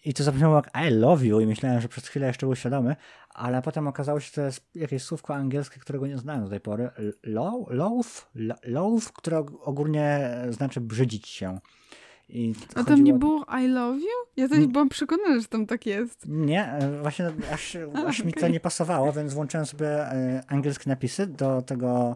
i 0.05 0.13
to 0.13 0.23
zabrzmiało 0.23 0.55
jak 0.55 0.71
I 0.87 0.89
love 0.89 1.25
you 1.25 1.39
i 1.39 1.45
myślałem, 1.47 1.81
że 1.81 1.87
przez 1.87 2.07
chwilę 2.07 2.27
jeszcze 2.27 2.45
był 2.45 2.55
świadomy, 2.55 2.95
ale 3.29 3.61
potem 3.61 3.87
okazało 3.87 4.19
się, 4.19 4.25
że 4.25 4.31
to 4.31 4.41
jest 4.41 4.65
jakieś 4.75 5.03
słówko 5.03 5.35
angielskie, 5.35 5.79
którego 5.79 6.07
nie 6.07 6.17
znałem 6.17 6.43
do 6.43 6.49
tej 6.49 6.59
pory. 6.59 6.89
Love, 7.23 8.11
love 8.63 9.05
które 9.13 9.45
ogólnie 9.61 10.35
znaczy 10.49 10.81
brzydzić 10.81 11.27
się. 11.27 11.59
I 12.29 12.53
A 12.75 12.83
tam 12.83 13.03
nie 13.03 13.13
było 13.13 13.45
I 13.63 13.67
love 13.67 13.99
you? 13.99 14.07
Ja 14.37 14.47
też 14.47 14.67
byłam 14.67 14.89
przekonana, 14.89 15.39
że 15.39 15.47
tam 15.47 15.65
tak 15.65 15.85
jest. 15.85 16.25
Nie, 16.27 16.65
e, 16.71 17.01
właśnie 17.01 17.31
aż, 17.53 17.77
A, 17.95 18.05
aż 18.05 18.19
okay. 18.19 18.25
mi 18.25 18.33
to 18.33 18.47
nie 18.47 18.59
pasowało, 18.59 19.13
więc 19.13 19.33
włączyłem 19.33 19.65
sobie 19.65 19.87
e, 19.87 20.43
angielskie 20.47 20.89
napisy 20.89 21.27
do 21.27 21.61
tego, 21.61 22.15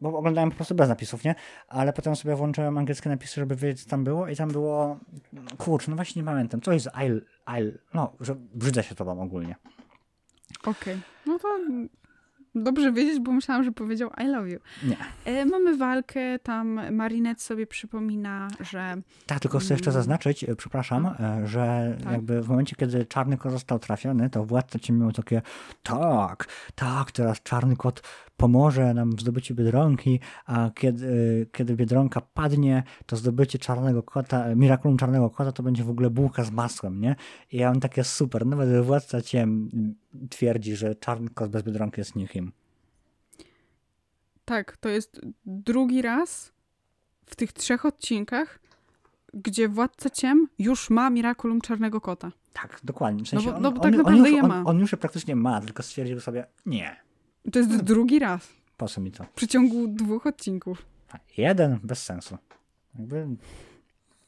bo 0.00 0.18
oglądałem 0.18 0.50
po 0.50 0.56
prostu 0.56 0.74
bez 0.74 0.88
napisów, 0.88 1.24
nie? 1.24 1.34
Ale 1.68 1.92
potem 1.92 2.16
sobie 2.16 2.36
włączyłem 2.36 2.78
angielskie 2.78 3.10
napisy, 3.10 3.34
żeby 3.34 3.56
wiedzieć, 3.56 3.84
co 3.84 3.90
tam 3.90 4.04
było 4.04 4.28
i 4.28 4.36
tam 4.36 4.48
było, 4.48 4.98
kurczę, 5.58 5.90
no 5.90 5.96
właśnie 5.96 6.22
nie 6.22 6.26
pamiętam, 6.26 6.60
coś 6.60 6.82
z 6.82 6.86
I, 6.86 7.10
I 7.60 7.72
no, 7.94 8.12
że 8.20 8.34
brzydzę 8.34 8.82
się 8.82 8.94
tobą 8.94 9.22
ogólnie. 9.22 9.56
Okej, 10.64 10.94
okay. 10.94 10.98
no 11.26 11.38
to 11.38 11.48
Dobrze 12.54 12.92
wiedzieć, 12.92 13.20
bo 13.20 13.32
myślałam, 13.32 13.64
że 13.64 13.72
powiedział 13.72 14.10
I 14.24 14.26
love 14.26 14.50
you. 14.50 14.58
Nie. 14.82 14.96
E, 15.24 15.44
mamy 15.44 15.76
walkę, 15.76 16.38
tam 16.38 16.94
Marinette 16.94 17.42
sobie 17.42 17.66
przypomina, 17.66 18.48
że... 18.60 18.94
Tak, 19.26 19.40
tylko 19.40 19.58
chcę 19.58 19.74
jeszcze 19.74 19.90
mm. 19.90 20.02
zaznaczyć, 20.02 20.44
e, 20.44 20.56
przepraszam, 20.56 21.06
e, 21.06 21.46
że 21.46 21.96
tak. 22.02 22.12
jakby 22.12 22.42
w 22.42 22.48
momencie, 22.48 22.76
kiedy 22.76 23.06
Czarny 23.06 23.36
Kot 23.38 23.52
został 23.52 23.78
trafiony, 23.78 24.30
to 24.30 24.44
władca 24.44 24.78
ci 24.78 24.92
miał 24.92 25.12
takie 25.12 25.42
tak, 25.82 26.48
tak, 26.74 27.12
teraz 27.12 27.42
Czarny 27.42 27.76
Kot 27.76 28.02
pomoże 28.36 28.94
nam 28.94 29.16
w 29.16 29.20
zdobyciu 29.20 29.54
Biedronki, 29.54 30.20
a 30.46 30.70
kiedy, 30.74 31.46
kiedy 31.52 31.76
Biedronka 31.76 32.20
padnie, 32.20 32.82
to 33.06 33.16
zdobycie 33.16 33.58
Czarnego 33.58 34.02
Kota, 34.02 34.54
Miraculum 34.54 34.96
Czarnego 34.96 35.30
Kota 35.30 35.52
to 35.52 35.62
będzie 35.62 35.84
w 35.84 35.90
ogóle 35.90 36.10
bułka 36.10 36.44
z 36.44 36.50
masłem, 36.50 37.00
nie? 37.00 37.16
I 37.52 37.56
ja 37.56 37.70
mam 37.70 37.80
takie 37.80 38.04
super, 38.04 38.46
nawet 38.46 38.84
władca 38.84 39.22
ciem 39.22 39.70
twierdzi, 40.30 40.76
że 40.76 40.94
Czarny 40.94 41.30
Kot 41.30 41.50
bez 41.50 41.62
Biedronki 41.62 42.00
jest 42.00 42.16
nikim. 42.16 42.52
Tak, 44.44 44.76
to 44.76 44.88
jest 44.88 45.20
drugi 45.46 46.02
raz 46.02 46.52
w 47.26 47.36
tych 47.36 47.52
trzech 47.52 47.86
odcinkach, 47.86 48.58
gdzie 49.34 49.68
Władca 49.68 50.10
Ciem 50.10 50.48
już 50.58 50.90
ma 50.90 51.10
Miraculum 51.10 51.60
Czarnego 51.60 52.00
Kota. 52.00 52.32
Tak, 52.52 52.80
dokładnie. 52.84 53.24
W 53.24 53.28
sensie 53.28 53.46
no 53.46 53.52
bo, 53.52 53.60
no 53.60 53.72
bo 53.72 53.76
on, 53.76 53.82
tak 53.82 53.92
on, 53.92 53.96
naprawdę 53.96 54.22
on 54.22 54.26
już, 54.26 54.36
je 54.36 54.42
ma. 54.42 54.60
On, 54.60 54.66
on 54.66 54.78
już 54.78 54.92
je 54.92 54.98
praktycznie 54.98 55.36
ma, 55.36 55.60
tylko 55.60 55.82
stwierdził 55.82 56.20
sobie, 56.20 56.46
nie, 56.66 56.96
to 57.52 57.58
jest 57.58 57.70
hmm. 57.70 57.86
drugi 57.86 58.18
raz. 58.18 58.48
Po 58.76 58.88
co 58.88 59.00
mi 59.00 59.12
to? 59.12 59.24
W 59.24 59.30
przeciągu 59.30 59.88
dwóch 59.88 60.26
odcinków. 60.26 60.86
Jeden, 61.36 61.78
bez 61.82 62.02
sensu. 62.02 62.38
Jakby 62.98 63.26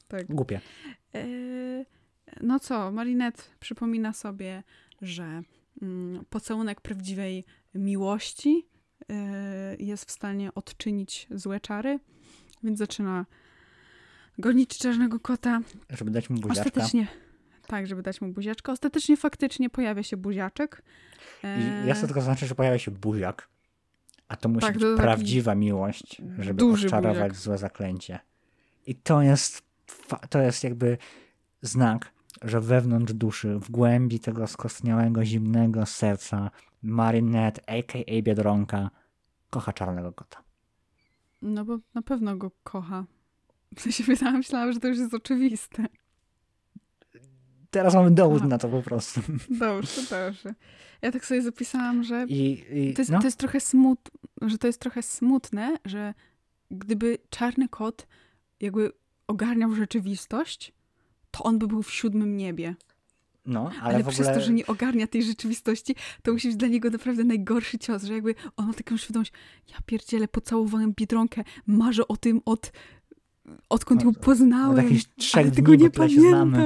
tak. 0.09 0.26
głupie. 0.26 0.60
E, 1.14 1.26
no 2.40 2.60
co, 2.60 2.93
Marinette 2.93 3.43
przypomina 3.60 4.12
sobie, 4.12 4.62
że 5.02 5.43
mm, 5.82 6.24
pocałunek 6.30 6.80
prawdziwej 6.80 7.44
miłości 7.74 8.66
e, 9.09 9.76
jest 9.78 10.05
w 10.05 10.10
stanie 10.10 10.55
odczynić 10.55 11.26
złe 11.30 11.60
czary, 11.60 11.98
więc 12.62 12.78
zaczyna 12.78 13.26
gonić 14.38 14.78
czarnego 14.78 15.20
kota. 15.20 15.60
Żeby 15.90 16.10
dać 16.10 16.30
mu 16.30 16.36
buziaczka. 16.36 16.62
Ostatecznie, 16.62 17.06
tak, 17.66 17.86
żeby 17.86 18.02
dać 18.02 18.20
mu 18.20 18.28
buziaczka. 18.28 18.72
Ostatecznie 18.72 19.16
faktycznie 19.16 19.70
pojawia 19.70 20.02
się 20.02 20.16
buziaczek. 20.16 20.82
I 21.43 21.88
ja 21.88 21.94
chcę 21.94 22.06
tylko 22.06 22.20
zaznaczyć, 22.20 22.48
że 22.48 22.55
pojawia 22.55 22.78
się 22.78 22.90
buziak. 22.90 23.48
A 24.28 24.36
to 24.36 24.48
musi 24.48 24.66
tak, 24.66 24.74
być 24.74 24.82
to 24.82 24.97
prawdziwa 24.97 25.55
miłość, 25.55 26.22
żeby 26.38 26.64
odczarować 26.64 27.18
buziak. 27.18 27.34
złe 27.34 27.59
zaklęcie. 27.59 28.18
I 28.86 28.94
to 28.94 29.22
jest, 29.22 29.62
to 30.30 30.38
jest 30.40 30.64
jakby 30.64 30.98
znak, 31.62 32.12
że 32.43 32.60
wewnątrz 32.60 33.12
duszy, 33.12 33.59
w 33.59 33.70
głębi 33.70 34.20
tego 34.20 34.47
skostniałego, 34.47 35.24
zimnego 35.24 35.86
serca 35.86 36.51
Marinette, 36.82 37.62
a.k.a. 37.66 38.22
Biedronka, 38.22 38.90
kocha 39.51 39.72
czarnego 39.72 40.12
kota. 40.12 40.43
No 41.43 41.64
bo 41.64 41.78
na 41.94 42.02
pewno 42.02 42.36
go 42.36 42.51
kocha. 42.62 43.05
W 43.76 43.80
sensie 43.80 44.05
myślałam, 44.32 44.72
że 44.72 44.80
to 44.80 44.88
już 44.88 44.98
jest 44.98 45.14
oczywiste. 45.14 45.86
Teraz 47.76 47.94
mamy 47.94 48.10
dowód 48.10 48.38
Aha. 48.38 48.48
na 48.48 48.58
to 48.58 48.68
po 48.68 48.82
prostu. 48.82 49.20
Dobrze, 49.50 50.00
dobrze. 50.10 50.54
Ja 51.02 51.12
tak 51.12 51.26
sobie 51.26 51.42
zapisałam, 51.42 52.04
że 52.04 52.26
I, 52.28 52.64
i, 52.70 52.94
to, 52.94 53.00
jest, 53.02 53.10
no. 53.10 53.18
to 53.18 53.24
jest 53.26 53.38
trochę 53.38 53.60
smut, 53.60 54.10
że 54.42 54.58
to 54.58 54.66
jest 54.66 54.80
trochę 54.80 55.02
smutne, 55.02 55.76
że 55.84 56.14
gdyby 56.70 57.18
czarny 57.30 57.68
kot 57.68 58.06
jakby 58.60 58.92
ogarniał 59.26 59.74
rzeczywistość, 59.74 60.72
to 61.30 61.42
on 61.42 61.58
by 61.58 61.66
był 61.66 61.82
w 61.82 61.92
siódmym 61.92 62.36
niebie. 62.36 62.74
No, 63.46 63.70
ale, 63.82 63.94
ale 63.94 64.04
przez 64.04 64.26
to, 64.26 64.40
że 64.40 64.52
nie 64.52 64.66
ogarnia 64.66 65.06
tej 65.06 65.22
rzeczywistości, 65.22 65.94
to 66.22 66.32
musi 66.32 66.48
być 66.48 66.56
dla 66.56 66.68
niego 66.68 66.90
naprawdę 66.90 67.24
najgorszy 67.24 67.78
cios, 67.78 68.04
że 68.04 68.14
jakby 68.14 68.34
on 68.56 68.66
ma 68.66 68.74
taką 68.74 68.96
świadomość, 68.96 69.32
ja 69.68 69.76
pierdzielę, 69.86 70.28
pocałowałem 70.28 70.92
Biedronkę, 70.96 71.44
marzę 71.66 72.08
o 72.08 72.16
tym 72.16 72.40
od 72.44 72.72
odkąd 73.68 74.05
ją 74.05 74.14
poznałem, 74.14 74.70
od 74.70 74.77
jakichś 74.85 75.05
trzech 75.16 75.47
dni 75.47 75.56
tego 75.56 75.74
nie 75.74 75.90
pamiętam. 75.90 76.55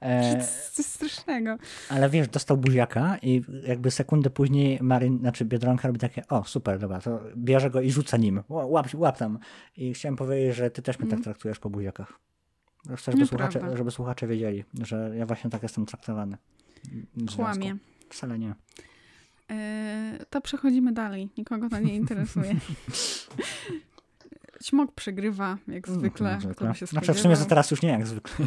E, 0.00 0.46
coś 0.72 0.86
strasznego. 0.86 1.56
Ale 1.88 2.10
wiesz, 2.10 2.28
dostał 2.28 2.56
buziaka 2.56 3.18
i 3.22 3.42
jakby 3.66 3.90
sekundę 3.90 4.30
później 4.30 4.78
Maryn, 4.82 5.18
znaczy 5.18 5.44
Biedronka 5.44 5.88
robi 5.88 6.00
takie, 6.00 6.28
o 6.28 6.44
super, 6.44 6.78
dobra, 6.78 7.00
to 7.00 7.20
bierze 7.36 7.70
go 7.70 7.80
i 7.80 7.90
rzuca 7.90 8.16
nim. 8.16 8.42
Łap, 8.48 8.94
łap 8.94 9.18
tam. 9.18 9.38
I 9.76 9.94
chciałem 9.94 10.16
powiedzieć, 10.16 10.56
że 10.56 10.70
ty 10.70 10.82
też 10.82 10.98
mnie 10.98 11.04
mm. 11.04 11.10
tak 11.10 11.18
mhm. 11.18 11.24
traktujesz 11.24 11.58
po 11.58 11.70
buziakach. 11.70 12.12
Chcę, 12.96 13.12
żeby 13.12 13.26
słuchacze, 13.26 13.76
żeby 13.76 13.90
słuchacze 13.90 14.26
wiedzieli, 14.26 14.64
że 14.82 15.12
ja 15.16 15.26
właśnie 15.26 15.50
tak 15.50 15.62
jestem 15.62 15.86
traktowany. 15.86 16.36
Kłamie. 17.36 17.76
Wcale 18.10 18.38
nie. 18.38 18.54
Yy, 19.50 19.56
to 20.30 20.40
przechodzimy 20.40 20.92
dalej. 20.92 21.28
Nikogo 21.38 21.68
to 21.68 21.78
nie 21.78 21.96
interesuje. 21.96 22.54
Śmok 24.62 24.92
przegrywa, 24.92 25.58
jak 25.68 25.88
mm, 25.88 26.00
zwykle. 26.00 26.34
No, 26.34 26.40
zwykle. 26.40 26.74
Znaczy 26.86 27.14
w 27.14 27.20
sumie 27.20 27.36
to 27.36 27.44
teraz 27.44 27.70
już 27.70 27.82
nie 27.82 27.88
jak 27.88 28.06
zwykle. 28.06 28.46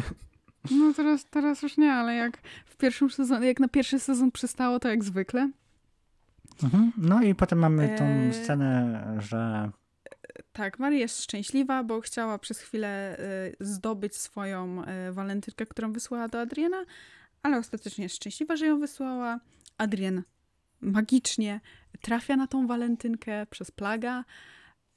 No 0.70 0.94
teraz, 0.94 1.24
teraz 1.24 1.62
już 1.62 1.76
nie, 1.76 1.92
ale 1.92 2.14
jak 2.14 2.38
w 2.66 2.76
pierwszym 2.76 3.10
sezonie, 3.10 3.46
jak 3.46 3.60
na 3.60 3.68
pierwszy 3.68 3.98
sezon 3.98 4.32
przystało, 4.32 4.80
to 4.80 4.88
jak 4.88 5.04
zwykle. 5.04 5.50
Mhm. 6.62 6.92
No 6.96 7.22
i 7.22 7.34
potem 7.34 7.58
mamy 7.58 7.94
tą 7.98 8.04
e... 8.04 8.32
scenę, 8.32 9.04
że... 9.18 9.70
Tak, 10.52 10.78
Maria 10.78 10.98
jest 10.98 11.22
szczęśliwa, 11.22 11.84
bo 11.84 12.00
chciała 12.00 12.38
przez 12.38 12.60
chwilę 12.60 13.18
y, 13.60 13.64
zdobyć 13.64 14.16
swoją 14.16 14.82
y, 14.82 15.12
walentynkę, 15.12 15.66
którą 15.66 15.92
wysłała 15.92 16.28
do 16.28 16.40
Adriana, 16.40 16.84
ale 17.42 17.58
ostatecznie 17.58 18.04
jest 18.04 18.16
szczęśliwa, 18.16 18.56
że 18.56 18.66
ją 18.66 18.80
wysłała. 18.80 19.40
Adrian 19.78 20.22
magicznie 20.80 21.60
trafia 22.00 22.36
na 22.36 22.46
tą 22.46 22.66
walentynkę 22.66 23.46
przez 23.50 23.70
plaga. 23.70 24.24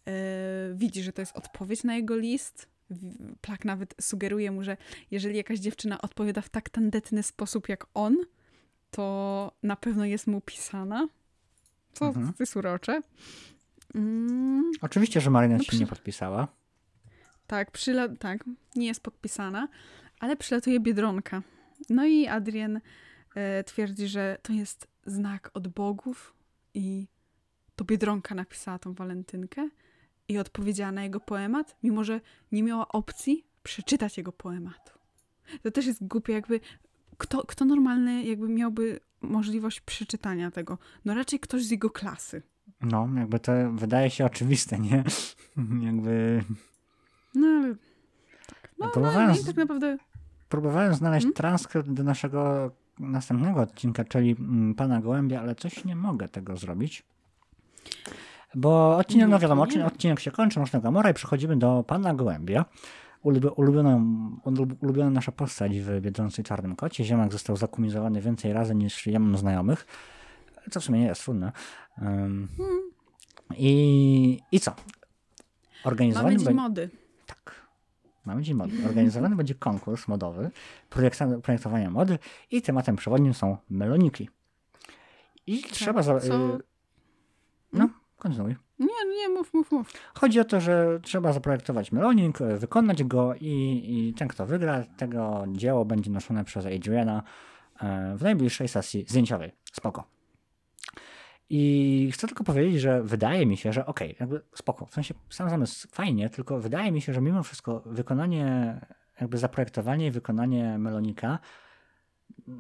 Y, 0.07 0.75
widzi, 0.75 1.03
że 1.03 1.13
to 1.13 1.21
jest 1.21 1.37
odpowiedź 1.37 1.83
na 1.83 1.95
jego 1.95 2.15
list 2.15 2.67
Plak 3.41 3.65
nawet 3.65 3.95
sugeruje 4.01 4.51
mu, 4.51 4.63
że 4.63 4.77
jeżeli 5.11 5.37
jakaś 5.37 5.59
dziewczyna 5.59 6.01
odpowiada 6.01 6.41
w 6.41 6.49
tak 6.49 6.69
tandetny 6.69 7.23
sposób 7.23 7.69
jak 7.69 7.85
on, 7.93 8.17
to 8.91 9.51
na 9.63 9.75
pewno 9.75 10.05
jest 10.05 10.27
mu 10.27 10.41
pisana. 10.41 11.07
Co 11.93 12.05
mhm. 12.05 12.33
jest 12.39 12.55
urocze. 12.55 13.01
Mm. 13.95 14.71
Oczywiście, 14.81 15.21
że 15.21 15.29
Marina 15.29 15.57
no, 15.57 15.63
się 15.63 15.69
przy... 15.69 15.79
nie 15.79 15.87
podpisała. 15.87 16.47
Tak, 17.47 17.71
przyla... 17.71 18.09
tak, 18.09 18.43
nie 18.75 18.87
jest 18.87 19.03
podpisana, 19.03 19.67
ale 20.19 20.37
przylatuje 20.37 20.79
Biedronka. 20.79 21.41
No 21.89 22.05
i 22.05 22.27
Adrian 22.27 22.79
e, 23.35 23.63
twierdzi, 23.63 24.07
że 24.07 24.37
to 24.41 24.53
jest 24.53 24.87
znak 25.05 25.51
od 25.53 25.67
bogów 25.67 26.33
i 26.73 27.07
to 27.75 27.85
Biedronka 27.85 28.35
napisała 28.35 28.79
tą 28.79 28.93
walentynkę 28.93 29.69
i 30.27 30.37
odpowiedziała 30.37 30.91
na 30.91 31.03
jego 31.03 31.19
poemat, 31.19 31.75
mimo 31.83 32.03
że 32.03 32.21
nie 32.51 32.63
miała 32.63 32.87
opcji 32.87 33.45
przeczytać 33.63 34.17
jego 34.17 34.31
poematu. 34.31 34.91
To 35.63 35.71
też 35.71 35.85
jest 35.85 36.07
głupie, 36.07 36.33
jakby 36.33 36.59
kto, 37.17 37.45
kto 37.45 37.65
normalny 37.65 38.23
jakby 38.23 38.49
miałby 38.49 38.99
możliwość 39.21 39.81
przeczytania 39.81 40.51
tego? 40.51 40.77
No 41.05 41.13
raczej 41.13 41.39
ktoś 41.39 41.65
z 41.65 41.71
jego 41.71 41.89
klasy. 41.89 42.41
No, 42.81 43.09
jakby 43.15 43.39
to 43.39 43.51
wydaje 43.71 44.09
się 44.09 44.25
oczywiste, 44.25 44.79
nie? 44.79 45.03
jakby... 45.87 46.43
No 47.35 47.47
ale... 47.47 47.75
Tak. 48.47 48.71
No, 48.79 48.89
próbowałem, 48.89 49.29
no, 49.29 49.43
tak 49.45 49.55
naprawdę... 49.55 49.97
Próbowałem 50.49 50.93
znaleźć 50.93 51.23
hmm? 51.23 51.35
transkrypt 51.35 51.89
do 51.89 52.03
naszego 52.03 52.71
następnego 52.99 53.61
odcinka, 53.61 54.03
czyli 54.03 54.35
mm, 54.39 54.75
Pana 54.75 55.01
Gołębia, 55.01 55.41
ale 55.41 55.55
coś 55.55 55.85
nie 55.85 55.95
mogę 55.95 56.27
tego 56.29 56.57
zrobić. 56.57 57.03
Bo 58.55 58.97
odcinek, 58.97 59.29
no 59.29 59.39
wiadomo, 59.39 59.63
odcinek, 59.63 59.87
odcinek 59.87 60.19
się 60.19 60.31
kończy, 60.31 60.59
Mroczna 60.59 60.79
Gamora 60.79 61.09
i 61.09 61.13
przechodzimy 61.13 61.57
do 61.57 61.83
Pana 61.87 62.13
Gołębia. 62.13 62.65
ulubio- 63.23 63.53
ulubioną, 63.55 63.99
ulub- 64.45 64.75
ulubiona 64.83 65.09
nasza 65.09 65.31
postać 65.31 65.79
w 65.79 66.01
Biedronce 66.01 66.43
Czarnym 66.43 66.75
Kocie. 66.75 67.03
Ziemak 67.03 67.31
został 67.31 67.57
zakumizowany 67.57 68.21
więcej 68.21 68.53
razy 68.53 68.75
niż 68.75 69.07
ja 69.07 69.19
mam 69.19 69.37
znajomych, 69.37 69.85
co 70.71 70.79
w 70.79 70.83
sumie 70.83 70.99
nie 70.99 71.05
jest 71.05 71.23
trudne. 71.23 71.51
Um, 72.01 72.47
i, 73.57 74.39
I 74.51 74.59
co? 74.59 74.75
Organizowany 75.83 76.27
Mamy 76.29 76.37
dzień 76.37 76.45
będzie- 76.45 76.61
mody. 76.61 76.89
tak. 77.25 77.67
Mamy 78.25 78.41
dzień 78.43 78.55
mody. 78.55 78.73
Organizowany 78.85 79.35
będzie 79.35 79.55
konkurs 79.55 80.07
modowy, 80.07 80.51
projekta- 80.89 81.41
projektowania 81.41 81.89
mody 81.89 82.19
i 82.51 82.61
tematem 82.61 82.95
przewodnim 82.95 83.33
są 83.33 83.57
meloniki. 83.69 84.29
I 85.47 85.61
trzeba... 85.63 86.01
Za, 86.01 86.13
Tak, 86.13 86.23
co- 86.23 86.55
y, 86.55 86.59
no, 87.73 87.89
kontynuuj. 88.17 88.55
Nie, 88.79 88.87
nie, 89.17 89.29
mów, 89.29 89.53
mów, 89.53 89.71
mów. 89.71 89.91
Chodzi 90.13 90.39
o 90.39 90.45
to, 90.45 90.61
że 90.61 90.99
trzeba 91.03 91.33
zaprojektować 91.33 91.91
melonik, 91.91 92.37
wykonać 92.57 93.03
go 93.03 93.35
i, 93.35 93.83
i 93.87 94.13
ten, 94.13 94.27
kto 94.27 94.45
wygra, 94.45 94.83
tego 94.97 95.45
dzieło 95.51 95.85
będzie 95.85 96.11
noszone 96.11 96.43
przez 96.43 96.65
Adriana 96.65 97.23
y, 97.75 98.17
w 98.17 98.21
najbliższej 98.21 98.67
sesji 98.67 99.05
zdjęciowej. 99.07 99.51
Spoko. 99.73 100.03
I 101.49 102.09
chcę 102.13 102.27
tylko 102.27 102.43
powiedzieć, 102.43 102.81
że 102.81 103.03
wydaje 103.03 103.45
mi 103.45 103.57
się, 103.57 103.73
że 103.73 103.85
okej, 103.85 104.15
jakby 104.19 104.41
spoko, 104.55 104.85
w 104.85 104.93
sensie 104.93 105.13
sam 105.29 105.49
zamysł 105.49 105.87
fajnie, 105.91 106.29
tylko 106.29 106.59
wydaje 106.59 106.91
mi 106.91 107.01
się, 107.01 107.13
że 107.13 107.21
mimo 107.21 107.43
wszystko 107.43 107.81
wykonanie, 107.85 108.79
jakby 109.21 109.37
zaprojektowanie 109.37 110.07
i 110.07 110.11
wykonanie 110.11 110.77
melonika 110.77 111.39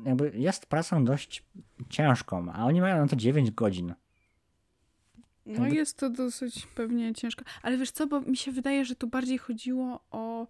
jakby 0.05 0.31
jest 0.35 0.65
pracą 0.65 1.05
dość 1.05 1.45
ciężką, 1.89 2.51
a 2.53 2.65
oni 2.65 2.81
mają 2.81 2.97
na 2.97 3.07
to 3.07 3.15
9 3.15 3.51
godzin. 3.51 3.93
No 5.47 5.67
jest 5.67 5.97
to 5.97 6.09
dosyć 6.09 6.67
pewnie 6.75 7.13
ciężko. 7.13 7.45
Ale 7.61 7.77
wiesz 7.77 7.91
co, 7.91 8.07
bo 8.07 8.21
mi 8.21 8.37
się 8.37 8.51
wydaje, 8.51 8.85
że 8.85 8.95
tu 8.95 9.07
bardziej 9.07 9.37
chodziło 9.37 9.99
o 10.11 10.47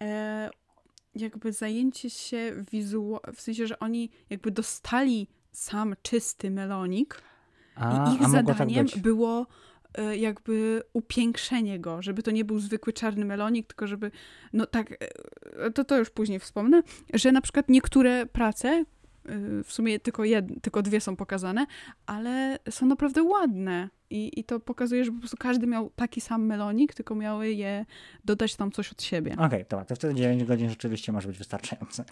e, 0.00 0.50
jakby 1.14 1.52
zajęcie 1.52 2.10
się 2.10 2.64
wizualnie, 2.72 3.32
w 3.34 3.40
sensie, 3.40 3.66
że 3.66 3.78
oni 3.78 4.10
jakby 4.30 4.50
dostali 4.50 5.28
sam 5.52 5.94
czysty 6.02 6.50
melonik 6.50 7.22
A, 7.74 8.10
i 8.10 8.14
ich 8.14 8.20
tak 8.20 8.30
zadaniem 8.30 8.84
być. 8.84 8.98
było 8.98 9.46
e, 9.94 10.16
jakby 10.16 10.82
upiększenie 10.92 11.80
go, 11.80 12.02
żeby 12.02 12.22
to 12.22 12.30
nie 12.30 12.44
był 12.44 12.58
zwykły 12.58 12.92
czarny 12.92 13.24
melonik, 13.24 13.66
tylko 13.66 13.86
żeby, 13.86 14.10
no 14.52 14.66
tak, 14.66 14.92
e, 15.56 15.70
to 15.70 15.84
to 15.84 15.98
już 15.98 16.10
później 16.10 16.38
wspomnę, 16.40 16.82
że 17.14 17.32
na 17.32 17.40
przykład 17.40 17.68
niektóre 17.68 18.26
prace, 18.26 18.84
w 19.64 19.72
sumie 19.72 20.00
tylko, 20.00 20.24
jed, 20.24 20.46
tylko 20.62 20.82
dwie 20.82 21.00
są 21.00 21.16
pokazane, 21.16 21.66
ale 22.06 22.58
są 22.70 22.86
naprawdę 22.86 23.22
ładne 23.22 23.88
i, 24.10 24.40
i 24.40 24.44
to 24.44 24.60
pokazuje, 24.60 25.04
że 25.04 25.12
po 25.12 25.18
prostu 25.18 25.36
każdy 25.36 25.66
miał 25.66 25.90
taki 25.96 26.20
sam 26.20 26.46
melonik, 26.46 26.94
tylko 26.94 27.14
miały 27.14 27.50
je 27.50 27.86
dodać 28.24 28.56
tam 28.56 28.72
coś 28.72 28.92
od 28.92 29.02
siebie. 29.02 29.36
Okej, 29.38 29.64
dobra, 29.70 29.84
to 29.84 29.94
wtedy 29.94 30.14
9 30.14 30.44
godzin 30.44 30.68
rzeczywiście 30.68 31.12
może 31.12 31.28
być 31.28 31.38
wystarczające. 31.38 32.04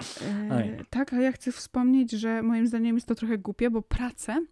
E, 0.50 0.84
tak, 0.90 1.12
ale 1.12 1.22
ja 1.22 1.32
chcę 1.32 1.52
wspomnieć, 1.52 2.12
że 2.12 2.42
moim 2.42 2.66
zdaniem 2.66 2.94
jest 2.94 3.06
to 3.06 3.14
trochę 3.14 3.38
głupie, 3.38 3.70
bo 3.70 3.82
pracę 3.82 4.44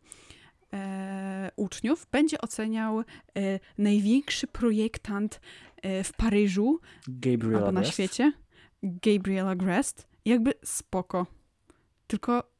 e, 0.72 1.50
uczniów 1.56 2.06
będzie 2.12 2.40
oceniał 2.40 3.00
e, 3.00 3.04
największy 3.78 4.46
projektant 4.46 5.40
e, 5.82 6.04
w 6.04 6.12
Paryżu 6.12 6.80
albo 7.54 7.72
na 7.72 7.84
świecie, 7.84 8.32
Gabriel 8.82 9.48
Agrest. 9.48 10.08
Jakby 10.24 10.54
spoko. 10.64 11.26
Tylko 12.06 12.51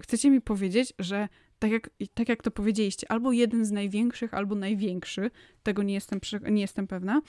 chcecie 0.00 0.30
mi 0.30 0.40
powiedzieć, 0.40 0.92
że 0.98 1.28
tak 1.58 1.70
jak, 1.70 1.90
tak 2.14 2.28
jak 2.28 2.42
to 2.42 2.50
powiedzieliście, 2.50 3.12
albo 3.12 3.32
jeden 3.32 3.64
z 3.64 3.70
największych, 3.70 4.34
albo 4.34 4.54
największy, 4.54 5.30
tego 5.62 5.82
nie 5.82 5.94
jestem, 5.94 6.20
nie 6.50 6.62
jestem 6.62 6.86
pewna, 6.86 7.22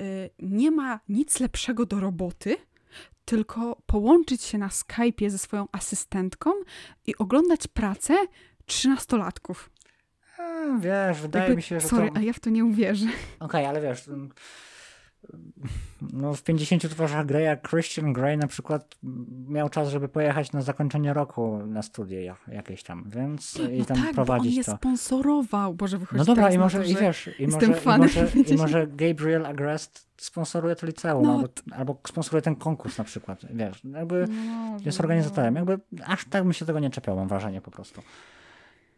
e, 0.00 0.04
nie 0.38 0.70
ma 0.70 1.00
nic 1.08 1.40
lepszego 1.40 1.86
do 1.86 2.00
roboty, 2.00 2.56
tylko 3.24 3.82
połączyć 3.86 4.42
się 4.42 4.58
na 4.58 4.68
Skype'ie 4.68 5.30
ze 5.30 5.38
swoją 5.38 5.68
asystentką 5.72 6.50
i 7.06 7.16
oglądać 7.16 7.66
pracę 7.66 8.14
trzynastolatków. 8.66 9.70
Wiesz, 10.80 11.20
wydaje 11.20 11.42
Jakby, 11.42 11.56
mi 11.56 11.62
się, 11.62 11.80
że 11.80 11.88
sorry, 11.88 12.08
to... 12.10 12.16
a 12.16 12.20
ja 12.20 12.32
w 12.32 12.40
to 12.40 12.50
nie 12.50 12.64
uwierzę. 12.64 13.06
Okej, 13.40 13.66
ale 13.66 13.80
wiesz, 13.80 14.04
no 16.12 16.34
w 16.34 16.42
50 16.42 16.90
twarzach 16.90 17.26
Greya 17.26 17.56
Christian 17.70 18.12
Grey 18.12 18.36
na 18.36 18.46
przykład 18.46 18.94
miał 19.48 19.68
czas, 19.68 19.88
żeby 19.88 20.08
pojechać 20.08 20.52
na 20.52 20.62
zakończenie 20.62 21.12
roku 21.12 21.58
na 21.66 21.82
studia 21.82 22.36
jakieś 22.52 22.82
tam, 22.82 23.04
więc 23.06 23.56
i 23.72 23.78
No 23.78 23.84
tam 23.84 23.96
tak, 23.96 24.04
bo 24.04 24.08
on 24.08 24.14
prowadzić 24.14 24.66
to. 24.66 24.76
sponsorował. 24.76 25.74
Boże, 25.74 25.98
wychodzi 25.98 26.18
No 26.18 26.24
dobra, 26.24 26.50
i 26.52 26.58
może, 26.58 26.78
to, 26.78 26.84
i 26.84 26.94
wiesz, 26.96 27.30
i 27.38 27.46
może, 27.46 27.66
i, 27.66 27.98
może, 27.98 28.26
i 28.28 28.32
50. 28.32 28.60
może 28.62 28.86
Gabriel 28.86 29.46
Agrest 29.46 30.08
sponsoruje 30.16 30.76
to 30.76 30.86
liceum, 30.86 31.22
No, 31.22 31.32
albo, 31.34 31.48
albo 31.70 32.00
sponsoruje 32.06 32.42
ten 32.42 32.56
konkurs 32.56 32.98
na 32.98 33.04
przykład, 33.04 33.40
wiesz, 33.50 33.84
jakby 33.84 34.26
No, 34.28 34.76
jest 34.84 34.98
no. 34.98 35.02
organizatorem, 35.02 35.54
jakby 35.54 35.78
aż 36.06 36.24
tak 36.24 36.42
bym 36.44 36.52
się 36.52 36.66
tego 36.66 36.78
nie 36.80 36.90
czepiał, 36.90 37.16
mam 37.16 37.28
wrażenie 37.28 37.60
po 37.60 37.70
prostu. 37.70 38.02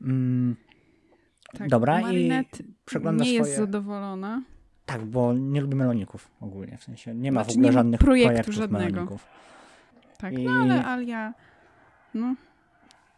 Mm, 0.02 0.56
Tak, 1.58 1.68
Dobra, 1.68 2.00
i 2.00 2.02
Marinette 2.02 2.58
przegląda 2.84 3.24
nie 3.24 3.30
swoje... 3.30 3.38
jest 3.50 3.56
zadowolona. 3.56 4.42
Tak, 4.92 5.04
bo 5.04 5.32
nie 5.32 5.60
lubi 5.60 5.74
meloników 5.74 6.30
ogólnie, 6.40 6.76
w 6.78 6.84
sensie 6.84 7.14
nie 7.14 7.32
ma 7.32 7.44
Znaczy, 7.44 7.54
w 7.54 7.58
ogóle 7.58 7.72
żadnych 7.72 8.00
projektu 8.00 8.28
projektów 8.28 8.54
żadnego. 8.54 8.84
meloników. 8.90 9.26
Tak, 10.18 10.32
I- 10.38 10.44
no 10.44 10.52
ale 10.52 10.84
Alia... 10.84 11.34
No, 12.14 12.34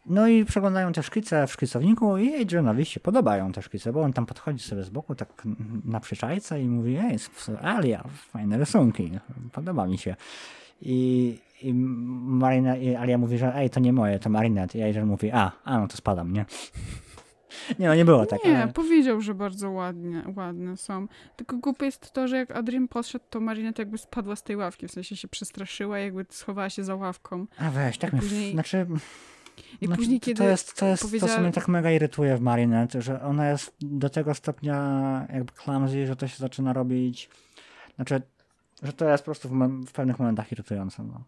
No 0.07 0.29
i 0.29 0.45
przeglądają 0.45 0.93
te 0.93 1.03
szkice 1.03 1.47
w 1.47 1.53
szkicowniku 1.53 2.17
i 2.17 2.43
Adrianowi 2.43 2.85
się 2.85 3.01
podobają 3.01 3.53
te 3.53 3.63
szkice, 3.63 3.93
bo 3.93 4.03
on 4.03 4.13
tam 4.13 4.27
podchodzi 4.27 4.65
sobie 4.65 4.83
z 4.83 4.91
boku 4.91 5.15
tak 5.15 5.43
na 5.85 6.01
przyczajce 6.01 6.63
i 6.63 6.67
mówi, 6.69 6.97
ej, 6.97 7.17
Alia, 7.63 8.05
fajne 8.09 8.59
rysunki, 8.59 9.11
podoba 9.53 9.87
mi 9.87 9.99
się. 9.99 10.17
I, 10.83 11.39
i, 11.63 11.75
Marina, 11.75 12.77
i 12.77 12.95
Alia 12.95 13.19
mówi, 13.19 13.39
że 13.39 13.55
ej, 13.57 13.71
to 13.71 13.81
nie 13.81 13.93
moje, 13.93 14.19
to 14.19 14.31
Marinette. 14.31 14.79
I 14.79 14.83
Adrian 14.83 15.07
mówi, 15.07 15.31
a, 15.33 15.53
a 15.65 15.79
no 15.79 15.89
to 15.89 15.97
spadam, 15.97 16.33
nie? 16.33 16.45
Nie, 17.79 17.89
no 17.89 17.95
nie 17.95 18.05
było 18.05 18.27
tak, 18.27 18.45
nie, 18.45 18.63
ale... 18.63 18.73
powiedział, 18.73 19.21
że 19.21 19.35
bardzo 19.35 19.71
ładnie, 19.71 20.23
ładne 20.37 20.77
są. 20.77 21.07
Tylko 21.37 21.57
głupie 21.59 21.87
jest 21.87 22.13
to, 22.13 22.29
że 22.29 22.37
jak 22.37 22.51
Adrian 22.51 22.89
podszedł, 22.89 23.25
to 23.31 23.41
Marinette 23.41 23.83
jakby 23.83 23.99
spadła 23.99 24.37
z 24.37 24.43
tej 24.43 24.57
ławki, 24.57 24.89
w 24.89 24.93
sensie 24.93 25.17
się 25.17 25.29
przestraszyła, 25.29 25.99
jakby 25.99 26.27
schowała 26.31 26.71
się 26.71 26.85
za 26.85 26.95
ławką. 26.95 27.47
A 27.59 27.71
weź, 27.71 27.99
tak 27.99 28.13
I 28.13 28.17
mnie, 28.17 28.23
później- 28.23 28.53
znaczy, 28.53 28.87
I 29.81 29.87
Znaczy, 29.87 30.01
później, 30.01 30.21
to- 30.21 30.27
kiedy 30.27 30.39
To 30.39 30.49
jest, 30.49 30.77
to, 30.77 30.87
jest 30.87 31.03
to, 31.03 31.09
co 31.09 31.11
powiedziała- 31.11 31.41
mnie 31.41 31.53
tak 31.53 31.69
mega 31.69 31.91
irytuje 31.91 32.37
w 32.37 32.41
Marinette, 32.41 33.03
że 33.03 33.23
ona 33.23 33.49
jest 33.49 33.75
do 33.81 34.11
tego 34.11 34.35
stopnia 34.35 34.77
jakby 35.33 35.53
clumsy, 35.53 36.07
że 36.07 36.17
to 36.17 36.29
się 36.29 36.37
zaczyna 36.37 36.73
robić... 36.73 37.31
Znaczy, 37.97 38.23
że 38.83 38.93
to 38.93 39.09
jest 39.09 39.23
po 39.23 39.25
prostu 39.25 39.49
w, 39.49 39.53
w 39.87 39.93
pewnych 39.93 40.19
momentach 40.19 40.53
irytujące. 40.53 41.03
No. 41.05 41.25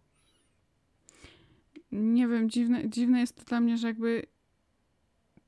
nie 1.92 2.28
wiem, 2.28 2.51
dziwne, 2.51 2.88
dziwne 2.88 3.20
jest 3.20 3.36
to 3.36 3.44
dla 3.44 3.60
mnie, 3.60 3.76
że 3.78 3.86
jakby 3.88 4.22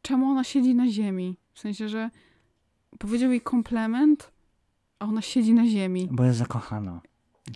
czemu 0.07 0.27
ona 0.31 0.45
siedzi 0.45 0.75
na 0.75 0.89
ziemi? 0.89 1.37
W 1.53 1.61
sensie, 1.61 1.89
że 1.89 2.11
powiedział 2.99 3.31
jej 3.31 3.41
komplement, 3.41 4.33
a 4.99 5.05
ona 5.07 5.23
siedzi 5.23 5.55
na 5.55 5.67
ziemi. 5.67 6.09
Bo 6.11 6.25
jest 6.25 6.39
zakochana. 6.39 7.01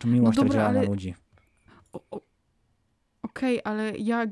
To 0.01 0.09
miłość 0.09 0.37
No 0.39 0.43
tak 0.43 0.49
dobra, 0.49 0.63
działa 0.63 0.73
na 0.73 0.79
ale- 0.79 0.89
ludzi. 0.89 1.15
O- 1.93 2.03
o- 2.11 2.21
Okej, 3.23 3.61
ale 3.65 3.99
ja 3.99 4.27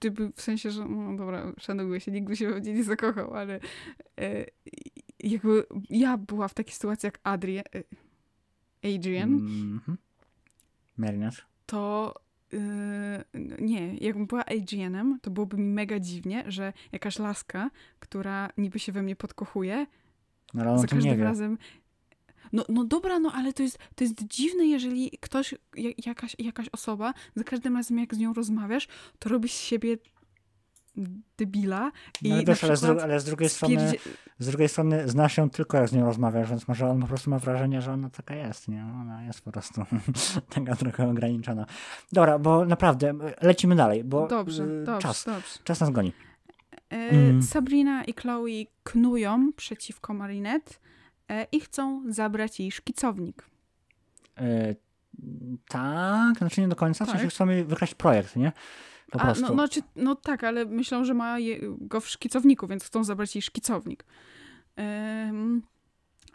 gdyby, 0.00 0.32
w 0.36 0.40
sensie, 0.40 0.70
że 0.70 0.84
no 0.84 1.16
dobra, 1.16 1.52
szanuję 1.58 2.00
się, 2.00 2.12
nikt 2.12 2.26
by 2.28 2.36
się 2.36 2.48
pewnie 2.48 2.72
nie 2.74 2.84
zakochał, 2.84 3.34
ale 3.34 3.60
e, 4.20 4.44
jakby 5.20 5.66
ja 5.90 6.16
była 6.18 6.48
w 6.48 6.54
takiej 6.54 6.72
sytuacji 6.74 7.06
jak 7.06 7.20
Adrian, 7.22 7.64
e, 8.84 8.94
Adrian, 8.96 9.32
Mhm. 9.34 9.98
Marinette? 10.96 11.42
to 11.66 12.14
yy, 12.52 13.58
nie, 13.60 13.94
jakbym 13.96 14.26
była 14.26 14.44
Adrianem, 14.44 15.18
to 15.22 15.30
byłoby 15.30 15.56
mi 15.56 15.72
mega 15.72 16.00
dziwnie, 16.00 16.44
że 16.46 16.72
jakaś 16.92 17.18
laska, 17.18 17.70
która 18.00 18.48
niby 18.58 18.78
się 18.78 18.92
we 18.92 19.02
mnie 19.02 19.16
podkochuje, 19.16 19.86
No 20.54 20.62
ale 20.62 20.78
za 20.78 20.86
każdym 20.86 21.10
razem. 21.24 21.58
No, 22.52 22.64
no 22.68 22.84
dobra, 22.84 23.18
no 23.18 23.32
ale 23.32 23.52
to 23.52 23.62
jest, 23.62 23.78
to 23.94 24.04
jest 24.04 24.24
dziwne, 24.26 24.66
jeżeli 24.66 25.10
ktoś, 25.20 25.54
ja- 25.76 25.90
jakaś, 26.06 26.36
jakaś 26.38 26.68
osoba, 26.72 27.14
za 27.36 27.44
każdym 27.44 27.76
razem 27.76 27.98
jak 27.98 28.14
z 28.14 28.18
nią 28.18 28.32
rozmawiasz, 28.32 28.88
to 29.18 29.28
robi 29.28 29.48
z 29.48 29.52
siebie 29.60 29.96
debila 31.38 31.92
i 32.22 32.28
No, 32.30 32.36
wiesz, 32.46 32.64
ale, 32.64 32.76
z, 32.76 32.84
ale 32.84 33.20
z 33.20 33.24
drugiej 33.24 33.48
strony 33.48 33.92
z 34.38 34.46
drugiej 34.46 34.68
strony 34.68 35.08
znasz 35.08 35.36
ją 35.36 35.50
tylko 35.50 35.76
jak 35.76 35.88
z 35.88 35.92
nią 35.92 36.04
rozmawiasz, 36.04 36.50
więc 36.50 36.68
może 36.68 36.86
on 36.90 37.00
po 37.00 37.06
prostu 37.06 37.30
ma 37.30 37.38
wrażenie, 37.38 37.82
że 37.82 37.92
ona 37.92 38.10
taka 38.10 38.34
jest, 38.34 38.68
nie? 38.68 38.84
Ona 39.00 39.22
jest 39.24 39.40
po 39.40 39.52
prostu 39.52 39.82
taka 40.54 40.76
trochę 40.76 41.08
ograniczona. 41.10 41.66
Dobra, 42.12 42.38
bo 42.38 42.64
naprawdę 42.64 43.14
lecimy 43.42 43.76
dalej, 43.76 44.04
bo 44.04 44.26
Dobrze, 44.26 44.64
y, 44.64 44.84
dobrze, 44.84 45.02
czas, 45.08 45.24
dobrze. 45.24 45.58
czas 45.64 45.80
nas 45.80 45.90
goni. 45.90 46.12
E, 46.90 47.08
Mm. 47.10 47.42
Sabrina 47.42 48.04
i 48.04 48.12
Chloe 48.12 48.64
knują 48.82 49.52
przeciwko 49.56 50.14
Marinette 50.14 50.74
e, 51.28 51.46
i 51.52 51.60
chcą 51.60 52.02
zabrać 52.08 52.60
jej 52.60 52.72
szkicownik. 52.72 53.44
Y, 54.40 54.76
tak, 55.68 56.38
znaczy 56.38 56.60
nie 56.60 56.68
do 56.68 56.76
końca, 56.76 57.04
w 57.04 57.08
Tak. 57.08 57.16
sensie 57.16 57.30
chcemy 57.30 57.64
wykraść 57.64 57.94
projekt, 57.94 58.36
nie? 58.36 58.52
Po 59.10 59.20
A, 59.20 59.24
prostu. 59.24 59.42
no, 59.46 59.54
no, 59.54 59.68
czy, 59.68 59.80
no 59.96 60.14
tak, 60.14 60.44
ale 60.44 60.64
myślą, 60.64 61.04
że 61.04 61.14
ma 61.14 61.38
je, 61.38 61.58
go 61.80 62.00
w 62.00 62.08
szkicowniku, 62.08 62.66
więc 62.66 62.84
chcą 62.84 63.04
zabrać 63.04 63.34
jej 63.34 63.42
szkicownik. 63.42 64.04
Em, 64.76 65.62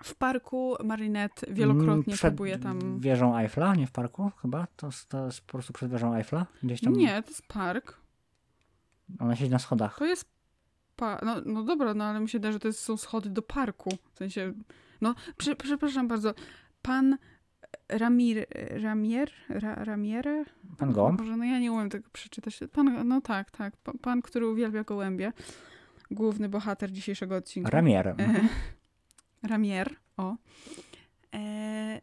W 0.04 0.16
parku 0.16 0.76
Marinette 0.84 1.54
wielokrotnie 1.54 1.92
Mm, 1.94 2.04
przed 2.18 2.20
próbuje 2.32 2.60
tam... 2.60 3.00
wieżą 3.00 3.38
Eiffla, 3.38 3.76
nie 3.76 3.88
w 3.88 3.92
parku 3.92 4.32
chyba? 4.42 4.68
To, 4.76 4.88
jest- 4.88 5.10
to 5.10 5.26
jest 5.26 5.42
po 5.42 5.52
prostu 5.52 5.74
przed 5.74 5.92
wieżą 5.92 6.14
Eiffla? 6.16 6.46
Gdzieś 6.64 6.82
tam 6.82 6.94
Nie, 6.94 7.24
to 7.24 7.30
jest 7.30 7.48
park. 7.48 7.98
ona 9.20 9.36
siedzi 9.36 9.52
na 9.52 9.60
schodach. 9.60 9.98
To 10.00 10.06
jest. 10.06 10.30
Pa... 10.96 11.20
No, 11.26 11.36
no 11.46 11.64
dobra, 11.64 11.94
no 11.94 12.04
ale 12.04 12.20
mi 12.20 12.30
się 12.30 12.40
da, 12.40 12.52
że 12.52 12.60
to 12.60 12.74
są 12.74 12.98
schody 12.98 13.30
do 13.30 13.42
parku. 13.42 13.90
W 14.14 14.18
sensie. 14.18 14.54
No, 15.02 15.16
prze, 15.38 15.56
przepraszam 15.56 16.08
bardzo. 16.08 16.34
Pan 16.82 17.18
Ramir. 17.90 18.46
Ramier? 18.84 19.32
Ra, 19.50 19.76
Ramiere? 19.76 20.46
Pan 20.78 20.92
Gołąb? 20.92 21.20
Boże, 21.20 21.38
no 21.38 21.44
ja 21.46 21.60
nie 21.60 21.72
umiem 21.72 21.90
tego 21.90 22.10
przeczytać. 22.14 22.60
Pan, 22.72 23.08
no 23.08 23.22
tak, 23.22 23.52
tak. 23.52 23.78
Pan, 23.78 23.98
pan 23.98 24.22
który 24.22 24.48
uwielbia 24.48 24.84
gołębie. 24.84 25.34
Główny 26.12 26.50
bohater 26.50 26.92
dzisiejszego 26.92 27.36
odcinka. 27.36 27.70
Ramier. 27.70 28.08
E, 28.08 28.16
Ramier, 29.50 29.96
o. 30.18 30.36
E, 31.36 32.02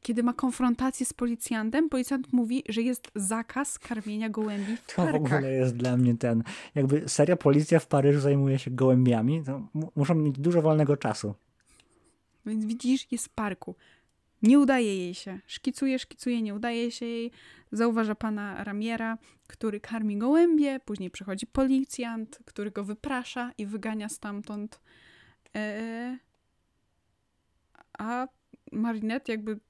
kiedy 0.00 0.22
ma 0.22 0.32
konfrontację 0.32 1.06
z 1.06 1.12
policjantem, 1.12 1.88
policjant 1.88 2.32
mówi, 2.32 2.62
że 2.68 2.82
jest 2.82 3.10
zakaz 3.14 3.78
karmienia 3.78 4.28
gołębi 4.28 4.76
w 4.76 4.94
To 4.94 5.06
w 5.06 5.14
ogóle 5.14 5.52
jest 5.52 5.76
dla 5.76 5.96
mnie 5.96 6.14
ten, 6.16 6.42
jakby 6.74 7.08
seria 7.08 7.36
Policja 7.36 7.78
w 7.78 7.86
Paryżu 7.86 8.20
zajmuje 8.20 8.58
się 8.58 8.70
gołębiami, 8.70 9.42
to 9.44 9.62
mu- 9.74 9.92
muszą 9.96 10.14
mieć 10.14 10.38
dużo 10.38 10.62
wolnego 10.62 10.96
czasu. 10.96 11.34
Więc 12.46 12.64
widzisz, 12.64 13.12
jest 13.12 13.26
w 13.26 13.28
parku. 13.28 13.74
Nie 14.42 14.58
udaje 14.58 14.96
jej 14.96 15.14
się. 15.14 15.40
Szkicuje, 15.46 15.98
szkicuje, 15.98 16.42
nie 16.42 16.54
udaje 16.54 16.90
się 16.90 17.06
jej. 17.06 17.30
Zauważa 17.72 18.14
pana 18.14 18.64
Ramiera, 18.64 19.18
który 19.46 19.80
karmi 19.80 20.18
gołębie. 20.18 20.80
Później 20.80 21.10
przychodzi 21.10 21.46
policjant, 21.46 22.38
który 22.44 22.70
go 22.70 22.84
wyprasza 22.84 23.52
i 23.58 23.66
wygania 23.66 24.08
stamtąd. 24.08 24.80
E, 25.56 26.18
a 27.98 28.28
Marinette 28.72 29.32
jakby 29.32 29.60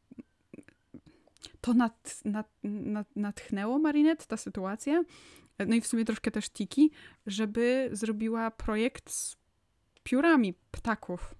to 1.60 1.74
nad, 1.74 2.20
nad, 2.24 2.48
nad, 2.64 3.16
natchnęło 3.16 3.78
Marinette, 3.78 4.26
ta 4.26 4.36
sytuacja. 4.36 5.02
No 5.66 5.74
i 5.74 5.80
w 5.80 5.86
sumie 5.86 6.04
troszkę 6.04 6.30
też 6.30 6.50
Tiki, 6.50 6.90
żeby 7.26 7.90
zrobiła 7.92 8.50
projekt 8.50 9.10
z 9.10 9.36
piórami 10.02 10.54
ptaków. 10.70 11.34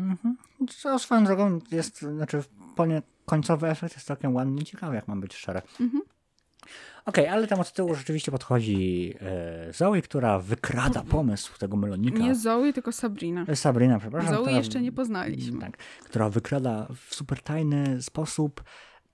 Mhm. 0.00 0.36
Co 0.68 0.98
swoją 0.98 1.24
drogą 1.24 1.58
jest, 1.70 2.00
znaczy 2.02 2.42
ponie, 2.76 3.02
końcowy 3.26 3.68
efekt 3.68 3.94
jest 3.94 4.06
całkiem 4.06 4.34
ładny 4.34 4.60
i 4.60 4.64
ciekawy, 4.64 4.94
jak 4.96 5.08
mam 5.08 5.20
być 5.20 5.34
szczery. 5.34 5.62
Mhm. 5.80 6.02
Okej, 7.06 7.28
ale 7.28 7.46
tam 7.46 7.60
od 7.60 7.72
tyłu 7.72 7.94
rzeczywiście 7.94 8.32
podchodzi 8.32 9.14
e, 9.20 9.72
Zoe, 9.72 10.02
która 10.02 10.38
wykrada 10.38 11.02
pomysł 11.02 11.58
tego 11.58 11.76
melonika. 11.76 12.18
Nie 12.18 12.34
Zoe, 12.34 12.72
tylko 12.72 12.92
Sabrina. 12.92 13.44
E, 13.48 13.56
Sabrina, 13.56 13.98
przepraszam. 13.98 14.34
Zoe 14.34 14.42
która- 14.42 14.56
jeszcze 14.56 14.80
nie 14.80 14.92
poznaliśmy. 14.92 15.60
Tak, 15.60 15.76
która 16.04 16.28
wykrada 16.28 16.86
w 17.08 17.14
super 17.14 17.42
tajny 17.42 18.02
sposób 18.02 18.62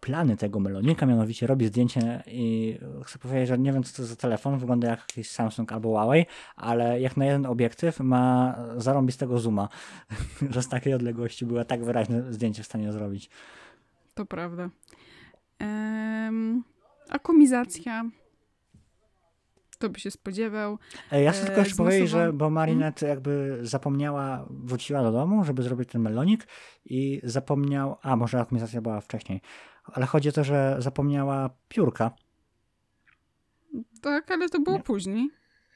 plany 0.02 0.36
tego 0.36 0.60
melonika, 0.60 1.06
mianowicie 1.06 1.46
robi 1.46 1.66
zdjęcie 1.66 2.22
i 2.26 2.78
chcę 3.04 3.18
powiedzieć, 3.18 3.48
że 3.48 3.58
nie 3.58 3.72
wiem 3.72 3.82
co 3.82 3.96
to 3.96 4.04
za 4.04 4.16
telefon, 4.16 4.58
wygląda 4.58 4.88
jak 4.88 5.00
jakiś 5.00 5.30
Samsung 5.30 5.72
albo 5.72 5.88
Huawei, 5.88 6.26
ale 6.56 7.00
jak 7.00 7.16
na 7.16 7.24
jeden 7.24 7.46
obiektyw 7.46 8.00
ma 8.00 8.56
zarąbistego 8.76 9.38
zooma, 9.38 9.68
że 10.54 10.62
z 10.62 10.68
takiej 10.68 10.94
odległości 10.94 11.46
było 11.46 11.64
tak 11.64 11.84
wyraźne 11.84 12.32
zdjęcie 12.32 12.62
w 12.62 12.66
stanie 12.66 12.92
zrobić. 12.92 13.30
To 14.14 14.26
prawda. 14.26 14.70
Em, 15.58 16.64
akumizacja. 17.08 18.04
To 19.78 19.88
by 19.88 20.00
się 20.00 20.10
spodziewał. 20.10 20.78
E, 21.12 21.22
Ja 21.22 21.32
chcę 21.32 21.42
E, 21.42 21.46
tylko 21.46 21.60
jeszcze 21.60 21.76
powiedzieć, 21.76 22.10
że 22.10 22.32
bo 22.32 22.50
Marinette 22.50 23.08
jakby 23.08 23.58
zapomniała, 23.62 24.46
wróciła 24.50 25.02
do 25.02 25.12
domu, 25.12 25.44
żeby 25.44 25.62
zrobić 25.62 25.88
ten 25.88 26.02
melonik 26.02 26.46
i 26.84 27.20
zapomniał, 27.24 27.96
a 28.02 28.16
może 28.16 28.40
akumizacja 28.40 28.80
była 28.80 29.00
wcześniej, 29.00 29.40
ale 29.84 30.06
chodzi 30.06 30.28
o 30.28 30.32
to, 30.32 30.44
że 30.44 30.76
zapomniała 30.78 31.50
piórka. 31.68 32.10
Tak, 34.00 34.30
ale 34.30 34.48
to 34.48 34.60
było 34.60 34.76
Nie. 34.76 34.82
później. 34.82 35.30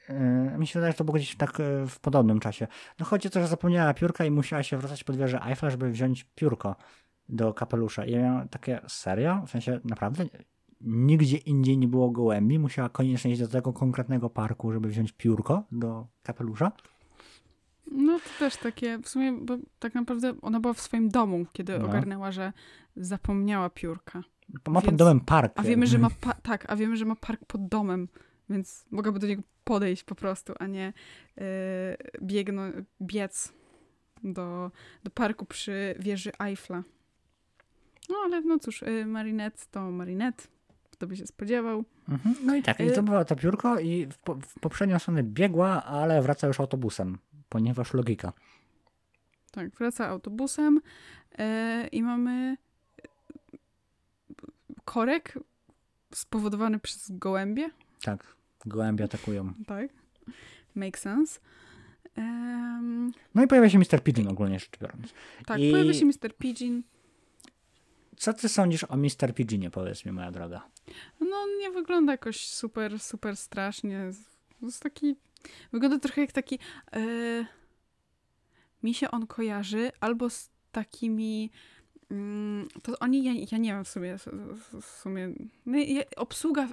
Yy, 0.09 0.57
Mi 0.57 0.67
się 0.67 0.79
wydaje, 0.79 0.91
że 0.93 0.97
to 0.97 1.03
było 1.03 1.15
gdzieś 1.15 1.35
tak 1.35 1.59
yy, 1.59 1.87
w 1.87 1.99
podobnym 1.99 2.39
czasie. 2.39 2.67
No 2.99 3.05
chodzi 3.05 3.27
o 3.27 3.31
to, 3.31 3.41
że 3.41 3.47
zapomniała 3.47 3.93
piórka 3.93 4.25
i 4.25 4.31
musiała 4.31 4.63
się 4.63 4.77
wracać 4.77 5.03
pod 5.03 5.17
wieżę 5.17 5.41
Eiffla, 5.45 5.69
żeby 5.69 5.89
wziąć 5.89 6.23
piórko 6.35 6.75
do 7.29 7.53
kapelusza. 7.53 8.05
I 8.05 8.11
ja 8.11 8.21
miałem 8.21 8.47
takie, 8.49 8.81
serio? 8.87 9.41
W 9.47 9.49
sensie, 9.49 9.79
naprawdę? 9.83 10.25
Nigdzie 10.81 11.37
indziej 11.37 11.77
nie 11.77 11.87
było 11.87 12.11
gołębi? 12.11 12.59
Musiała 12.59 12.89
koniecznie 12.89 13.31
iść 13.31 13.41
do 13.41 13.47
tego 13.47 13.73
konkretnego 13.73 14.29
parku, 14.29 14.71
żeby 14.71 14.87
wziąć 14.89 15.11
piórko 15.11 15.63
do 15.71 16.07
kapelusza? 16.23 16.71
No 17.91 18.19
to 18.19 18.29
też 18.39 18.57
takie, 18.57 18.97
w 18.97 19.09
sumie, 19.09 19.31
bo 19.41 19.57
tak 19.79 19.95
naprawdę 19.95 20.33
ona 20.41 20.59
była 20.59 20.73
w 20.73 20.81
swoim 20.81 21.09
domu, 21.09 21.45
kiedy 21.53 21.79
No. 21.79 21.85
ogarnęła, 21.85 22.31
że 22.31 22.53
zapomniała 22.95 23.69
piórka. 23.69 24.23
Bo 24.63 24.71
Ma 24.71 24.81
pod 24.81 24.89
Więc- 24.89 24.99
domem 24.99 25.19
park. 25.19 25.53
A 25.55 25.63
wiemy, 25.63 25.87
że 25.87 25.97
ma, 25.97 26.09
pa- 26.21 26.33
tak, 26.33 26.65
a 26.71 26.75
wiemy, 26.75 26.97
że 26.97 27.05
ma 27.05 27.15
park 27.15 27.45
pod 27.45 27.67
domem, 27.67 28.07
więc 28.49 28.85
mogłaby 28.91 29.19
do 29.19 29.27
niego 29.27 29.41
podejść 29.63 30.03
po 30.03 30.15
prostu, 30.15 30.53
a 30.59 30.67
nie 30.67 30.93
yy, 31.37 31.43
biegno, 32.21 32.61
biec 33.01 33.53
do, 34.23 34.71
do 35.03 35.11
parku 35.11 35.45
przy 35.45 35.95
wieży 35.99 36.31
Eiffla. 36.39 36.83
No 38.09 38.15
ale 38.25 38.41
no 38.41 38.59
cóż, 38.59 38.81
yy, 38.81 39.05
Marinette 39.05 39.65
to 39.71 39.91
Marinette, 39.91 40.43
kto 40.91 41.07
by 41.07 41.17
się 41.17 41.27
spodziewał. 41.27 41.83
Mhm. 42.09 42.35
No 42.43 42.55
i 42.55 42.63
tak, 42.63 42.79
i 42.79 42.83
Y- 42.83 42.91
to 42.95 43.03
było 43.03 43.25
to 43.25 43.35
piórko 43.35 43.79
i 43.79 44.05
w, 44.05 44.17
po, 44.17 44.35
w 44.35 44.59
poprzednią 44.59 44.99
stronę 44.99 45.23
biegła, 45.23 45.83
ale 45.83 46.21
wraca 46.21 46.47
już 46.47 46.59
autobusem, 46.59 47.17
ponieważ 47.49 47.93
logika. 47.93 48.33
Tak, 49.51 49.69
wraca 49.69 50.07
autobusem 50.07 50.81
yy, 51.37 51.87
i 51.87 52.03
mamy 52.03 52.57
korek 54.85 55.39
spowodowany 56.13 56.79
przez 56.79 57.11
gołębie, 57.11 57.69
Tak, 58.01 58.35
gołębie 58.65 59.03
atakują. 59.05 59.53
tak? 59.67 59.89
Make 60.75 60.99
sense. 60.99 61.39
Em, 62.15 63.11
No 63.35 63.43
i 63.43 63.47
pojawia 63.47 63.69
się 63.69 63.79
Mr. 63.79 64.03
Pigeon 64.03 64.27
ogólnie 64.27 64.59
rzecz 64.59 64.79
biorąc. 64.81 65.13
tak, 65.45 65.59
I- 65.59 65.71
pojawia 65.71 65.93
się 65.93 66.05
Mr. 66.05 66.35
Pigeon. 66.37 66.83
Co 68.17 68.33
ty 68.33 68.49
sądzisz 68.49 68.83
o 68.83 68.97
Mr. 68.97 69.33
Pigeonie, 69.35 69.69
powiedz 69.69 70.05
mi, 70.05 70.11
moja 70.11 70.31
droga? 70.31 70.67
No, 71.19 71.35
on 71.37 71.57
nie 71.59 71.71
wygląda 71.71 72.11
jakoś 72.13 72.47
super, 72.47 72.99
super 72.99 73.37
strasznie. 73.37 74.09
To 74.59 74.65
jest 74.65 74.83
taki. 74.83 75.15
Wygląda 75.73 75.99
trochę 75.99 76.21
jak 76.21 76.31
taki. 76.31 76.59
E, 76.93 76.99
mi 78.83 78.93
się 78.93 79.11
on 79.11 79.27
kojarzy 79.27 79.91
albo 79.99 80.29
z 80.29 80.49
takimi. 80.71 81.51
Mm, 82.11 82.67
to 82.83 82.99
oni, 82.99 83.23
ja, 83.23 83.45
ja 83.51 83.57
nie 83.57 83.73
wiem 83.73 83.83
w 83.83 83.89
sumie. 83.89 84.17
W 84.81 84.85
sumie 84.85 85.33
no, 85.65 85.77
obsługa. 86.15 86.67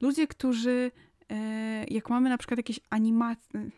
Ludzie, 0.00 0.26
którzy. 0.26 0.90
E, 1.30 1.84
jak 1.84 2.10
mamy 2.10 2.28
na 2.28 2.38
przykład 2.38 2.58
jakieś 2.58 2.80
animacje. 2.90 3.70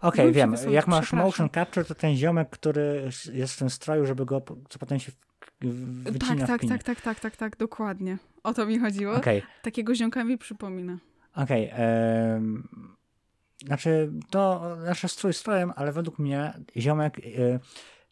Okej, 0.00 0.26
Ludzie 0.26 0.38
wiem. 0.38 0.54
Jak 0.70 0.86
masz 0.86 1.12
motion 1.12 1.50
capture, 1.50 1.86
to 1.86 1.94
ten 1.94 2.16
ziomek, 2.16 2.50
który 2.50 3.10
jest 3.32 3.54
w 3.54 3.58
tym 3.58 3.70
stroju, 3.70 4.06
żeby 4.06 4.24
go, 4.24 4.42
co 4.68 4.78
potem 4.78 4.98
się 4.98 5.12
wycina 5.60 6.46
Tak, 6.46 6.60
tak, 6.60 6.68
tak, 6.68 6.82
tak, 6.82 7.00
tak, 7.00 7.20
tak, 7.20 7.36
tak, 7.36 7.56
dokładnie. 7.56 8.18
O 8.42 8.54
to 8.54 8.66
mi 8.66 8.78
chodziło. 8.78 9.14
Okej, 9.14 9.42
Takiego 9.62 9.94
ziomka 9.94 10.24
mi 10.24 10.38
przypomina. 10.38 10.98
Okej. 11.36 11.70
em, 11.72 12.68
Znaczy, 13.66 14.12
to 14.30 14.62
nasze 14.84 15.08
strój 15.08 15.32
strojem, 15.34 15.72
ale 15.76 15.92
według 15.92 16.18
mnie 16.18 16.52
ziomek, 16.76 17.18
e, 17.18 17.22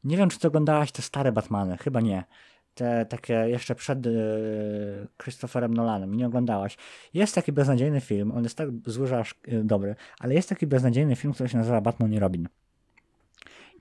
nie 0.04 0.16
wiem, 0.16 0.28
czy 0.30 0.38
ty 0.38 0.48
oglądałaś 0.48 0.92
te 0.92 1.02
stare 1.02 1.32
Batmany, 1.32 1.76
chyba 1.78 2.00
nie. 2.00 2.24
Te 2.74 3.06
takie 3.06 3.32
jeszcze 3.34 3.74
przed 3.74 4.06
e, 4.06 4.10
Christopherem 5.22 5.74
Nolanem, 5.74 6.14
nie 6.14 6.26
oglądałaś. 6.26 6.76
Jest 7.14 7.34
taki 7.34 7.52
beznadziejny 7.52 8.00
film, 8.00 8.32
on 8.32 8.42
jest 8.44 8.56
tak 8.58 8.68
zły, 8.86 9.06
że 9.06 9.18
aż 9.18 9.34
dobry, 9.64 9.94
ale 10.18 10.34
jest 10.34 10.48
taki 10.48 10.66
beznadziejny 10.66 11.16
film, 11.16 11.34
który 11.34 11.48
się 11.48 11.58
nazywa 11.58 11.80
Batman 11.80 12.12
i 12.12 12.18
Robin. 12.18 12.48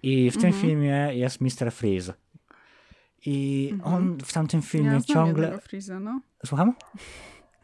I 0.04 0.32
w 0.32 0.38
tym 0.38 0.46
Mhm. 0.46 0.62
filmie 0.62 1.10
jest 1.14 1.42
Mr. 1.42 1.72
Freeze. 1.72 2.14
I 3.26 3.70
Mhm. 3.74 3.94
on 3.96 4.18
w 4.24 4.34
tamtym 4.34 4.62
filmie 4.62 4.92
ja 4.92 5.02
ciągle... 5.02 5.58
Freeza, 5.58 6.00
no. 6.00 6.22
Słucham? 6.46 6.74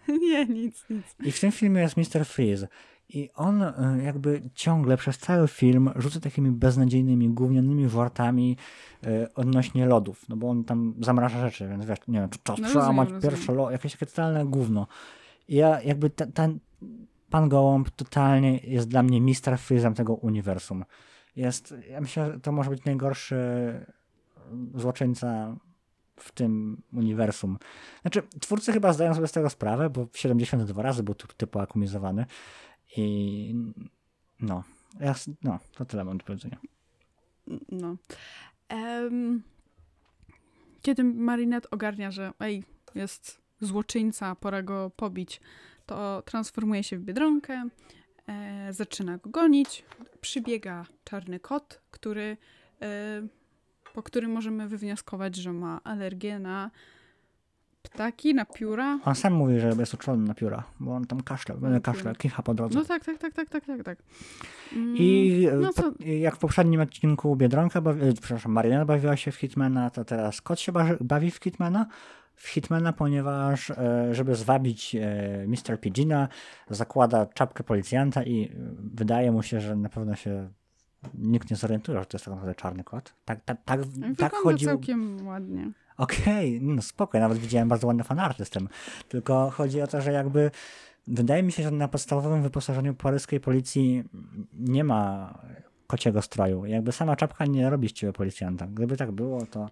nie, 0.21 0.45
nic, 0.45 0.85
nic. 0.89 1.15
I 1.23 1.31
w 1.31 1.39
tym 1.39 1.51
filmie 1.51 1.81
jest 1.81 1.97
Mr. 1.97 2.25
Freeze. 2.25 2.67
I 3.09 3.29
on 3.35 3.61
y, 3.61 3.73
jakby 4.03 4.41
ciągle 4.53 4.97
przez 4.97 5.17
cały 5.17 5.47
film 5.47 5.89
rzuca 5.95 6.19
takimi 6.19 6.51
beznadziejnymi, 6.51 7.29
gównianymi 7.29 7.87
wortami 7.87 8.57
y, 9.07 9.33
odnośnie 9.33 9.85
lodów. 9.85 10.29
No 10.29 10.37
bo 10.37 10.49
on 10.49 10.63
tam 10.63 10.93
zamraża 10.99 11.39
rzeczy, 11.39 11.67
więc 11.67 11.85
wiesz, 11.85 11.99
nie 12.07 12.19
wiem, 12.19 12.29
czy 12.29 12.39
czas 12.43 12.59
No 12.59 12.67
przełamać 12.67 13.09
pierwsze 13.21 13.53
lody, 13.53 13.73
jakieś 13.73 13.91
takie 13.91 14.05
totalne 14.05 14.45
gówno. 14.45 14.87
I 15.47 15.55
ja 15.55 15.81
jakby 15.81 16.09
ten, 16.09 16.31
ten 16.31 16.59
pan 17.29 17.49
Gołąb 17.49 17.89
totalnie 17.89 18.57
jest 18.57 18.87
dla 18.87 19.03
mnie 19.03 19.21
Mr. 19.21 19.57
Freezem 19.57 19.93
tego 19.93 20.13
uniwersum. 20.13 20.85
Jest, 21.35 21.75
ja 21.89 22.01
myślę, 22.01 22.31
że 22.31 22.39
to 22.39 22.51
może 22.51 22.69
być 22.69 22.85
najgorszy 22.85 23.35
złoczyńca 24.75 25.55
w 26.23 26.31
tym 26.31 26.81
uniwersum. 26.93 27.57
Znaczy, 28.01 28.23
twórcy 28.41 28.73
chyba 28.73 28.93
zdają 28.93 29.15
sobie 29.15 29.27
z 29.27 29.31
tego 29.31 29.49
sprawę, 29.49 29.89
bo 29.89 30.07
72 30.13 30.81
razy 30.81 31.03
był 31.03 31.15
typu 31.15 31.59
akumizowany 31.59 32.25
i 32.97 33.55
no, 34.39 34.63
ja, 34.99 35.15
no 35.43 35.59
to 35.75 35.85
tyle 35.85 36.03
mam 36.03 36.17
do 36.17 36.25
powiedzenia. 36.25 36.57
No. 37.71 37.95
Em, 38.69 39.43
kiedy 40.81 41.03
Marinette 41.03 41.69
ogarnia, 41.69 42.11
że 42.11 42.31
ej, 42.39 42.63
jest 42.95 43.41
złoczyńca, 43.61 44.35
pora 44.35 44.63
go 44.63 44.91
pobić, 44.95 45.41
to 45.85 46.21
transformuje 46.25 46.83
się 46.83 46.97
w 46.97 47.01
Biedronkę, 47.01 47.69
e, 48.27 48.73
zaczyna 48.73 49.17
go 49.17 49.29
gonić, 49.29 49.85
przybiega 50.21 50.85
czarny 51.03 51.39
kot, 51.39 51.81
który, 51.91 52.37
e, 52.81 53.21
po 53.93 54.03
którym 54.03 54.31
możemy 54.31 54.67
wywnioskować, 54.67 55.35
że 55.35 55.53
ma 55.53 55.81
alergię 55.83 56.39
na 56.39 56.71
ptaki, 57.83 58.33
na 58.33 58.45
pióra. 58.45 58.99
On 59.05 59.15
sam 59.15 59.33
mówi, 59.33 59.59
że 59.59 59.73
jest 59.79 59.93
uczulony 59.93 60.27
na 60.27 60.33
pióra, 60.33 60.63
bo 60.79 60.95
on 60.95 61.05
tam 61.05 61.23
kaszle, 61.23 61.55
Na 61.61 61.79
kaszle, 61.79 62.03
pióra. 62.03 62.15
kicha 62.15 62.43
po 62.43 62.53
drodze. 62.53 62.79
No 62.79 62.85
tak, 62.85 63.05
tak, 63.05 63.17
tak, 63.17 63.33
tak, 63.33 63.49
tak, 63.49 63.65
tak, 63.65 63.83
tak. 63.83 63.97
Mm, 64.73 64.95
I 64.97 65.47
e, 65.51 65.55
no 65.55 65.69
po, 65.73 65.83
jak 66.05 66.35
w 66.35 66.39
poprzednim 66.39 66.81
odcinku 66.81 67.35
Biedronka, 67.35 67.81
bawi, 67.81 68.01
e, 68.01 68.13
przepraszam, 68.13 68.51
Marinette 68.51 68.85
bawiła 68.85 69.17
się 69.17 69.31
w 69.31 69.35
Hitmana, 69.35 69.89
to 69.89 70.05
teraz 70.05 70.41
kot 70.41 70.59
się 70.59 70.71
bawi, 71.01 71.31
w 71.31 71.35
Hitmana. 71.43 71.85
W 72.35 72.47
Hitmana, 72.47 72.93
ponieważ 72.93 73.69
e, 73.69 74.09
żeby 74.11 74.35
zwabić 74.35 74.95
e, 74.95 75.45
Mr. 75.47 75.79
Pidgeona, 75.81 76.27
zakłada 76.69 77.25
czapkę 77.25 77.63
policjanta 77.63 78.23
i 78.23 78.43
e, 78.43 78.49
wydaje 78.77 79.31
mu 79.31 79.43
się, 79.43 79.61
że 79.61 79.75
na 79.75 79.89
pewno 79.89 80.15
się 80.15 80.49
nikt 81.13 81.49
nie 81.51 81.55
zorientuje, 81.57 81.99
że 81.99 82.05
to 82.05 82.17
jest 82.17 82.25
tak 82.25 82.33
naprawdę 82.33 82.55
czarny 82.55 82.83
kot. 82.83 83.13
Tak, 83.25 83.41
tak, 83.45 83.57
tak, 83.65 83.81
wygląda 83.85 84.15
tak 84.29 84.33
chodził. 84.33 84.67
całkiem 84.69 85.27
ładnie. 85.27 85.71
Okej, 85.97 86.61
no 86.61 86.81
spoko, 86.81 87.19
nawet 87.19 87.37
widziałem 87.37 87.69
bardzo 87.69 87.87
ładne 87.87 88.03
fanarty 88.03 88.45
z 88.45 88.49
tym. 88.49 88.69
Tylko 89.09 89.49
chodzi 89.49 89.81
o 89.81 89.87
to, 89.87 90.01
że 90.01 90.11
jakby 90.11 90.51
wydaje 91.07 91.43
mi 91.43 91.51
się, 91.51 91.63
że 91.63 91.71
na 91.71 91.87
podstawowym 91.87 92.41
wyposażeniu 92.43 92.93
paryskiej 92.93 93.39
policji 93.39 94.03
nie 94.53 94.83
ma 94.83 95.33
kociego 95.87 96.21
stroju. 96.21 96.65
Jakby 96.65 96.91
sama 96.91 97.15
czapka 97.15 97.45
nie 97.45 97.69
robi 97.69 97.89
z 97.89 97.91
ciebie 97.93 98.13
policjanta. 98.13 98.67
Gdyby 98.67 98.97
tak 98.97 99.11
było, 99.11 99.45
to 99.45 99.69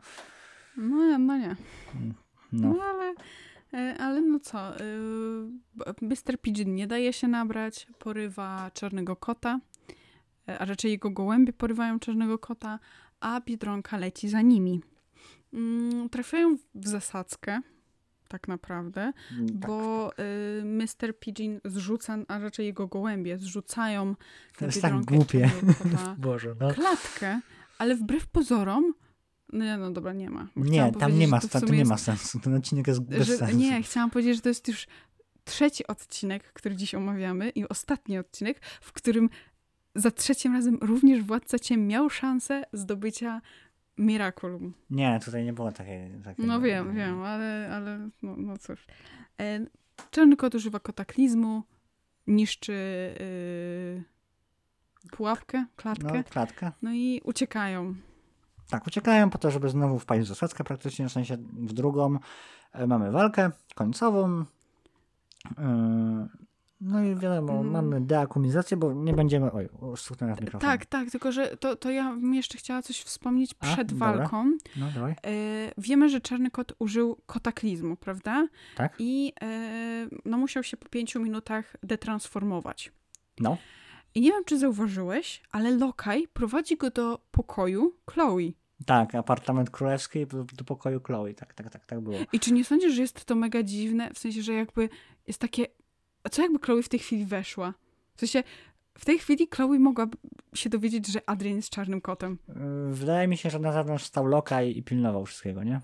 No, 0.78 1.18
no 1.20 1.38
nie. 1.38 1.56
no. 2.52 2.74
No 2.74 2.84
ale, 2.84 3.14
e, 3.74 3.98
ale 3.98 4.22
no 4.22 4.40
co, 4.40 4.80
y, 4.82 4.84
Mr. 6.02 6.42
Pigeon 6.42 6.76
nie 6.76 6.88
daje 6.88 7.14
się 7.14 7.28
nabrać, 7.28 7.88
porywa 8.00 8.72
czarnego 8.74 9.16
kota, 9.16 9.60
e, 9.60 9.60
a 10.48 10.66
raczej 10.66 10.92
jego 10.92 11.10
gołębie 11.10 11.54
porywają 11.54 12.00
czarnego 12.00 12.40
kota, 12.40 12.80
a 13.20 13.42
Biedronka 13.42 13.98
leci 13.98 14.30
za 14.30 14.42
nimi. 14.42 14.82
Mm, 15.54 16.10
Trafiają 16.10 16.58
w 16.76 16.88
zasadzkę, 16.88 17.62
tak 18.28 18.48
naprawdę, 18.48 19.14
tak. 19.30 19.56
bo 19.56 20.12
y, 20.60 20.66
Mr. 20.66 21.20
Pigeon 21.20 21.60
zrzuca, 21.66 22.18
a 22.28 22.40
raczej 22.40 22.66
jego 22.66 22.88
gołębie 22.88 23.38
zrzucają 23.38 24.16
To 24.58 24.66
jest 24.66 24.82
tak 24.82 25.06
głupie. 25.06 25.52
Boże, 26.18 26.56
no. 26.60 26.74
klatkę, 26.74 27.42
ale 27.78 27.96
wbrew 27.96 28.28
pozorom, 28.28 28.94
no 29.54 29.66
nie, 29.66 29.78
no 29.78 29.92
dobra, 29.92 30.14
nie 30.14 30.30
ma. 30.30 30.48
Nie, 30.56 30.92
tam 30.92 31.20
nie 31.20 31.28
ma, 31.28 31.40
to 31.40 31.60
nie 31.60 31.78
jest 31.78 31.90
ma 31.90 31.98
sensu. 31.98 32.40
Ten 32.40 32.56
odcinek 32.56 32.88
jest 32.88 33.02
bez 33.02 33.28
że, 33.28 33.38
sensu. 33.38 33.58
nie, 33.58 33.84
chciałam 33.84 34.10
powiedzieć, 34.10 34.36
że 34.36 34.42
to 34.42 34.50
jest 34.50 34.68
już 34.68 34.88
trzeci 35.44 35.88
odcinek, 35.88 36.54
który 36.54 36.76
dziś 36.76 36.96
omawiamy 36.96 37.50
i 37.50 37.70
ostatni 37.70 38.18
odcinek, 38.18 38.60
w 38.82 38.92
którym 38.92 39.30
za 39.98 40.12
trzecim 40.12 40.54
razem 40.54 40.78
również 40.82 41.22
Władca 41.24 41.60
Ciem 41.60 41.88
miał 41.88 42.10
szansę 42.10 42.64
zdobycia 42.74 43.42
Miraculum. 43.98 44.74
Nie, 44.90 45.20
tutaj 45.26 45.46
nie 45.46 45.54
było 45.54 45.72
takiej... 45.72 46.12
takiego- 46.24 46.48
No 46.48 46.62
wiem, 46.62 46.96
wiem, 46.96 47.22
ale, 47.22 47.70
ale 47.74 48.10
no, 48.24 48.36
no 48.38 48.58
cóż. 48.58 48.86
E, 49.42 49.60
Czarny 50.12 50.38
kot 50.38 50.56
używa 50.56 50.80
kataklizmu, 50.80 51.64
niszczy 52.28 52.74
yy, 53.20 54.04
pułapkę, 55.12 55.66
klatkę, 55.76 56.18
No, 56.18 56.24
klatka. 56.24 56.72
no 56.82 56.94
i 56.94 57.22
uciekają. 57.24 57.96
Tak, 58.70 58.88
uciekają 58.88 59.30
po 59.30 59.38
to, 59.38 59.52
żeby 59.52 59.70
znowu 59.70 60.00
wpaść 60.00 60.26
w 60.26 60.28
zasadzkę 60.28 60.64
praktycznie, 60.64 61.10
w 61.10 61.12
sensie 61.12 61.38
w 61.54 61.74
drugą. 61.74 62.18
E, 62.74 62.88
Mamy 62.88 63.12
walkę 63.12 63.52
końcową. 63.76 64.46
E, 65.58 66.28
No 66.82 67.04
i 67.04 67.16
wiadomo, 67.16 67.54
Mm. 67.54 67.72
mamy 67.72 68.02
deakumizację, 68.02 68.78
bo 68.78 68.94
nie 68.94 69.14
będziemy... 69.14 69.52
Oj, 69.52 69.70
stuknąłem 69.96 70.36
w 70.36 70.42
mikrofon. 70.42 70.70
Tak, 70.70 70.86
tak, 70.86 71.12
tylko 71.12 71.32
że 71.32 71.58
to, 71.58 71.76
to 71.76 71.92
ja 71.92 72.14
bym 72.14 72.34
jeszcze 72.34 72.58
chciała 72.58 72.82
coś 72.82 73.02
wspomnieć 73.02 73.56
A, 73.60 73.66
przed 73.66 73.94
dobra. 73.94 74.14
walką. 74.18 74.52
No, 74.76 74.86
dawaj. 74.96 75.12
E, 75.12 75.16
wiemy, 75.78 76.10
że 76.10 76.22
Czarny 76.22 76.52
Kot 76.52 76.74
użył 76.80 77.22
kotaklizmu, 77.26 77.96
prawda? 77.96 78.48
Tak? 78.76 78.96
I 79.00 79.34
e, 79.42 80.08
no, 80.26 80.38
musiał 80.38 80.64
się 80.64 80.78
po 80.78 80.90
pięciu 80.90 81.20
minutach 81.20 81.76
detransformować. 81.84 82.92
No. 83.40 83.58
I 84.16 84.22
nie 84.22 84.32
wiem, 84.32 84.44
czy 84.46 84.60
zauważyłeś, 84.60 85.42
ale 85.52 85.72
Lokaj 85.72 86.28
prowadzi 86.34 86.78
go 86.78 86.90
do 86.92 87.20
pokoju 87.32 87.94
Chloe. 88.12 88.52
Tak, 88.86 89.16
apartament 89.16 89.70
królewski 89.70 90.28
do, 90.28 90.44
do 90.44 90.64
pokoju 90.64 91.02
Chloe. 91.02 91.34
Tak, 91.34 91.54
tak, 91.54 91.70
tak, 91.70 91.86
tak 91.86 92.00
było. 92.02 92.18
I 92.34 92.40
czy 92.40 92.54
nie 92.54 92.66
sądzisz, 92.66 92.94
że 92.94 93.02
jest 93.02 93.26
to 93.26 93.36
mega 93.36 93.64
dziwne? 93.64 94.10
W 94.14 94.20
sensie, 94.20 94.42
że 94.42 94.54
jakby 94.54 94.90
jest 95.28 95.40
takie... 95.40 95.66
A 96.28 96.30
co 96.30 96.42
jakby 96.42 96.60
Chloe 96.60 96.82
w 96.84 96.90
tej 96.90 97.00
chwili 97.00 97.26
weszła? 97.26 97.74
W 98.16 98.20
sensie, 98.20 98.44
w 98.98 99.06
tej 99.06 99.20
chwili 99.20 99.48
Chloe 99.56 99.80
mogłaby 99.80 100.18
się 100.54 100.70
dowiedzieć, 100.70 101.08
że 101.08 101.30
Adrian 101.30 101.56
jest 101.56 101.70
czarnym 101.70 102.02
kotem. 102.02 102.38
E, 102.50 102.54
Wydaje 102.92 103.28
mi 103.28 103.38
się, 103.38 103.50
że 103.50 103.60
na 103.60 103.72
zewnątrz 103.72 104.04
stał 104.06 104.26
lokaj 104.26 104.78
i 104.78 104.84
pilnował 104.84 105.26
wszystkiego, 105.26 105.64
nie? 105.64 105.82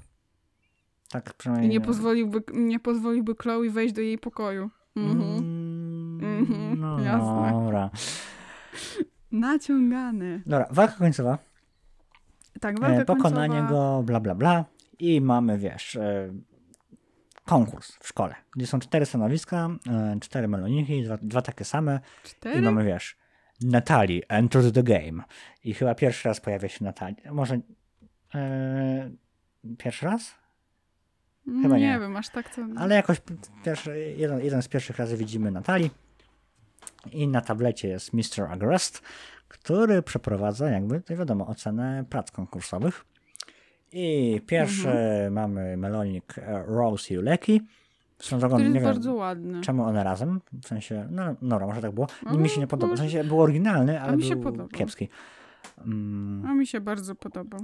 Tak 1.09 1.29
I 1.29 1.33
przynajmniej... 1.37 1.69
nie 1.71 1.81
pozwoliłby, 1.81 2.43
nie 2.53 2.79
pozwoliłby 2.79 3.35
Chloe 3.35 3.69
wejść 3.69 3.93
do 3.93 4.01
jej 4.01 4.17
pokoju. 4.17 4.69
Mhm. 4.95 5.21
Mm, 5.21 6.19
Mhm, 6.39 6.79
no, 6.79 6.99
jasne. 6.99 7.51
Dobra. 7.51 7.89
Naciągany. 9.31 10.41
Dobra, 10.45 10.67
walka 10.71 10.93
końcowa. 10.97 11.37
Tak, 12.61 12.79
walka 12.79 13.01
E, 13.01 13.05
pokonanie 13.05 13.59
końcowa. 13.59 13.79
go, 13.97 14.03
bla, 14.03 14.19
bla, 14.19 14.35
bla. 14.35 14.65
I 14.99 15.21
mamy, 15.21 15.57
wiesz, 15.57 15.95
e, 15.95 16.33
konkurs 17.45 17.97
w 17.99 18.07
szkole, 18.07 18.35
gdzie 18.55 18.67
są 18.67 18.79
cztery 18.79 19.05
stanowiska, 19.05 19.69
e, 19.89 20.17
cztery 20.21 20.47
meloniki, 20.47 21.03
dwa, 21.03 21.17
dwa 21.21 21.41
takie 21.41 21.65
same. 21.65 21.99
Cztery? 22.23 22.59
I 22.59 22.61
mamy, 22.61 22.83
wiesz, 22.83 23.17
Natalie, 23.61 24.21
enter 24.27 24.71
the 24.71 24.83
game. 24.83 25.23
I 25.63 25.73
chyba 25.73 25.95
pierwszy 25.95 26.27
raz 26.27 26.39
pojawia 26.41 26.69
się 26.69 26.83
Natalia. 26.83 27.33
Może 27.33 27.59
e, 28.35 29.11
pierwszy 29.77 30.05
raz? 30.05 30.35
chyba 31.45 31.77
nie. 31.77 31.87
nie. 31.87 31.99
wiem, 31.99 32.17
aż 32.17 32.29
tak 32.29 32.55
to... 32.55 32.61
Ale 32.77 32.95
jakoś 32.95 33.21
pierwszy, 33.65 34.13
jeden, 34.17 34.39
jeden 34.39 34.61
z 34.61 34.67
pierwszych 34.67 34.97
razy 34.97 35.17
widzimy 35.17 35.51
Natalii. 35.51 35.91
I 37.11 37.27
na 37.27 37.41
tablecie 37.41 37.87
jest 37.87 38.13
Mr. 38.13 38.51
Agrest, 38.51 39.01
który 39.47 40.01
przeprowadza 40.01 40.69
jakby, 40.69 41.01
to 41.01 41.17
wiadomo, 41.17 41.47
ocenę 41.47 42.05
prac 42.09 42.31
konkursowych. 42.31 43.05
I 43.93 44.41
pierwszy 44.47 44.87
Mhm. 44.89 45.33
mamy 45.33 45.77
melonik 45.77 46.37
e, 46.37 46.63
Rose 46.67 47.13
i 47.13 47.17
Uleki. 47.17 47.61
Swoją 48.19 48.39
drogą, 48.39 48.59
nie 48.59 48.71
wiem, 48.71 48.83
bardzo 48.83 49.13
ładny. 49.13 49.61
czemu 49.61 49.83
one 49.83 50.03
razem, 50.03 50.41
w 50.63 50.67
sensie, 50.67 51.07
no 51.11 51.35
dobra, 51.41 51.67
może 51.67 51.81
tak 51.81 51.91
było. 51.91 52.07
Ale 52.25 52.37
mi 52.37 52.49
się 52.49 52.59
nie 52.59 52.67
podoba, 52.67 52.95
w 52.95 52.97
sensie 52.97 53.23
był 53.23 53.41
oryginalny, 53.41 54.01
ale 54.01 54.17
był 54.17 54.41
podobał. 54.41 54.67
kiepski. 54.67 55.09
Mm, 55.85 56.45
A 56.45 56.53
mi 56.53 56.67
się 56.67 56.81
bardzo 56.81 57.15
podobał. 57.15 57.59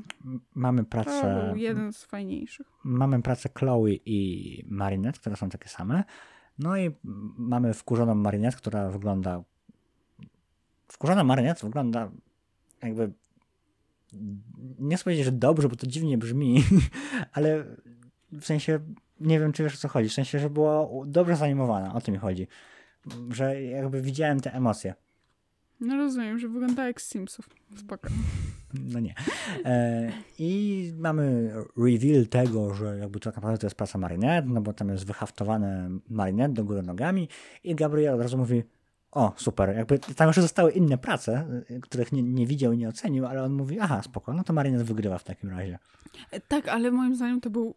mamy 0.55 0.83
To 0.83 0.89
pracę, 0.89 1.45
był 1.47 1.55
jeden 1.57 1.93
z 1.93 2.03
fajniejszych. 2.03 2.67
mamy 2.83 3.21
pracę 3.21 3.49
Chloe 3.59 3.89
i 4.05 4.63
Marinette, 4.69 5.19
które 5.19 5.35
są 5.35 5.49
takie 5.49 5.69
same. 5.69 6.03
No 6.59 6.77
i 6.77 6.91
mamy 7.37 7.73
wkurzoną 7.73 8.15
Marinette, 8.15 8.57
która 8.57 8.89
wygląda. 8.89 9.43
Wkurzona 10.87 11.23
Marinette 11.23 11.67
wygląda 11.67 12.11
jakby. 12.83 13.11
Nie 14.79 14.95
chcę 14.95 15.03
powiedzieć, 15.03 15.25
że 15.25 15.31
dobrze, 15.31 15.69
bo 15.69 15.75
to 15.75 15.87
dziwnie 15.87 16.17
brzmi, 16.17 16.63
ale 17.33 17.65
w 18.31 18.45
sensie 18.45 18.79
nie 19.19 19.39
wiem, 19.39 19.51
czy 19.51 19.63
wiesz 19.63 19.75
o 19.75 19.77
co 19.77 19.87
chodzi. 19.87 20.09
W 20.09 20.13
sensie, 20.13 20.39
że 20.39 20.49
była 20.49 20.87
dobrze 21.05 21.35
zanimowana, 21.35 21.93
o 21.93 22.01
tym 22.01 22.13
mi 22.13 22.19
chodzi. 22.19 22.47
Że 23.29 23.61
jakby 23.63 24.01
widziałem 24.01 24.39
te 24.39 24.53
emocje. 24.53 24.93
No 25.79 25.95
rozumiem, 25.95 26.39
że 26.39 26.47
wygląda 26.47 26.87
jak 26.87 27.01
z 27.01 27.09
Simsów. 27.09 27.49
Spoko. 27.75 28.09
No 28.73 28.99
nie. 28.99 29.13
E, 29.65 30.11
I 30.39 30.93
mamy 30.97 31.53
reveal 31.77 32.27
tego, 32.27 32.73
że 32.73 32.97
jakby 32.97 33.19
to 33.19 33.29
naprawdę 33.29 33.57
to 33.57 33.65
jest 33.65 33.75
praca 33.75 33.97
Marinette, 33.97 34.47
no 34.49 34.61
bo 34.61 34.73
tam 34.73 34.89
jest 34.89 35.05
wyhaftowane 35.05 35.89
Marinette 36.09 36.53
do 36.53 36.63
góry 36.63 36.83
nogami 36.83 37.29
i 37.63 37.75
Gabriel 37.75 38.13
od 38.13 38.21
razu 38.21 38.37
mówi 38.37 38.63
o, 39.11 39.33
super, 39.35 39.75
jakby 39.75 39.99
tam 39.99 40.27
jeszcze 40.27 40.41
zostały 40.41 40.71
inne 40.71 40.97
prace, 40.97 41.47
y, 41.71 41.79
których 41.81 42.11
nie, 42.11 42.23
nie 42.23 42.47
widział 42.47 42.73
i 42.73 42.77
nie 42.77 42.89
ocenił, 42.89 43.25
ale 43.25 43.43
on 43.43 43.53
mówi, 43.53 43.79
aha, 43.79 44.01
spoko, 44.03 44.33
no 44.33 44.43
to 44.43 44.53
Marinette 44.53 44.83
wygrywa 44.85 45.17
w 45.17 45.23
takim 45.23 45.49
razie. 45.49 45.79
E, 46.31 46.39
Tak, 46.39 46.67
ale 46.67 46.91
moim 46.91 47.15
zdaniem 47.15 47.41
to 47.41 47.49
był 47.49 47.75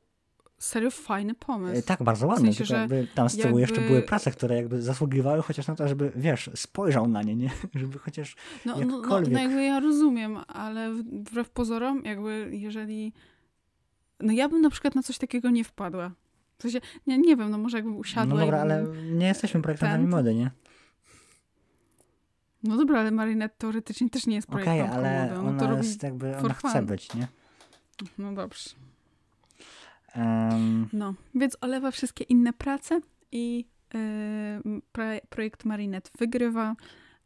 serio 0.59 0.91
fajny 0.91 1.35
pomysł. 1.35 1.79
E, 1.79 1.83
Tak, 1.83 2.03
bardzo 2.03 2.27
ładne, 2.27 2.45
sensie, 2.45 2.59
tylko 2.65 2.75
jakby 2.75 3.07
tam 3.15 3.29
z 3.29 3.37
tyłu 3.37 3.59
jeszcze 3.59 3.77
jakby- 3.77 3.89
były 3.89 4.03
prace, 4.03 4.31
które 4.31 4.57
jakby 4.57 4.83
zasługiwały 4.83 5.43
chociaż 5.43 5.67
na 5.67 5.75
to, 5.75 5.89
żeby, 5.89 6.13
wiesz, 6.17 6.51
spojrzał 6.55 7.09
na 7.09 7.23
nie, 7.23 7.37
nie? 7.37 7.51
Żeby 7.75 7.99
chociaż 7.99 8.37
No, 8.67 8.77
no, 8.79 8.85
no, 8.87 8.97
jakkolwiek. 8.99 9.33
no 9.33 9.39
jakby 9.41 9.63
ja 9.65 9.81
rozumiem, 9.81 10.37
ale 10.49 10.93
w- 10.95 11.03
wbrew 11.31 11.51
pozorom, 11.51 12.03
jakby 12.05 12.49
jeżeli... 12.53 13.13
No 14.21 14.33
ja 14.33 14.49
bym 14.49 14.61
na 14.61 14.71
przykład 14.71 14.95
na 14.95 15.03
coś 15.03 15.19
takiego 15.19 15.51
nie 15.51 15.65
wpadła. 15.65 16.11
W 16.59 16.63
sensie, 16.63 16.81
nie, 17.07 17.19
nie 17.19 17.37
wiem, 17.37 17.51
no 17.51 17.59
może 17.59 17.77
jakbym 17.79 17.97
usiadła 17.97 18.35
No 18.35 18.41
dobra, 18.41 18.61
ale 18.61 18.87
nie 19.13 19.27
jesteśmy 19.27 19.63
projektantami 19.63 20.05
ten- 20.05 20.11
mody, 20.11 20.35
nie? 20.35 20.51
No 22.63 22.77
dobra, 22.77 23.01
ale 23.01 23.11
Marinette 23.11 23.55
teoretycznie 23.59 24.11
też 24.11 24.27
nie 24.27 24.37
jest 24.37 24.49
projektantką 24.49 24.95
ale 24.97 25.23
mody. 25.23 25.41
Ona 25.41 25.49
ona 25.49 25.59
to 25.61 25.67
robi... 25.67 25.87
jest 25.87 26.03
jakby, 26.03 26.37
ona 26.37 26.55
chce 26.55 26.73
fun. 26.73 26.87
być, 26.87 27.15
nie? 27.15 27.29
No 28.19 28.33
dobrze. 28.33 28.71
Em, 30.15 30.89
No, 30.93 31.15
więc 31.35 31.57
olewa 31.61 31.91
wszystkie 31.91 32.25
inne 32.25 32.53
prace 32.53 33.01
i 33.33 33.65
yy, 33.95 34.81
pre, 34.93 35.21
projekt 35.29 35.65
Marinette 35.65 36.11
wygrywa. 36.19 36.77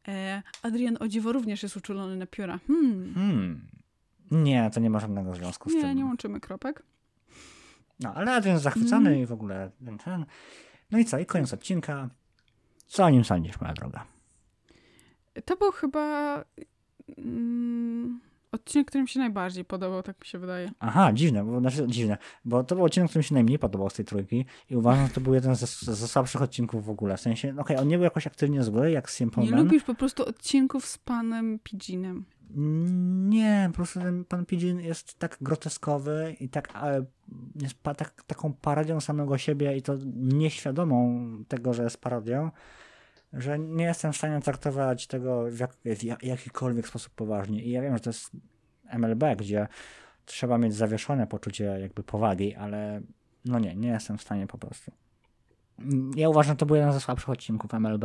E, 0.08 0.42
Adrian 0.62 0.96
o 1.00 1.08
dziwo 1.08 1.32
również 1.32 1.62
jest 1.62 1.76
uczulony 1.76 2.16
na 2.16 2.26
pióra. 2.26 2.58
Hmm. 2.66 3.14
hmm. 3.14 3.60
Nie, 4.30 4.70
to 4.74 4.80
nie 4.80 4.90
ma 4.90 5.00
żadnego 5.00 5.34
związku 5.34 5.70
z 5.70 5.74
Nie, 5.74 5.80
tym. 5.80 5.96
nie 5.96 6.04
łączymy 6.04 6.40
kropek. 6.40 6.82
No, 8.00 8.14
ale 8.14 8.32
Adrian 8.34 8.54
jest 8.54 8.64
zachwycony 8.64 9.10
Mm. 9.10 9.22
i 9.22 9.26
w 9.26 9.32
ogóle 9.32 9.70
ten, 9.84 9.98
ten. 9.98 10.26
No 10.90 10.98
i 10.98 11.04
co? 11.04 11.18
I 11.18 11.26
koniec 11.26 11.52
odcinka. 11.52 12.08
Co 12.86 13.04
o 13.04 13.10
nim 13.10 13.24
sądzisz, 13.24 13.60
moja 13.60 13.72
droga? 13.74 14.06
To 15.44 15.56
był 15.56 15.72
chyba 15.72 16.44
mm, 17.18 18.20
odcinek, 18.52 18.86
który 18.86 19.02
mi 19.02 19.08
się 19.08 19.20
najbardziej 19.20 19.64
podobał, 19.64 20.02
tak 20.02 20.20
mi 20.20 20.26
się 20.26 20.38
wydaje. 20.38 20.70
Aha, 20.80 21.12
dziwne, 21.12 21.44
bo, 21.44 21.60
znaczy 21.60 21.86
dziwne, 21.88 22.18
bo 22.44 22.64
to 22.64 22.74
był 22.74 22.84
odcinek, 22.84 23.08
który 23.10 23.20
mi 23.20 23.24
się 23.24 23.34
najmniej 23.34 23.58
podobał 23.58 23.90
z 23.90 23.94
tej 23.94 24.04
trójki 24.04 24.44
i 24.70 24.76
uważam, 24.76 25.06
że 25.06 25.12
to 25.12 25.20
był 25.20 25.34
jeden 25.34 25.54
ze, 25.54 25.66
ze 25.94 26.08
słabszych 26.08 26.42
odcinków 26.42 26.84
w 26.84 26.90
ogóle. 26.90 27.16
W 27.16 27.20
sensie, 27.20 27.52
no 27.52 27.62
okej, 27.62 27.76
on 27.76 27.88
nie 27.88 27.96
był 27.96 28.04
jakoś 28.04 28.26
aktywnie 28.26 28.62
zły, 28.62 28.90
jak 28.90 29.10
Simple 29.10 29.44
Nie 29.44 29.50
Man. 29.50 29.64
lubisz 29.64 29.82
po 29.82 29.94
prostu 29.94 30.24
odcinków 30.24 30.86
z 30.86 30.98
panem 30.98 31.58
Pidginem. 31.62 32.24
Nie, 33.28 33.68
po 33.70 33.76
prostu 33.76 34.00
ten 34.00 34.24
pan 34.24 34.46
Pidgin 34.46 34.80
jest 34.80 35.18
tak 35.18 35.38
groteskowy 35.40 36.36
i 36.40 36.48
tak, 36.48 36.68
e, 36.82 37.04
jest 37.62 37.74
pa, 37.82 37.94
tak, 37.94 38.22
taką 38.22 38.52
parodią 38.52 39.00
samego 39.00 39.38
siebie 39.38 39.76
i 39.76 39.82
to 39.82 39.96
nieświadomą 40.14 41.28
tego, 41.48 41.74
że 41.74 41.82
jest 41.82 42.00
parodią, 42.00 42.50
że 43.32 43.58
nie 43.58 43.84
jestem 43.84 44.12
w 44.12 44.16
stanie 44.16 44.40
traktować 44.40 45.06
tego 45.06 45.44
w, 45.50 45.58
jak, 45.58 45.72
w 45.84 46.02
ja- 46.02 46.16
jakikolwiek 46.22 46.88
sposób 46.88 47.14
poważnie. 47.14 47.62
I 47.62 47.70
ja 47.70 47.82
wiem, 47.82 47.94
że 47.94 48.00
to 48.00 48.10
jest 48.10 48.30
MLB, 48.92 49.24
gdzie 49.38 49.68
trzeba 50.24 50.58
mieć 50.58 50.74
zawieszone 50.74 51.26
poczucie 51.26 51.64
jakby 51.64 52.02
powagi, 52.02 52.54
ale 52.54 53.00
no 53.44 53.58
nie, 53.58 53.76
nie 53.76 53.88
jestem 53.88 54.18
w 54.18 54.22
stanie 54.22 54.46
po 54.46 54.58
prostu. 54.58 54.92
Ja 56.16 56.28
uważam, 56.28 56.52
że 56.52 56.56
to 56.56 56.66
był 56.66 56.76
jeden 56.76 56.92
ze 56.92 57.00
słabszych 57.00 57.28
odcinków 57.28 57.74
MLB. 57.74 58.04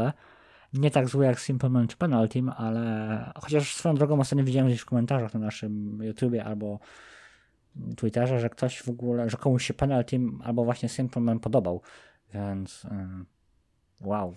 Nie 0.73 0.91
tak 0.91 1.10
zły 1.10 1.26
jak 1.26 1.39
Simple 1.39 1.69
Man 1.69 1.88
czy 1.88 1.98
Penal 1.98 2.30
Team, 2.30 2.49
ale 2.49 3.34
chociaż 3.35 3.76
swoją 3.76 3.95
drogą 3.95 4.19
ostatnio 4.19 4.45
widziałem 4.45 4.68
gdzieś 4.68 4.81
w 4.81 4.85
komentarzach 4.85 5.34
na 5.34 5.39
naszym 5.39 6.03
YouTubie 6.03 6.45
albo 6.45 6.80
Twitterze, 7.98 8.39
że 8.39 8.49
ktoś 8.49 8.81
w 8.81 8.89
ogóle, 8.89 9.30
że 9.30 9.38
komuś 9.38 9.65
się 9.65 9.73
Penal 9.73 10.06
Team 10.06 10.41
albo 10.43 10.64
właśnie 10.64 10.89
Simple 10.89 11.22
Man 11.22 11.39
podobał, 11.39 11.81
więc 12.34 12.88
wow, 14.02 14.35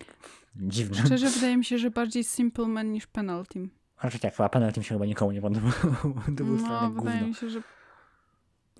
dziwne. 0.57 1.05
Szczerze 1.07 1.31
wydaje 1.31 1.57
mi 1.57 1.65
się, 1.65 1.79
że 1.79 1.91
bardziej 1.91 2.25
Simple 2.25 2.67
Man 2.69 2.93
niż 2.93 3.07
Penalty. 3.07 3.69
Znaczy 4.01 4.19
tak, 4.19 4.35
chyba 4.37 4.49
Penal 4.49 4.73
Team 4.73 4.85
się 4.85 4.95
chyba 4.95 5.07
nikomu 5.07 5.33
nie 5.33 5.41
podobał. 5.43 5.73
to 6.37 6.45
był 6.45 6.57
No, 6.57 6.91
wydaje 6.91 6.91
gówno. 6.95 7.27
mi 7.29 7.35
się, 7.35 7.51
że, 7.51 7.63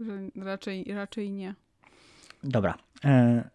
że 0.01 0.19
raczej, 0.37 0.85
raczej 0.95 1.31
nie. 1.33 1.55
Dobra. 2.45 2.75
E, 3.05 3.51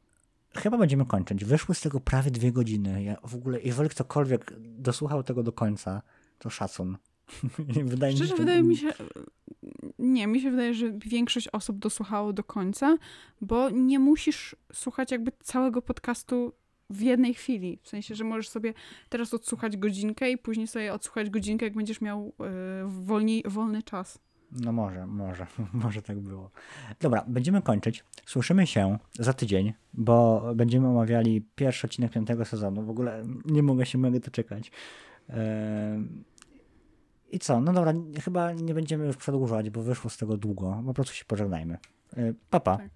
chyba 0.56 0.78
będziemy 0.78 1.06
kończyć. 1.06 1.46
Wyszły 1.46 1.76
z 1.76 1.82
tego 1.82 2.00
prawie 2.00 2.32
dwie 2.32 2.52
godziny. 2.52 3.04
Ja 3.04 3.18
w 3.24 3.36
ogóle, 3.36 3.62
jeżeli 3.62 3.90
ktokolwiek 3.90 4.54
dosłuchał 4.60 5.24
tego 5.24 5.44
do 5.44 5.52
końca, 5.52 6.02
to 6.40 6.50
szacun. 6.50 6.98
wydaje 7.86 8.14
mi 8.14 8.20
się, 8.20 8.26
Szczerze 8.26 8.38
że- 8.38 8.44
wydaje 8.44 8.64
mi 8.64 8.78
się, 8.78 8.94
nie, 10.00 10.28
mi 10.28 10.42
się 10.42 10.52
wydaje, 10.52 10.74
że 10.74 10.92
większość 11.06 11.48
osób 11.48 11.80
dosłuchało 11.80 12.34
do 12.34 12.44
końca, 12.44 12.98
bo 13.42 13.70
nie 13.70 14.00
musisz 14.00 14.56
słuchać 14.74 15.12
jakby 15.12 15.32
całego 15.44 15.82
podcastu 15.82 16.54
w 16.90 17.02
jednej 17.02 17.34
chwili. 17.34 17.80
W 17.84 17.90
sensie, 17.90 18.16
że 18.16 18.24
możesz 18.24 18.50
sobie 18.50 18.74
teraz 19.10 19.34
odsłuchać 19.34 19.78
godzinkę 19.78 20.32
i 20.32 20.38
później 20.38 20.68
sobie 20.68 20.94
odsłuchać 20.94 21.30
godzinkę, 21.30 21.66
jak 21.66 21.74
będziesz 21.76 22.02
miał 22.02 22.28
y, 22.28 22.32
wolniej, 22.88 23.44
wolny 23.48 23.84
czas. 23.84 24.20
No 24.52 24.72
może, 24.72 25.08
może, 25.08 25.48
może 25.74 26.02
tak 26.02 26.20
było. 26.20 26.52
Dobra, 27.00 27.26
będziemy 27.28 27.62
kończyć. 27.62 28.04
Słyszymy 28.26 28.68
się 28.68 28.98
za 29.20 29.34
tydzień, 29.34 29.74
bo 29.94 30.44
będziemy 30.56 30.88
omawiali 30.88 31.42
pierwszy 31.56 31.88
odcinek 31.88 32.12
piątego 32.12 32.46
sezonu. 32.46 32.84
W 32.86 32.90
ogóle 32.90 33.24
nie 33.46 33.64
mogę 33.64 33.86
się 33.86 33.98
mogę 33.98 34.20
doczekać. 34.20 34.72
Ehm, 35.30 36.24
I 37.32 37.40
co? 37.40 37.62
No 37.62 37.74
dobra, 37.74 37.94
chyba 38.24 38.54
nie 38.54 38.74
będziemy 38.74 39.06
już 39.06 39.18
przedłużać, 39.18 39.70
bo 39.70 39.82
wyszło 39.82 40.10
z 40.10 40.18
tego 40.18 40.38
długo. 40.38 40.84
Po 40.86 40.94
prostu 40.94 41.16
się 41.16 41.26
pożegnajmy. 41.26 41.78
E, 42.18 42.34
Pa, 42.50 42.60
pa. 42.60 42.78
Tak. 42.78 42.90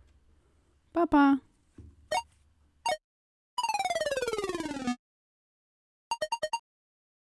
Pa, 0.94 1.08
pa! 1.08 1.38